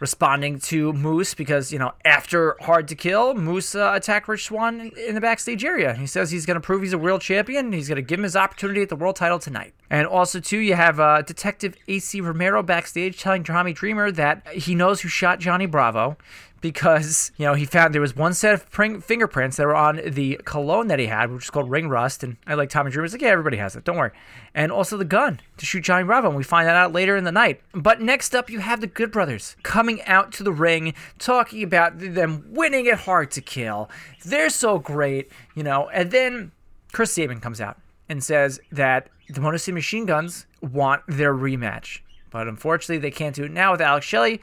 responding 0.00 0.58
to 0.60 0.92
Moose 0.92 1.32
because, 1.32 1.72
you 1.72 1.78
know, 1.78 1.92
after 2.04 2.56
Hard 2.60 2.88
to 2.88 2.94
Kill, 2.94 3.34
Moose 3.34 3.74
uh, 3.74 3.92
attacked 3.94 4.28
Rich 4.28 4.44
Swann 4.44 4.80
in, 4.80 4.92
in, 5.08 5.14
the 5.14 5.20
backstage 5.20 5.64
area. 5.64 5.94
He 5.94 6.06
says 6.06 6.30
he's 6.30 6.44
going 6.44 6.56
to 6.56 6.60
prove 6.60 6.82
he's 6.82 6.92
a 6.92 6.98
world 6.98 7.22
champion. 7.22 7.72
He's 7.72 7.88
going 7.88 7.96
to 7.96 8.02
give 8.02 8.18
him 8.18 8.24
his 8.24 8.36
opportunity 8.36 8.82
at 8.82 8.90
the 8.90 8.96
world 8.96 9.16
title 9.16 9.38
tonight. 9.38 9.72
And 9.88 10.06
also, 10.06 10.40
too, 10.40 10.58
you 10.58 10.74
have 10.74 11.00
uh, 11.00 11.22
Detective 11.22 11.74
AC 11.88 12.20
Romero 12.20 12.62
backstage 12.62 13.18
telling 13.18 13.42
Tommy 13.42 13.72
Dreamer 13.72 14.12
that 14.12 14.46
he 14.48 14.74
knows 14.74 15.00
who 15.00 15.08
shot 15.08 15.40
Johnny 15.40 15.66
Bravo 15.66 16.18
because 16.62 17.32
you 17.36 17.44
know 17.44 17.52
he 17.52 17.66
found 17.66 17.92
there 17.92 18.00
was 18.00 18.16
one 18.16 18.32
set 18.32 18.54
of 18.54 18.62
fingerprints 19.04 19.58
that 19.58 19.66
were 19.66 19.76
on 19.76 20.00
the 20.06 20.40
cologne 20.44 20.86
that 20.86 20.98
he 20.98 21.06
had, 21.06 21.30
which 21.30 21.44
is 21.44 21.50
called 21.50 21.70
ring 21.70 21.90
rust. 21.90 22.22
And 22.22 22.38
I 22.46 22.54
like 22.54 22.70
Tommy 22.70 22.90
Dreamer. 22.90 23.04
He's 23.04 23.12
like, 23.12 23.20
yeah, 23.20 23.28
everybody 23.28 23.58
has 23.58 23.76
it. 23.76 23.84
Don't 23.84 23.98
worry. 23.98 24.12
And 24.54 24.72
also 24.72 24.96
the 24.96 25.04
gun 25.04 25.40
to 25.58 25.66
shoot 25.66 25.82
Johnny 25.82 26.04
Bravo. 26.04 26.28
And 26.28 26.36
we 26.36 26.44
find 26.44 26.66
that 26.66 26.76
out 26.76 26.92
later 26.92 27.16
in 27.16 27.24
the 27.24 27.32
night. 27.32 27.60
But 27.74 28.00
next 28.00 28.34
up, 28.34 28.48
you 28.48 28.60
have 28.60 28.80
the 28.80 28.86
Good 28.86 29.10
Brothers 29.10 29.56
coming 29.62 30.00
out 30.04 30.32
to 30.32 30.42
the 30.42 30.52
ring, 30.52 30.94
talking 31.18 31.62
about 31.62 31.98
them 31.98 32.46
winning 32.48 32.86
it 32.86 33.00
hard 33.00 33.30
to 33.32 33.42
kill. 33.42 33.90
They're 34.24 34.50
so 34.50 34.78
great, 34.78 35.30
you 35.54 35.64
know. 35.64 35.90
And 35.90 36.10
then 36.10 36.52
Chris 36.92 37.12
Sabin 37.12 37.40
comes 37.40 37.60
out 37.60 37.78
and 38.08 38.22
says 38.22 38.60
that 38.70 39.08
the 39.28 39.40
Motor 39.40 39.58
City 39.58 39.74
Machine 39.74 40.06
Guns 40.06 40.46
want 40.60 41.02
their 41.08 41.34
rematch. 41.34 42.00
But 42.30 42.48
unfortunately, 42.48 42.98
they 42.98 43.10
can't 43.10 43.34
do 43.34 43.44
it 43.44 43.50
now 43.50 43.72
with 43.72 43.80
Alex 43.80 44.06
Shelley 44.06 44.40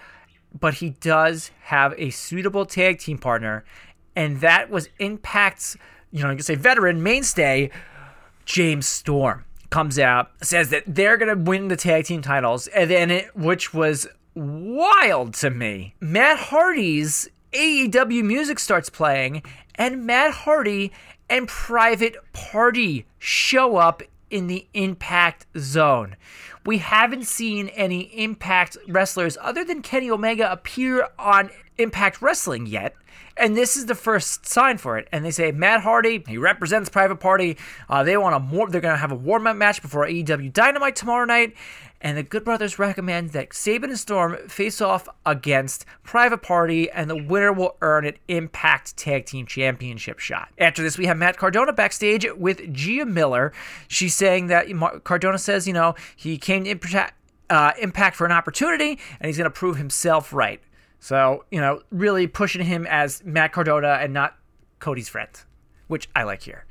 but 0.57 0.75
he 0.75 0.91
does 0.91 1.51
have 1.63 1.93
a 1.97 2.09
suitable 2.09 2.65
tag 2.65 2.99
team 2.99 3.17
partner, 3.17 3.63
and 4.15 4.41
that 4.41 4.69
was 4.69 4.89
Impact's, 4.99 5.77
you 6.11 6.23
know, 6.23 6.29
you 6.29 6.37
can 6.37 6.43
say 6.43 6.55
veteran 6.55 7.03
mainstay, 7.03 7.69
James 8.45 8.87
Storm 8.87 9.45
comes 9.69 9.99
out 9.99 10.31
says 10.41 10.69
that 10.69 10.83
they're 10.87 11.17
gonna 11.17 11.35
win 11.35 11.67
the 11.67 11.75
tag 11.75 12.05
team 12.05 12.21
titles, 12.21 12.67
and 12.67 12.89
then 12.89 13.11
it, 13.11 13.35
which 13.35 13.73
was 13.73 14.07
wild 14.33 15.33
to 15.35 15.49
me. 15.49 15.93
Matt 15.99 16.37
Hardy's 16.37 17.29
AEW 17.53 18.23
music 18.23 18.59
starts 18.59 18.89
playing, 18.89 19.43
and 19.75 20.05
Matt 20.05 20.31
Hardy 20.31 20.91
and 21.29 21.47
Private 21.47 22.15
Party 22.33 23.05
show 23.19 23.77
up 23.77 24.01
in 24.29 24.47
the 24.47 24.67
Impact 24.73 25.45
Zone 25.57 26.15
we 26.65 26.77
haven't 26.77 27.25
seen 27.25 27.69
any 27.69 28.01
Impact 28.23 28.77
wrestlers 28.87 29.37
other 29.41 29.63
than 29.63 29.81
Kenny 29.81 30.11
Omega 30.11 30.51
appear 30.51 31.07
on 31.17 31.49
Impact 31.77 32.21
Wrestling 32.21 32.65
yet. 32.65 32.95
And 33.37 33.55
this 33.55 33.77
is 33.77 33.85
the 33.85 33.95
first 33.95 34.45
sign 34.45 34.77
for 34.77 34.97
it. 34.97 35.07
And 35.11 35.23
they 35.23 35.31
say 35.31 35.51
Matt 35.51 35.81
Hardy, 35.81 36.23
he 36.27 36.37
represents 36.37 36.89
Private 36.89 37.21
Party. 37.21 37.57
Uh, 37.89 38.03
they 38.03 38.17
want 38.17 38.35
a 38.35 38.39
more. 38.39 38.69
They're 38.69 38.81
gonna 38.81 38.97
have 38.97 39.13
a 39.13 39.15
warm 39.15 39.47
up 39.47 39.55
match 39.55 39.81
before 39.81 40.05
AEW 40.05 40.51
Dynamite 40.51 40.95
tomorrow 40.95 41.25
night 41.25 41.55
and 42.01 42.17
the 42.17 42.23
Good 42.23 42.43
Brothers 42.43 42.79
recommend 42.79 43.31
that 43.31 43.53
Sabin 43.53 43.89
and 43.89 43.99
Storm 43.99 44.37
face 44.47 44.79
off 44.81 45.09
against 45.25 45.85
Private 46.03 46.41
Party, 46.41 46.89
and 46.89 47.09
the 47.09 47.21
winner 47.21 47.51
will 47.51 47.75
earn 47.81 48.05
an 48.05 48.15
Impact 48.27 48.95
Tag 48.95 49.25
Team 49.25 49.45
Championship 49.45 50.19
shot. 50.19 50.49
After 50.57 50.81
this, 50.81 50.97
we 50.97 51.07
have 51.07 51.17
Matt 51.17 51.37
Cardona 51.37 51.73
backstage 51.73 52.25
with 52.37 52.73
Gia 52.73 53.05
Miller. 53.05 53.51
She's 53.87 54.15
saying 54.15 54.47
that 54.47 54.67
Cardona 55.03 55.37
says, 55.37 55.67
you 55.67 55.73
know, 55.73 55.95
he 56.15 56.37
came 56.37 56.63
to 56.63 56.69
Impact, 56.69 57.13
uh, 57.49 57.73
Impact 57.79 58.15
for 58.15 58.25
an 58.25 58.31
opportunity, 58.31 58.99
and 59.19 59.27
he's 59.27 59.37
going 59.37 59.49
to 59.49 59.51
prove 59.51 59.77
himself 59.77 60.31
right. 60.31 60.61
So, 60.99 61.45
you 61.51 61.59
know, 61.59 61.81
really 61.91 62.27
pushing 62.27 62.63
him 62.63 62.85
as 62.89 63.23
Matt 63.23 63.51
Cardona 63.51 63.99
and 64.01 64.13
not 64.13 64.37
Cody's 64.79 65.09
friend, 65.09 65.29
which 65.87 66.09
I 66.15 66.23
like 66.23 66.43
here. 66.43 66.65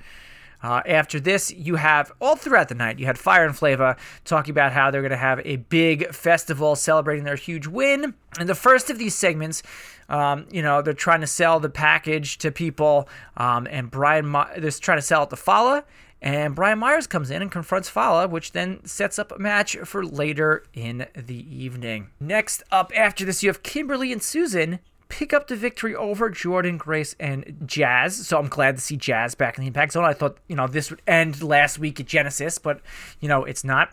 Uh, 0.62 0.82
after 0.86 1.20
this, 1.20 1.52
you 1.52 1.76
have 1.76 2.12
all 2.20 2.36
throughout 2.36 2.68
the 2.68 2.74
night, 2.74 2.98
you 2.98 3.06
had 3.06 3.18
Fire 3.18 3.44
and 3.44 3.56
Flava 3.56 3.97
talking 4.24 4.51
about 4.51 4.72
how 4.72 4.90
they're 4.90 5.02
going 5.02 5.10
to 5.10 5.16
have 5.16 5.40
a 5.44 5.56
big 5.56 6.12
festival 6.12 6.74
celebrating 6.74 7.24
their 7.24 7.36
huge 7.36 7.66
win. 7.66 8.14
And 8.39 8.48
the 8.48 8.55
first 8.55 8.90
of 8.90 8.98
these 8.98 9.14
segments, 9.14 9.62
um, 10.09 10.47
you 10.51 10.62
know, 10.62 10.82
they're 10.82 10.94
trying 10.94 11.20
to 11.20 11.26
sell 11.26 11.60
the 11.60 11.70
package 11.70 12.39
to 12.39 12.51
people, 12.51 13.09
um, 13.36 13.68
and 13.70 13.90
Brian, 13.90 14.32
they're 14.32 14.70
trying 14.72 14.98
to 14.98 15.02
sell 15.02 15.22
it 15.22 15.30
to 15.30 15.36
Fallah. 15.36 15.85
And 16.20 16.56
Brian 16.56 16.80
Myers 16.80 17.06
comes 17.06 17.30
in 17.30 17.43
and 17.43 17.51
confronts 17.51 17.89
Fallah, 17.89 18.26
which 18.26 18.51
then 18.51 18.85
sets 18.85 19.20
up 19.20 19.30
a 19.30 19.39
match 19.39 19.76
for 19.85 20.05
later 20.05 20.64
in 20.74 21.06
the 21.14 21.47
evening. 21.56 22.09
Next 22.18 22.64
up, 22.72 22.90
after 22.97 23.24
this, 23.24 23.44
you 23.44 23.48
have 23.48 23.62
Kimberly 23.62 24.12
and 24.12 24.20
Susan 24.20 24.80
pick 25.09 25.32
up 25.32 25.48
the 25.48 25.56
victory 25.56 25.94
over 25.94 26.30
Jordynne 26.30 26.78
Grace 26.78 27.14
and 27.18 27.62
Jazz. 27.66 28.26
So 28.26 28.39
I'm 28.39 28.48
glad 28.48 28.76
to 28.76 28.82
see 28.82 28.97
Jazz 28.97 29.35
back 29.35 29.56
in 29.56 29.62
the 29.62 29.68
Impact 29.68 29.93
Zone. 29.93 30.05
I 30.05 30.12
thought, 30.12 30.39
you 30.48 30.56
know, 30.56 30.66
this 30.66 30.90
would 30.90 31.02
end 31.06 31.43
last 31.43 31.78
week 31.78 32.01
at 32.01 32.06
Genesis, 32.06 32.59
but, 32.59 32.80
you 33.20 33.28
know, 33.28 33.44
it's 33.44 33.64
not. 33.64 33.90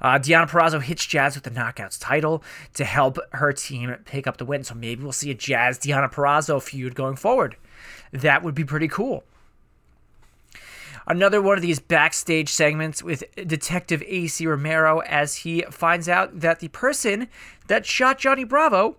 Uh, 0.00 0.18
Deonna 0.18 0.48
Purrazzo 0.48 0.82
hits 0.82 1.06
Jazz 1.06 1.34
with 1.34 1.44
the 1.44 1.50
Knockouts 1.50 1.98
title 1.98 2.42
to 2.74 2.84
help 2.84 3.18
her 3.32 3.52
team 3.52 3.94
pick 4.04 4.26
up 4.26 4.36
the 4.36 4.44
win. 4.44 4.64
So 4.64 4.74
maybe 4.74 5.02
we'll 5.02 5.12
see 5.12 5.30
a 5.30 5.34
Jazz 5.34 5.78
Deonna 5.78 6.12
Purrazzo 6.12 6.62
feud 6.62 6.94
going 6.94 7.16
forward. 7.16 7.56
That 8.12 8.42
would 8.42 8.54
be 8.54 8.64
pretty 8.64 8.88
cool. 8.88 9.24
Another 11.06 11.42
one 11.42 11.56
of 11.56 11.62
these 11.62 11.80
backstage 11.80 12.48
segments 12.48 13.02
with 13.02 13.24
Detective 13.34 14.02
AC 14.06 14.46
Romero 14.46 15.00
as 15.00 15.36
he 15.36 15.62
finds 15.70 16.08
out 16.08 16.40
that 16.40 16.60
the 16.60 16.68
person 16.68 17.28
that 17.66 17.84
shot 17.84 18.18
Johnny 18.18 18.44
Bravo 18.44 18.96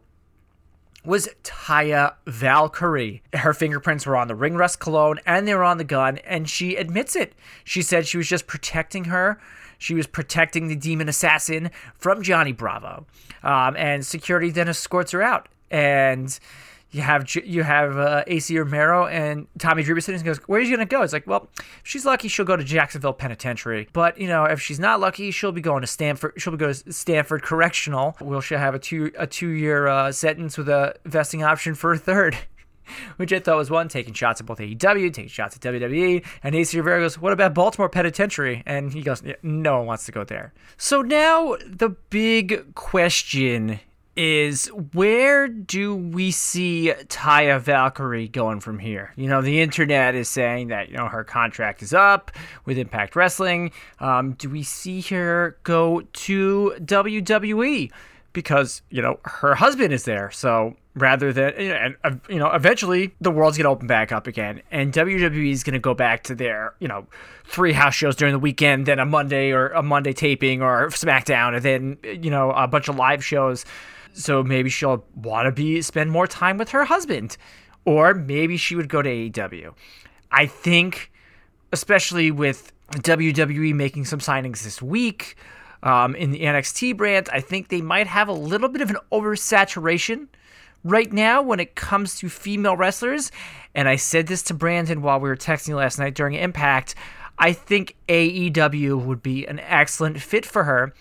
was 1.05 1.29
Taya 1.43 2.15
Valkyrie. 2.25 3.21
Her 3.33 3.53
fingerprints 3.53 4.05
were 4.05 4.15
on 4.15 4.27
the 4.27 4.35
ring 4.35 4.55
rust 4.55 4.79
cologne 4.79 5.19
and 5.25 5.47
they 5.47 5.55
were 5.55 5.63
on 5.63 5.77
the 5.77 5.83
gun, 5.83 6.17
and 6.19 6.49
she 6.49 6.75
admits 6.75 7.15
it. 7.15 7.33
She 7.63 7.81
said 7.81 8.07
she 8.07 8.17
was 8.17 8.27
just 8.27 8.47
protecting 8.47 9.05
her. 9.05 9.39
She 9.77 9.93
was 9.93 10.07
protecting 10.07 10.67
the 10.67 10.75
demon 10.75 11.09
assassin 11.09 11.71
from 11.97 12.23
Johnny 12.23 12.51
Bravo. 12.51 13.05
Um, 13.43 13.75
and 13.77 14.05
security 14.05 14.49
then 14.49 14.67
escorts 14.67 15.11
her 15.11 15.21
out. 15.21 15.49
And 15.69 16.37
you 16.91 17.01
have 17.01 17.29
you 17.35 17.63
have 17.63 17.97
uh, 17.97 18.23
AC 18.27 18.57
Romero 18.57 19.05
and 19.05 19.47
Tommy 19.59 19.83
Dreamer 19.83 19.99
sitting 20.01 20.19
and 20.19 20.25
goes, 20.25 20.37
where's 20.47 20.69
you 20.69 20.77
gonna 20.77 20.85
go?" 20.85 21.01
It's 21.01 21.13
like, 21.13 21.27
well, 21.27 21.49
if 21.57 21.81
she's 21.83 22.05
lucky, 22.05 22.27
she'll 22.27 22.45
go 22.45 22.55
to 22.55 22.63
Jacksonville 22.63 23.13
Penitentiary. 23.13 23.89
But 23.91 24.17
you 24.17 24.27
know, 24.27 24.45
if 24.45 24.61
she's 24.61 24.79
not 24.79 24.99
lucky, 24.99 25.31
she'll 25.31 25.51
be 25.51 25.61
going 25.61 25.81
to 25.81 25.87
Stanford. 25.87 26.33
She'll 26.37 26.51
be 26.51 26.57
going 26.57 26.73
to 26.73 26.93
Stanford 26.93 27.43
Correctional. 27.43 28.15
Will 28.21 28.41
she 28.41 28.55
have 28.55 28.75
a 28.75 28.79
two 28.79 29.11
a 29.17 29.27
two 29.27 29.49
year 29.49 29.87
uh, 29.87 30.11
sentence 30.11 30.57
with 30.57 30.69
a 30.69 30.95
vesting 31.05 31.43
option 31.43 31.75
for 31.75 31.93
a 31.93 31.97
third? 31.97 32.37
Which 33.17 33.33
I 33.33 33.39
thought 33.39 33.57
was 33.57 33.71
one 33.71 33.87
taking 33.87 34.13
shots 34.13 34.39
at 34.39 34.45
both 34.45 34.59
AEW, 34.59 35.11
taking 35.11 35.27
shots 35.27 35.55
at 35.55 35.61
WWE, 35.63 36.23
and 36.43 36.53
AC 36.53 36.77
Rivera 36.77 37.01
goes, 37.01 37.17
"What 37.17 37.33
about 37.33 37.53
Baltimore 37.55 37.89
Penitentiary?" 37.89 38.61
And 38.65 38.93
he 38.93 39.01
goes, 39.01 39.23
"No 39.41 39.79
one 39.79 39.87
wants 39.87 40.05
to 40.05 40.11
go 40.11 40.23
there." 40.23 40.53
So 40.77 41.01
now 41.01 41.57
the 41.65 41.89
big 41.89 42.75
question 42.75 43.79
is 44.15 44.67
where 44.93 45.47
do 45.47 45.95
we 45.95 46.31
see 46.31 46.93
Taya 47.07 47.59
Valkyrie 47.59 48.27
going 48.27 48.59
from 48.59 48.79
here? 48.79 49.11
You 49.15 49.27
know, 49.27 49.41
the 49.41 49.61
internet 49.61 50.15
is 50.15 50.29
saying 50.29 50.69
that, 50.69 50.89
you 50.89 50.97
know, 50.97 51.07
her 51.07 51.23
contract 51.23 51.81
is 51.83 51.93
up 51.93 52.31
with 52.65 52.77
Impact 52.77 53.15
Wrestling. 53.15 53.71
Um, 53.99 54.33
do 54.33 54.49
we 54.49 54.63
see 54.63 55.01
her 55.01 55.57
go 55.63 56.01
to 56.01 56.75
WWE? 56.79 57.91
because 58.35 58.81
you 58.91 59.01
know 59.01 59.17
her 59.23 59.55
husband 59.55 59.91
is 59.91 60.03
there. 60.03 60.29
So 60.29 60.75
rather 60.93 61.33
than 61.33 61.53
you 61.57 61.69
know, 61.69 61.75
and 61.75 61.95
uh, 62.03 62.11
you 62.29 62.37
know 62.37 62.51
eventually 62.51 63.15
the 63.19 63.31
world's 63.31 63.57
gonna 63.57 63.71
open 63.71 63.87
back 63.87 64.11
up 64.11 64.27
again, 64.27 64.61
and 64.69 64.93
WWE 64.93 65.51
is 65.51 65.63
gonna 65.63 65.79
go 65.79 65.95
back 65.95 66.23
to 66.23 66.35
their 66.35 66.75
you 66.79 66.87
know 66.87 67.07
three 67.45 67.71
house 67.71 67.95
shows 67.95 68.15
during 68.15 68.33
the 68.33 68.39
weekend, 68.39 68.85
then 68.85 68.99
a 68.99 69.05
Monday 69.05 69.51
or 69.51 69.69
a 69.69 69.81
Monday 69.81 70.13
taping 70.13 70.61
or 70.61 70.89
SmackDown, 70.89 71.55
and 71.55 71.63
then 71.63 71.97
you 72.21 72.29
know 72.29 72.51
a 72.51 72.67
bunch 72.67 72.87
of 72.87 72.97
live 72.97 73.25
shows. 73.25 73.65
So 74.15 74.43
maybe 74.43 74.69
she'll 74.69 75.05
want 75.13 75.45
to 75.45 75.51
be 75.51 75.81
spend 75.81 76.09
more 76.09 76.25
time 76.25 76.57
with 76.57 76.69
her 76.69 76.85
husband, 76.85 77.37
or 77.83 78.13
maybe 78.13 78.57
she 78.57 78.75
would 78.75 78.89
go 78.89 79.01
to 79.01 79.09
AEW. 79.09 79.73
I 80.31 80.45
think, 80.45 81.11
especially 81.71 82.31
with 82.31 82.71
WWE 82.91 83.73
making 83.73 84.05
some 84.05 84.19
signings 84.19 84.63
this 84.63 84.81
week 84.81 85.35
um, 85.83 86.15
in 86.15 86.31
the 86.31 86.41
NXT 86.41 86.95
brand, 86.97 87.29
I 87.31 87.41
think 87.41 87.67
they 87.67 87.81
might 87.81 88.07
have 88.07 88.27
a 88.27 88.33
little 88.33 88.69
bit 88.69 88.81
of 88.81 88.89
an 88.89 88.97
oversaturation 89.11 90.27
right 90.83 91.11
now 91.11 91.41
when 91.41 91.59
it 91.59 91.75
comes 91.75 92.17
to 92.19 92.29
female 92.29 92.77
wrestlers. 92.77 93.31
And 93.73 93.89
I 93.89 93.97
said 93.97 94.27
this 94.27 94.43
to 94.43 94.53
Brandon 94.53 95.01
while 95.01 95.19
we 95.19 95.27
were 95.27 95.35
texting 95.35 95.75
last 95.75 95.99
night 95.99 96.15
during 96.15 96.35
Impact. 96.35 96.95
I 97.37 97.51
think 97.51 97.97
AEW 98.07 99.03
would 99.03 99.21
be 99.21 99.45
an 99.45 99.59
excellent 99.59 100.21
fit 100.21 100.45
for 100.45 100.63
her 100.63 100.93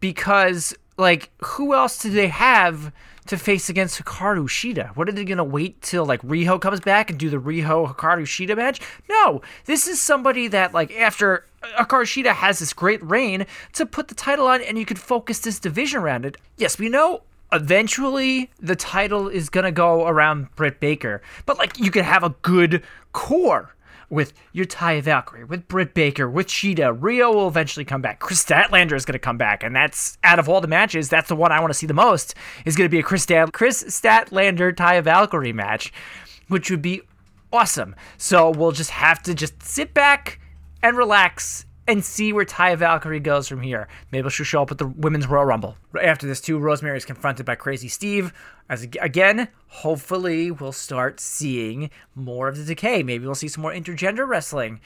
because, 0.00 0.74
like, 0.96 1.30
who 1.42 1.74
else 1.74 1.98
do 1.98 2.10
they 2.10 2.28
have 2.28 2.92
to 3.26 3.36
face 3.36 3.68
against 3.68 4.02
Hikaru 4.02 4.48
Shida? 4.48 4.94
What 4.96 5.08
are 5.08 5.12
they 5.12 5.24
gonna 5.24 5.44
wait 5.44 5.82
till 5.82 6.06
like 6.06 6.22
Riho 6.22 6.60
comes 6.60 6.80
back 6.80 7.10
and 7.10 7.18
do 7.18 7.28
the 7.28 7.38
Riho 7.38 7.92
Hikaru 7.92 8.22
Shida 8.22 8.56
match? 8.56 8.80
No, 9.08 9.42
this 9.64 9.86
is 9.86 10.00
somebody 10.00 10.48
that 10.48 10.72
like 10.72 10.92
after 10.96 11.44
Hikaru 11.62 12.04
Shida 12.04 12.32
has 12.32 12.58
this 12.60 12.72
great 12.72 13.02
reign 13.02 13.46
to 13.74 13.84
put 13.84 14.08
the 14.08 14.14
title 14.14 14.46
on, 14.46 14.62
and 14.62 14.78
you 14.78 14.86
could 14.86 14.98
focus 14.98 15.40
this 15.40 15.58
division 15.58 16.00
around 16.00 16.24
it. 16.24 16.36
Yes, 16.56 16.78
we 16.78 16.88
know 16.88 17.22
eventually 17.52 18.50
the 18.60 18.76
title 18.76 19.28
is 19.28 19.48
gonna 19.48 19.72
go 19.72 20.06
around 20.06 20.54
Britt 20.56 20.80
Baker, 20.80 21.20
but 21.44 21.58
like 21.58 21.78
you 21.78 21.90
could 21.90 22.04
have 22.04 22.22
a 22.22 22.34
good 22.42 22.82
core 23.12 23.74
with 24.08 24.32
your 24.52 24.66
Taya 24.66 25.02
Valkyrie, 25.02 25.44
with 25.44 25.68
Britt 25.68 25.94
Baker, 25.94 26.28
with 26.30 26.46
Shida. 26.46 26.98
Riho 26.98 27.34
will 27.34 27.48
eventually 27.48 27.84
come 27.84 28.00
back. 28.00 28.20
Kris 28.20 28.44
Statlander 28.44 28.94
is 28.94 29.04
going 29.04 29.14
to 29.14 29.18
come 29.18 29.38
back, 29.38 29.62
and 29.62 29.74
that's 29.74 30.18
out 30.22 30.38
of 30.38 30.48
all 30.48 30.60
the 30.60 30.68
matches, 30.68 31.08
that's 31.08 31.28
the 31.28 31.36
one 31.36 31.52
I 31.52 31.60
want 31.60 31.72
to 31.72 31.78
see 31.78 31.86
the 31.86 31.94
most. 31.94 32.34
Is 32.64 32.76
going 32.76 32.86
to 32.86 32.90
be 32.90 33.00
a 33.00 33.02
Kris 33.02 33.24
Stat 33.24 33.52
Kris 33.52 33.82
Statlander 33.84 34.74
Taya 34.74 35.02
Valkyrie 35.02 35.52
match, 35.52 35.92
which 36.48 36.70
would 36.70 36.82
be 36.82 37.02
awesome. 37.52 37.94
So 38.16 38.50
we'll 38.50 38.72
just 38.72 38.90
have 38.90 39.22
to 39.24 39.34
just 39.34 39.62
sit 39.62 39.92
back 39.94 40.40
and 40.82 40.96
relax 40.96 41.65
and 41.88 42.04
see 42.04 42.32
where 42.32 42.44
Ty 42.44 42.76
Valkyrie 42.76 43.20
goes 43.20 43.48
from 43.48 43.60
here. 43.60 43.88
Maybe 44.10 44.28
she'll 44.30 44.44
show 44.44 44.62
up 44.62 44.70
at 44.70 44.78
the 44.78 44.86
Women's 44.86 45.26
Royal 45.26 45.44
Rumble. 45.44 45.76
After 46.00 46.26
this, 46.26 46.40
too, 46.40 46.58
Rosemary 46.58 46.96
is 46.96 47.04
confronted 47.04 47.46
by 47.46 47.54
Crazy 47.54 47.88
Steve. 47.88 48.32
As 48.68 48.82
again, 48.82 49.48
hopefully, 49.68 50.50
we'll 50.50 50.72
start 50.72 51.20
seeing 51.20 51.90
more 52.14 52.48
of 52.48 52.56
the 52.56 52.64
decay. 52.64 53.02
Maybe 53.02 53.24
we'll 53.24 53.34
see 53.34 53.48
some 53.48 53.62
more 53.62 53.72
intergender 53.72 54.26
wrestling 54.26 54.80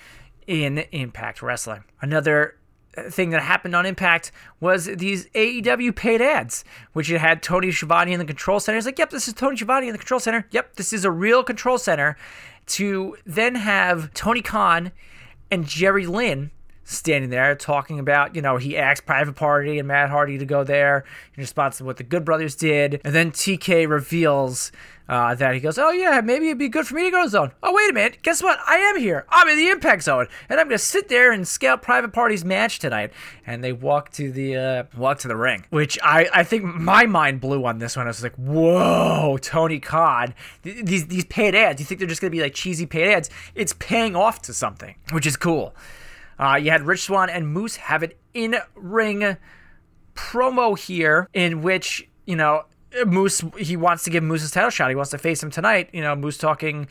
in 0.47 0.79
Impact 0.93 1.43
Wrestling. 1.43 1.85
Another 2.03 2.57
uh, 2.97 3.09
thing 3.09 3.31
that 3.31 3.43
happened 3.43 3.75
on 3.75 3.87
Impact 3.87 4.33
was 4.59 4.87
these 4.87 5.27
AEW 5.29 5.95
paid 5.95 6.21
ads, 6.21 6.65
which 6.93 7.11
it 7.11 7.19
had 7.19 7.43
Tony 7.43 7.71
Schiavone 7.71 8.13
in 8.13 8.19
the 8.19 8.25
control 8.27 8.61
center. 8.61 8.77
It's 8.77 8.87
like, 8.87 8.99
yep, 8.99 9.11
this 9.11 9.29
is 9.29 9.35
Tony 9.35 9.57
Schiavone 9.57 9.87
in 9.87 9.93
the 9.93 9.99
control 9.99 10.21
center. 10.21 10.47
Yep, 10.51 10.77
this 10.77 10.93
is 10.93 11.05
a 11.05 11.11
real 11.11 11.43
control 11.43 11.79
center. 11.79 12.17
To 12.67 13.17
then 13.25 13.57
have 13.57 14.13
Tony 14.15 14.43
Khan 14.43 14.93
and 15.51 15.67
Jerry 15.67 16.07
Lynn 16.07 16.51
standing 16.91 17.31
there 17.31 17.55
talking 17.55 17.99
about, 17.99 18.35
you 18.35 18.43
know, 18.43 18.57
he 18.57 18.77
asked 18.77 19.07
Private 19.07 19.35
Party 19.35 19.79
and 19.79 19.87
Matt 19.87 20.11
Hardy 20.11 20.39
to 20.39 20.45
go 20.45 20.65
there 20.65 21.05
in 21.37 21.41
response 21.41 21.79
to 21.79 21.85
what 21.85 21.97
the 21.97 22.03
Good 22.03 22.25
Brothers 22.25 22.57
did. 22.57 23.01
And 23.05 23.15
then 23.15 23.31
TK 23.31 23.89
reveals 23.89 24.73
uh, 25.09 25.35
that 25.35 25.55
he 25.55 25.61
goes, 25.61 25.77
Oh, 25.77 25.91
yeah, 25.91 26.21
maybe 26.21 26.47
it'd 26.47 26.59
be 26.59 26.69
good 26.69 26.87
for 26.87 26.95
me 26.95 27.03
to 27.05 27.11
go 27.11 27.25
to 27.25 27.29
Zone. 27.29 27.51
Oh, 27.63 27.75
wait 27.75 27.91
a 27.91 27.93
minute. 27.93 28.19
Guess 28.23 28.43
what? 28.43 28.61
I 28.67 28.77
am 28.77 28.99
here. 28.99 29.27
I'm 29.29 29.49
in 29.49 29.57
the 29.57 29.69
Impact 29.69 30.05
Zone. 30.05 30.29
And 30.49 30.61
I'm 30.61 30.69
going 30.69 30.79
to 30.79 30.85
sit 30.85 31.09
there 31.09 31.33
and 31.33 31.47
scout 31.47 31.83
Private 31.83 32.13
Party's 32.13 32.45
match 32.45 32.79
tonight. 32.79 33.13
And 33.45 33.63
they 33.63 33.73
walk 33.73 34.13
to 34.13 34.31
the 34.31 34.57
uh, 34.57 34.85
walk 34.97 35.19
to 35.21 35.29
the 35.29 35.37
ring, 35.37 35.67
which 35.71 35.99
I, 36.03 36.29
I 36.33 36.45
think 36.45 36.63
my 36.63 37.07
mind 37.07 37.41
blew 37.41 37.65
on 37.65 37.79
this 37.79 37.97
one. 37.97 38.07
I 38.07 38.11
was 38.11 38.23
like, 38.23 38.37
Whoa, 38.37 39.37
Tony 39.43 39.81
Khan. 39.81 40.33
These, 40.63 41.09
these 41.09 41.25
paid 41.25 41.57
ads, 41.57 41.81
you 41.81 41.87
think 41.87 41.99
they're 41.99 42.09
just 42.09 42.21
going 42.21 42.31
to 42.31 42.37
be 42.37 42.43
like 42.43 42.55
cheesy 42.55 42.87
paid 42.87 43.13
ads? 43.13 43.31
It's 43.57 43.73
paying 43.81 44.15
off 44.15 44.43
to 44.43 44.55
something, 44.55 44.95
which 45.11 45.27
is 45.27 45.37
cool. 45.37 45.75
Uh, 46.41 46.57
you 46.57 46.71
had 46.71 46.87
Rich 46.87 47.03
Swann 47.03 47.29
and 47.29 47.47
Moose 47.47 47.77
have 47.77 48.03
an 48.03 48.13
in 48.33 48.57
ring 48.75 49.37
promo 50.15 50.79
here 50.79 51.29
in 51.35 51.61
which, 51.61 52.09
you 52.25 52.35
know, 52.35 52.65
Moose, 53.07 53.45
he 53.59 53.77
wants 53.77 54.05
to 54.05 54.11
give 54.11 54.25
Moose 54.25 54.41
his 54.41 54.51
title 54.51 54.71
shot. 54.71 54.89
He 54.89 54.97
wants 54.97 55.11
to 55.11 55.19
face 55.19 55.43
him 55.43 55.51
tonight. 55.51 55.91
You 55.93 56.01
know, 56.01 56.17
Moose 56.17 56.39
talking, 56.39 56.89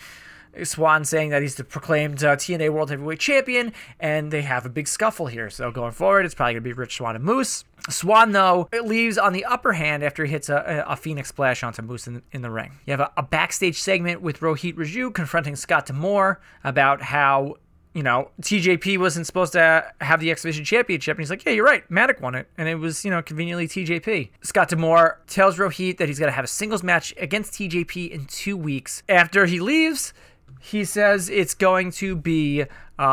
Swann 0.64 1.04
saying 1.04 1.30
that 1.30 1.42
he's 1.42 1.56
the 1.56 1.64
proclaimed 1.64 2.24
uh, 2.24 2.36
TNA 2.36 2.70
World 2.70 2.92
Heavyweight 2.92 3.20
Champion, 3.20 3.74
and 4.00 4.32
they 4.32 4.44
have 4.44 4.68
a 4.68 4.70
big 4.70 4.88
scuffle 4.88 5.26
here. 5.26 5.50
So 5.50 5.72
going 5.72 5.92
forward, 5.92 6.26
it's 6.26 6.36
probably 6.36 6.54
going 6.54 6.64
to 6.64 6.70
be 6.70 6.74
Rich 6.74 6.98
Swann 6.98 7.16
and 7.16 7.26
Moose. 7.26 7.66
Swann, 7.90 8.32
though, 8.32 8.70
it 8.72 8.86
leaves 8.86 9.18
on 9.18 9.34
the 9.34 9.46
upper 9.46 9.74
hand 9.74 10.04
after 10.04 10.26
he 10.26 10.32
hits 10.32 10.50
a, 10.50 10.86
a 10.88 10.96
Phoenix 10.96 11.30
splash 11.30 11.64
onto 11.64 11.82
Moose 11.82 12.08
in, 12.08 12.22
in 12.32 12.44
the 12.44 12.52
ring. 12.52 12.74
You 12.86 12.92
have 12.92 13.00
a, 13.00 13.12
a 13.18 13.24
backstage 13.24 13.82
segment 13.82 14.22
with 14.22 14.42
Rohit 14.42 14.76
Raju 14.76 15.14
confronting 15.14 15.56
Scott 15.56 15.88
D'Amore 15.88 16.40
about 16.64 17.02
how 17.02 17.56
you 17.94 18.04
know, 18.04 18.30
TJP 18.42 19.00
wasn't 19.00 19.26
supposed 19.26 19.54
to 19.54 19.92
have 20.00 20.20
the 20.20 20.30
X 20.30 20.44
Division 20.44 20.64
Championship. 20.64 21.18
And 21.18 21.22
he's 21.22 21.30
like, 21.30 21.44
yeah, 21.46 21.54
you're 21.54 21.66
right. 21.66 21.90
Manik 21.90 22.22
won 22.22 22.36
it. 22.36 22.48
And 22.58 22.70
it 22.70 22.76
was, 22.76 23.04
you 23.04 23.10
know, 23.10 23.22
conveniently 23.22 23.68
TJP. 23.68 24.30
Scott 24.42 24.70
D'Amore 24.70 25.20
tells 25.28 25.58
Rohit 25.58 25.98
that 25.98 26.08
he's 26.08 26.20
going 26.20 26.30
to 26.30 26.36
have 26.36 26.46
a 26.46 26.48
singles 26.48 26.84
match 26.84 27.14
against 27.18 27.54
TJP 27.54 28.12
in 28.12 28.26
two 28.26 28.56
weeks. 28.56 29.02
After 29.10 29.48
he 29.48 29.60
leaves, 29.60 30.14
he 30.62 30.86
says 30.86 31.30
it's 31.30 31.56
going 31.56 31.92
to 31.94 32.16
be 32.16 32.62
uh, 32.62 32.66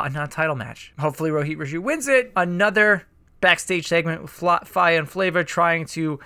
a 0.05 0.11
non 0.11 0.29
title 0.29 0.57
match. 0.57 0.93
Hopefully, 0.99 1.31
Rohit 1.31 1.57
Raju 1.57 1.79
wins 1.79 2.07
it. 2.07 2.33
Another 2.37 3.07
backstage 3.41 3.89
segment 3.89 4.23
with 4.23 4.31
Fire 4.31 4.99
and 4.99 5.09
Flava 5.09 5.43
trying 5.43 5.87
to 5.87 6.21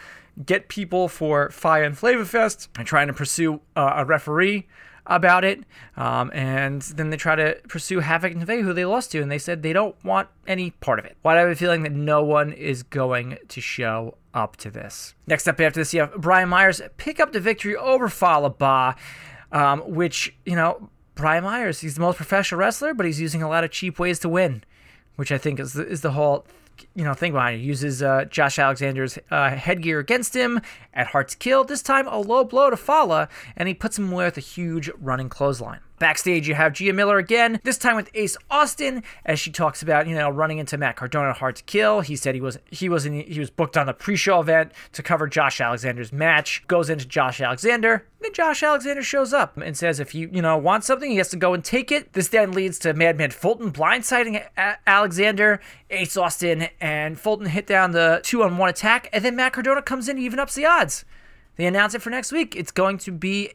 get 0.45 0.69
people 0.69 1.09
for 1.09 1.51
Fire 1.51 1.85
and 1.85 1.97
Flava 1.97 2.25
Fest 2.25 2.69
and 2.77 2.87
trying 2.87 3.07
to 3.07 3.13
pursue 3.13 3.61
uh, 3.77 3.93
a 3.97 4.05
referee 4.05 4.67
about 5.07 5.45
it. 5.45 5.65
Um, 5.97 6.31
and 6.35 6.83
then 6.83 7.11
they 7.11 7.17
try 7.17 7.37
to 7.37 7.59
pursue 7.69 8.01
Havoc 8.01 8.33
and 8.33 8.43
Nevaeh, 8.43 8.63
who 8.63 8.73
they 8.73 8.85
lost 8.85 9.13
to, 9.13 9.23
and 9.23 9.31
they 9.31 9.39
said 9.39 9.63
they 9.63 9.73
don't 9.73 9.97
want 10.05 10.29
any 10.47 10.71
part 10.71 10.99
of 10.99 11.05
it. 11.05 11.17
Why 11.23 11.35
do 11.35 11.39
I 11.39 11.41
have 11.43 11.51
a 11.51 11.57
feeling 11.57 11.83
that 11.83 11.93
no 11.93 12.23
one 12.23 12.53
is 12.53 12.83
going 12.83 13.39
to 13.49 13.61
show 13.61 14.17
up 14.35 14.57
to 14.59 14.71
this? 14.71 15.15
Next 15.27 15.49
up 15.49 15.61
after 15.61 15.81
this, 15.81 15.95
you 15.95 16.01
have 16.01 16.15
Brian 16.15 16.49
Myers 16.49 16.81
pick 16.97 17.21
up 17.21 17.33
the 17.33 17.41
victory 17.41 17.77
over 17.77 18.09
Fallah 18.09 18.51
Bahh, 18.51 18.97
um, 19.53 19.81
which, 19.81 20.35
you 20.45 20.57
know, 20.57 20.91
Brian 21.15 21.45
Myers, 21.45 21.81
he's 21.81 21.97
the 21.97 22.01
most 22.01 22.17
professional 22.17 22.61
wrestler, 22.61 22.95
but 22.95 23.05
he's 23.07 23.21
using 23.21 23.43
a 23.43 23.49
lot 23.49 23.65
of 23.65 23.71
cheap 23.71 23.99
ways 23.99 24.19
to 24.21 24.29
win, 24.29 24.65
which 25.17 25.31
I 25.31 25.39
think 25.39 25.61
is 25.61 25.75
the, 25.75 25.87
is 25.87 26.01
the 26.01 26.13
whole 26.13 26.47
you 26.95 27.05
know 27.05 27.15
thing 27.15 27.33
behind 27.33 27.57
it. 27.57 27.61
He 27.61 27.67
uses 27.67 28.03
uh, 28.03 28.25
Josh 28.25 28.59
Alexander's 28.59 29.19
uh, 29.31 29.51
headgear 29.51 29.99
against 29.99 30.35
him 30.35 30.61
at 30.95 31.09
Hard 31.09 31.29
to 31.29 31.37
Kill. 31.37 31.65
This 31.65 31.83
time 31.83 32.07
a 32.07 32.19
low 32.19 32.45
blow 32.45 32.71
to 32.71 32.77
Fallah, 32.77 33.29
and 33.57 33.69
he 33.69 33.75
puts 33.75 33.99
him 33.99 34.11
with 34.11 34.37
a 34.37 34.41
huge 34.41 34.91
running 34.99 35.29
clothesline. 35.29 35.81
Backstage, 36.01 36.49
you 36.49 36.55
have 36.55 36.73
Gia 36.73 36.95
Miller 36.95 37.19
again, 37.19 37.61
this 37.63 37.77
time 37.77 37.95
with 37.95 38.11
Ace 38.15 38.35
Austin, 38.51 39.05
as 39.25 39.39
she 39.39 39.51
talks 39.53 39.83
about 39.83 40.09
you 40.09 40.17
know 40.17 40.31
running 40.31 40.57
into 40.59 40.79
Matt 40.79 40.97
Cardona 40.97 41.35
hard 41.35 41.57
to 41.57 41.63
kill. 41.65 42.01
He 42.01 42.17
said 42.17 42.35
he 42.35 42.41
was 42.41 42.59
he 42.71 42.89
was 42.89 43.05
in, 43.05 43.13
he 43.13 43.39
was 43.39 43.51
booked 43.51 43.77
on 43.77 43.87
the 43.87 43.93
pre-show 43.93 44.41
event 44.41 44.73
to 44.93 45.03
cover 45.03 45.27
Josh 45.27 45.61
Alexander's 45.61 46.11
match. 46.11 46.67
Goes 46.67 46.89
into 46.89 47.07
Josh 47.07 47.41
Alexander. 47.41 48.07
Then 48.21 48.33
Josh 48.33 48.63
Alexander 48.63 49.03
shows 49.03 49.35
up 49.35 49.59
and 49.59 49.77
says 49.77 50.01
if 50.01 50.15
you 50.15 50.31
you 50.33 50.41
know 50.41 50.57
want 50.57 50.85
something, 50.85 51.11
he 51.11 51.19
has 51.19 51.29
to 51.29 51.37
go 51.37 51.53
and 51.53 51.63
take 51.63 51.93
it. 51.93 52.15
This 52.15 52.29
then 52.29 52.53
leads 52.53 52.79
to 52.81 52.95
Madman 52.95 53.31
Fulton 53.31 53.71
blindsiding 53.71 54.43
a- 54.57 54.79
Alexander. 54.87 55.61
Ace 55.91 56.17
Austin 56.17 56.69
and 56.81 57.21
Fulton 57.21 57.47
hit 57.47 57.67
down 57.67 57.91
the 57.91 58.21
two 58.25 58.43
on 58.43 58.57
one 58.57 58.71
attack, 58.71 59.11
and 59.13 59.23
then 59.23 59.37
Matt 59.37 59.53
Cardona 59.53 59.83
comes 59.83 60.09
in 60.09 60.17
even 60.17 60.39
ups 60.39 60.55
the 60.55 60.65
odds. 60.65 61.05
They 61.57 61.67
announce 61.67 61.95
it 61.95 62.01
for 62.01 62.09
next 62.09 62.33
week. 62.33 62.57
It's 62.57 62.71
going 62.71 62.97
to 62.99 63.13
be 63.13 63.53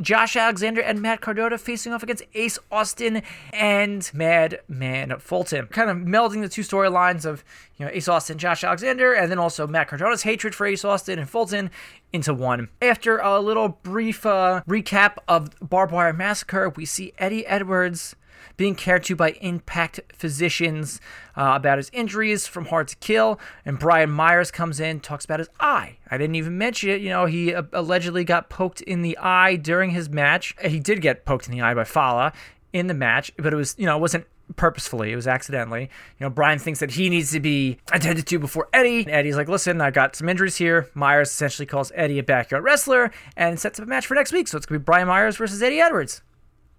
Josh 0.00 0.36
Alexander 0.36 0.80
and 0.80 1.02
Matt 1.02 1.20
Cardona 1.20 1.58
facing 1.58 1.92
off 1.92 2.02
against 2.02 2.22
Ace 2.34 2.58
Austin 2.70 3.22
and 3.52 4.08
Madman 4.14 5.18
Fulton. 5.18 5.66
Kind 5.66 5.90
of 5.90 5.96
melding 5.98 6.40
the 6.40 6.48
two 6.48 6.62
storylines 6.62 7.24
of 7.24 7.44
you 7.76 7.84
know 7.84 7.92
Ace 7.92 8.08
Austin, 8.08 8.38
Josh 8.38 8.62
Alexander, 8.62 9.12
and 9.12 9.30
then 9.30 9.38
also 9.38 9.66
Matt 9.66 9.88
Cardona's 9.88 10.22
hatred 10.22 10.54
for 10.54 10.66
Ace 10.66 10.84
Austin 10.84 11.18
and 11.18 11.28
Fulton 11.28 11.70
into 12.12 12.32
one. 12.32 12.68
After 12.80 13.18
a 13.18 13.40
little 13.40 13.68
brief 13.68 14.24
uh, 14.24 14.62
recap 14.68 15.16
of 15.26 15.50
Barbed 15.60 15.92
Wire 15.92 16.12
Massacre, 16.12 16.68
we 16.70 16.84
see 16.84 17.12
Eddie 17.18 17.46
Edwards 17.46 18.14
being 18.56 18.74
cared 18.74 19.04
to 19.04 19.16
by 19.16 19.30
Impact 19.40 20.00
physicians 20.12 21.00
uh, 21.36 21.52
about 21.54 21.78
his 21.78 21.90
injuries 21.92 22.46
from 22.46 22.66
Hard 22.66 22.88
to 22.88 22.96
Kill. 22.96 23.38
And 23.64 23.78
Brian 23.78 24.10
Myers 24.10 24.50
comes 24.50 24.80
in, 24.80 25.00
talks 25.00 25.24
about 25.24 25.38
his 25.38 25.48
eye. 25.60 25.98
I 26.10 26.18
didn't 26.18 26.36
even 26.36 26.58
mention 26.58 26.90
it. 26.90 27.00
You 27.00 27.10
know, 27.10 27.26
he 27.26 27.54
uh, 27.54 27.62
allegedly 27.72 28.24
got 28.24 28.48
poked 28.48 28.80
in 28.82 29.02
the 29.02 29.16
eye 29.18 29.56
during 29.56 29.90
his 29.90 30.08
match. 30.08 30.54
He 30.62 30.80
did 30.80 31.00
get 31.00 31.24
poked 31.24 31.46
in 31.46 31.52
the 31.52 31.60
eye 31.60 31.74
by 31.74 31.84
Fallah 31.84 32.32
in 32.72 32.86
the 32.86 32.94
match, 32.94 33.32
but 33.36 33.52
it 33.52 33.56
was, 33.56 33.74
you 33.78 33.86
know, 33.86 33.96
it 33.96 34.00
wasn't 34.00 34.26
purposefully. 34.56 35.12
It 35.12 35.16
was 35.16 35.26
accidentally. 35.26 35.82
You 35.82 36.24
know, 36.24 36.30
Brian 36.30 36.58
thinks 36.58 36.80
that 36.80 36.92
he 36.92 37.08
needs 37.08 37.30
to 37.32 37.40
be 37.40 37.78
attended 37.92 38.26
to 38.26 38.38
before 38.38 38.68
Eddie. 38.72 39.00
And 39.00 39.10
Eddie's 39.10 39.36
like, 39.36 39.48
listen, 39.48 39.80
I 39.80 39.90
got 39.90 40.16
some 40.16 40.28
injuries 40.28 40.56
here. 40.56 40.88
Myers 40.94 41.28
essentially 41.28 41.66
calls 41.66 41.92
Eddie 41.94 42.18
a 42.18 42.22
backyard 42.22 42.64
wrestler 42.64 43.10
and 43.36 43.58
sets 43.58 43.78
up 43.78 43.86
a 43.86 43.88
match 43.88 44.06
for 44.06 44.14
next 44.14 44.32
week. 44.32 44.48
So 44.48 44.56
it's 44.56 44.66
going 44.66 44.76
to 44.76 44.80
be 44.80 44.84
Brian 44.84 45.08
Myers 45.08 45.36
versus 45.36 45.62
Eddie 45.62 45.80
Edwards. 45.80 46.22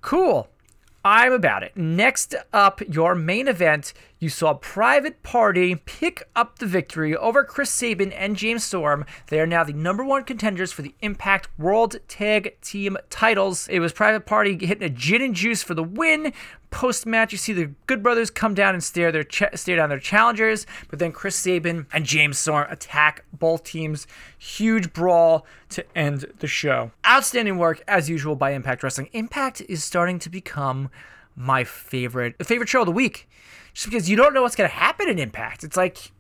Cool. 0.02 0.48
I'm 1.03 1.31
about 1.31 1.63
it. 1.63 1.76
Next 1.76 2.35
up, 2.51 2.81
your 2.88 3.15
main 3.15 3.47
event. 3.47 3.93
You 4.22 4.28
saw 4.28 4.54
Private 4.56 5.24
Party 5.24 5.76
pick 5.76 6.28
up 6.36 6.60
the 6.60 6.66
victory 6.66 7.16
over 7.16 7.46
Chris 7.46 7.70
Sabin 7.70 8.12
and 8.12 8.36
James 8.36 8.66
Storm. 8.66 9.06
They 9.28 9.40
are 9.40 9.48
now 9.48 9.64
the 9.64 9.72
number 9.72 10.04
one 10.04 10.26
contenders 10.26 10.74
for 10.74 10.82
the 10.82 10.94
Impact 11.02 11.48
World 11.58 11.96
Tag 12.10 12.60
Team 12.60 12.98
titles. 13.10 13.70
It 13.70 13.80
was 13.80 13.94
Private 13.94 14.26
Party 14.26 14.58
hitting 14.66 14.84
a 14.84 14.90
gin 14.90 15.22
and 15.22 15.34
juice 15.34 15.64
for 15.64 15.74
the 15.74 15.84
win. 15.84 16.34
Post 16.70 17.06
match, 17.06 17.32
you 17.32 17.38
see 17.38 17.54
the 17.54 17.72
Good 17.88 18.04
Brothers 18.04 18.30
come 18.30 18.54
down 18.54 18.74
and 18.74 18.84
stare 18.84 19.14
their 19.14 19.24
ch- 19.24 19.56
stare 19.56 19.78
down 19.78 19.88
their 19.88 20.00
challengers, 20.00 20.68
but 20.90 21.00
then 21.00 21.14
Chris 21.14 21.38
Sabin 21.38 21.88
and 21.94 22.04
James 22.04 22.38
Storm 22.38 22.68
attack 22.70 23.24
both 23.32 23.64
teams. 23.64 24.06
Huge 24.38 24.91
brawl 24.91 25.46
to 25.70 25.86
end 25.98 26.26
the 26.40 26.48
show. 26.48 26.91
Outstanding 27.08 27.58
work 27.58 27.82
as 27.88 28.10
usual 28.10 28.36
by 28.36 28.52
Impact 28.52 28.84
Wrestling. 28.84 29.08
Impact 29.14 29.62
is 29.70 29.82
starting 29.82 30.20
to 30.20 30.30
become 30.30 30.90
my 31.38 31.64
favorite 31.64 32.36
favorite 32.46 32.68
show 32.68 32.82
of 32.82 32.86
the 32.86 32.91
week 32.91 33.30
just 33.80 33.89
because 33.89 34.10
you 34.10 34.18
don't 34.18 34.34
know 34.34 34.41
what's 34.41 34.57
going 34.57 34.69
to 34.69 34.76
happen 34.76 35.07
in 35.07 35.18
Impact. 35.18 35.64
It's 35.64 35.77
like, 35.77 36.11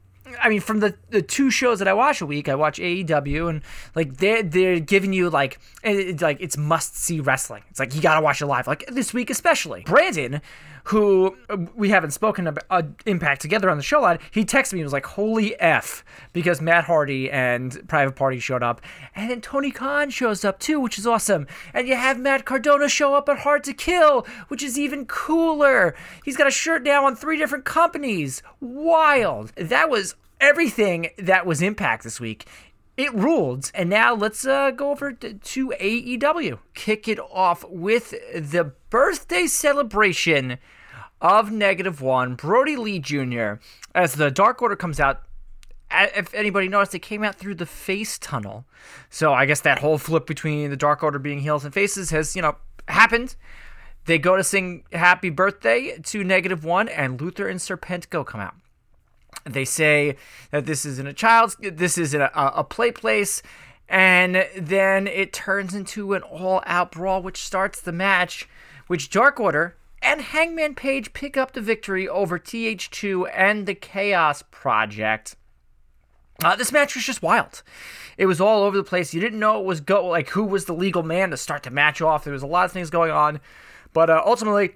I 0.41 0.47
mean, 0.47 0.61
from 0.61 0.79
the, 0.79 0.95
the 1.09 1.21
two 1.21 1.51
shows 1.51 1.79
that 1.79 1.89
I 1.89 1.93
watch 1.93 2.21
a 2.21 2.25
week, 2.25 2.47
I 2.47 2.55
watch 2.55 2.79
AEW, 2.79 3.49
and 3.49 3.61
like 3.95 4.15
they're 4.15 4.43
they're 4.43 4.79
giving 4.79 5.11
you 5.11 5.29
like 5.29 5.59
it's 5.83 6.21
like 6.21 6.37
it's 6.39 6.55
must 6.55 6.95
see 6.95 7.19
wrestling. 7.19 7.63
It's 7.69 7.79
like 7.79 7.93
you 7.93 8.01
got 8.01 8.15
to 8.15 8.21
watch 8.21 8.41
it 8.41 8.45
live. 8.45 8.65
Like 8.65 8.85
this 8.87 9.13
week 9.13 9.29
especially, 9.29 9.81
Brandon 9.81 10.39
who 10.85 11.35
uh, 11.49 11.57
we 11.75 11.89
haven't 11.89 12.11
spoken 12.11 12.47
about 12.47 12.65
uh, 12.69 12.83
Impact 13.05 13.41
together 13.41 13.69
on 13.69 13.77
the 13.77 13.83
show 13.83 13.99
a 13.99 14.01
lot, 14.01 14.21
he 14.31 14.45
texted 14.45 14.73
me 14.73 14.79
and 14.79 14.85
was 14.85 14.93
like, 14.93 15.05
holy 15.05 15.59
F, 15.59 16.03
because 16.33 16.61
Matt 16.61 16.85
Hardy 16.85 17.29
and 17.29 17.87
Private 17.87 18.15
Party 18.15 18.39
showed 18.39 18.63
up. 18.63 18.81
And 19.15 19.29
then 19.29 19.41
Tony 19.41 19.71
Khan 19.71 20.09
shows 20.09 20.43
up 20.43 20.59
too, 20.59 20.79
which 20.79 20.97
is 20.97 21.07
awesome. 21.07 21.47
And 21.73 21.87
you 21.87 21.95
have 21.95 22.19
Matt 22.19 22.45
Cardona 22.45 22.89
show 22.89 23.13
up 23.13 23.29
at 23.29 23.39
Hard 23.39 23.63
to 23.65 23.73
Kill, 23.73 24.25
which 24.47 24.63
is 24.63 24.77
even 24.77 25.05
cooler. 25.05 25.95
He's 26.23 26.37
got 26.37 26.47
a 26.47 26.51
shirt 26.51 26.83
now 26.83 27.05
on 27.05 27.15
three 27.15 27.37
different 27.37 27.65
companies. 27.65 28.41
Wild. 28.59 29.49
That 29.55 29.89
was 29.89 30.15
everything 30.39 31.09
that 31.17 31.45
was 31.45 31.61
Impact 31.61 32.03
this 32.03 32.19
week. 32.19 32.47
It 32.99 33.13
ruled. 33.13 33.71
And 33.73 33.89
now 33.89 34.13
let's 34.13 34.45
uh, 34.45 34.71
go 34.71 34.91
over 34.91 35.13
to, 35.13 35.73
AEW. 35.79 36.59
Kick 36.73 37.07
it 37.07 37.17
off 37.17 37.63
with 37.69 38.09
the 38.35 38.73
birthday 38.89 39.47
celebration 39.47 40.57
of 41.21 41.49
Negative 41.49 42.01
One, 42.01 42.35
Brodie 42.35 42.75
Lee 42.75 42.99
Jr. 42.99 43.53
As 43.95 44.15
the 44.15 44.29
Dark 44.29 44.61
Order 44.61 44.75
comes 44.75 44.99
out, 44.99 45.23
if 45.89 46.33
anybody 46.33 46.67
noticed, 46.67 46.93
it 46.93 46.99
came 46.99 47.23
out 47.23 47.35
through 47.35 47.55
the 47.55 47.65
face 47.65 48.17
tunnel. 48.19 48.65
So 49.09 49.33
I 49.33 49.45
guess 49.45 49.61
that 49.61 49.79
whole 49.79 49.97
flip 49.97 50.27
between 50.27 50.69
the 50.69 50.75
Dark 50.75 51.01
Order 51.01 51.19
being 51.19 51.39
heels 51.39 51.63
and 51.63 51.73
faces 51.73 52.09
has, 52.09 52.35
you 52.35 52.41
know, 52.41 52.57
happened. 52.89 53.37
They 54.07 54.17
go 54.17 54.35
to 54.35 54.43
sing 54.43 54.83
Happy 54.91 55.29
Birthday 55.29 55.99
to 55.99 56.23
Negative 56.25 56.65
One, 56.65 56.89
and 56.89 57.19
Luther 57.21 57.47
and 57.47 57.61
Serpentico 57.61 58.25
come 58.25 58.41
out. 58.41 58.55
They 59.45 59.65
say 59.65 60.15
that 60.51 60.65
this 60.65 60.85
isn't 60.85 61.07
a 61.07 61.13
child's, 61.13 61.55
this 61.59 61.97
is 61.97 62.13
a, 62.13 62.31
a 62.35 62.63
play 62.63 62.91
place, 62.91 63.41
and 63.87 64.47
then 64.55 65.07
it 65.07 65.33
turns 65.33 65.73
into 65.73 66.13
an 66.13 66.21
all-out 66.21 66.91
brawl, 66.91 67.21
which 67.21 67.43
starts 67.43 67.81
the 67.81 67.91
match, 67.91 68.47
which 68.87 69.09
Dark 69.09 69.39
Order 69.39 69.75
and 70.01 70.21
Hangman 70.21 70.75
Page 70.75 71.13
pick 71.13 71.37
up 71.37 71.53
the 71.53 71.61
victory 71.61 72.07
over 72.07 72.37
TH2 72.39 73.29
and 73.33 73.65
the 73.65 73.75
Chaos 73.75 74.43
Project. 74.51 75.35
Uh, 76.43 76.55
this 76.55 76.71
match 76.71 76.95
was 76.95 77.03
just 77.03 77.21
wild. 77.21 77.63
It 78.17 78.25
was 78.25 78.39
all 78.39 78.63
over 78.63 78.77
the 78.77 78.83
place. 78.83 79.13
You 79.13 79.19
didn't 79.19 79.39
know 79.39 79.59
it 79.59 79.65
was 79.65 79.81
go 79.81 80.07
like 80.07 80.29
who 80.29 80.45
was 80.45 80.65
the 80.65 80.73
legal 80.73 81.03
man 81.03 81.31
to 81.31 81.37
start 81.37 81.63
the 81.63 81.69
match 81.69 82.01
off. 82.01 82.23
There 82.23 82.33
was 82.33 82.43
a 82.43 82.47
lot 82.47 82.65
of 82.65 82.71
things 82.71 82.89
going 82.89 83.11
on, 83.11 83.41
but 83.91 84.09
uh, 84.09 84.21
ultimately, 84.25 84.75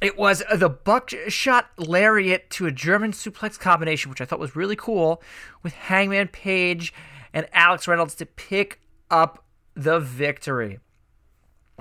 it 0.00 0.18
was 0.18 0.42
the 0.54 0.68
buckshot 0.68 1.70
lariat 1.76 2.48
to 2.50 2.66
a 2.66 2.72
German 2.72 3.12
suplex 3.12 3.58
combination, 3.58 4.10
which 4.10 4.20
I 4.20 4.24
thought 4.24 4.38
was 4.38 4.56
really 4.56 4.76
cool, 4.76 5.22
with 5.62 5.74
Hangman 5.74 6.28
Page 6.28 6.94
and 7.32 7.46
Alex 7.52 7.86
Reynolds 7.86 8.14
to 8.16 8.26
pick 8.26 8.80
up 9.10 9.44
the 9.74 10.00
victory. 10.00 10.78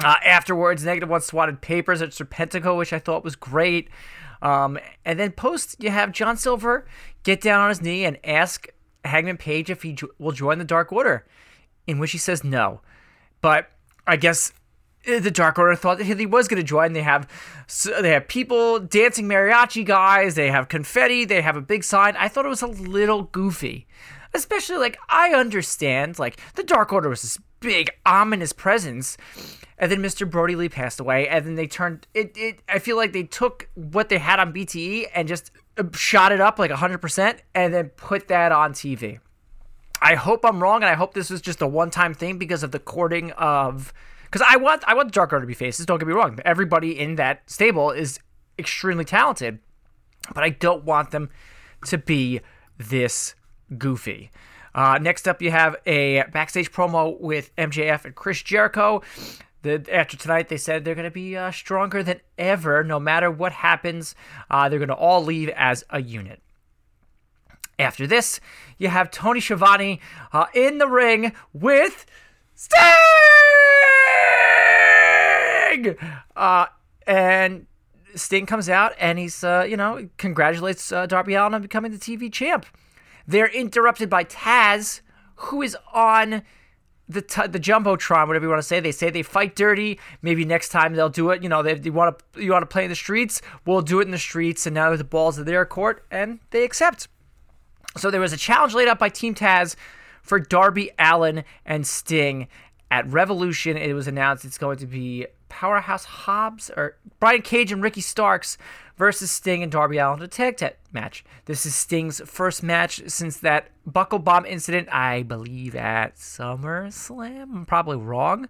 Uh, 0.03 0.15
afterwards, 0.25 0.83
Negative 0.83 1.09
One 1.09 1.21
swatted 1.21 1.61
papers 1.61 2.01
at 2.01 2.09
Serpentico, 2.09 2.77
which 2.77 2.93
I 2.93 2.99
thought 2.99 3.23
was 3.23 3.35
great. 3.35 3.89
Um, 4.41 4.79
and 5.03 5.19
then 5.19 5.31
post, 5.31 5.75
you 5.79 5.89
have 5.89 6.11
John 6.11 6.37
Silver 6.37 6.85
get 7.23 7.41
down 7.41 7.61
on 7.61 7.69
his 7.69 7.81
knee 7.81 8.05
and 8.05 8.17
ask 8.23 8.67
Hangman 9.03 9.37
Page 9.37 9.69
if 9.69 9.83
he 9.83 9.93
jo- 9.93 10.09
will 10.17 10.31
join 10.31 10.57
the 10.57 10.65
Dark 10.65 10.93
Order, 10.93 11.25
in 11.87 11.99
which 11.99 12.11
he 12.11 12.17
says 12.17 12.43
no. 12.43 12.81
But 13.41 13.69
I 14.07 14.15
guess 14.15 14.53
the 15.05 15.31
Dark 15.31 15.57
Order 15.57 15.75
thought 15.75 15.97
that 15.97 16.03
he 16.05 16.25
was 16.25 16.47
going 16.47 16.61
to 16.61 16.67
join. 16.67 16.93
They 16.93 17.01
have 17.01 17.27
they 18.01 18.11
have 18.11 18.27
people 18.27 18.79
dancing 18.79 19.27
mariachi 19.27 19.85
guys. 19.85 20.35
They 20.35 20.51
have 20.51 20.67
confetti. 20.67 21.25
They 21.25 21.41
have 21.41 21.55
a 21.55 21.61
big 21.61 21.83
sign. 21.83 22.15
I 22.17 22.27
thought 22.27 22.45
it 22.45 22.49
was 22.49 22.61
a 22.61 22.67
little 22.67 23.23
goofy, 23.23 23.87
especially 24.33 24.77
like 24.77 24.97
I 25.09 25.33
understand 25.33 26.19
like 26.19 26.39
the 26.55 26.63
Dark 26.63 26.91
Order 26.91 27.09
was 27.09 27.21
this 27.21 27.39
big 27.59 27.89
ominous 28.05 28.53
presence, 28.53 29.17
and 29.77 29.91
then 29.91 30.01
Mr. 30.01 30.29
Brodie 30.29 30.55
Lee 30.55 30.69
passed 30.69 30.99
away, 30.99 31.27
and 31.27 31.45
then 31.45 31.55
they 31.55 31.67
turned 31.67 32.07
it. 32.13 32.37
It 32.37 32.59
I 32.67 32.79
feel 32.79 32.97
like 32.97 33.13
they 33.13 33.23
took 33.23 33.69
what 33.75 34.09
they 34.09 34.17
had 34.17 34.39
on 34.39 34.53
BTE 34.53 35.05
and 35.13 35.27
just 35.27 35.51
uh, 35.77 35.83
shot 35.93 36.31
it 36.31 36.41
up 36.41 36.59
like 36.59 36.71
hundred 36.71 36.99
percent, 36.99 37.41
and 37.55 37.73
then 37.73 37.89
put 37.89 38.27
that 38.27 38.51
on 38.51 38.73
TV. 38.73 39.19
I 40.01 40.15
hope 40.15 40.45
I'm 40.45 40.61
wrong, 40.61 40.81
and 40.81 40.89
I 40.89 40.95
hope 40.95 41.13
this 41.13 41.29
was 41.29 41.41
just 41.41 41.61
a 41.61 41.67
one-time 41.67 42.13
thing 42.13 42.37
because 42.37 42.63
of 42.63 42.71
the 42.71 42.79
courting 42.79 43.31
of. 43.31 43.93
Because 44.31 44.45
I 44.47 44.57
want 44.57 44.83
I 44.87 44.93
want 44.93 45.09
the 45.09 45.13
Dark 45.13 45.33
Order 45.33 45.43
to 45.43 45.47
be 45.47 45.53
faces. 45.53 45.85
Don't 45.85 45.99
get 45.99 46.07
me 46.07 46.13
wrong. 46.13 46.39
Everybody 46.45 46.97
in 46.97 47.15
that 47.15 47.49
stable 47.49 47.91
is 47.91 48.19
extremely 48.57 49.05
talented, 49.05 49.59
but 50.33 50.43
I 50.43 50.49
don't 50.49 50.83
want 50.83 51.11
them 51.11 51.29
to 51.85 51.97
be 51.97 52.41
this 52.77 53.35
goofy. 53.77 54.31
Uh, 54.75 54.99
next 55.01 55.27
up, 55.27 55.41
you 55.41 55.51
have 55.51 55.75
a 55.85 56.23
backstage 56.31 56.71
promo 56.71 57.19
with 57.19 57.55
MJF 57.55 58.05
and 58.05 58.15
Chris 58.15 58.41
Jericho. 58.43 59.01
The, 59.61 59.83
after 59.91 60.15
tonight, 60.15 60.47
they 60.47 60.57
said 60.57 60.85
they're 60.85 60.95
going 60.95 61.03
to 61.03 61.11
be 61.11 61.35
uh, 61.35 61.51
stronger 61.51 62.01
than 62.01 62.21
ever, 62.37 62.83
no 62.83 62.99
matter 62.99 63.29
what 63.29 63.51
happens. 63.51 64.15
Uh, 64.49 64.69
they're 64.69 64.79
going 64.79 64.89
to 64.89 64.95
all 64.95 65.23
leave 65.23 65.49
as 65.49 65.83
a 65.89 66.01
unit. 66.01 66.41
After 67.77 68.07
this, 68.07 68.39
you 68.77 68.89
have 68.89 69.09
Tony 69.09 69.39
Schiavone 69.39 69.99
uh, 70.31 70.45
in 70.53 70.77
the 70.77 70.87
ring 70.87 71.33
with 71.53 72.05
Sting, 72.55 72.79
uh, 76.35 76.65
and 77.07 77.65
Sting 78.15 78.45
comes 78.45 78.69
out 78.69 78.93
and 78.99 79.19
he's, 79.19 79.43
uh, 79.43 79.65
you 79.67 79.77
know, 79.77 80.09
congratulates 80.17 80.91
uh, 80.91 81.05
Darby 81.05 81.35
Allin 81.35 81.53
on 81.53 81.61
becoming 81.61 81.91
the 81.91 81.97
TV 81.97 82.31
champ. 82.31 82.65
They're 83.27 83.47
interrupted 83.47 84.09
by 84.09 84.23
Taz, 84.23 85.01
who 85.35 85.61
is 85.61 85.77
on 85.93 86.43
the 87.07 87.21
t- 87.21 87.47
the 87.47 87.59
jumbotron, 87.59 88.27
whatever 88.27 88.45
you 88.45 88.49
want 88.49 88.59
to 88.59 88.67
say. 88.67 88.79
They 88.79 88.91
say 88.91 89.09
they 89.09 89.23
fight 89.23 89.55
dirty. 89.55 89.99
Maybe 90.21 90.45
next 90.45 90.69
time 90.69 90.93
they'll 90.93 91.09
do 91.09 91.31
it. 91.31 91.41
You 91.41 91.49
know, 91.49 91.63
they, 91.63 91.73
they 91.73 91.89
want 91.89 92.19
to 92.33 92.43
you 92.43 92.51
want 92.51 92.61
to 92.61 92.67
play 92.67 92.83
in 92.83 92.89
the 92.89 92.95
streets. 92.95 93.41
We'll 93.65 93.81
do 93.81 93.99
it 93.99 94.03
in 94.03 94.11
the 94.11 94.17
streets. 94.17 94.65
And 94.65 94.75
now 94.75 94.95
the 94.95 95.03
balls 95.03 95.39
are 95.39 95.43
their 95.43 95.65
court, 95.65 96.05
and 96.11 96.39
they 96.51 96.63
accept. 96.63 97.07
So 97.97 98.11
there 98.11 98.21
was 98.21 98.33
a 98.33 98.37
challenge 98.37 98.75
laid 98.75 98.87
out 98.87 98.99
by 98.99 99.09
Team 99.09 99.33
Taz 99.33 99.75
for 100.21 100.39
Darby 100.39 100.91
Allin 100.99 101.43
and 101.65 101.85
Sting 101.85 102.47
at 102.91 103.07
Revolution. 103.11 103.77
It 103.77 103.93
was 103.93 104.07
announced 104.07 104.45
it's 104.45 104.59
going 104.59 104.77
to 104.77 104.87
be 104.87 105.25
Powerhouse 105.49 106.05
Hobbs 106.05 106.69
or 106.75 106.97
Brian 107.19 107.41
Cage 107.41 107.71
and 107.71 107.83
Ricky 107.83 108.01
Starks 108.01 108.57
versus 108.97 109.31
Sting 109.31 109.63
and 109.63 109.71
Darby 109.71 109.97
Allin 109.97 110.19
in 110.19 110.25
a 110.25 110.27
tag 110.27 110.57
team 110.57 110.69
match. 110.91 111.23
This 111.45 111.65
is 111.65 111.75
Sting's 111.75 112.21
first 112.25 112.63
match 112.63 113.01
since 113.07 113.37
that 113.37 113.69
buckle 113.85 114.19
bomb 114.19 114.45
incident, 114.45 114.87
I 114.91 115.23
believe 115.23 115.75
at 115.75 116.15
SummerSlam. 116.15 117.55
I'm 117.55 117.65
probably 117.65 117.97
wrong. 117.97 118.47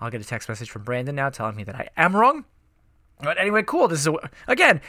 I'll 0.00 0.10
get 0.10 0.20
a 0.20 0.24
text 0.24 0.48
message 0.48 0.70
from 0.70 0.84
Brandon 0.84 1.14
now 1.14 1.30
telling 1.30 1.56
me 1.56 1.64
that 1.64 1.74
I 1.74 1.88
am 1.96 2.14
wrong. 2.14 2.44
But 3.20 3.38
anyway, 3.38 3.62
cool. 3.62 3.88
This 3.88 4.00
is 4.00 4.06
a, 4.06 4.30
again. 4.46 4.80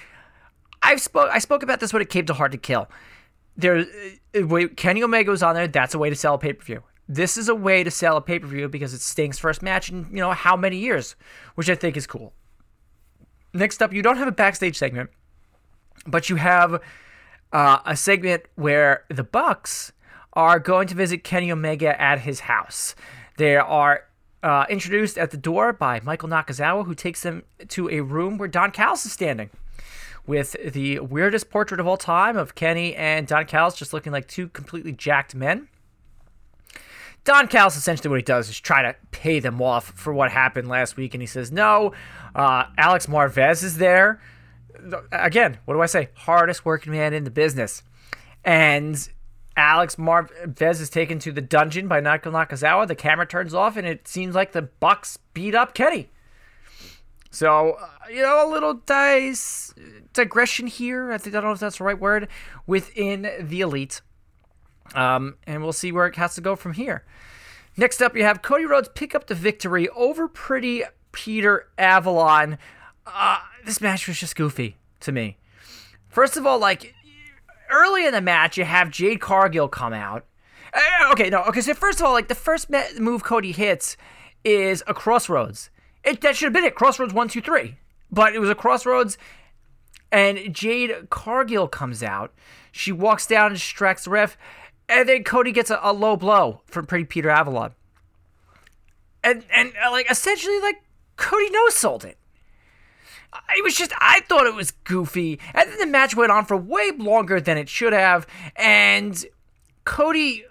I've 0.84 1.02
spoke. 1.02 1.30
I 1.32 1.40
spoke 1.40 1.64
about 1.64 1.80
this 1.80 1.92
when 1.92 2.02
it 2.02 2.10
came 2.10 2.26
to 2.26 2.34
Hard 2.34 2.52
to 2.52 2.58
Kill. 2.58 2.90
There, 3.56 3.86
uh, 4.36 4.68
Kenny 4.76 5.02
Omega 5.02 5.32
was 5.32 5.42
on 5.42 5.56
there. 5.56 5.68
That's 5.68 5.96
a 5.96 6.00
way 6.00 6.10
to 6.10 6.16
sell 6.16 6.36
a 6.36 6.38
pay 6.38 6.54
per 6.54 6.64
view. 6.64 6.84
This 7.10 7.38
is 7.38 7.48
a 7.48 7.56
way 7.56 7.84
to 7.84 7.92
sell 7.92 8.18
a 8.18 8.22
pay 8.22 8.40
per 8.40 8.48
view 8.48 8.68
because 8.68 8.94
it's 8.94 9.06
Sting's 9.06 9.40
first 9.40 9.62
match 9.62 9.90
in 9.90 10.08
you 10.12 10.18
know 10.18 10.34
how 10.34 10.56
many 10.58 10.78
years, 10.78 11.16
which 11.56 11.70
I 11.70 11.76
think 11.76 11.96
is 11.96 12.06
cool. 12.06 12.34
Next 13.54 13.82
up, 13.82 13.94
you 13.94 14.02
don't 14.02 14.18
have 14.18 14.28
a 14.28 14.32
backstage 14.34 14.78
segment, 14.78 15.10
but 16.06 16.30
you 16.30 16.36
have 16.36 16.82
uh, 17.54 17.80
a 17.86 17.96
segment 17.96 18.44
where 18.56 19.06
the 19.10 19.24
Bucks 19.24 19.94
are 20.34 20.60
going 20.60 20.88
to 20.90 20.96
visit 20.96 21.24
Kenny 21.24 21.52
Omega 21.52 22.00
at 22.00 22.20
his 22.20 22.42
house. 22.42 22.94
They 23.38 23.56
are 23.56 24.04
uh, 24.44 24.66
introduced 24.70 25.18
at 25.18 25.32
the 25.32 25.38
door 25.38 25.74
by 25.74 26.02
Michael 26.02 26.30
Nakazawa, 26.30 26.86
who 26.86 26.94
takes 26.94 27.24
them 27.24 27.44
to 27.70 27.90
a 27.90 28.02
room 28.02 28.38
where 28.38 28.50
Don 28.50 28.72
Callis 28.72 29.06
is 29.06 29.14
standing. 29.14 29.50
with 30.28 30.56
the 30.74 31.00
weirdest 31.00 31.50
portrait 31.50 31.80
of 31.80 31.88
all 31.88 31.98
time 31.98 32.36
of 32.38 32.54
Kenny 32.54 32.94
and 32.96 33.26
Don 33.26 33.46
Callis 33.46 33.76
just 33.76 33.94
looking 33.94 34.12
like 34.12 34.28
two 34.28 34.50
completely 34.50 34.92
jacked 34.92 35.34
men. 35.34 35.70
Don 37.28 37.50
Callis 37.50 37.76
essentially 37.76 38.10
what 38.10 38.20
he 38.20 38.24
does 38.24 38.48
is 38.48 38.58
try 38.58 38.82
to 38.82 38.96
pay 39.12 39.42
them 39.42 39.62
off 39.62 39.90
for 39.90 40.14
what 40.14 40.32
happened 40.32 40.70
last 40.70 40.96
week, 40.96 41.14
and 41.14 41.22
he 41.22 41.28
says, 41.28 41.52
No, 41.52 41.92
uh, 42.34 42.64
Alex 42.78 43.08
Marvez 43.08 43.66
is 43.66 43.80
there. 43.80 44.22
Again, 45.12 45.58
what 45.66 45.74
do 45.74 45.82
I 45.82 45.88
say? 45.88 46.08
Hardest 46.14 46.64
working 46.64 46.94
man 46.94 47.14
in 47.14 47.26
the 47.26 47.30
business. 47.30 47.84
And 48.46 49.10
Alex 49.58 49.98
Marvez 49.98 50.80
is 50.80 50.90
taken 50.90 51.20
to 51.20 51.34
the 51.34 51.42
dungeon 51.42 51.90
by 51.90 52.00
Naito 52.00 52.32
Nakazawa. 52.32 52.88
The 52.88 52.96
camera 52.96 53.28
turns 53.28 53.54
off, 53.54 53.76
and 53.76 53.86
it 53.86 54.08
seems 54.08 54.34
like 54.34 54.54
the 54.54 54.62
Bucks 54.62 55.20
beat 55.34 55.54
up 55.54 55.74
Kenny. 55.74 56.10
So, 57.30 57.72
uh, 57.72 57.88
you 58.10 58.22
know, 58.22 58.48
a 58.48 58.50
little 58.50 58.76
dice, 58.76 59.74
digression 60.14 60.68
here. 60.68 61.12
I 61.12 61.18
think 61.18 61.36
I 61.36 61.42
don't 61.42 61.50
know 61.50 61.54
if 61.56 61.60
that's 61.60 61.80
the 61.80 61.84
right 61.84 62.00
word 62.00 62.30
within 62.66 63.30
the 63.42 63.60
elite. 63.60 64.00
Um, 64.96 65.36
and 65.46 65.64
we'll 65.64 65.74
see 65.74 65.92
where 65.92 66.08
it 66.08 66.16
has 66.16 66.36
to 66.36 66.42
go 66.42 66.56
from 66.56 66.74
here. 66.74 67.04
Next 67.76 68.02
up, 68.02 68.16
you 68.16 68.24
have 68.24 68.42
Cody 68.42 68.66
Rhodes 68.66 68.90
pick 68.96 69.14
up 69.14 69.28
the 69.28 69.36
victory 69.36 69.88
over 69.90 70.28
Pretty 70.28 70.84
Peter 71.12 71.68
Avalon. 71.78 72.58
Uh, 73.06 73.40
this 73.66 73.82
match 73.82 74.08
was 74.08 74.20
just 74.20 74.36
goofy 74.36 74.78
to 75.02 75.12
me. 75.12 75.38
First 76.10 76.38
of 76.38 76.46
all, 76.46 76.58
like 76.58 76.94
early 77.70 78.06
in 78.06 78.14
the 78.14 78.22
match, 78.22 78.58
you 78.58 78.64
have 78.64 78.90
Jade 78.90 79.22
Cargill 79.22 79.68
come 79.68 79.94
out. 79.94 80.26
Uh, 80.74 81.12
okay, 81.12 81.30
no, 81.30 81.44
okay. 81.44 81.62
So 81.62 81.74
first 81.74 82.00
of 82.00 82.06
all, 82.06 82.14
like 82.14 82.28
the 82.28 82.36
first 82.36 82.70
move 83.00 83.24
Cody 83.24 83.52
hits 83.52 83.98
is 84.44 84.84
a 84.88 84.94
crossroads. 84.94 85.70
It 86.04 86.22
that 86.22 86.36
should 86.36 86.48
have 86.48 86.54
been 86.54 86.64
it. 86.64 86.76
Crossroads 86.76 87.14
one, 87.14 87.28
two, 87.28 87.42
three. 87.42 87.78
But 88.12 88.34
it 88.34 88.40
was 88.40 88.50
a 88.50 88.56
crossroads, 88.56 89.18
and 90.12 90.54
Jade 90.54 91.10
Cargill 91.10 91.68
comes 91.68 92.02
out. 92.02 92.34
She 92.72 92.92
walks 92.92 93.28
down 93.28 93.48
and 93.48 93.56
distracts 93.56 94.06
the 94.06 94.12
ref, 94.12 94.38
and 94.90 95.08
then 95.08 95.24
Cody 95.24 95.52
gets 95.52 95.70
a, 95.70 95.80
a 95.82 95.94
low 95.94 96.16
blow 96.16 96.62
from 96.66 96.86
Pretty 96.86 97.06
Peter 97.06 97.30
Avalon. 97.30 97.74
And 99.24 99.46
and 99.54 99.74
uh, 99.84 99.92
like 99.92 100.10
essentially 100.10 100.60
like 100.60 100.82
Cody 101.18 101.50
no 101.50 101.70
sold 101.70 102.06
it. 102.06 102.18
It 103.56 103.64
was 103.64 103.76
just, 103.76 103.92
I 104.00 104.22
thought 104.22 104.48
it 104.48 104.56
was 104.56 104.72
goofy. 104.72 105.40
And 105.54 105.70
then 105.70 105.78
the 105.78 105.86
match 105.86 106.16
went 106.16 106.32
on 106.32 106.46
for 106.46 106.58
way 106.58 106.92
longer 106.98 107.40
than 107.40 107.58
it 107.58 107.70
should 107.70 107.94
have. 107.94 108.26
And 108.56 109.24
Cody 109.84 110.46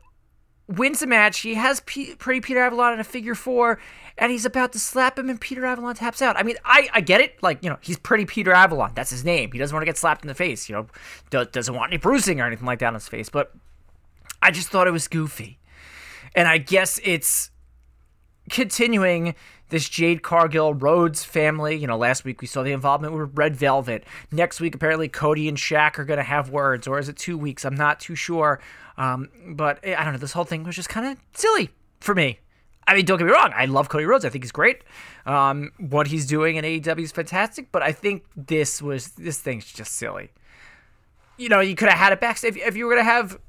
wins 0.68 1.00
the 1.00 1.06
match. 1.06 1.40
He 1.40 1.54
has 1.54 1.80
P- 1.80 2.14
Pretty 2.14 2.40
Peter 2.40 2.60
Avalon 2.60 2.92
in 2.92 3.00
a 3.00 3.04
figure 3.04 3.34
four, 3.34 3.80
and 4.18 4.30
he's 4.30 4.44
about 4.44 4.72
to 4.72 4.78
slap 4.78 5.18
him, 5.18 5.28
and 5.30 5.40
Peter 5.40 5.64
Avalon 5.64 5.94
taps 5.94 6.20
out. 6.22 6.36
I 6.36 6.42
mean, 6.42 6.56
I, 6.64 6.88
I 6.92 7.00
get 7.00 7.20
it. 7.20 7.42
Like, 7.42 7.62
you 7.62 7.70
know, 7.70 7.78
he's 7.80 7.98
Pretty 7.98 8.24
Peter 8.26 8.52
Avalon. 8.52 8.92
That's 8.94 9.10
his 9.10 9.24
name. 9.24 9.50
He 9.52 9.58
doesn't 9.58 9.74
want 9.74 9.82
to 9.82 9.86
get 9.86 9.98
slapped 9.98 10.22
in 10.22 10.28
the 10.28 10.34
face, 10.34 10.68
you 10.68 10.74
know, 10.74 10.86
do- 11.30 11.44
doesn't 11.44 11.74
want 11.74 11.92
any 11.92 11.98
bruising 11.98 12.40
or 12.40 12.46
anything 12.46 12.66
like 12.66 12.80
that 12.80 12.88
on 12.88 12.94
his 12.94 13.08
face. 13.08 13.28
But 13.28 13.52
I 14.47 14.52
just 14.52 14.68
thought 14.68 14.86
it 14.86 14.93
was 14.93 15.09
goofy. 15.09 15.59
And 16.36 16.47
I 16.47 16.59
guess 16.59 17.01
it's 17.02 17.51
continuing 18.48 19.35
this 19.70 19.89
Jade 19.89 20.23
Cargill 20.23 20.73
Rhodes 20.73 21.24
family. 21.24 21.74
You 21.74 21.89
know, 21.89 21.97
last 21.97 22.24
week 22.24 22.40
we 22.40 22.47
saw 22.47 22.62
the 22.62 22.70
involvement 22.70 23.12
with 23.12 23.36
Red 23.36 23.56
Velvet. 23.56 24.05
Next 24.31 24.60
week, 24.60 24.77
apparently, 24.77 25.09
Cody 25.09 25.48
and 25.48 25.59
Shaq 25.59 25.98
are 25.98 26.05
going 26.05 26.18
to 26.18 26.23
have 26.23 26.48
words, 26.51 26.86
or 26.86 27.01
is 27.01 27.09
it 27.09 27.16
two 27.16 27.36
weeks? 27.36 27.64
I'm 27.64 27.74
not 27.74 27.98
too 27.98 28.14
sure. 28.14 28.60
Um, 28.97 29.31
but 29.48 29.85
I 29.85 30.05
don't 30.05 30.12
know. 30.12 30.18
This 30.20 30.31
whole 30.31 30.44
thing 30.44 30.62
was 30.62 30.77
just 30.77 30.89
kind 30.89 31.06
of 31.06 31.18
silly 31.35 31.70
for 31.98 32.14
me. 32.14 32.39
I 32.86 32.94
mean, 32.94 33.05
don't 33.05 33.18
get 33.18 33.24
me 33.24 33.32
wrong. 33.32 33.51
I 33.52 33.64
love 33.64 33.89
Cody 33.89 34.05
Rhodes. 34.05 34.24
I 34.24 34.28
think 34.28 34.44
he's 34.44 34.52
great. 34.52 34.82
Um, 35.27 35.73
what 35.78 36.06
he's 36.06 36.24
doing 36.24 36.55
in 36.55 36.64
AEW 36.64 37.01
is 37.01 37.10
fantastic. 37.10 37.73
But 37.73 37.82
I 37.82 37.90
think 37.90 38.23
this 38.36 38.81
was 38.81 39.09
this 39.09 39.40
thing's 39.40 39.66
just 39.73 39.97
silly. 39.97 40.31
You 41.36 41.48
know, 41.48 41.59
you 41.59 41.74
could 41.74 41.89
have 41.89 41.98
had 41.98 42.12
it 42.12 42.20
back. 42.20 42.44
If, 42.44 42.56
if 42.56 42.77
you 42.77 42.86
were 42.86 42.93
gonna 42.93 43.02
have 43.02 43.40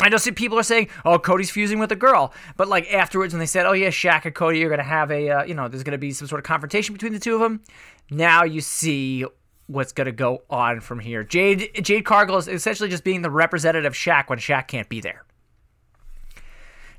I 0.00 0.08
know 0.08 0.16
some 0.16 0.34
people 0.34 0.58
are 0.58 0.62
saying, 0.64 0.88
"Oh, 1.04 1.18
Cody's 1.18 1.50
fusing 1.50 1.78
with 1.78 1.90
a 1.90 1.96
girl," 1.96 2.32
but 2.56 2.68
like 2.68 2.92
afterwards, 2.92 3.34
when 3.34 3.40
they 3.40 3.46
said, 3.46 3.66
"Oh 3.66 3.72
yeah, 3.72 3.88
Shaq 3.88 4.24
and 4.24 4.34
Cody 4.34 4.64
are 4.64 4.70
gonna 4.70 4.82
have 4.82 5.10
a, 5.10 5.30
uh, 5.30 5.44
you 5.44 5.54
know, 5.54 5.68
there's 5.68 5.82
gonna 5.82 5.98
be 5.98 6.12
some 6.12 6.28
sort 6.28 6.38
of 6.38 6.44
confrontation 6.44 6.92
between 6.92 7.12
the 7.12 7.18
two 7.18 7.34
of 7.34 7.40
them," 7.40 7.62
now 8.10 8.44
you 8.44 8.60
see 8.60 9.24
what's 9.66 9.92
gonna 9.92 10.12
go 10.12 10.42
on 10.48 10.80
from 10.80 11.00
here. 11.00 11.24
Jade 11.24 11.70
Jade 11.82 12.04
Cargill 12.04 12.38
is 12.38 12.48
essentially 12.48 12.88
just 12.88 13.04
being 13.04 13.22
the 13.22 13.30
representative 13.30 13.92
of 13.92 13.94
Shaq 13.94 14.28
when 14.28 14.38
Shaq 14.38 14.68
can't 14.68 14.88
be 14.88 15.00
there. 15.00 15.24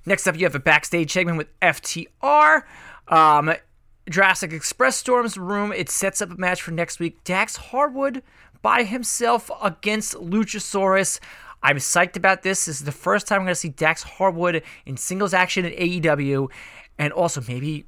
Next 0.06 0.28
up, 0.28 0.38
you 0.38 0.46
have 0.46 0.56
a 0.56 0.60
backstage 0.60 1.12
segment 1.12 1.38
with 1.38 1.60
FTR. 1.62 2.64
Um, 3.08 3.54
Jurassic 4.10 4.54
Express 4.54 4.96
storms 4.96 5.38
room. 5.38 5.72
It 5.72 5.90
sets 5.90 6.22
up 6.22 6.32
a 6.32 6.36
match 6.36 6.62
for 6.62 6.72
next 6.72 7.00
week. 7.00 7.24
Dax 7.24 7.58
Harwood 7.58 8.24
by 8.62 8.84
himself 8.84 9.52
against 9.62 10.16
Luchasaurus. 10.16 11.20
I'm 11.62 11.78
psyched 11.78 12.16
about 12.16 12.42
this. 12.44 12.66
This 12.66 12.80
is 12.80 12.86
the 12.86 12.92
first 12.92 13.28
time 13.28 13.40
I'm 13.40 13.46
going 13.46 13.52
to 13.52 13.56
see 13.56 13.70
Dax 13.70 14.04
Harwood 14.04 14.64
in 14.86 14.98
singles 14.98 15.34
action 15.34 15.66
at 15.66 15.74
AEW, 15.74 16.50
and 16.98 17.14
also 17.14 17.42
maybe 17.48 17.86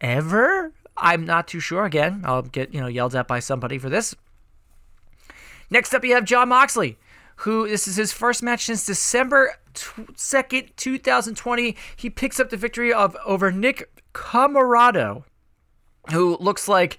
ever. 0.00 0.72
I'm 0.96 1.24
not 1.24 1.48
too 1.48 1.60
sure. 1.60 1.84
Again, 1.84 2.22
I'll 2.24 2.42
get 2.42 2.72
you 2.72 2.80
know 2.80 2.86
yelled 2.86 3.14
at 3.14 3.28
by 3.28 3.40
somebody 3.40 3.78
for 3.78 3.88
this. 3.88 4.14
Next 5.70 5.94
up, 5.94 6.04
you 6.04 6.14
have 6.14 6.24
John 6.24 6.48
Moxley, 6.48 6.96
who 7.36 7.68
this 7.68 7.88
is 7.88 7.96
his 7.96 8.12
first 8.12 8.42
match 8.42 8.66
since 8.66 8.86
December 8.86 9.54
second, 10.14 10.70
2020. 10.76 11.76
He 11.96 12.10
picks 12.10 12.40
up 12.40 12.50
the 12.50 12.56
victory 12.56 12.92
of 12.92 13.16
over 13.24 13.50
Nick 13.50 13.90
Comoroto, 14.14 15.24
who 16.12 16.36
looks 16.38 16.68
like, 16.68 16.98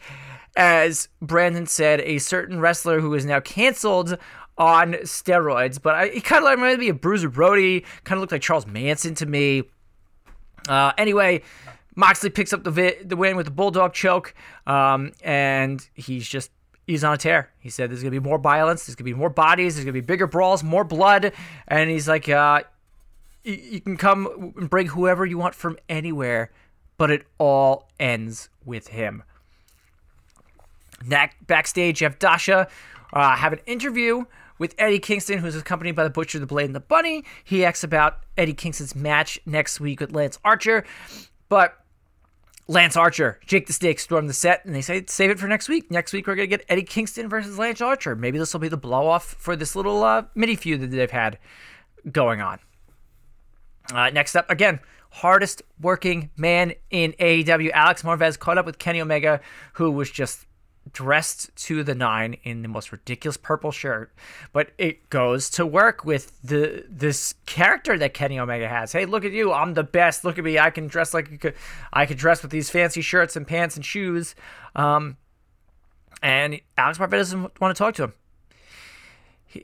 as 0.55 1.07
Brandon 1.21 1.65
said, 1.65 2.01
a 2.01 2.19
certain 2.19 2.59
wrestler 2.59 2.99
who 2.99 3.13
is 3.13 3.25
now 3.25 3.39
canceled 3.39 4.17
on 4.57 4.93
steroids, 5.03 5.81
but 5.81 5.95
I, 5.95 6.07
he 6.09 6.21
kind 6.21 6.43
of 6.43 6.51
reminded 6.51 6.79
me 6.79 6.89
of 6.89 7.01
Bruiser 7.01 7.29
Brody. 7.29 7.81
Kind 8.03 8.17
of 8.17 8.21
looked 8.21 8.31
like 8.31 8.41
Charles 8.41 8.65
Manson 8.65 9.15
to 9.15 9.25
me. 9.25 9.63
Uh, 10.67 10.91
anyway, 10.97 11.41
Moxley 11.95 12.29
picks 12.29 12.53
up 12.53 12.63
the 12.63 12.71
vi- 12.71 12.97
the 13.03 13.15
win 13.15 13.35
with 13.35 13.45
the 13.45 13.51
bulldog 13.51 13.93
choke, 13.93 14.33
um, 14.65 15.11
and 15.23 15.87
he's 15.93 16.27
just 16.27 16.51
he's 16.85 17.03
on 17.03 17.13
a 17.13 17.17
tear. 17.17 17.51
He 17.59 17.69
said 17.69 17.89
there's 17.89 18.01
gonna 18.01 18.11
be 18.11 18.19
more 18.19 18.39
violence, 18.39 18.85
there's 18.85 18.95
gonna 18.95 19.05
be 19.05 19.13
more 19.13 19.29
bodies, 19.29 19.75
there's 19.75 19.85
gonna 19.85 19.93
be 19.93 20.01
bigger 20.01 20.27
brawls, 20.27 20.63
more 20.63 20.83
blood, 20.83 21.33
and 21.67 21.89
he's 21.89 22.07
like, 22.07 22.27
uh, 22.27 22.63
you 23.43 23.79
can 23.79 23.97
come 23.97 24.53
and 24.57 24.69
bring 24.69 24.87
whoever 24.87 25.25
you 25.25 25.37
want 25.37 25.55
from 25.55 25.77
anywhere, 25.87 26.51
but 26.97 27.11
it 27.11 27.25
all 27.37 27.87
ends 27.99 28.49
with 28.65 28.89
him. 28.89 29.23
Backstage, 31.45 32.01
you 32.01 32.05
have 32.05 32.19
Dasha 32.19 32.67
uh, 33.13 33.35
have 33.35 33.53
an 33.53 33.59
interview 33.65 34.25
with 34.59 34.75
Eddie 34.77 34.99
Kingston, 34.99 35.39
who's 35.39 35.55
accompanied 35.55 35.93
by 35.93 36.03
the 36.03 36.09
Butcher, 36.09 36.39
the 36.39 36.45
Blade, 36.45 36.65
and 36.65 36.75
the 36.75 36.79
Bunny. 36.79 37.23
He 37.43 37.65
asks 37.65 37.83
about 37.83 38.19
Eddie 38.37 38.53
Kingston's 38.53 38.95
match 38.95 39.39
next 39.45 39.79
week 39.79 39.99
with 39.99 40.11
Lance 40.11 40.39
Archer. 40.43 40.85
But 41.49 41.77
Lance 42.67 42.97
Archer, 42.97 43.39
Jake 43.45 43.67
the 43.67 43.73
Snake 43.73 43.99
storm 43.99 44.27
the 44.27 44.33
set, 44.33 44.65
and 44.65 44.75
they 44.75 44.81
say 44.81 45.05
save 45.07 45.29
it 45.29 45.39
for 45.39 45.47
next 45.47 45.69
week. 45.69 45.89
Next 45.89 46.11
week 46.11 46.27
we're 46.27 46.35
gonna 46.35 46.47
get 46.47 46.65
Eddie 46.67 46.83
Kingston 46.83 47.29
versus 47.29 47.57
Lance 47.57 47.79
Archer. 47.79 48.15
Maybe 48.15 48.37
this 48.37 48.53
will 48.53 48.59
be 48.59 48.67
the 48.67 48.77
blow 48.77 49.07
off 49.07 49.35
for 49.39 49.55
this 49.55 49.75
little 49.75 50.03
uh, 50.03 50.23
mini 50.35 50.55
feud 50.55 50.81
that 50.81 50.91
they've 50.91 51.09
had 51.09 51.37
going 52.11 52.41
on. 52.41 52.59
Uh, 53.93 54.09
next 54.09 54.35
up, 54.35 54.49
again, 54.49 54.81
hardest 55.11 55.61
working 55.81 56.29
man 56.35 56.73
in 56.89 57.13
AEW, 57.13 57.71
Alex 57.71 58.03
Marvez 58.03 58.37
caught 58.37 58.57
up 58.57 58.65
with 58.65 58.79
Kenny 58.79 59.01
Omega, 59.01 59.39
who 59.73 59.91
was 59.91 60.11
just 60.11 60.45
dressed 60.93 61.55
to 61.55 61.83
the 61.83 61.95
nine 61.95 62.37
in 62.43 62.61
the 62.61 62.67
most 62.67 62.91
ridiculous 62.91 63.37
purple 63.37 63.71
shirt, 63.71 64.13
but 64.53 64.71
it 64.77 65.09
goes 65.09 65.49
to 65.51 65.65
work 65.65 66.05
with 66.05 66.41
the 66.41 66.85
this 66.89 67.33
character 67.45 67.97
that 67.97 68.13
Kenny 68.13 68.39
Omega 68.39 68.67
has. 68.67 68.91
Hey, 68.91 69.05
look 69.05 69.25
at 69.25 69.31
you! 69.31 69.53
I'm 69.53 69.73
the 69.73 69.83
best. 69.83 70.23
Look 70.23 70.37
at 70.37 70.43
me! 70.43 70.59
I 70.59 70.69
can 70.69 70.87
dress 70.87 71.13
like 71.13 71.55
I 71.93 72.05
could 72.05 72.17
dress 72.17 72.41
with 72.41 72.51
these 72.51 72.69
fancy 72.69 73.01
shirts 73.01 73.35
and 73.35 73.47
pants 73.47 73.75
and 73.75 73.85
shoes. 73.85 74.35
Um, 74.75 75.17
and 76.21 76.59
Alex 76.77 76.97
Marvez 76.97 77.11
doesn't 77.11 77.61
want 77.61 77.75
to 77.75 77.77
talk 77.77 77.95
to 77.95 78.03
him. 78.05 78.13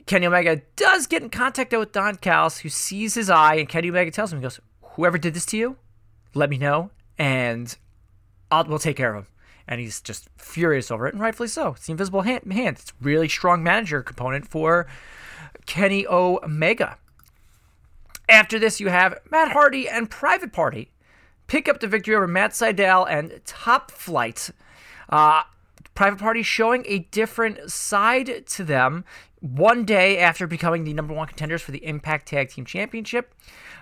Kenny 0.06 0.26
Omega 0.28 0.62
does 0.76 1.08
get 1.08 1.22
in 1.22 1.30
contact 1.30 1.74
with 1.74 1.92
Don 1.92 2.16
Callis, 2.16 2.60
who 2.60 2.70
sees 2.70 3.16
his 3.16 3.30
eye, 3.30 3.56
and 3.56 3.68
Kenny 3.68 3.90
Omega 3.90 4.12
tells 4.12 4.32
him, 4.32 4.40
he 4.40 4.44
goes, 4.44 4.60
"Whoever 4.82 5.18
did 5.18 5.34
this 5.34 5.46
to 5.48 5.58
you, 5.58 5.78
let 6.34 6.50
me 6.50 6.58
know, 6.58 6.92
and 7.18 7.76
I'll 8.50 8.66
we'll 8.66 8.80
take 8.80 8.98
care 8.98 9.14
of 9.14 9.24
him." 9.24 9.33
And 9.68 9.80
he's 9.80 10.02
just 10.02 10.28
furious 10.38 10.92
over 10.92 11.08
it, 11.08 11.14
and 11.14 11.22
rightfully 11.22 11.48
so. 11.48 11.70
It's 11.70 11.86
the 11.86 11.92
invisible 11.92 12.22
hand. 12.22 12.52
hand. 12.52 12.78
It's 12.80 12.94
really 13.02 13.30
strong 13.30 13.64
manager 13.64 14.04
component 14.04 14.48
for 14.48 14.88
Kenny 15.66 16.06
Omega. 16.06 16.98
After 18.28 18.60
this, 18.60 18.80
you 18.80 18.90
have 18.90 19.20
Matt 19.32 19.52
Hardy 19.52 19.88
and 19.88 20.10
Private 20.10 20.52
Party 20.52 20.92
pick 21.48 21.68
up 21.68 21.80
the 21.80 21.88
victory 21.88 22.16
over 22.16 22.28
Matt 22.28 22.52
Sydal 22.52 23.06
and 23.10 23.42
Top 23.46 23.92
Flight. 23.92 24.50
Uh, 25.10 25.44
Private 25.96 26.20
Party 26.20 26.42
showing 26.42 26.84
a 26.88 27.00
different 27.00 27.72
side 27.72 28.46
to 28.48 28.64
them 28.64 29.06
one 29.40 29.86
day 29.86 30.18
after 30.18 30.48
becoming 30.48 30.84
the 30.84 30.94
number 30.94 31.14
one 31.14 31.28
contenders 31.28 31.62
for 31.62 31.72
the 31.72 31.86
Impact 31.86 32.28
Tag 32.28 32.50
Team 32.50 32.66
Championship. 32.66 33.34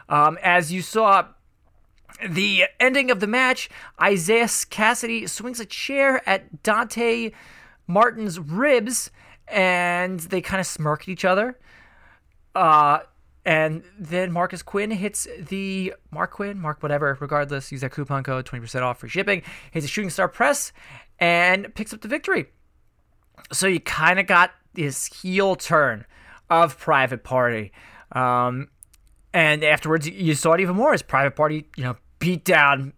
Um, 0.10 0.38
as 0.42 0.74
you 0.74 0.82
saw 0.82 1.28
the 2.28 2.66
ending 2.80 3.12
of 3.12 3.20
the 3.20 3.28
match, 3.28 3.70
Isiah 4.04 4.46
Kassidy 4.46 5.28
swings 5.28 5.60
a 5.60 5.66
chair 5.66 6.28
at 6.28 6.64
Dante 6.64 7.32
Martin's 7.88 8.40
ribs, 8.40 9.12
and 9.48 10.20
they 10.20 10.42
kind 10.42 10.60
of 10.60 10.68
smirk 10.68 11.04
at 11.04 11.10
each 11.10 11.26
other. 11.26 11.60
Uh, 12.56 13.00
and 13.46 13.84
then 13.98 14.32
Marcus 14.32 14.62
Quinn 14.62 14.92
hits 14.92 15.28
the 15.40 15.94
Mark 16.12 16.32
Quinn, 16.32 16.60
Mark 16.60 16.84
whatever, 16.84 17.18
regardless, 17.20 17.72
use 17.72 17.82
that 17.82 17.92
coupon 17.92 18.24
code, 18.24 18.46
20% 18.46 18.82
off 18.82 19.00
for 19.00 19.08
shipping. 19.08 19.42
Hits 19.72 19.86
a 19.86 19.90
shooting 19.90 20.10
star 20.10 20.28
press 20.28 20.72
and 21.20 21.74
picks 21.74 21.94
up 21.94 22.02
the 22.02 22.08
victory. 22.08 22.48
So 23.52 23.68
you 23.68 23.80
kind 23.80 24.20
of 24.20 24.28
got 24.28 24.52
this 24.74 25.06
heel 25.08 25.56
turn 25.56 26.06
of 26.50 26.78
Private 26.78 27.24
Party. 27.24 27.72
Um, 28.12 28.70
and 29.34 29.64
afterwards, 29.64 30.08
you 30.08 30.36
saw 30.36 30.54
it 30.54 30.62
even 30.62 30.76
more 30.76 30.94
as 30.94 31.02
Private 31.02 31.36
Party, 31.36 31.68
you 31.76 31.84
know, 31.84 31.96
beat 32.20 32.44
down 32.44 32.94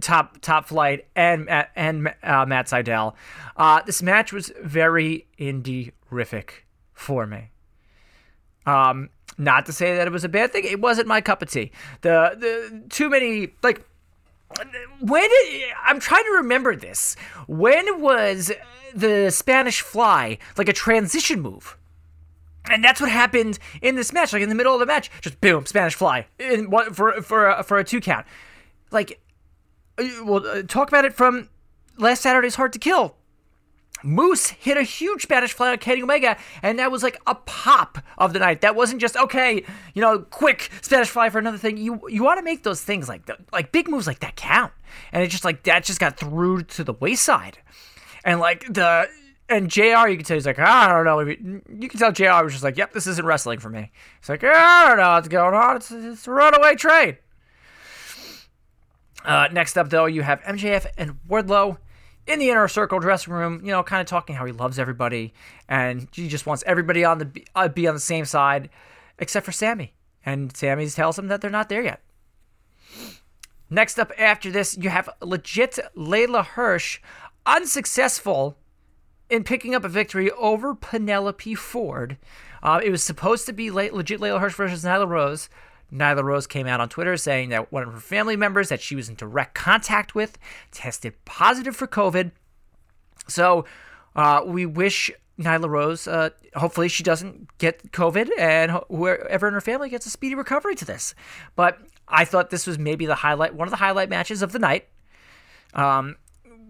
top 0.00 0.40
top 0.40 0.66
flight 0.66 1.06
and 1.14 1.48
and 1.76 2.14
uh, 2.22 2.44
Matt 2.46 2.66
Sydal. 2.66 3.14
Uh, 3.56 3.82
this 3.82 4.02
match 4.02 4.32
was 4.32 4.52
very 4.62 5.26
indie-rific 5.38 6.50
for 6.94 7.26
me. 7.26 7.50
Um, 8.66 9.10
not 9.38 9.66
to 9.66 9.72
say 9.72 9.96
that 9.96 10.06
it 10.06 10.10
was 10.10 10.24
a 10.24 10.28
bad 10.28 10.52
thing. 10.52 10.64
It 10.64 10.80
wasn't 10.80 11.06
my 11.06 11.20
cup 11.20 11.42
of 11.42 11.50
tea. 11.50 11.70
The 12.02 12.36
the 12.38 12.82
too 12.90 13.08
many 13.08 13.52
like 13.62 13.84
when 15.00 15.28
did, 15.28 15.62
I'm 15.84 16.00
trying 16.00 16.24
to 16.24 16.32
remember 16.32 16.76
this. 16.76 17.16
When 17.46 18.00
was 18.00 18.52
the 18.94 19.30
Spanish 19.30 19.80
Fly 19.80 20.38
like 20.56 20.68
a 20.68 20.72
transition 20.72 21.40
move? 21.40 21.77
And 22.70 22.84
that's 22.84 23.00
what 23.00 23.10
happened 23.10 23.58
in 23.82 23.94
this 23.94 24.12
match. 24.12 24.32
Like 24.32 24.42
in 24.42 24.48
the 24.48 24.54
middle 24.54 24.74
of 24.74 24.80
the 24.80 24.86
match, 24.86 25.10
just 25.20 25.40
boom, 25.40 25.66
Spanish 25.66 25.94
Fly 25.94 26.26
in 26.38 26.70
for 26.92 27.22
for 27.22 27.48
a, 27.48 27.62
for 27.62 27.78
a 27.78 27.84
two 27.84 28.00
count. 28.00 28.26
Like, 28.90 29.20
uh, 29.98 30.04
well, 30.24 30.46
uh, 30.46 30.62
talk 30.62 30.88
about 30.88 31.04
it 31.04 31.12
from 31.12 31.48
last 31.98 32.22
Saturday's 32.22 32.54
Hard 32.54 32.72
to 32.74 32.78
Kill. 32.78 33.16
Moose 34.02 34.50
hit 34.50 34.76
a 34.76 34.82
huge 34.82 35.22
Spanish 35.22 35.52
fly 35.52 35.72
on 35.72 35.78
Kenny 35.78 36.02
Omega, 36.02 36.36
and 36.62 36.78
that 36.78 36.92
was 36.92 37.02
like 37.02 37.20
a 37.26 37.34
pop 37.34 37.98
of 38.16 38.32
the 38.32 38.38
night. 38.38 38.60
That 38.60 38.76
wasn't 38.76 39.00
just 39.00 39.16
okay, 39.16 39.64
you 39.94 40.02
know, 40.02 40.20
quick 40.20 40.70
Spanish 40.82 41.08
fly 41.08 41.30
for 41.30 41.38
another 41.38 41.58
thing. 41.58 41.76
You 41.76 42.00
you 42.08 42.22
want 42.22 42.38
to 42.38 42.44
make 42.44 42.62
those 42.62 42.82
things 42.82 43.08
like 43.08 43.26
that, 43.26 43.40
like 43.52 43.72
big 43.72 43.88
moves 43.88 44.06
like 44.06 44.20
that 44.20 44.36
count, 44.36 44.72
and 45.12 45.22
it 45.22 45.28
just 45.28 45.44
like 45.44 45.64
that 45.64 45.84
just 45.84 45.98
got 45.98 46.16
through 46.16 46.62
to 46.64 46.84
the 46.84 46.92
wayside, 46.92 47.58
and 48.24 48.38
like 48.40 48.72
the 48.72 49.08
and 49.48 49.70
Jr. 49.70 50.08
You 50.08 50.16
can 50.16 50.24
tell 50.24 50.36
he's 50.36 50.46
like 50.46 50.58
I 50.58 50.88
don't 50.88 51.04
know. 51.04 51.20
You 51.20 51.88
can 51.88 51.98
tell 51.98 52.12
Jr. 52.12 52.44
was 52.44 52.52
just 52.52 52.64
like, 52.64 52.76
yep, 52.76 52.92
this 52.92 53.06
isn't 53.06 53.24
wrestling 53.24 53.58
for 53.58 53.70
me. 53.70 53.90
He's 54.20 54.28
like 54.28 54.44
I 54.44 54.88
don't 54.88 54.98
know 54.98 55.10
what's 55.10 55.28
going 55.28 55.54
on. 55.54 55.76
It's 55.76 55.90
it's 55.90 56.26
a 56.26 56.30
runaway 56.30 56.74
train. 56.74 57.16
Uh, 59.24 59.48
next 59.52 59.76
up 59.76 59.90
though, 59.90 60.06
you 60.06 60.22
have 60.22 60.40
MJF 60.42 60.86
and 60.96 61.18
Wardlow 61.28 61.78
in 62.26 62.38
the 62.38 62.50
inner 62.50 62.68
circle 62.68 62.98
dressing 62.98 63.32
room, 63.32 63.60
you 63.64 63.72
know, 63.72 63.82
kind 63.82 64.00
of 64.00 64.06
talking 64.06 64.36
how 64.36 64.44
he 64.44 64.52
loves 64.52 64.78
everybody 64.78 65.32
and 65.68 66.08
he 66.12 66.28
just 66.28 66.46
wants 66.46 66.62
everybody 66.66 67.04
on 67.04 67.18
the 67.18 67.44
uh, 67.54 67.68
be 67.68 67.88
on 67.88 67.94
the 67.94 68.00
same 68.00 68.24
side, 68.24 68.68
except 69.18 69.46
for 69.46 69.52
Sammy. 69.52 69.94
And 70.24 70.54
Sammy 70.54 70.86
tells 70.88 71.18
him 71.18 71.28
that 71.28 71.40
they're 71.40 71.50
not 71.50 71.68
there 71.68 71.82
yet. 71.82 72.02
Next 73.70 73.98
up 73.98 74.12
after 74.18 74.50
this, 74.50 74.76
you 74.78 74.90
have 74.90 75.10
legit 75.20 75.78
Leyla 75.96 76.44
Hirsch, 76.44 77.00
unsuccessful 77.44 78.56
in 79.30 79.44
picking 79.44 79.74
up 79.74 79.84
a 79.84 79.88
victory 79.88 80.30
over 80.32 80.74
Penelope 80.74 81.54
Ford. 81.54 82.16
Uh, 82.62 82.80
it 82.82 82.90
was 82.90 83.02
supposed 83.02 83.46
to 83.46 83.52
be 83.52 83.70
legit 83.70 84.20
Leyla 84.20 84.40
Hirsch 84.40 84.54
versus 84.54 84.84
Nyla 84.84 85.08
Rose. 85.08 85.48
Nyla 85.92 86.22
Rose 86.22 86.46
came 86.46 86.66
out 86.66 86.80
on 86.80 86.88
Twitter 86.88 87.16
saying 87.16 87.48
that 87.50 87.72
one 87.72 87.82
of 87.82 87.92
her 87.92 88.00
family 88.00 88.36
members 88.36 88.68
that 88.68 88.80
she 88.80 88.94
was 88.94 89.08
in 89.08 89.14
direct 89.14 89.54
contact 89.54 90.14
with 90.14 90.38
tested 90.70 91.14
positive 91.24 91.76
for 91.76 91.86
COVID. 91.86 92.32
So 93.26 93.64
uh, 94.16 94.42
we 94.44 94.66
wish 94.66 95.10
Nyla 95.38 95.68
Rose, 95.68 96.08
uh, 96.08 96.30
hopefully 96.56 96.88
she 96.88 97.02
doesn't 97.02 97.56
get 97.58 97.92
COVID 97.92 98.28
and 98.38 98.72
whoever 98.88 99.48
in 99.48 99.54
her 99.54 99.60
family 99.60 99.88
gets 99.88 100.04
a 100.06 100.10
speedy 100.10 100.34
recovery 100.34 100.74
to 100.74 100.84
this. 100.84 101.14
But 101.56 101.78
I 102.08 102.24
thought 102.24 102.50
this 102.50 102.66
was 102.66 102.78
maybe 102.78 103.06
the 103.06 103.14
highlight, 103.14 103.54
one 103.54 103.68
of 103.68 103.70
the 103.70 103.76
highlight 103.76 104.10
matches 104.10 104.42
of 104.42 104.52
the 104.52 104.58
night. 104.58 104.88
Um, 105.74 106.16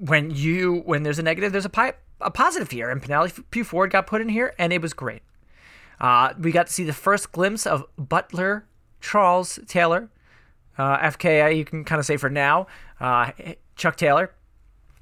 when 0.01 0.31
you, 0.31 0.83
when 0.85 1.03
there's 1.03 1.19
a 1.19 1.23
negative, 1.23 1.51
there's 1.51 1.65
a, 1.65 1.71
pipe, 1.71 1.99
a 2.21 2.31
positive 2.31 2.71
here. 2.71 2.91
And 2.91 3.03
Penelope 3.03 3.43
P. 3.51 3.63
Ford 3.63 3.91
got 3.91 4.07
put 4.07 4.21
in 4.21 4.29
here 4.29 4.55
and 4.59 4.73
it 4.73 4.83
was 4.83 4.93
great. 4.93 5.23
Uh, 6.01 6.33
we 6.39 6.53
got 6.53 6.69
to 6.69 6.73
see 6.73 6.85
the 6.85 6.93
first 6.93 7.33
glimpse 7.33 7.67
of 7.67 7.85
Butler 7.97 8.67
Charles 9.01 9.59
Taylor, 9.67 10.11
uh, 10.77 10.99
FKA, 10.99 11.57
you 11.57 11.65
can 11.65 11.85
kind 11.85 11.99
of 11.99 12.07
say 12.07 12.17
for 12.17 12.31
now, 12.31 12.67
uh, 13.01 13.33
Chuck 13.77 13.97
Taylor, 13.97 14.33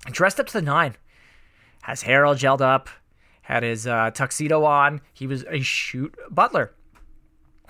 dressed 0.06 0.40
up 0.40 0.47
to 0.47 0.52
the 0.52 0.62
nine, 0.62 0.97
has 1.82 2.02
hair 2.02 2.24
all 2.26 2.34
gelled 2.34 2.60
up, 2.60 2.88
had 3.43 3.62
his 3.62 3.86
uh, 3.86 4.10
tuxedo 4.10 4.64
on. 4.64 5.01
He 5.12 5.26
was 5.26 5.44
a 5.48 5.60
shoot 5.60 6.14
butler. 6.30 6.72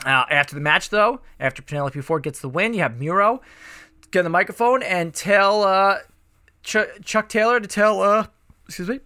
Uh, 0.05 0.24
after 0.31 0.55
the 0.55 0.60
match, 0.60 0.90
though, 0.90 1.20
after 1.40 1.62
Penelope 1.62 2.01
Ford 2.01 2.23
gets 2.23 2.40
the 2.40 2.48
win, 2.48 2.74
you 2.74 2.81
have 2.81 2.98
Miro 2.98 3.40
get 4.10 4.23
the 4.23 4.31
microphone 4.31 4.82
and 4.82 5.12
tell 5.12 5.64
uh, 5.64 5.98
Ch- 6.62 6.77
Chuck 7.05 7.28
Taylor 7.28 7.60
to 7.60 7.66
tell, 7.66 8.28
excuse 8.66 8.89
me, 8.89 9.01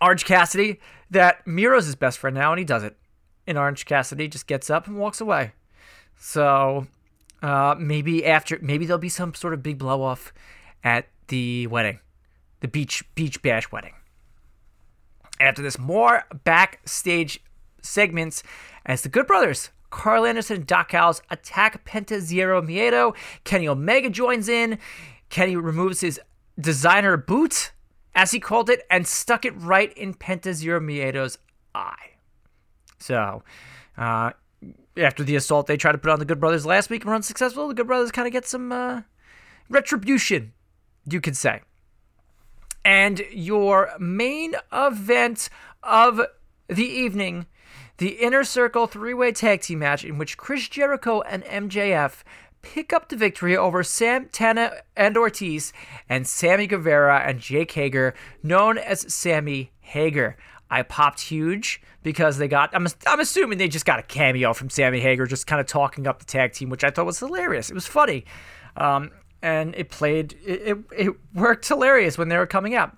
Orange 0.00 0.24
Cassidy 0.24 0.80
that 1.10 1.46
Miro's 1.46 1.86
his 1.86 1.94
best 1.94 2.18
friend 2.18 2.34
now, 2.34 2.52
and 2.52 2.58
he 2.58 2.64
does 2.64 2.82
it. 2.82 2.96
And 3.46 3.58
Orange 3.58 3.84
Cassidy 3.84 4.28
just 4.28 4.46
gets 4.46 4.70
up 4.70 4.86
and 4.86 4.98
walks 4.98 5.20
away. 5.20 5.52
So 6.16 6.86
uh, 7.42 7.74
maybe 7.78 8.24
after, 8.24 8.58
maybe 8.62 8.86
there'll 8.86 8.98
be 8.98 9.08
some 9.08 9.34
sort 9.34 9.54
of 9.54 9.62
big 9.62 9.78
blow 9.78 10.02
off 10.02 10.32
at 10.82 11.08
the 11.28 11.66
wedding, 11.66 12.00
the 12.60 12.68
beach 12.68 13.04
beach 13.14 13.40
bash 13.42 13.70
wedding. 13.70 13.94
After 15.40 15.62
this, 15.62 15.78
more 15.78 16.24
backstage 16.44 17.40
segments 17.82 18.42
as 18.86 19.02
the 19.02 19.08
Good 19.08 19.26
Brothers, 19.26 19.70
Karl 19.90 20.26
Anderson 20.26 20.56
and 20.56 20.66
Doc 20.66 20.90
Gallows 20.90 21.22
attack 21.30 21.84
Penta 21.84 22.18
Zero 22.18 22.60
Miedo. 22.60 23.14
Kenny 23.44 23.68
Omega 23.68 24.10
joins 24.10 24.48
in. 24.48 24.78
Kenny 25.28 25.56
removes 25.56 26.00
his 26.00 26.20
designer 26.58 27.16
boot, 27.16 27.72
as 28.14 28.30
he 28.30 28.40
called 28.40 28.70
it, 28.70 28.82
and 28.90 29.06
stuck 29.06 29.44
it 29.44 29.54
right 29.56 29.92
in 29.94 30.14
Penta 30.14 30.52
Zero 30.52 30.80
Miedo's 30.80 31.38
eye. 31.74 32.12
So, 32.98 33.42
uh, 33.98 34.30
after 34.96 35.24
the 35.24 35.36
assault 35.36 35.66
they 35.66 35.76
tried 35.76 35.92
to 35.92 35.98
put 35.98 36.10
on 36.10 36.18
the 36.18 36.24
Good 36.24 36.40
Brothers 36.40 36.64
last 36.64 36.90
week 36.90 37.02
and 37.02 37.10
were 37.10 37.16
unsuccessful, 37.16 37.68
the 37.68 37.74
Good 37.74 37.86
Brothers 37.86 38.12
kind 38.12 38.26
of 38.26 38.32
get 38.32 38.46
some 38.46 38.72
uh, 38.72 39.02
retribution, 39.68 40.52
you 41.08 41.20
could 41.20 41.36
say. 41.36 41.60
And 42.84 43.20
your 43.30 43.90
main 43.98 44.54
event 44.72 45.48
of 45.82 46.20
the 46.68 46.86
evening, 46.86 47.46
the 47.98 48.10
Inner 48.10 48.44
Circle 48.44 48.86
three 48.86 49.14
way 49.14 49.32
tag 49.32 49.62
team 49.62 49.80
match, 49.80 50.04
in 50.04 50.18
which 50.18 50.36
Chris 50.36 50.68
Jericho 50.68 51.22
and 51.22 51.44
MJF 51.44 52.22
pick 52.64 52.92
up 52.92 53.08
the 53.08 53.16
victory 53.16 53.56
over 53.56 53.82
Sam 53.82 54.14
Santana 54.14 54.72
and 54.96 55.16
Ortiz 55.16 55.72
and 56.08 56.26
Sammy 56.26 56.66
Guevara 56.66 57.20
and 57.20 57.38
Jake 57.40 57.72
Hager, 57.72 58.14
known 58.42 58.78
as 58.78 59.12
Sammy 59.12 59.72
Hager. 59.80 60.36
I 60.70 60.82
popped 60.82 61.20
huge 61.20 61.82
because 62.02 62.38
they 62.38 62.48
got. 62.48 62.70
I'm, 62.74 62.86
I'm 63.06 63.20
assuming 63.20 63.58
they 63.58 63.68
just 63.68 63.84
got 63.84 63.98
a 63.98 64.02
cameo 64.02 64.54
from 64.54 64.70
Sammy 64.70 65.00
Hager, 65.00 65.26
just 65.26 65.46
kind 65.46 65.60
of 65.60 65.66
talking 65.66 66.06
up 66.06 66.18
the 66.18 66.24
tag 66.24 66.52
team, 66.52 66.70
which 66.70 66.84
I 66.84 66.90
thought 66.90 67.06
was 67.06 67.18
hilarious. 67.18 67.70
It 67.70 67.74
was 67.74 67.86
funny, 67.86 68.24
um, 68.76 69.10
and 69.42 69.74
it 69.76 69.90
played. 69.90 70.34
It, 70.44 70.68
it, 70.68 70.78
it 70.96 71.14
worked 71.34 71.68
hilarious 71.68 72.16
when 72.16 72.28
they 72.28 72.38
were 72.38 72.46
coming 72.46 72.74
out. 72.74 72.96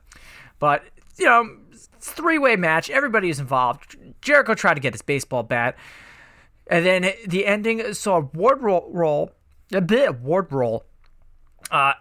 But 0.58 0.84
you 1.18 1.26
know, 1.26 1.56
three 2.00 2.38
way 2.38 2.56
match. 2.56 2.88
Everybody 2.88 3.28
is 3.28 3.40
involved. 3.40 3.96
Jericho 4.22 4.54
tried 4.54 4.74
to 4.74 4.80
get 4.80 4.94
his 4.94 5.02
baseball 5.02 5.42
bat, 5.42 5.76
and 6.68 6.86
then 6.86 7.12
the 7.26 7.46
ending 7.46 7.92
saw 7.94 8.20
Ward 8.32 8.62
roll, 8.62 8.88
roll 8.92 9.32
a 9.72 9.80
bit 9.80 10.08
of 10.08 10.22
Ward 10.22 10.52
roll. 10.52 10.84
Uh, 11.70 11.94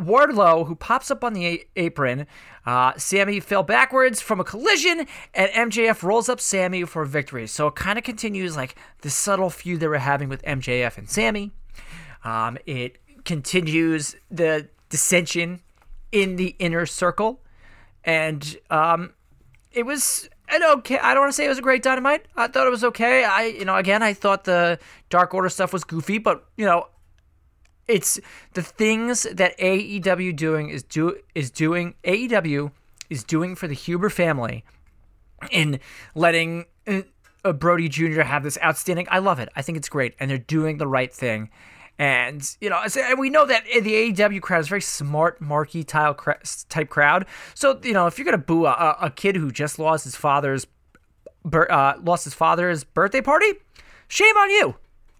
Wardlow, 0.00 0.66
who 0.66 0.74
pops 0.74 1.10
up 1.10 1.22
on 1.22 1.34
the 1.34 1.46
a- 1.46 1.64
apron. 1.76 2.26
Uh, 2.66 2.92
Sammy 2.96 3.40
fell 3.40 3.62
backwards 3.62 4.20
from 4.20 4.40
a 4.40 4.44
collision, 4.44 5.06
and 5.32 5.50
MJF 5.70 6.02
rolls 6.02 6.28
up 6.28 6.40
Sammy 6.40 6.84
for 6.84 7.04
victory. 7.04 7.46
So 7.46 7.68
it 7.68 7.74
kind 7.76 7.98
of 7.98 8.04
continues 8.04 8.56
like 8.56 8.74
the 9.02 9.10
subtle 9.10 9.50
feud 9.50 9.80
they 9.80 9.86
were 9.86 9.98
having 9.98 10.28
with 10.28 10.42
MJF 10.42 10.98
and 10.98 11.08
Sammy. 11.08 11.52
Um, 12.24 12.58
it 12.66 12.98
continues 13.24 14.16
the 14.30 14.68
dissension 14.88 15.60
in 16.10 16.36
the 16.36 16.56
inner 16.58 16.86
circle, 16.86 17.40
and 18.02 18.56
um, 18.70 19.12
it 19.72 19.84
was 19.84 20.28
an 20.48 20.62
okay. 20.62 20.98
I 20.98 21.14
don't 21.14 21.22
want 21.22 21.32
to 21.32 21.36
say 21.36 21.44
it 21.44 21.50
was 21.50 21.58
a 21.58 21.62
great 21.62 21.82
dynamite. 21.82 22.26
I 22.36 22.48
thought 22.48 22.66
it 22.66 22.70
was 22.70 22.84
okay. 22.84 23.24
I, 23.24 23.44
you 23.44 23.64
know, 23.64 23.76
again, 23.76 24.02
I 24.02 24.14
thought 24.14 24.44
the 24.44 24.78
Dark 25.10 25.34
Order 25.34 25.48
stuff 25.50 25.72
was 25.72 25.84
goofy, 25.84 26.18
but 26.18 26.46
you 26.56 26.64
know, 26.64 26.88
it's 27.88 28.20
the 28.54 28.62
things 28.62 29.24
that 29.24 29.56
AEW 29.58 30.34
doing 30.34 30.70
is 30.70 30.82
do 30.82 31.16
is 31.34 31.50
doing 31.50 31.94
AEW 32.04 32.70
is 33.10 33.24
doing 33.24 33.54
for 33.54 33.68
the 33.68 33.74
Huber 33.74 34.10
family 34.10 34.64
in 35.50 35.80
letting 36.14 36.64
uh, 36.86 37.52
Brodie 37.52 37.88
Jr. 37.88 38.22
have 38.22 38.42
this 38.42 38.58
outstanding. 38.62 39.06
I 39.10 39.18
love 39.18 39.38
it. 39.38 39.48
I 39.54 39.62
think 39.62 39.76
it's 39.76 39.88
great, 39.88 40.14
and 40.18 40.30
they're 40.30 40.38
doing 40.38 40.78
the 40.78 40.86
right 40.86 41.12
thing. 41.12 41.50
And 41.98 42.42
you 42.60 42.70
know, 42.70 42.80
and 42.82 43.18
we 43.18 43.30
know 43.30 43.46
that 43.46 43.64
the 43.66 44.12
AEW 44.12 44.40
crowd 44.40 44.60
is 44.60 44.68
very 44.68 44.80
smart, 44.80 45.40
marquee 45.40 45.84
tile 45.84 46.14
type 46.68 46.88
crowd. 46.88 47.26
So 47.54 47.78
you 47.82 47.92
know, 47.92 48.06
if 48.06 48.18
you're 48.18 48.24
gonna 48.24 48.38
boo 48.38 48.66
a, 48.66 48.96
a 49.02 49.10
kid 49.10 49.36
who 49.36 49.52
just 49.52 49.78
lost 49.78 50.04
his 50.04 50.16
father's 50.16 50.66
uh, 51.52 51.94
lost 52.02 52.24
his 52.24 52.34
father's 52.34 52.84
birthday 52.84 53.20
party. 53.20 53.52
Shame 54.08 54.36
on 54.36 54.50
you. 54.50 54.76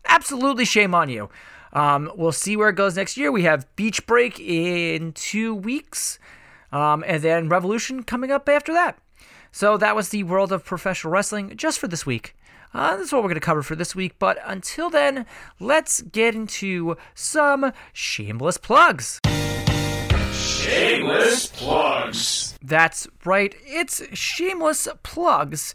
Absolutely 0.07 0.65
shame 0.65 0.95
on 0.95 1.09
you. 1.09 1.29
Um, 1.75 2.11
we'll 2.15 2.33
see 2.33 2.57
where 2.57 2.69
it 2.69 2.77
goes 2.77 2.97
next 2.97 3.17
year. 3.17 3.33
We 3.33 3.43
have 3.43 3.67
Beach 3.77 4.07
Break 4.07 4.39
in 4.39 5.13
two 5.13 5.55
weeks, 5.55 6.19
um, 6.73 7.05
and 7.07 7.23
then 7.23 7.49
Revolution 7.49 8.05
coming 8.05 8.31
up 8.31 8.49
after 8.49 8.73
that. 8.73 8.99
So 9.51 9.77
that 9.77 9.95
was 9.95 10.09
the 10.09 10.23
world 10.25 10.53
of 10.53 10.65
professional 10.65 11.13
wrestling 11.13 11.57
just 11.57 11.79
for 11.79 11.89
this 11.89 12.05
week. 12.07 12.35
Uh, 12.73 12.97
that's 12.97 13.13
what 13.13 13.23
we're 13.23 13.29
going 13.29 13.35
to 13.35 13.41
cover 13.41 13.63
for 13.63 13.77
this 13.77 13.95
week. 13.95 14.19
But 14.19 14.39
until 14.45 14.91
then, 14.91 15.27
let's 15.61 16.03
get 16.03 16.35
into 16.35 16.97
some 17.15 17.73
shameless 17.93 18.59
plugs. 18.59 19.21
Shameless 20.33 21.47
plugs. 21.47 22.59
That's 22.61 23.07
right. 23.25 23.55
It's 23.65 24.03
shameless 24.17 24.89
plugs. 25.05 25.73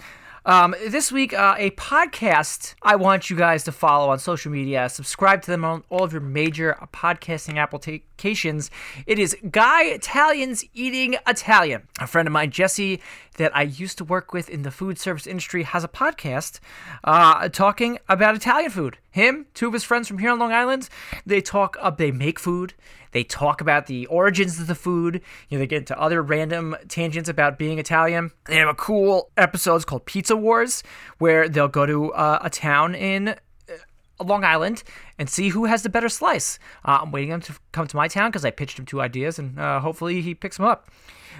Um, 0.49 0.73
this 0.87 1.11
week, 1.11 1.31
uh, 1.31 1.53
a 1.59 1.69
podcast 1.69 2.73
I 2.81 2.95
want 2.95 3.29
you 3.29 3.35
guys 3.35 3.63
to 3.65 3.71
follow 3.71 4.09
on 4.09 4.17
social 4.17 4.51
media. 4.51 4.89
Subscribe 4.89 5.43
to 5.43 5.51
them 5.51 5.63
on 5.63 5.83
all 5.91 6.03
of 6.03 6.11
your 6.11 6.23
major 6.23 6.75
podcasting 6.91 7.57
applications. 7.57 8.71
It 9.05 9.19
is 9.19 9.37
Guy 9.51 9.83
Italians 9.83 10.65
Eating 10.73 11.17
Italian. 11.27 11.83
A 11.99 12.07
friend 12.07 12.27
of 12.27 12.31
mine, 12.31 12.49
Jesse, 12.49 12.99
that 13.37 13.55
I 13.55 13.61
used 13.61 13.99
to 13.99 14.03
work 14.03 14.33
with 14.33 14.49
in 14.49 14.63
the 14.63 14.71
food 14.71 14.97
service 14.97 15.27
industry, 15.27 15.61
has 15.61 15.83
a 15.83 15.87
podcast 15.87 16.59
uh, 17.03 17.47
talking 17.49 17.99
about 18.09 18.35
Italian 18.35 18.71
food. 18.71 18.97
Him, 19.11 19.45
two 19.53 19.67
of 19.67 19.73
his 19.73 19.83
friends 19.83 20.07
from 20.07 20.17
here 20.17 20.31
on 20.31 20.39
Long 20.39 20.51
Island, 20.51 20.89
they 21.27 21.41
talk. 21.41 21.77
Uh, 21.79 21.91
they 21.91 22.09
make 22.09 22.39
food. 22.39 22.73
They 23.11 23.23
talk 23.23 23.61
about 23.61 23.87
the 23.87 24.05
origins 24.07 24.59
of 24.59 24.67
the 24.67 24.75
food. 24.75 25.21
You 25.49 25.57
know, 25.57 25.59
they 25.59 25.67
get 25.67 25.79
into 25.79 25.99
other 25.99 26.21
random 26.21 26.75
tangents 26.87 27.29
about 27.29 27.57
being 27.57 27.79
Italian. 27.79 28.31
They 28.45 28.57
have 28.57 28.69
a 28.69 28.73
cool 28.73 29.31
episodes 29.37 29.85
called 29.85 30.05
Pizza 30.05 30.35
Wars, 30.35 30.83
where 31.17 31.49
they'll 31.49 31.67
go 31.67 31.85
to 31.85 32.13
uh, 32.13 32.39
a 32.41 32.49
town 32.49 32.95
in 32.95 33.29
uh, 33.29 34.23
Long 34.23 34.43
Island 34.43 34.83
and 35.17 35.29
see 35.29 35.49
who 35.49 35.65
has 35.65 35.83
the 35.83 35.89
better 35.89 36.09
slice. 36.09 36.59
Uh, 36.85 36.99
I'm 37.01 37.11
waiting 37.11 37.31
him 37.31 37.41
to 37.41 37.53
come 37.71 37.87
to 37.87 37.95
my 37.95 38.07
town 38.07 38.29
because 38.29 38.45
I 38.45 38.51
pitched 38.51 38.77
him 38.77 38.85
two 38.85 39.01
ideas, 39.01 39.39
and 39.39 39.59
uh, 39.59 39.79
hopefully 39.79 40.21
he 40.21 40.35
picks 40.35 40.57
them 40.57 40.65
up. 40.65 40.89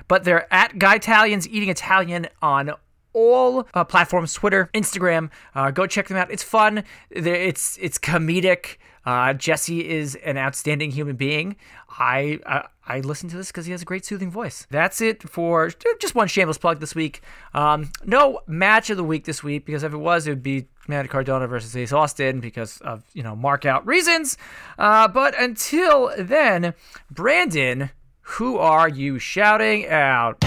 But 0.07 0.23
they're 0.23 0.51
at 0.53 0.79
Guy 0.79 0.95
Italians 0.95 1.47
Eating 1.47 1.69
Italian 1.69 2.27
on 2.41 2.71
all 3.13 3.67
uh, 3.73 3.83
platforms 3.83 4.33
Twitter, 4.33 4.69
Instagram. 4.73 5.29
Uh, 5.55 5.71
go 5.71 5.87
check 5.87 6.07
them 6.07 6.17
out. 6.17 6.31
It's 6.31 6.43
fun. 6.43 6.83
It's 7.09 7.77
it's 7.81 7.97
comedic. 7.97 8.77
Uh, 9.05 9.33
Jesse 9.33 9.87
is 9.89 10.15
an 10.15 10.37
outstanding 10.37 10.91
human 10.91 11.15
being. 11.15 11.55
I 11.97 12.39
I, 12.45 12.67
I 12.87 12.99
listen 13.01 13.29
to 13.29 13.37
this 13.37 13.47
because 13.47 13.65
he 13.65 13.71
has 13.71 13.81
a 13.81 13.85
great 13.85 14.05
soothing 14.05 14.31
voice. 14.31 14.67
That's 14.69 15.01
it 15.01 15.23
for 15.29 15.71
just 15.99 16.15
one 16.15 16.27
shameless 16.27 16.57
plug 16.57 16.79
this 16.79 16.95
week. 16.95 17.21
Um, 17.53 17.91
no 18.05 18.41
match 18.47 18.89
of 18.89 18.97
the 18.97 19.03
week 19.03 19.25
this 19.25 19.43
week 19.43 19.65
because 19.65 19.83
if 19.83 19.93
it 19.93 19.97
was, 19.97 20.27
it 20.27 20.31
would 20.31 20.43
be 20.43 20.67
Matt 20.87 21.09
Cardona 21.09 21.47
versus 21.47 21.75
Ace 21.77 21.93
Austin 21.93 22.39
because 22.39 22.79
of 22.81 23.03
you 23.13 23.23
know 23.23 23.35
mark 23.35 23.65
out 23.65 23.85
reasons. 23.87 24.37
Uh, 24.77 25.07
but 25.07 25.39
until 25.39 26.11
then, 26.17 26.73
Brandon, 27.09 27.91
who 28.21 28.57
are 28.57 28.89
you 28.89 29.19
shouting 29.19 29.87
out? 29.87 30.43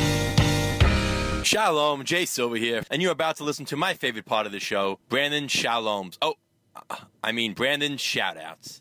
Shalom, 1.45 2.05
Jay 2.05 2.25
Silver 2.25 2.57
here, 2.57 2.85
and 2.91 3.03
you're 3.03 3.11
about 3.11 3.37
to 3.37 3.45
listen 3.45 3.65
to 3.67 3.77
my 3.77 3.95
favorite 3.95 4.27
part 4.27 4.47
of 4.47 4.53
the 4.53 4.61
show, 4.61 5.01
Brandon 5.09 5.49
Shaloms. 5.49 6.17
Oh, 6.23 6.35
I 7.23 7.33
mean 7.33 7.53
Brandon 7.53 7.95
shoutouts. 7.95 8.79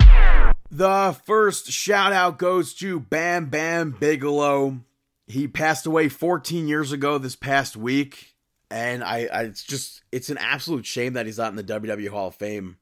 The 0.69 1.17
first 1.25 1.69
shoutout 1.69 2.37
goes 2.37 2.73
to 2.75 2.99
Bam 2.99 3.47
Bam 3.47 3.91
Bigelow. 3.99 4.79
He 5.27 5.47
passed 5.47 5.85
away 5.85 6.07
14 6.07 6.67
years 6.67 6.91
ago 6.91 7.17
this 7.17 7.35
past 7.35 7.75
week, 7.75 8.35
and 8.69 9.03
I, 9.03 9.27
I 9.31 9.41
it's 9.43 9.63
just 9.63 10.03
it's 10.11 10.29
an 10.29 10.37
absolute 10.37 10.85
shame 10.85 11.13
that 11.13 11.25
he's 11.25 11.39
not 11.39 11.49
in 11.49 11.55
the 11.55 11.63
WWE 11.63 12.09
Hall 12.09 12.27
of 12.27 12.35
Fame. 12.35 12.77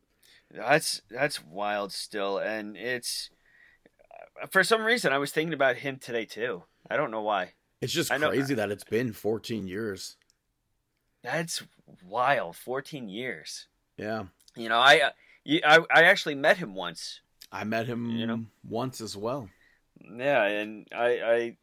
That's 0.51 1.01
that's 1.09 1.43
wild 1.43 1.93
still, 1.93 2.37
and 2.37 2.75
it's 2.75 3.29
for 4.51 4.63
some 4.63 4.83
reason 4.83 5.13
I 5.13 5.17
was 5.19 5.31
thinking 5.31 5.53
about 5.53 5.77
him 5.77 5.97
today 5.97 6.25
too. 6.25 6.63
I 6.89 6.97
don't 6.97 7.11
know 7.11 7.21
why. 7.21 7.53
It's 7.81 7.93
just 7.93 8.11
crazy 8.11 8.55
that 8.55 8.71
it's 8.71 8.83
been 8.83 9.13
14 9.13 9.67
years. 9.67 10.17
That's 11.23 11.63
wild. 12.07 12.55
Fourteen 12.55 13.09
years. 13.09 13.67
Yeah, 13.97 14.23
You 14.55 14.69
know, 14.69 14.79
I, 14.79 14.99
uh, 15.01 15.09
I 15.65 15.79
I 15.93 16.03
actually 16.03 16.35
met 16.35 16.57
him 16.57 16.73
once. 16.73 17.19
I 17.51 17.63
met 17.63 17.87
him 17.87 18.09
You 18.11 18.25
know? 18.27 18.45
once 18.67 19.01
as 19.01 19.17
well. 19.17 19.49
Yeah, 19.99 20.43
and 20.43 20.87
I 20.95 21.07
I 21.07 21.57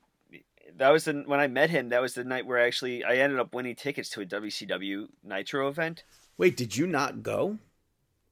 that 0.77 0.91
was 0.91 1.05
the 1.05 1.23
when 1.27 1.41
I 1.41 1.47
met 1.47 1.71
him. 1.71 1.89
That 1.89 2.03
was 2.03 2.15
the 2.15 2.25
night 2.25 2.45
where 2.47 2.59
I 2.59 2.67
actually 2.67 3.03
I 3.05 3.17
ended 3.17 3.39
up 3.41 3.55
winning 3.55 3.75
tickets 3.77 4.11
to 4.11 4.21
a 4.21 4.27
WCW 4.27 5.09
Nitro 5.25 5.69
event. 5.69 6.05
Wait, 6.37 6.57
did 6.57 6.77
you 6.77 6.87
not 6.87 7.23
go? 7.23 7.59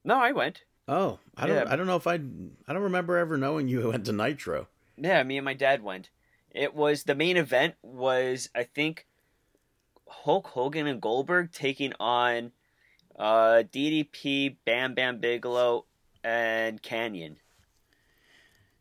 No, 0.04 0.16
I 0.16 0.32
went. 0.32 0.64
Oh, 0.86 1.18
I 1.38 1.46
don't. 1.46 1.56
Yeah. 1.56 1.72
I 1.72 1.76
don't 1.76 1.86
know 1.86 1.96
if 1.96 2.06
I. 2.06 2.14
I 2.68 2.72
don't 2.74 2.82
remember 2.82 3.16
ever 3.16 3.38
knowing 3.38 3.68
you 3.68 3.88
went 3.92 4.04
to 4.06 4.12
Nitro. 4.12 4.68
Yeah, 4.98 5.22
me 5.22 5.38
and 5.38 5.44
my 5.46 5.54
dad 5.54 5.82
went. 5.82 6.10
It 6.54 6.74
was 6.74 7.02
the 7.02 7.16
main 7.16 7.36
event 7.36 7.74
was 7.82 8.48
I 8.54 8.62
think 8.62 9.06
Hulk 10.08 10.46
Hogan 10.46 10.86
and 10.86 11.00
Goldberg 11.00 11.52
taking 11.52 11.92
on 11.98 12.52
uh, 13.18 13.64
DDP, 13.72 14.56
Bam 14.64 14.94
Bam 14.94 15.18
Bigelow, 15.18 15.86
and 16.22 16.80
Kanyon. 16.82 17.36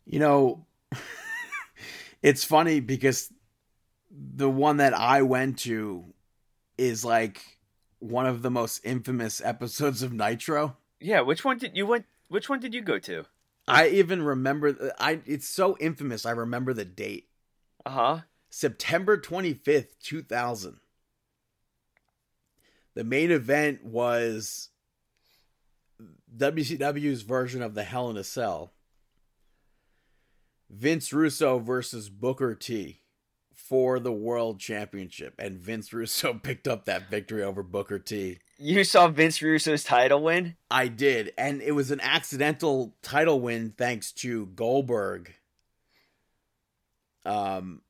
You 0.05 0.19
know, 0.19 0.65
it's 2.21 2.43
funny 2.43 2.79
because 2.79 3.31
the 4.11 4.49
one 4.49 4.77
that 4.77 4.93
I 4.93 5.23
went 5.23 5.59
to 5.59 6.13
is 6.77 7.03
like 7.03 7.41
one 7.99 8.25
of 8.25 8.41
the 8.41 8.51
most 8.51 8.81
infamous 8.83 9.41
episodes 9.43 10.03
of 10.03 10.13
Nitro. 10.13 10.77
Yeah, 10.99 11.21
which 11.21 11.43
one 11.43 11.57
did 11.57 11.75
you 11.75 11.85
went? 11.85 12.05
Which 12.29 12.49
one 12.49 12.59
did 12.59 12.73
you 12.73 12.81
go 12.81 12.99
to? 12.99 13.25
I 13.67 13.87
even 13.89 14.21
remember. 14.21 14.93
I. 14.99 15.21
It's 15.25 15.47
so 15.47 15.77
infamous. 15.79 16.25
I 16.25 16.31
remember 16.31 16.73
the 16.73 16.85
date. 16.85 17.29
Uh 17.85 17.89
huh. 17.89 18.19
September 18.49 19.17
25th, 19.17 19.99
2000. 20.01 20.77
The 22.95 23.03
main 23.03 23.31
event 23.31 23.83
was 23.83 24.69
WCW's 26.37 27.23
version 27.23 27.61
of 27.61 27.73
the 27.73 27.83
Hell 27.83 28.09
in 28.09 28.17
a 28.17 28.23
Cell. 28.23 28.71
Vince 30.69 31.13
Russo 31.13 31.59
versus 31.59 32.09
Booker 32.09 32.55
T 32.55 33.01
for 33.53 33.99
the 33.99 34.11
World 34.11 34.59
Championship. 34.59 35.33
And 35.39 35.57
Vince 35.57 35.93
Russo 35.93 36.33
picked 36.43 36.67
up 36.67 36.85
that 36.85 37.09
victory 37.09 37.43
over 37.43 37.63
Booker 37.63 37.99
T. 37.99 38.39
You 38.57 38.83
saw 38.83 39.07
Vince 39.07 39.41
Russo's 39.41 39.83
title 39.83 40.23
win. 40.23 40.55
I 40.69 40.87
did. 40.87 41.33
And 41.37 41.61
it 41.61 41.71
was 41.71 41.91
an 41.91 42.01
accidental 42.01 42.95
title 43.01 43.39
win 43.39 43.73
thanks 43.77 44.11
to 44.13 44.47
Goldberg. 44.47 45.33
Um, 47.25 47.81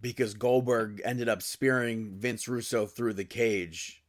because 0.00 0.34
Goldberg 0.34 1.00
ended 1.04 1.28
up 1.28 1.42
spearing 1.42 2.14
Vince 2.16 2.48
Russo 2.48 2.86
through 2.86 3.14
the 3.14 3.24
cage 3.24 4.02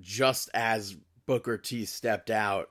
just 0.00 0.48
as 0.54 0.96
Booker 1.26 1.58
T 1.58 1.84
stepped 1.84 2.30
out. 2.30 2.70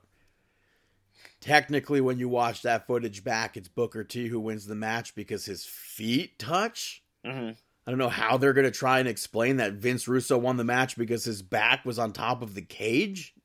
Technically, 1.42 2.02
when 2.02 2.18
you 2.18 2.28
watch 2.28 2.64
that 2.64 2.88
footage 2.88 3.24
back, 3.24 3.56
it's 3.56 3.68
Booker 3.68 4.04
T 4.04 4.28
who 4.28 4.40
wins 4.40 4.66
the 4.66 4.76
match 4.76 5.14
because 5.16 5.46
his 5.46 5.66
feet 5.66 6.40
touch. 6.40 7.04
hmm 7.26 7.52
I 7.88 7.92
don't 7.92 8.00
know 8.00 8.10
how 8.10 8.38
they're 8.38 8.54
going 8.54 8.66
to 8.66 8.72
try 8.72 8.98
and 8.98 9.08
explain 9.08 9.58
that 9.58 9.74
Vince 9.74 10.08
Russo 10.08 10.40
won 10.40 10.58
the 10.58 10.64
match 10.64 10.98
because 10.98 11.24
his 11.24 11.44
back 11.44 11.86
was 11.86 12.00
on 12.00 12.14
top 12.14 12.42
of 12.42 12.56
the 12.56 12.64
cage. 12.64 13.36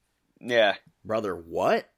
Yeah, 0.41 0.77
Brother, 1.05 1.37
what? 1.37 1.91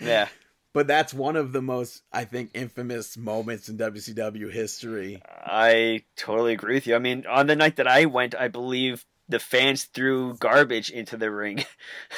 yeah. 0.00 0.28
But 0.74 0.86
that's 0.86 1.12
one 1.12 1.36
of 1.36 1.52
the 1.52 1.60
most, 1.60 2.02
I 2.12 2.24
think, 2.24 2.50
infamous 2.54 3.16
moments 3.16 3.68
in 3.68 3.76
WCW 3.76 4.50
history. 4.50 5.22
I 5.26 6.04
totally 6.16 6.54
agree 6.54 6.74
with 6.74 6.86
you. 6.86 6.94
I 6.94 6.98
mean, 6.98 7.26
on 7.26 7.46
the 7.46 7.56
night 7.56 7.76
that 7.76 7.86
I 7.86 8.06
went, 8.06 8.34
I 8.34 8.48
believe 8.48 9.04
the 9.28 9.38
fans 9.38 9.84
threw 9.84 10.34
garbage 10.38 10.90
into 10.90 11.16
the 11.18 11.30
ring. 11.30 11.64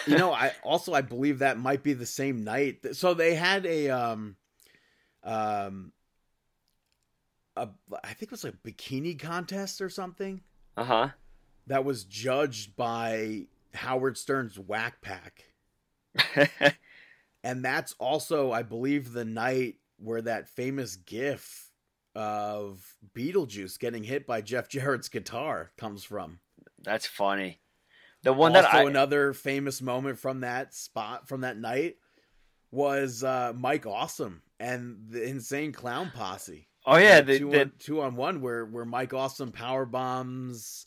You 0.06 0.16
know, 0.18 0.32
I 0.32 0.52
also 0.62 0.92
I 0.94 1.00
believe 1.00 1.40
that 1.40 1.58
might 1.58 1.82
be 1.82 1.94
the 1.94 2.06
same 2.06 2.44
night. 2.44 2.94
So 2.96 3.12
they 3.14 3.34
had 3.34 3.66
a 3.66 3.90
um 3.90 4.36
um 5.24 5.92
a 7.56 7.68
I 8.04 8.08
think 8.14 8.22
it 8.22 8.30
was 8.30 8.44
like 8.44 8.54
a 8.54 8.68
bikini 8.68 9.18
contest 9.18 9.80
or 9.80 9.88
something 9.88 10.42
Uh 10.76 10.84
huh. 10.84 11.08
that 11.66 11.84
was 11.84 12.04
judged 12.04 12.76
by 12.76 13.46
Howard 13.74 14.16
Stern's 14.16 14.58
Whack 14.58 15.00
Pack. 15.02 15.44
And 17.44 17.64
that's 17.64 17.94
also, 17.98 18.50
I 18.52 18.62
believe, 18.62 19.12
the 19.12 19.24
night 19.24 19.76
where 19.98 20.22
that 20.22 20.48
famous 20.48 20.96
gif 20.96 21.70
of 22.14 22.84
Beetlejuice 23.14 23.78
getting 23.78 24.02
hit 24.02 24.26
by 24.26 24.40
Jeff 24.40 24.68
Jarrett's 24.68 25.08
guitar 25.08 25.70
comes 25.76 26.02
from. 26.02 26.40
That's 26.82 27.06
funny. 27.06 27.60
The 28.22 28.32
one 28.32 28.56
also, 28.56 28.62
that 28.62 28.74
I 28.74 28.82
another 28.82 29.34
famous 29.34 29.82
moment 29.82 30.18
from 30.18 30.40
that 30.40 30.74
spot 30.74 31.28
from 31.28 31.42
that 31.42 31.58
night 31.58 31.96
was 32.70 33.22
uh, 33.22 33.52
Mike 33.54 33.86
Awesome 33.86 34.42
and 34.58 34.96
the 35.10 35.22
Insane 35.22 35.72
Clown 35.72 36.10
Posse. 36.14 36.66
oh 36.86 36.96
yeah 36.96 37.20
the, 37.20 37.38
two, 37.38 37.50
the 37.50 37.60
on, 37.60 37.72
two 37.78 38.00
on 38.00 38.16
one 38.16 38.40
where 38.40 38.64
where 38.64 38.86
Mike 38.86 39.12
Awesome 39.12 39.52
power 39.52 39.84
bombs 39.84 40.86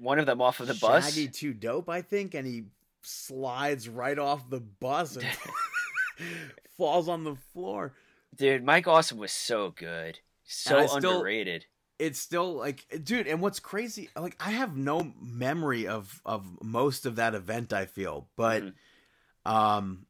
one 0.00 0.18
of 0.18 0.26
them 0.26 0.40
off 0.40 0.60
of 0.60 0.66
the 0.66 0.74
bus. 0.74 1.14
Shaggy 1.14 1.28
2 1.28 1.52
Dope, 1.52 1.88
I 1.88 2.00
think, 2.00 2.34
and 2.34 2.46
he 2.46 2.64
slides 3.02 3.88
right 3.88 4.18
off 4.18 4.48
the 4.48 4.60
bus 4.60 5.16
and 5.16 5.26
falls 6.76 7.08
on 7.08 7.24
the 7.24 7.36
floor. 7.52 7.92
Dude, 8.36 8.64
Mike 8.64 8.86
Awesome 8.86 9.18
was 9.18 9.32
so 9.32 9.70
good. 9.76 10.18
So 10.44 10.86
still- 10.86 11.16
underrated. 11.18 11.66
It's 11.98 12.18
still 12.18 12.54
like, 12.54 12.86
dude, 13.04 13.26
and 13.26 13.42
what's 13.42 13.60
crazy, 13.60 14.08
like 14.16 14.34
I 14.40 14.52
have 14.52 14.74
no 14.74 15.12
memory 15.20 15.86
of 15.86 16.22
of 16.24 16.46
most 16.62 17.04
of 17.04 17.16
that 17.16 17.34
event. 17.34 17.74
I 17.74 17.84
feel, 17.84 18.26
but 18.36 18.62
Mhm. 18.62 18.72
um, 19.44 20.06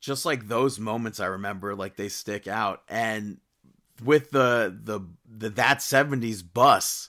just 0.00 0.26
like 0.26 0.48
those 0.48 0.78
moments, 0.78 1.20
I 1.20 1.26
remember, 1.26 1.74
like 1.74 1.96
they 1.96 2.10
stick 2.10 2.46
out. 2.46 2.82
And 2.88 3.40
with 4.02 4.32
the 4.32 4.78
the 4.84 5.00
the 5.24 5.48
that 5.48 5.80
seventies 5.80 6.42
bus, 6.42 7.08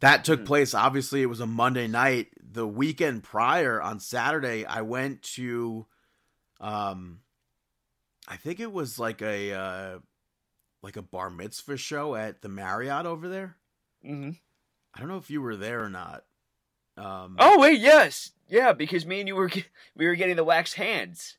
that 0.00 0.24
took 0.24 0.40
Mhm. 0.40 0.46
place. 0.46 0.72
Obviously, 0.72 1.20
it 1.20 1.26
was 1.26 1.40
a 1.40 1.46
Monday 1.46 1.86
night. 1.86 2.28
The 2.40 2.66
weekend 2.66 3.22
prior, 3.24 3.82
on 3.82 4.00
Saturday, 4.00 4.64
I 4.64 4.80
went 4.80 5.22
to, 5.34 5.86
um, 6.60 7.20
I 8.28 8.36
think 8.36 8.60
it 8.60 8.72
was 8.72 8.98
like 8.98 9.22
a 9.22 9.52
uh, 9.52 9.98
like 10.82 10.96
a 10.96 11.02
bar 11.02 11.30
mitzvah 11.30 11.76
show 11.76 12.14
at 12.14 12.42
the 12.42 12.48
Marriott 12.48 13.06
over 13.06 13.28
there. 13.28 13.56
Mm-hmm. 14.04 14.30
I 14.94 14.98
don't 15.00 15.08
know 15.08 15.16
if 15.18 15.30
you 15.30 15.42
were 15.42 15.56
there 15.56 15.82
or 15.82 15.90
not. 15.90 16.24
Um, 16.96 17.36
Oh 17.38 17.58
wait, 17.58 17.80
yes, 17.80 18.32
yeah, 18.48 18.72
because 18.72 19.06
me 19.06 19.20
and 19.20 19.28
you 19.28 19.36
were 19.36 19.50
we 19.96 20.06
were 20.06 20.14
getting 20.14 20.36
the 20.36 20.44
wax 20.44 20.74
hands. 20.74 21.36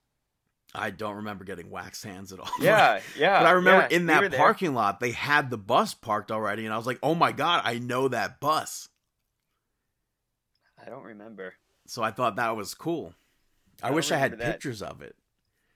I 0.73 0.89
don't 0.89 1.18
remember 1.18 1.43
getting 1.43 1.69
wax 1.69 2.02
hands 2.02 2.31
at 2.31 2.39
all. 2.39 2.49
Yeah, 2.60 3.02
yeah. 3.18 3.39
But 3.39 3.48
I 3.48 3.52
remember 3.52 3.88
yeah, 3.89 3.98
in 3.98 4.03
we 4.03 4.14
that 4.14 4.31
there. 4.31 4.39
parking 4.39 4.73
lot, 4.73 4.99
they 4.99 5.11
had 5.11 5.49
the 5.49 5.57
bus 5.57 5.93
parked 5.93 6.31
already, 6.31 6.65
and 6.65 6.73
I 6.73 6.77
was 6.77 6.88
like, 6.88 6.99
"Oh 7.03 7.14
my 7.14 7.31
god, 7.31 7.61
I 7.65 7.77
know 7.77 8.07
that 8.07 8.39
bus!" 8.39 8.88
I 10.84 10.89
don't 10.89 11.03
remember. 11.03 11.53
So 11.88 12.02
I 12.02 12.11
thought 12.11 12.38
that 12.38 12.56
was 12.56 12.73
cool. 12.73 13.14
I, 13.82 13.88
I 13.90 13.91
wish 13.91 14.12
I 14.12 14.18
had 14.18 14.38
that. 14.40 14.53
pictures 14.53 14.82
of 14.82 15.02
it. 15.02 15.16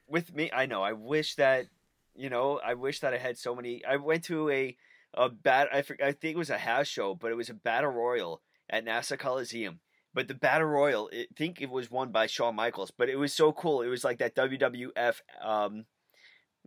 with 0.07 0.33
me 0.33 0.49
i 0.53 0.65
know. 0.65 0.81
I 0.83 0.93
wish 0.93 1.35
that 1.35 1.65
you 2.15 2.29
know 2.29 2.59
i 2.65 2.73
wish 2.73 2.99
that 3.01 3.13
i 3.13 3.17
had 3.17 3.37
so 3.37 3.55
many. 3.55 3.83
I 3.85 3.95
went 3.97 4.23
to 4.25 4.49
a 4.49 4.75
a 5.13 5.29
bat 5.29 5.69
i, 5.73 5.79
I 6.03 6.11
think 6.11 6.35
it 6.35 6.37
was 6.37 6.49
a 6.49 6.57
house 6.57 6.87
show 6.87 7.15
but 7.15 7.31
it 7.31 7.35
was 7.35 7.49
a 7.49 7.53
battle 7.53 7.91
royal 7.91 8.41
at 8.69 8.83
Nassau 8.83 9.15
coliseum. 9.17 9.79
But 10.13 10.27
the 10.27 10.33
battle 10.33 10.67
royal 10.67 11.09
i 11.13 11.25
think 11.35 11.61
it 11.61 11.69
was 11.69 11.89
won 11.91 12.11
by 12.11 12.27
shawn 12.27 12.55
michaels 12.55 12.91
but 12.91 13.09
it 13.09 13.17
was 13.17 13.33
so 13.33 13.51
cool. 13.51 13.81
It 13.81 13.87
was 13.89 14.03
like 14.03 14.19
that 14.19 14.35
wwf 14.35 15.21
um 15.41 15.85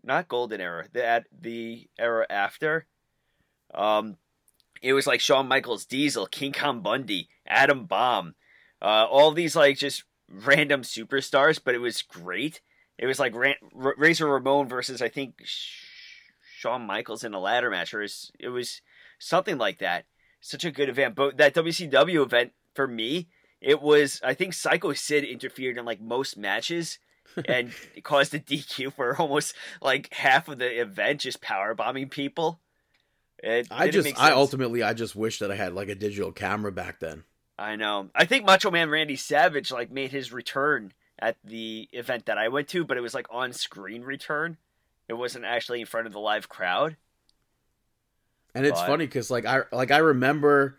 not 0.04 0.28
golden 0.28 0.60
era 0.60 0.86
the 0.92 1.04
at 1.04 1.26
the 1.32 1.88
era 1.98 2.26
after. 2.30 2.86
Um 3.74 4.16
it 4.80 4.92
was 4.92 5.08
like 5.08 5.20
Shawn 5.20 5.48
Michaels, 5.48 5.84
Diesel, 5.84 6.26
King 6.26 6.52
Kong 6.52 6.82
Bundy, 6.82 7.28
Adam 7.44 7.84
Bomb, 7.86 8.36
uh, 8.80 9.06
all 9.10 9.32
these 9.32 9.56
like 9.56 9.76
just 9.76 10.04
random 10.28 10.82
superstars, 10.82 11.60
but 11.62 11.74
it 11.74 11.80
was 11.80 12.02
great. 12.02 12.60
It 12.98 13.06
was 13.06 13.18
like 13.18 13.34
Ran- 13.34 13.54
R- 13.78 13.94
Razor 13.96 14.26
Ramon 14.26 14.68
versus 14.68 15.00
I 15.00 15.08
think 15.08 15.34
Sh- 15.44 15.84
Shawn 16.58 16.86
Michaels 16.86 17.24
in 17.24 17.34
a 17.34 17.40
ladder 17.40 17.70
match, 17.70 17.94
or 17.94 18.00
it 18.00 18.04
was, 18.04 18.32
it 18.38 18.48
was 18.48 18.82
something 19.18 19.58
like 19.58 19.78
that. 19.78 20.06
Such 20.40 20.64
a 20.64 20.70
good 20.70 20.88
event, 20.88 21.14
but 21.14 21.36
that 21.38 21.54
WCW 21.54 22.22
event 22.22 22.52
for 22.74 22.86
me, 22.86 23.28
it 23.60 23.82
was 23.82 24.20
I 24.22 24.34
think 24.34 24.54
Psycho 24.54 24.92
Sid 24.92 25.24
interfered 25.24 25.76
in 25.76 25.84
like 25.84 26.00
most 26.00 26.36
matches. 26.36 26.98
and 27.46 27.72
caused 28.04 28.32
a 28.32 28.40
DQ 28.40 28.94
for 28.94 29.14
almost 29.18 29.54
like 29.82 30.12
half 30.14 30.48
of 30.48 30.58
the 30.58 30.80
event, 30.80 31.20
just 31.20 31.42
power 31.42 31.74
bombing 31.74 32.08
people. 32.08 32.58
It 33.42 33.68
I 33.70 33.88
just, 33.88 34.18
I 34.18 34.32
ultimately, 34.32 34.82
I 34.82 34.94
just 34.94 35.14
wish 35.14 35.38
that 35.38 35.50
I 35.50 35.54
had 35.54 35.74
like 35.74 35.88
a 35.88 35.94
digital 35.94 36.32
camera 36.32 36.72
back 36.72 37.00
then. 37.00 37.24
I 37.58 37.76
know. 37.76 38.08
I 38.14 38.24
think 38.24 38.44
Macho 38.44 38.70
Man 38.70 38.88
Randy 38.90 39.16
Savage 39.16 39.70
like 39.72 39.90
made 39.90 40.12
his 40.12 40.32
return 40.32 40.92
at 41.18 41.36
the 41.42 41.88
event 41.92 42.26
that 42.26 42.38
I 42.38 42.48
went 42.48 42.68
to, 42.68 42.84
but 42.84 42.96
it 42.96 43.00
was 43.00 43.14
like 43.14 43.26
on 43.30 43.52
screen 43.52 44.02
return. 44.02 44.56
It 45.08 45.14
wasn't 45.14 45.44
actually 45.44 45.80
in 45.80 45.86
front 45.86 46.06
of 46.06 46.12
the 46.12 46.20
live 46.20 46.48
crowd. 46.48 46.96
And 48.54 48.64
it's 48.66 48.80
But- 48.80 48.86
funny 48.86 49.06
because 49.06 49.30
like 49.30 49.44
I, 49.44 49.62
like 49.72 49.90
I 49.90 49.98
remember, 49.98 50.76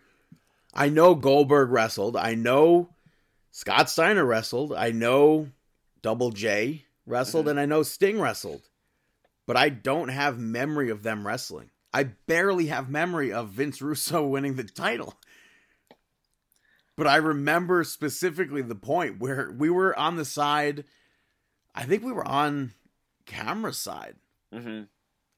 I 0.72 0.88
know 0.88 1.14
Goldberg 1.14 1.70
wrestled. 1.70 2.16
I 2.16 2.34
know 2.34 2.90
Scott 3.50 3.90
Steiner 3.90 4.24
wrestled. 4.24 4.72
I 4.72 4.90
know 4.90 5.50
Double 6.02 6.30
J 6.30 6.86
wrestled, 7.06 7.46
Mhm. 7.46 7.50
and 7.50 7.60
I 7.60 7.66
know 7.66 7.82
Sting 7.82 8.20
wrestled. 8.20 8.62
But 9.46 9.56
I 9.56 9.68
don't 9.68 10.08
have 10.08 10.38
memory 10.38 10.90
of 10.90 11.02
them 11.02 11.26
wrestling. 11.26 11.70
I 11.92 12.04
barely 12.04 12.66
have 12.66 12.88
memory 12.88 13.32
of 13.32 13.48
Vince 13.48 13.82
Russo 13.82 14.24
winning 14.26 14.54
the 14.54 14.64
title. 14.64 15.18
But 16.96 17.06
I 17.06 17.16
remember 17.16 17.82
specifically 17.84 18.62
the 18.62 18.74
point 18.74 19.20
where 19.20 19.50
we 19.56 19.70
were 19.70 19.98
on 19.98 20.16
the 20.16 20.24
side. 20.24 20.84
I 21.74 21.84
think 21.84 22.04
we 22.04 22.12
were 22.12 22.26
on 22.26 22.72
camera 23.26 23.72
side. 23.72 24.16
Mm-hmm. 24.54 24.82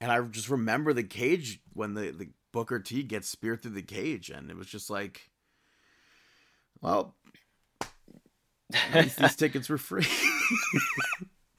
And 0.01 0.13
I 0.13 0.21
just 0.23 0.49
remember 0.49 0.93
the 0.93 1.05
cage 1.05 1.61
when 1.73 1.95
the, 1.95 2.11
the 2.11 2.31
Booker 2.53 2.81
T 2.81 3.03
gets 3.03 3.29
speared 3.29 3.63
through 3.63 3.73
the 3.73 3.83
cage, 3.83 4.31
and 4.31 4.51
it 4.51 4.57
was 4.57 4.67
just 4.67 4.91
like, 4.91 5.31
well, 6.81 7.15
these 8.93 9.17
tickets 9.37 9.69
were 9.69 9.79
free. 9.79 10.07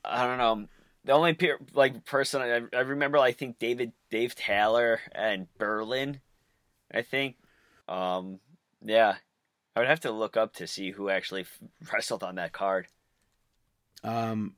I 0.03 0.25
don't 0.27 0.37
know. 0.37 0.67
The 1.05 1.11
only 1.13 1.33
pe- 1.33 1.51
like 1.73 2.05
person 2.05 2.41
I, 2.41 2.77
I 2.77 2.81
remember, 2.81 3.17
I 3.17 3.31
think 3.31 3.59
David 3.59 3.91
Dave 4.09 4.35
Taylor 4.35 4.99
and 5.13 5.47
Berlin. 5.57 6.21
I 6.93 7.01
think, 7.01 7.37
um, 7.87 8.39
yeah, 8.85 9.15
I 9.75 9.79
would 9.79 9.89
have 9.89 10.01
to 10.01 10.11
look 10.11 10.37
up 10.37 10.53
to 10.55 10.67
see 10.67 10.91
who 10.91 11.09
actually 11.09 11.45
wrestled 11.91 12.23
on 12.23 12.35
that 12.35 12.51
card. 12.53 12.87
um, 14.03 14.55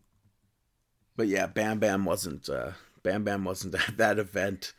but 1.15 1.27
yeah, 1.27 1.47
Bam 1.47 1.79
Bam 1.79 2.03
wasn't. 2.05 2.49
Uh, 2.49 2.71
Bam 3.03 3.23
Bam 3.23 3.45
wasn't 3.45 3.75
at 3.87 3.97
that 3.97 4.19
event. 4.19 4.73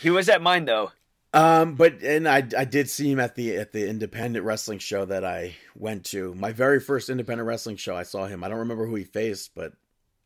He 0.00 0.10
was 0.10 0.28
at 0.28 0.42
mine 0.42 0.64
though. 0.66 0.92
Um, 1.34 1.76
but 1.76 2.02
and 2.02 2.28
I 2.28 2.46
I 2.58 2.66
did 2.66 2.90
see 2.90 3.10
him 3.10 3.18
at 3.20 3.34
the 3.36 3.56
at 3.56 3.72
the 3.72 3.88
independent 3.88 4.44
wrestling 4.44 4.78
show 4.80 5.06
that 5.06 5.24
I 5.24 5.56
went 5.74 6.04
to. 6.06 6.34
My 6.34 6.52
very 6.52 6.78
first 6.78 7.08
independent 7.08 7.46
wrestling 7.48 7.76
show, 7.76 7.96
I 7.96 8.02
saw 8.02 8.26
him. 8.26 8.44
I 8.44 8.48
don't 8.50 8.58
remember 8.58 8.84
who 8.86 8.96
he 8.96 9.04
faced, 9.04 9.54
but 9.54 9.72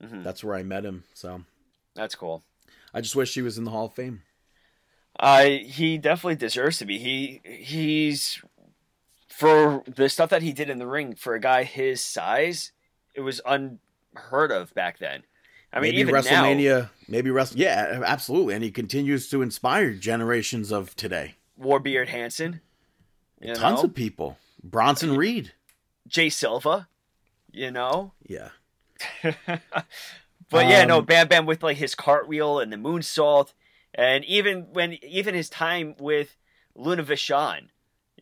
Mhm. 0.03 0.25
that's 0.25 0.43
where 0.43 0.57
I 0.57 0.63
met 0.65 0.85
him. 0.85 1.05
So 1.15 1.45
That's 1.95 2.17
cool. 2.17 2.43
I 2.93 3.01
just 3.01 3.15
wish 3.17 3.33
he 3.35 3.41
was 3.43 3.57
in 3.57 3.63
the 3.65 3.71
Hall 3.71 3.87
of 3.87 3.95
Fame. 3.95 4.23
I 5.19 5.65
he 5.65 5.97
definitely 5.97 6.35
deserves 6.37 6.79
to 6.79 6.85
be. 6.87 6.99
He 6.99 7.41
he's 7.45 8.43
for 9.37 9.83
the 9.87 10.09
stuff 10.09 10.31
that 10.31 10.41
he 10.41 10.55
did 10.55 10.71
in 10.71 10.79
the 10.79 10.87
ring 10.87 11.15
for 11.15 11.35
a 11.35 11.41
guy 11.41 11.65
his 11.65 12.03
size, 12.03 12.73
it 13.15 13.21
was 13.21 13.43
unheard 13.45 14.51
of 14.51 14.73
back 14.73 14.99
then. 14.99 15.25
I 15.71 15.81
mean, 15.81 15.91
maybe 15.91 16.01
even 16.01 16.15
WrestleMania, 16.15 16.89
maybe 17.07 17.31
Wrestle. 17.31 17.59
Yeah, 17.59 18.01
absolutely, 18.03 18.55
and 18.55 18.65
he 18.65 18.71
continues 18.71 19.29
to 19.29 19.43
inspire 19.43 19.93
generations 19.93 20.73
of 20.73 20.97
today. 20.97 21.35
Warbeard 21.61 22.09
Hanson, 22.09 22.63
you 23.39 23.55
Tons 23.55 23.83
know, 23.83 23.89
of 23.89 23.95
people. 23.95 24.39
Bronson 24.63 25.19
Reed. 25.19 25.53
Jay 26.09 26.31
Silva, 26.31 26.89
you 27.53 27.71
know. 27.71 28.13
Yeah, 28.27 28.49
but 30.51 30.67
yeah, 30.67 30.87
no, 30.87 31.01
Um, 31.01 31.05
Bam 31.05 31.29
Bam 31.29 31.45
with 31.45 31.63
like 31.63 31.77
his 31.77 31.95
cartwheel 31.95 32.59
and 32.59 32.73
the 32.73 32.79
moonsault, 32.79 33.53
and 33.93 34.25
even 34.25 34.69
when 34.73 34.95
even 35.05 35.35
his 35.35 35.51
time 35.51 35.95
with 35.99 36.39
Luna 36.75 37.03
Vachon, 37.05 37.69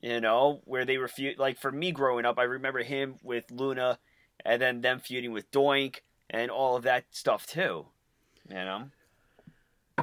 you 0.05 0.21
know, 0.21 0.61
where 0.67 0.85
they 0.85 0.99
were 0.99 1.09
feud 1.09 1.39
like 1.39 1.59
for 1.59 1.73
me 1.73 1.91
growing 1.91 2.27
up, 2.27 2.39
I 2.39 2.43
remember 2.43 2.83
him 2.83 3.15
with 3.23 3.51
Luna, 3.51 3.99
and 4.45 4.61
then 4.61 4.83
them 4.83 5.01
feuding 5.01 5.33
with 5.33 5.51
Doink 5.51 6.01
and 6.29 6.51
all 6.51 6.77
of 6.77 6.83
that 6.83 7.07
stuff 7.11 7.47
too. 7.47 7.87
You 8.51 8.55
know, 8.55 8.91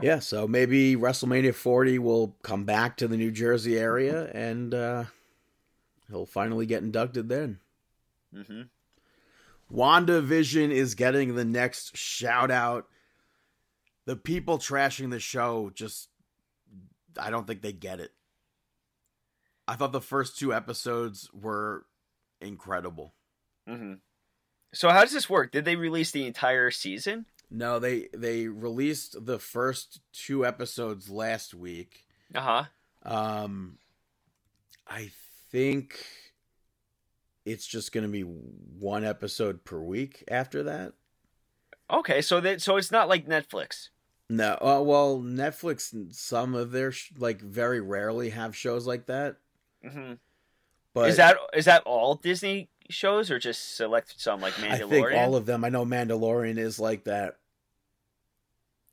yeah. 0.02 0.18
So 0.18 0.48
maybe 0.48 0.96
WrestleMania 0.96 1.54
40 1.54 2.00
will 2.00 2.36
come 2.42 2.64
back 2.64 2.98
to 2.98 3.08
the 3.08 3.16
New 3.16 3.30
Jersey 3.30 3.78
area, 3.78 4.32
and 4.34 4.74
uh, 4.74 5.04
he'll 6.10 6.26
finally 6.26 6.66
get 6.66 6.82
inducted 6.82 7.30
then. 7.30 7.60
Mm-hmm. 8.36 8.62
WandaVision 9.72 10.72
is 10.72 10.96
getting 10.96 11.36
the 11.36 11.46
next 11.46 11.96
shout 11.96 12.50
out. 12.50 12.88
The 14.06 14.16
people 14.16 14.58
trashing 14.58 15.12
the 15.12 15.20
show 15.20 15.70
just 15.76 16.10
I 17.20 17.30
don't 17.30 17.46
think 17.46 17.62
they 17.62 17.72
get 17.72 18.00
it. 18.00 18.14
I 19.72 19.76
thought 19.78 19.94
the 19.94 20.02
first 20.02 20.38
two 20.38 20.54
episodes 20.54 21.30
were 21.34 21.86
incredible. 22.42 23.14
hmm 23.66 23.94
So 24.74 24.90
how 24.90 25.00
does 25.00 25.14
this 25.14 25.30
work? 25.30 25.54
Did 25.54 25.64
they 25.64 25.78
release 25.78 26.12
the 26.12 26.28
entire 26.28 26.72
season? 26.72 27.26
No, 27.50 27.80
they 27.80 28.10
they 28.14 28.50
released 28.50 29.26
the 29.26 29.40
first 29.40 30.02
two 30.12 30.46
episodes 30.46 31.10
last 31.10 31.54
week. 31.54 32.06
Uh 32.36 32.42
huh. 32.42 32.64
Um 33.06 33.78
I 34.86 35.12
think 35.52 36.06
it's 37.46 37.66
just 37.66 37.94
going 37.94 38.04
to 38.06 38.12
be 38.12 38.24
one 38.24 39.06
episode 39.06 39.64
per 39.64 39.80
week 39.80 40.26
after 40.28 40.64
that. 40.64 40.96
Okay, 41.90 42.22
so 42.22 42.42
that 42.42 42.62
so 42.62 42.76
it's 42.76 42.92
not 42.92 43.08
like 43.08 43.26
Netflix. 43.26 43.88
No, 44.30 44.58
uh, 44.62 44.82
well, 44.82 45.20
Netflix, 45.20 46.14
some 46.14 46.56
of 46.56 46.72
their 46.72 46.92
sh- 46.92 47.14
like 47.18 47.40
very 47.42 47.80
rarely 47.80 48.32
have 48.32 48.54
shows 48.54 48.86
like 48.86 49.06
that. 49.06 49.38
Hmm 49.84 50.14
But 50.94 51.10
is 51.10 51.18
that 51.18 51.38
is 51.54 51.66
that 51.66 51.84
all 51.86 52.16
Disney 52.16 52.70
shows 52.90 53.32
or 53.32 53.40
just 53.40 53.76
select 53.78 54.20
some 54.20 54.42
like 54.42 54.58
I 54.60 54.80
Mandalorian? 54.80 54.90
think 54.90 55.12
all 55.14 55.36
of 55.36 55.46
them. 55.46 55.64
I 55.64 55.70
know 55.70 55.86
Mandalorian 55.86 56.58
is 56.58 56.80
like 56.80 57.06
that. 57.06 57.38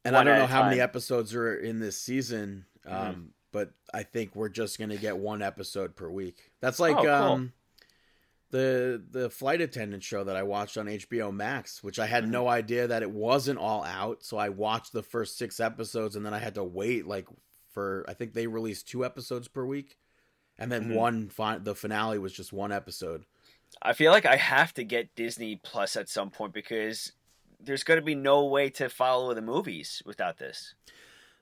And 0.05 0.15
One 0.15 0.27
I 0.27 0.31
don't 0.31 0.39
know 0.39 0.47
how 0.47 0.65
many 0.65 0.81
episodes 0.81 1.35
are 1.35 1.55
in 1.55 1.81
this 1.81 2.01
season. 2.01 2.65
Um, 2.87 2.95
Mhm. 2.95 3.29
but 3.53 3.73
I 3.93 4.03
think 4.05 4.35
we're 4.37 4.49
just 4.49 4.79
gonna 4.79 4.97
get 4.97 5.19
one 5.19 5.43
episode 5.43 5.97
per 5.97 6.09
week. 6.09 6.53
That's 6.61 6.79
like 6.81 6.97
Oh, 6.97 7.03
cool. 7.03 7.13
um 7.13 7.53
the 8.51 9.03
the 9.11 9.29
flight 9.29 9.61
attendant 9.61 10.03
show 10.03 10.25
that 10.25 10.37
I 10.37 10.43
watched 10.43 10.79
on 10.79 10.87
HBO 10.89 11.31
Max, 11.31 11.83
which 11.83 11.99
I 11.99 12.07
had 12.07 12.23
Mm-hmm. 12.23 12.33
no 12.33 12.49
idea 12.49 12.87
that 12.87 13.03
it 13.03 13.11
wasn't 13.11 13.59
all 13.59 13.85
out. 13.85 14.23
So 14.25 14.39
I 14.39 14.49
watched 14.49 14.93
the 14.95 15.03
first 15.03 15.37
six 15.37 15.61
episodes 15.61 16.17
and 16.17 16.25
then 16.25 16.33
I 16.33 16.39
had 16.39 16.55
to 16.55 16.65
wait 16.65 17.07
like 17.07 17.27
for 17.75 18.05
I 18.09 18.15
think 18.15 18.33
they 18.33 18.47
released 18.47 18.89
two 18.89 19.05
episodes 19.05 19.49
per 19.49 19.65
week. 19.67 19.99
And 20.59 20.71
then 20.73 20.89
Mhm. 20.89 20.95
one 20.95 21.29
fi- 21.29 21.59
the 21.59 21.75
finale 21.75 22.19
was 22.19 22.33
just 22.33 22.53
one 22.53 22.73
episode. 22.73 23.25
I 23.83 23.93
feel 23.93 24.11
like 24.13 24.27
I 24.27 24.37
have 24.37 24.75
to 24.75 24.85
get 24.85 25.15
Disney 25.15 25.57
Plus 25.57 25.95
at 25.97 26.09
some 26.09 26.31
point 26.31 26.53
because 26.53 27.13
there's 27.61 27.85
going 27.85 27.99
to 27.99 28.05
be 28.05 28.15
no 28.15 28.45
way 28.47 28.71
to 28.71 28.89
follow 28.89 29.35
the 29.35 29.43
movies 29.43 30.03
without 30.05 30.39
this. 30.39 30.75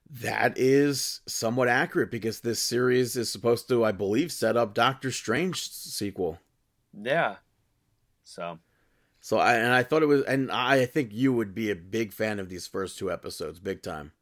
That 0.08 0.56
is 0.56 1.20
somewhat 1.26 1.68
accurate 1.68 2.10
because 2.10 2.40
this 2.40 2.62
series 2.62 3.16
is 3.16 3.30
supposed 3.30 3.68
to, 3.68 3.84
I 3.84 3.92
believe, 3.92 4.30
set 4.32 4.56
up 4.56 4.74
Doctor 4.74 5.10
Strange 5.10 5.68
sequel. 5.68 6.38
Yeah. 6.92 7.36
So 8.24 8.58
So 9.20 9.38
I 9.38 9.54
and 9.54 9.72
I 9.72 9.82
thought 9.82 10.02
it 10.02 10.06
was, 10.06 10.22
and 10.22 10.50
I 10.52 10.86
think 10.86 11.12
you 11.12 11.32
would 11.32 11.54
be 11.54 11.70
a 11.70 11.76
big 11.76 12.12
fan 12.12 12.38
of 12.38 12.48
these 12.48 12.66
first 12.66 12.98
two 12.98 13.10
episodes, 13.10 13.58
big 13.58 13.82
time. 13.82 14.12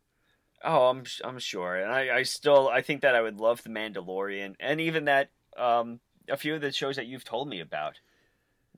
Oh, 0.65 0.89
I'm 0.89 1.05
I'm 1.23 1.39
sure, 1.39 1.77
and 1.77 1.93
I, 1.93 2.19
I 2.19 2.23
still 2.23 2.69
I 2.69 2.81
think 2.83 3.03
that 3.03 3.15
I 3.15 3.21
would 3.21 3.39
love 3.39 3.63
the 3.63 3.69
Mandalorian, 3.71 4.55
and 4.59 4.81
even 4.81 5.05
that 5.07 5.31
um 5.57 6.01
a 6.29 6.37
few 6.37 6.55
of 6.55 6.61
the 6.63 6.73
shows 6.73 6.97
that 6.97 7.07
you've 7.07 7.25
told 7.25 7.49
me 7.49 7.61
about, 7.61 8.01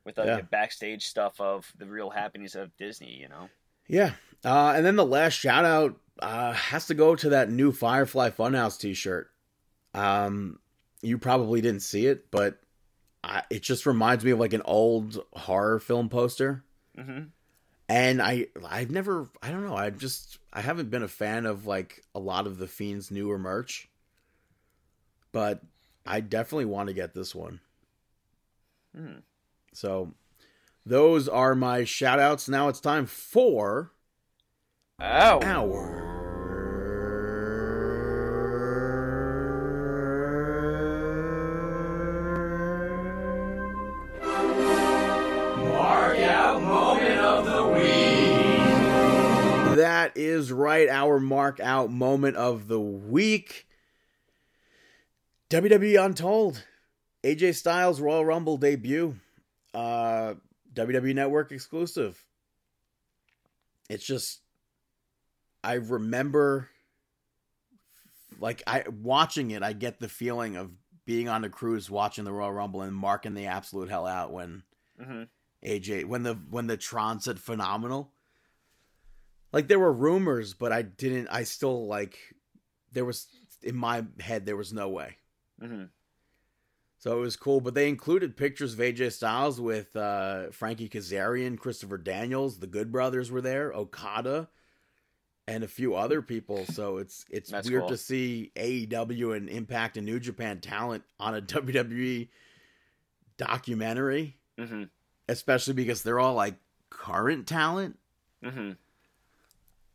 with 0.04 0.18
like 0.18 0.26
Yeah. 0.26 0.36
the 0.36 0.42
backstage 0.42 1.06
stuff 1.06 1.40
of 1.40 1.72
the 1.78 1.86
real 1.86 2.10
happenings 2.10 2.54
of 2.56 2.76
Disney. 2.76 3.12
You 3.14 3.28
know, 3.28 3.48
Yeah, 3.88 4.12
uh, 4.44 4.72
and 4.76 4.84
then 4.84 4.96
the 4.96 5.06
last 5.06 5.34
shout 5.34 5.64
out 5.64 6.00
uh, 6.20 6.52
has 6.52 6.86
to 6.88 6.94
go 6.94 7.14
to 7.14 7.30
that 7.30 7.50
new 7.50 7.72
Firefly 7.72 8.30
Funhouse 8.30 8.78
T-shirt. 8.80 9.30
Um, 9.94 10.58
you 11.02 11.18
probably 11.18 11.60
didn't 11.60 11.82
see 11.82 12.06
it, 12.06 12.30
but 12.30 12.58
I, 13.22 13.42
it 13.50 13.62
just 13.62 13.86
reminds 13.86 14.24
me 14.24 14.32
of 14.32 14.38
like 14.40 14.52
an 14.54 14.62
old 14.64 15.22
horror 15.34 15.78
film 15.78 16.08
poster. 16.08 16.64
hmm 16.96 17.30
and 17.88 18.20
I 18.20 18.46
I've 18.64 18.90
never 18.90 19.28
I 19.42 19.50
don't 19.50 19.64
know 19.64 19.76
I 19.76 19.90
just 19.90 20.38
I 20.52 20.60
haven't 20.60 20.90
been 20.90 21.02
a 21.02 21.08
fan 21.08 21.46
of 21.46 21.66
like 21.66 22.02
a 22.14 22.20
lot 22.20 22.46
of 22.46 22.58
the 22.58 22.66
Fiend's 22.66 23.10
newer 23.10 23.38
merch, 23.38 23.88
but 25.32 25.62
I 26.04 26.20
definitely 26.20 26.66
want 26.66 26.88
to 26.88 26.94
get 26.94 27.14
this 27.14 27.34
one. 27.34 27.60
Hmm. 28.96 29.18
So 29.72 30.14
those 30.84 31.28
are 31.28 31.54
my 31.54 31.84
shout 31.84 32.18
outs. 32.18 32.48
Now 32.48 32.68
it's 32.68 32.80
time 32.80 33.06
for 33.06 33.92
Oh, 34.98 35.40
Mark 35.40 36.05
right, 50.56 50.88
our 50.88 51.20
mark 51.20 51.60
out 51.60 51.90
moment 51.90 52.36
of 52.36 52.68
the 52.68 52.80
week. 52.80 53.66
WWE 55.50 56.04
Untold. 56.04 56.64
AJ 57.24 57.54
Styles 57.56 58.00
Royal 58.00 58.24
Rumble 58.24 58.56
debut. 58.56 59.16
Uh 59.74 60.34
WWE 60.74 61.14
Network 61.14 61.52
exclusive. 61.52 62.22
It's 63.88 64.04
just 64.04 64.40
I 65.62 65.74
remember 65.74 66.68
like 68.38 68.62
I 68.66 68.84
watching 69.02 69.50
it, 69.50 69.62
I 69.62 69.72
get 69.72 70.00
the 70.00 70.08
feeling 70.08 70.56
of 70.56 70.70
being 71.04 71.28
on 71.28 71.44
a 71.44 71.48
cruise 71.48 71.90
watching 71.90 72.24
the 72.24 72.32
Royal 72.32 72.52
Rumble 72.52 72.82
and 72.82 72.94
marking 72.94 73.34
the 73.34 73.46
absolute 73.46 73.88
hell 73.88 74.06
out 74.06 74.32
when 74.32 74.62
hmm 75.02 75.24
AJ 75.64 76.04
when 76.04 76.22
the 76.22 76.34
when 76.50 76.66
the 76.66 76.76
Tron 76.76 77.20
said 77.20 77.40
phenomenal. 77.40 78.12
Like 79.52 79.68
there 79.68 79.78
were 79.78 79.93
rumors, 79.93 80.55
but 80.55 80.73
I 80.73 80.82
didn't. 80.82 81.28
I 81.28 81.44
still 81.44 81.86
like 81.86 82.18
there 82.93 83.05
was 83.05 83.27
in 83.62 83.77
my 83.77 84.05
head 84.20 84.47
there 84.47 84.56
was 84.56 84.73
no 84.73 84.89
way. 84.89 85.16
hmm 85.60 85.85
So 86.98 87.16
it 87.18 87.20
was 87.20 87.36
cool, 87.36 87.60
but 87.60 87.74
they 87.74 87.89
included 87.89 88.36
pictures 88.36 88.74
of 88.74 88.81
AJ 88.81 89.12
Styles 89.12 89.60
with 89.60 89.94
uh, 89.97 90.51
Frankie 90.51 90.89
Kazarian, 90.89 91.59
Christopher 91.59 91.98
Daniels, 91.98 92.59
the 92.59 92.66
Good 92.66 92.90
Brothers 92.90 93.31
were 93.31 93.40
there, 93.43 93.73
Okada, 93.73 94.48
and 95.47 95.62
a 95.62 95.68
few 95.68 95.94
other 95.94 96.23
people. 96.23 96.66
So 96.66 96.97
it's 96.98 97.24
it's 97.31 97.51
That's 97.51 97.68
weird 97.68 97.82
cool. 97.82 97.89
to 97.89 97.97
see 97.97 98.51
AEW 98.56 99.36
and 99.36 99.48
Impact 99.48 99.97
and 99.97 100.06
New 100.06 100.18
Japan 100.20 100.60
talent 100.60 101.05
on 101.20 101.35
a 101.35 101.40
WWE 101.43 102.28
documentary, 103.36 104.36
hmm 104.59 104.85
especially 105.28 105.74
because 105.74 106.02
they're 106.02 106.20
all 106.20 106.35
like 106.35 106.55
current 106.90 107.47
talent. 107.47 107.98
hmm 108.43 108.73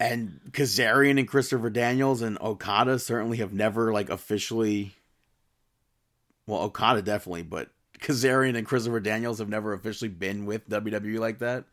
and 0.02 0.40
Kazarian 0.52 1.20
and 1.20 1.28
Christopher 1.28 1.70
Daniels 1.70 2.22
and 2.22 2.40
Okada 2.42 2.98
certainly 2.98 3.38
have 3.38 3.54
never 3.54 3.94
like 3.94 4.10
officially 4.10 4.96
well 6.48 6.62
Okada 6.62 7.02
definitely 7.02 7.44
but 7.44 7.70
Kazarian 8.00 8.58
and 8.58 8.66
Christopher 8.66 9.00
Daniels 9.00 9.38
have 9.38 9.48
never 9.48 9.74
officially 9.74 10.10
been 10.10 10.48
with 10.48 10.68
WWE 10.68 11.20
like 11.20 11.38
that. 11.38 11.66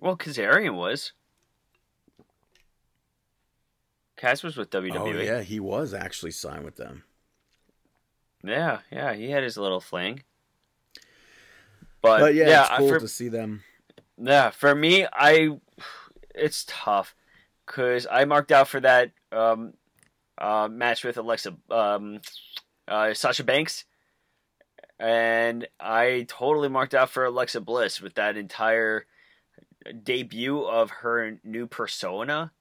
Well, 0.00 0.16
Kazarian 0.16 0.76
was. 0.76 1.12
Kaz 4.16 4.44
was 4.44 4.56
with 4.56 4.70
WWE. 4.70 4.96
Oh 4.96 5.20
yeah, 5.20 5.40
he 5.40 5.58
was 5.58 5.92
actually 5.92 6.30
signed 6.30 6.64
with 6.64 6.76
them. 6.76 7.02
yeah, 8.44 8.78
yeah, 8.92 9.12
he 9.14 9.30
had 9.30 9.42
his 9.42 9.56
little 9.56 9.80
fling. 9.80 10.22
But, 12.00 12.20
But 12.20 12.34
yeah, 12.36 12.48
yeah, 12.48 12.60
it's 12.62 12.78
cool 12.78 12.88
for, 12.88 13.00
to 13.00 13.08
see 13.08 13.28
them. 13.28 13.64
Yeah, 14.16 14.50
for 14.50 14.72
me, 14.72 15.06
I 15.12 15.58
it's 16.34 16.64
tough 16.66 17.14
because 17.66 18.06
I 18.10 18.24
marked 18.24 18.52
out 18.52 18.68
for 18.68 18.80
that 18.80 19.12
um, 19.30 19.74
uh, 20.38 20.68
match 20.70 21.04
with 21.04 21.16
Alexa 21.18 21.56
um, 21.70 22.20
uh, 22.88 23.14
Sasha 23.14 23.44
Banks, 23.44 23.84
and 24.98 25.66
I 25.80 26.26
totally 26.28 26.68
marked 26.68 26.94
out 26.94 27.10
for 27.10 27.24
Alexa 27.24 27.60
Bliss 27.60 28.00
with 28.00 28.14
that 28.14 28.36
entire 28.36 29.06
debut 30.02 30.62
of 30.62 30.90
her 30.90 31.38
new 31.44 31.66
persona, 31.66 32.52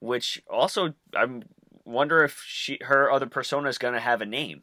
which 0.00 0.42
also 0.48 0.94
I'm 1.14 1.44
wonder 1.84 2.24
if 2.24 2.42
she 2.46 2.78
her 2.82 3.10
other 3.10 3.26
persona 3.26 3.68
is 3.68 3.78
gonna 3.78 4.00
have 4.00 4.20
a 4.20 4.26
name. 4.26 4.62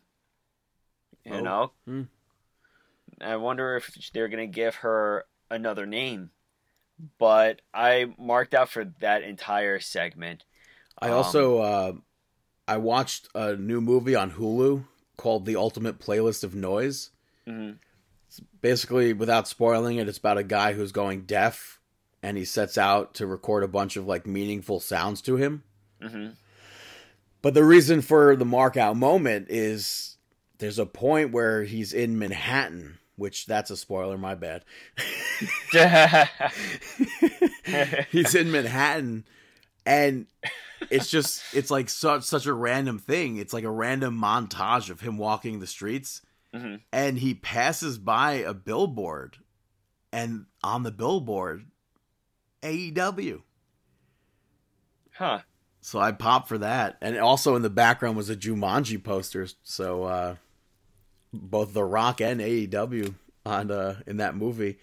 You 1.25 1.35
Oh, 1.35 1.39
know, 1.41 1.71
hmm. 1.85 2.03
I 3.19 3.35
wonder 3.35 3.75
if 3.77 4.11
they're 4.13 4.27
gonna 4.27 4.47
give 4.47 4.75
her 4.77 5.25
another 5.49 5.85
name. 5.85 6.31
But 7.17 7.61
I 7.73 8.13
marked 8.17 8.53
out 8.53 8.69
for 8.69 8.85
that 8.99 9.23
entire 9.23 9.79
segment. 9.79 10.43
I 11.01 11.07
Um, 11.09 11.13
also 11.15 11.57
uh 11.59 11.93
I 12.67 12.77
watched 12.77 13.27
a 13.35 13.55
new 13.55 13.81
movie 13.81 14.15
on 14.15 14.31
Hulu 14.33 14.85
called 15.17 15.45
The 15.45 15.55
Ultimate 15.55 15.99
Playlist 15.99 16.43
of 16.43 16.55
Noise. 16.55 17.09
mhm. 17.47 17.77
basically 18.61 19.11
without 19.13 19.45
spoiling 19.47 19.97
it 19.97 20.07
it's 20.07 20.17
about 20.19 20.37
a 20.37 20.43
guy 20.43 20.71
who's 20.73 20.91
going 20.93 21.23
deaf 21.25 21.79
and 22.23 22.37
he 22.37 22.45
sets 22.45 22.77
out 22.77 23.13
to 23.15 23.25
record 23.27 23.61
a 23.63 23.67
bunch 23.67 23.97
of 23.97 24.05
like 24.07 24.25
meaningful 24.25 24.79
sounds 24.79 25.21
to 25.21 25.35
him 25.35 25.63
Mhm. 26.01 26.35
but 27.41 27.53
the 27.53 27.65
reason 27.65 28.01
for 28.01 28.35
the 28.37 28.45
mark 28.45 28.77
out 28.77 28.95
moment 28.95 29.47
is 29.49 30.15
there's 30.59 30.79
a 30.79 30.85
point 30.85 31.31
where 31.33 31.63
he's 31.63 31.91
in 31.91 32.17
manhattan 32.17 32.99
which 33.21 33.45
that's 33.45 33.71
a 33.71 33.77
spoiler 33.77 34.17
my 34.17 34.35
bad 34.35 34.65
he's 38.11 38.35
in 38.35 38.51
manhattan 38.51 39.25
and 39.85 40.25
it's 40.89 41.09
just 41.09 41.43
it's 41.53 41.71
like 41.71 41.89
such 41.89 42.23
such 42.23 42.45
a 42.45 42.53
random 42.53 42.99
thing 42.99 43.37
it's 43.37 43.53
like 43.53 43.63
a 43.63 43.71
random 43.71 44.19
montage 44.19 44.89
of 44.89 45.01
him 45.01 45.17
walking 45.17 45.59
the 45.59 45.67
streets 45.67 46.21
Mhm. 46.53 46.81
and 46.91 47.17
he 47.19 47.33
passes 47.33 47.97
by 47.97 48.33
a 48.33 48.53
billboard 48.53 49.37
and 50.11 50.47
on 50.61 50.83
the 50.83 50.91
billboard 50.91 51.65
AEW 52.61 53.43
huh. 55.13 55.39
so 55.79 55.97
I 55.99 56.11
popped 56.11 56.49
for 56.49 56.57
that 56.57 56.97
and 56.99 57.17
also 57.17 57.55
in 57.55 57.61
the 57.61 57.69
background 57.69 58.17
was 58.17 58.29
a 58.29 58.35
Jumanji 58.35 59.01
poster 59.01 59.47
so 59.63 60.03
uh 60.03 60.35
both 61.33 61.73
The 61.73 61.83
Rock 61.83 62.21
and 62.21 62.39
AEW 62.41 63.15
on 63.45 63.71
uh 63.71 63.99
in 64.05 64.17
that 64.17 64.35
movie 64.35 64.77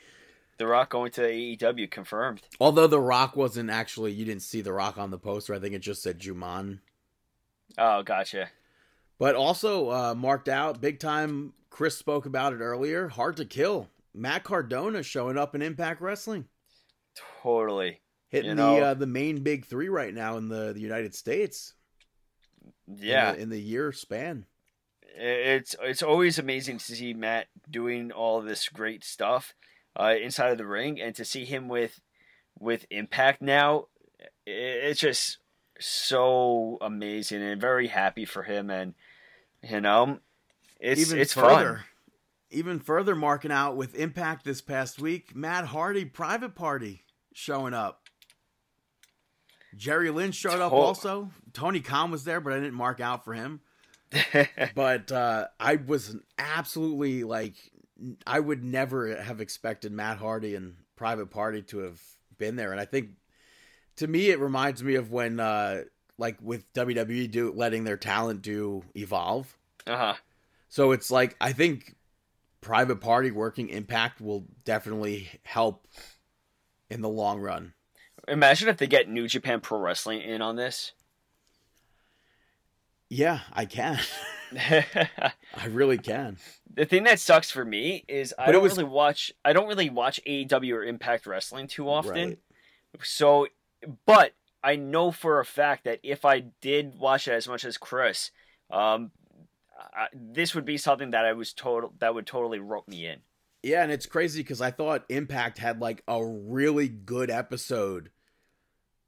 The 0.58 0.66
Rock 0.66 0.90
going 0.90 1.10
to 1.12 1.20
AEW 1.22 1.90
confirmed. 1.90 2.42
although 2.60 2.86
The 2.86 3.00
Rock 3.00 3.36
wasn't 3.36 3.70
actually 3.70 4.12
you 4.12 4.24
didn't 4.24 4.42
see 4.42 4.60
The 4.60 4.72
Rock 4.72 4.98
on 4.98 5.10
the 5.10 5.18
poster 5.18 5.54
I 5.54 5.58
think 5.58 5.74
it 5.74 5.80
just 5.80 6.02
said 6.02 6.18
Juman 6.20 6.80
Oh, 7.76 8.02
gotcha. 8.02 8.48
But 9.18 9.34
also 9.34 9.90
uh, 9.90 10.14
marked 10.16 10.48
out 10.48 10.80
big 10.80 10.98
time. 10.98 11.52
Chris 11.70 11.96
spoke 11.96 12.24
about 12.24 12.54
it 12.54 12.60
earlier. 12.60 13.08
Hard 13.08 13.36
to 13.36 13.44
kill. 13.44 13.88
Matt 14.14 14.42
Cardona 14.42 15.02
showing 15.02 15.36
up 15.36 15.54
in 15.54 15.60
Impact 15.62 16.00
Wrestling, 16.00 16.46
Totally. 17.42 18.00
hitting 18.30 18.50
You 18.50 18.54
know- 18.56 18.76
the 18.76 18.86
uh, 18.86 18.94
the 18.94 19.06
main 19.06 19.42
big 19.42 19.66
three 19.66 19.88
right 19.88 20.12
now 20.14 20.38
in 20.38 20.48
the, 20.48 20.72
the 20.72 20.80
United 20.80 21.14
States. 21.14 21.74
in 22.88 22.96
Yeah. 23.00 23.32
the, 23.32 23.40
in 23.42 23.48
the 23.50 23.60
year 23.60 23.92
span. 23.92 24.46
It's 25.18 25.74
it's 25.82 26.02
always 26.02 26.38
amazing 26.38 26.78
to 26.78 26.84
see 26.84 27.12
Matt 27.12 27.48
doing 27.70 28.12
all 28.12 28.40
this 28.40 28.68
great 28.68 29.04
stuff 29.04 29.54
uh, 29.98 30.14
inside 30.20 30.50
of 30.50 30.58
the 30.58 30.66
ring, 30.66 31.00
and 31.00 31.14
to 31.16 31.24
see 31.24 31.44
him 31.44 31.68
with 31.68 32.00
with 32.58 32.86
Impact 32.90 33.42
now, 33.42 33.86
it's 34.46 35.00
just 35.00 35.38
so 35.80 36.78
amazing 36.80 37.42
and 37.42 37.60
very 37.60 37.88
happy 37.88 38.24
for 38.24 38.42
him. 38.42 38.70
And 38.70 38.94
you 39.62 39.80
know, 39.80 40.20
it's 40.80 41.00
even 41.00 41.18
it's 41.18 41.32
further, 41.32 41.76
fun. 41.76 41.84
even 42.50 42.80
further 42.80 43.14
marking 43.14 43.52
out 43.52 43.76
with 43.76 43.94
Impact 43.96 44.44
this 44.44 44.60
past 44.60 45.00
week. 45.00 45.34
Matt 45.34 45.66
Hardy 45.66 46.04
Private 46.04 46.54
Party 46.54 47.02
showing 47.32 47.74
up. 47.74 48.02
Jerry 49.76 50.10
Lynn 50.10 50.32
showed 50.32 50.60
up 50.60 50.72
also. 50.72 51.30
Tony 51.52 51.80
Khan 51.80 52.10
was 52.10 52.24
there, 52.24 52.40
but 52.40 52.52
I 52.52 52.56
didn't 52.56 52.74
mark 52.74 53.00
out 53.00 53.24
for 53.24 53.34
him. 53.34 53.60
but 54.74 55.12
uh, 55.12 55.46
I 55.58 55.76
was 55.76 56.16
absolutely 56.38 57.24
like, 57.24 57.54
I 58.26 58.40
would 58.40 58.62
never 58.62 59.20
have 59.20 59.40
expected 59.40 59.92
Matt 59.92 60.18
Hardy 60.18 60.54
and 60.54 60.76
Private 60.96 61.30
Party 61.30 61.62
to 61.62 61.78
have 61.78 62.00
been 62.38 62.56
there. 62.56 62.72
And 62.72 62.80
I 62.80 62.84
think 62.84 63.10
to 63.96 64.06
me, 64.06 64.30
it 64.30 64.40
reminds 64.40 64.82
me 64.82 64.94
of 64.94 65.10
when, 65.10 65.40
uh, 65.40 65.82
like 66.18 66.36
with 66.42 66.70
WWE 66.72 67.30
do 67.30 67.52
letting 67.52 67.84
their 67.84 67.96
talent 67.96 68.42
do 68.42 68.82
evolve. 68.94 69.56
uh 69.86 69.96
huh. 69.96 70.14
So 70.68 70.92
it's 70.92 71.10
like 71.10 71.36
I 71.40 71.52
think 71.52 71.94
Private 72.60 73.00
Party 73.00 73.30
working 73.30 73.68
Impact 73.68 74.20
will 74.20 74.46
definitely 74.64 75.28
help 75.44 75.86
in 76.90 77.00
the 77.00 77.08
long 77.08 77.40
run. 77.40 77.72
Imagine 78.26 78.68
if 78.68 78.76
they 78.76 78.86
get 78.86 79.08
New 79.08 79.26
Japan 79.28 79.60
Pro 79.60 79.78
Wrestling 79.78 80.20
in 80.20 80.42
on 80.42 80.56
this. 80.56 80.92
Yeah, 83.10 83.40
I 83.52 83.64
can. 83.64 83.98
I 84.56 85.66
really 85.68 85.98
can. 85.98 86.38
the 86.74 86.86
thing 86.86 87.04
that 87.04 87.20
sucks 87.20 87.50
for 87.50 87.64
me 87.64 88.04
is 88.08 88.34
I 88.38 88.46
But 88.46 88.52
don't 88.52 88.62
was- 88.62 88.76
really 88.76 88.88
watch 88.88 89.30
I 89.44 89.52
don't 89.52 89.68
really 89.68 89.90
watch 89.90 90.20
AEW 90.26 90.72
or 90.74 90.84
Impact 90.84 91.26
Wrestling 91.26 91.66
too 91.66 91.88
often. 91.88 92.28
Right. 92.28 92.38
So 93.02 93.46
but 94.06 94.32
I 94.64 94.76
know 94.76 95.10
for 95.10 95.38
a 95.40 95.44
fact 95.44 95.84
that 95.84 96.00
if 96.02 96.24
I 96.24 96.40
did 96.62 96.98
watch 96.98 97.28
it 97.28 97.32
as 97.32 97.46
much 97.46 97.64
as 97.64 97.76
Chris, 97.76 98.30
um 98.70 99.10
I, 99.94 100.08
this 100.12 100.54
would 100.54 100.64
be 100.64 100.76
something 100.78 101.10
that 101.10 101.24
I 101.24 101.34
was 101.34 101.52
total 101.52 101.92
that 101.98 102.14
would 102.14 102.26
totally 102.26 102.58
rope 102.58 102.88
me 102.88 103.06
in. 103.06 103.18
Yeah, 103.62 103.82
and 103.82 103.92
it's 103.92 104.06
crazy 104.06 104.40
because 104.40 104.60
I 104.60 104.70
thought 104.70 105.04
Impact 105.08 105.58
had 105.58 105.80
like 105.80 106.02
a 106.08 106.24
really 106.24 106.88
good 106.88 107.30
episode 107.30 108.10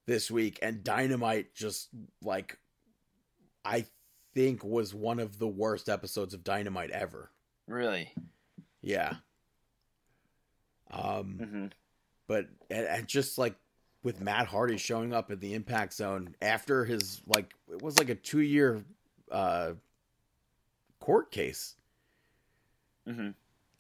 this 0.06 0.30
week, 0.30 0.58
and 0.62 0.84
Dynamite 0.84 1.54
just 1.54 1.88
like 2.22 2.58
I 3.64 3.86
think 4.34 4.64
was 4.64 4.94
one 4.94 5.18
of 5.18 5.38
the 5.38 5.48
worst 5.48 5.88
episodes 5.88 6.34
of 6.34 6.44
Dynamite 6.44 6.90
ever. 6.90 7.30
Really. 7.66 8.12
Yeah. 8.82 9.14
Um, 10.90 11.38
hmm 11.38 11.66
but 12.30 12.46
and, 12.70 12.86
and 12.86 13.08
just 13.08 13.38
like 13.38 13.56
with 14.04 14.20
Matt 14.20 14.46
Hardy 14.46 14.76
showing 14.76 15.12
up 15.12 15.32
in 15.32 15.40
the 15.40 15.54
Impact 15.54 15.92
Zone 15.92 16.36
after 16.40 16.84
his 16.84 17.20
like 17.26 17.52
it 17.68 17.82
was 17.82 17.98
like 17.98 18.08
a 18.08 18.14
two 18.14 18.38
year 18.38 18.84
uh 19.32 19.72
court 21.00 21.32
case. 21.32 21.74
hmm 23.04 23.30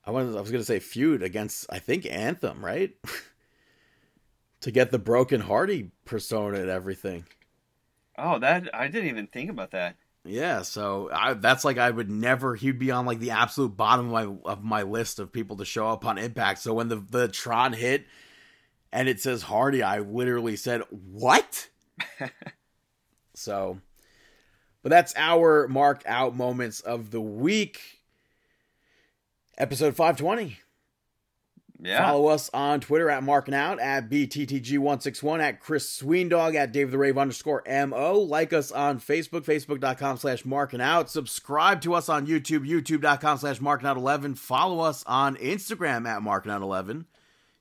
I 0.04 0.10
was 0.10 0.34
I 0.34 0.40
was 0.40 0.50
gonna 0.50 0.64
say 0.64 0.80
feud 0.80 1.22
against 1.22 1.66
I 1.70 1.78
think 1.78 2.06
Anthem, 2.06 2.64
right? 2.64 2.92
to 4.60 4.70
get 4.72 4.90
the 4.90 4.98
broken 4.98 5.42
Hardy 5.42 5.92
persona 6.04 6.58
and 6.60 6.70
everything. 6.70 7.24
Oh, 8.20 8.38
that 8.38 8.74
I 8.74 8.88
didn't 8.88 9.08
even 9.08 9.26
think 9.26 9.50
about 9.50 9.70
that. 9.70 9.96
Yeah, 10.24 10.62
so 10.62 11.08
I, 11.12 11.32
that's 11.32 11.64
like 11.64 11.78
I 11.78 11.90
would 11.90 12.10
never. 12.10 12.54
He'd 12.54 12.78
be 12.78 12.90
on 12.90 13.06
like 13.06 13.20
the 13.20 13.30
absolute 13.30 13.76
bottom 13.76 14.06
of 14.06 14.12
my 14.12 14.50
of 14.50 14.62
my 14.62 14.82
list 14.82 15.18
of 15.18 15.32
people 15.32 15.56
to 15.56 15.64
show 15.64 15.88
up 15.88 16.04
on 16.04 16.18
Impact. 16.18 16.60
So 16.60 16.74
when 16.74 16.88
the 16.88 16.96
the 16.96 17.28
Tron 17.28 17.72
hit 17.72 18.04
and 18.92 19.08
it 19.08 19.20
says 19.20 19.42
Hardy, 19.42 19.82
I 19.82 20.00
literally 20.00 20.56
said 20.56 20.82
what? 20.90 21.68
so, 23.34 23.80
but 24.82 24.90
that's 24.90 25.14
our 25.16 25.66
mark 25.68 26.02
out 26.04 26.36
moments 26.36 26.80
of 26.80 27.10
the 27.10 27.20
week. 27.20 27.80
Episode 29.56 29.96
five 29.96 30.18
twenty. 30.18 30.58
Yeah. 31.82 32.06
Follow 32.06 32.28
us 32.28 32.50
on 32.52 32.80
Twitter 32.80 33.08
at 33.08 33.22
Marking 33.22 33.54
Out, 33.54 33.80
at 33.80 34.10
BTTG161, 34.10 35.40
at 35.40 35.60
Chris 35.60 36.00
Sweendog, 36.00 36.54
at 36.54 36.72
Dave 36.72 36.90
the 36.90 36.98
Rave 36.98 37.16
underscore 37.16 37.62
MO. 37.66 38.18
Like 38.18 38.52
us 38.52 38.70
on 38.70 39.00
Facebook, 39.00 39.44
Facebook.com 39.44 40.18
slash 40.18 40.44
Marking 40.44 40.80
Out. 40.80 41.10
Subscribe 41.10 41.80
to 41.82 41.94
us 41.94 42.08
on 42.08 42.26
YouTube, 42.26 42.68
YouTube.com 42.68 43.38
slash 43.38 43.60
Marking 43.60 43.86
Out 43.88 43.96
11. 43.96 44.34
Follow 44.34 44.80
us 44.80 45.02
on 45.06 45.36
Instagram 45.36 46.06
at 46.06 46.22
Marking 46.22 46.52
Out 46.52 46.62
11. 46.62 47.06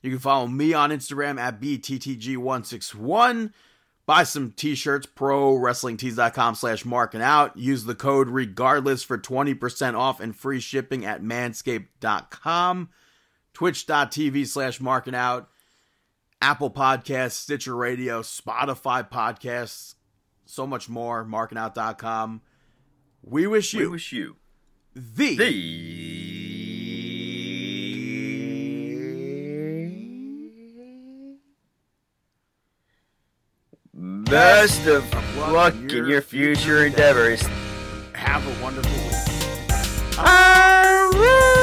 You 0.02 0.12
can 0.12 0.20
follow 0.20 0.48
me 0.48 0.74
on 0.74 0.92
Instagram 0.92 1.40
at 1.40 1.60
BTTG161. 1.60 3.54
Buy 4.06 4.24
some 4.24 4.52
t-shirts, 4.52 5.06
pro 5.06 5.54
wrestlingtees.com 5.54 6.56
slash 6.56 6.84
marking 6.84 7.22
out. 7.22 7.56
Use 7.56 7.84
the 7.84 7.94
code 7.94 8.28
regardless 8.28 9.04
for 9.04 9.20
20% 9.20 9.96
off 9.96 10.20
and 10.20 10.36
free 10.36 10.60
shipping 10.60 11.06
at 11.06 11.22
manscaped.com 11.22 12.90
twitch.tv 13.60 14.48
slash 14.48 14.80
marking 14.80 15.14
out 15.14 15.50
apple 16.42 16.72
podcasts 16.72 17.32
stitcher 17.34 17.76
radio 17.76 18.22
spotify 18.22 19.06
podcasts 19.06 19.96
so 20.46 20.66
much 20.66 20.88
more 20.88 21.26
markingout.com 21.26 22.42
we 23.22 23.46
wish 23.48 23.74
We 23.74 23.82
you 23.82 23.92
wish 23.92 24.14
you 24.14 24.38
the, 24.96 25.36
best 33.94 34.88
of 34.88 35.38
luck 35.52 35.74
in 35.74 36.06
your 36.06 36.22
future 36.22 36.86
endeavors. 36.86 37.42
have 38.14 38.48
a 38.48 38.64
wonderful 38.64 38.90
week! 41.50 41.59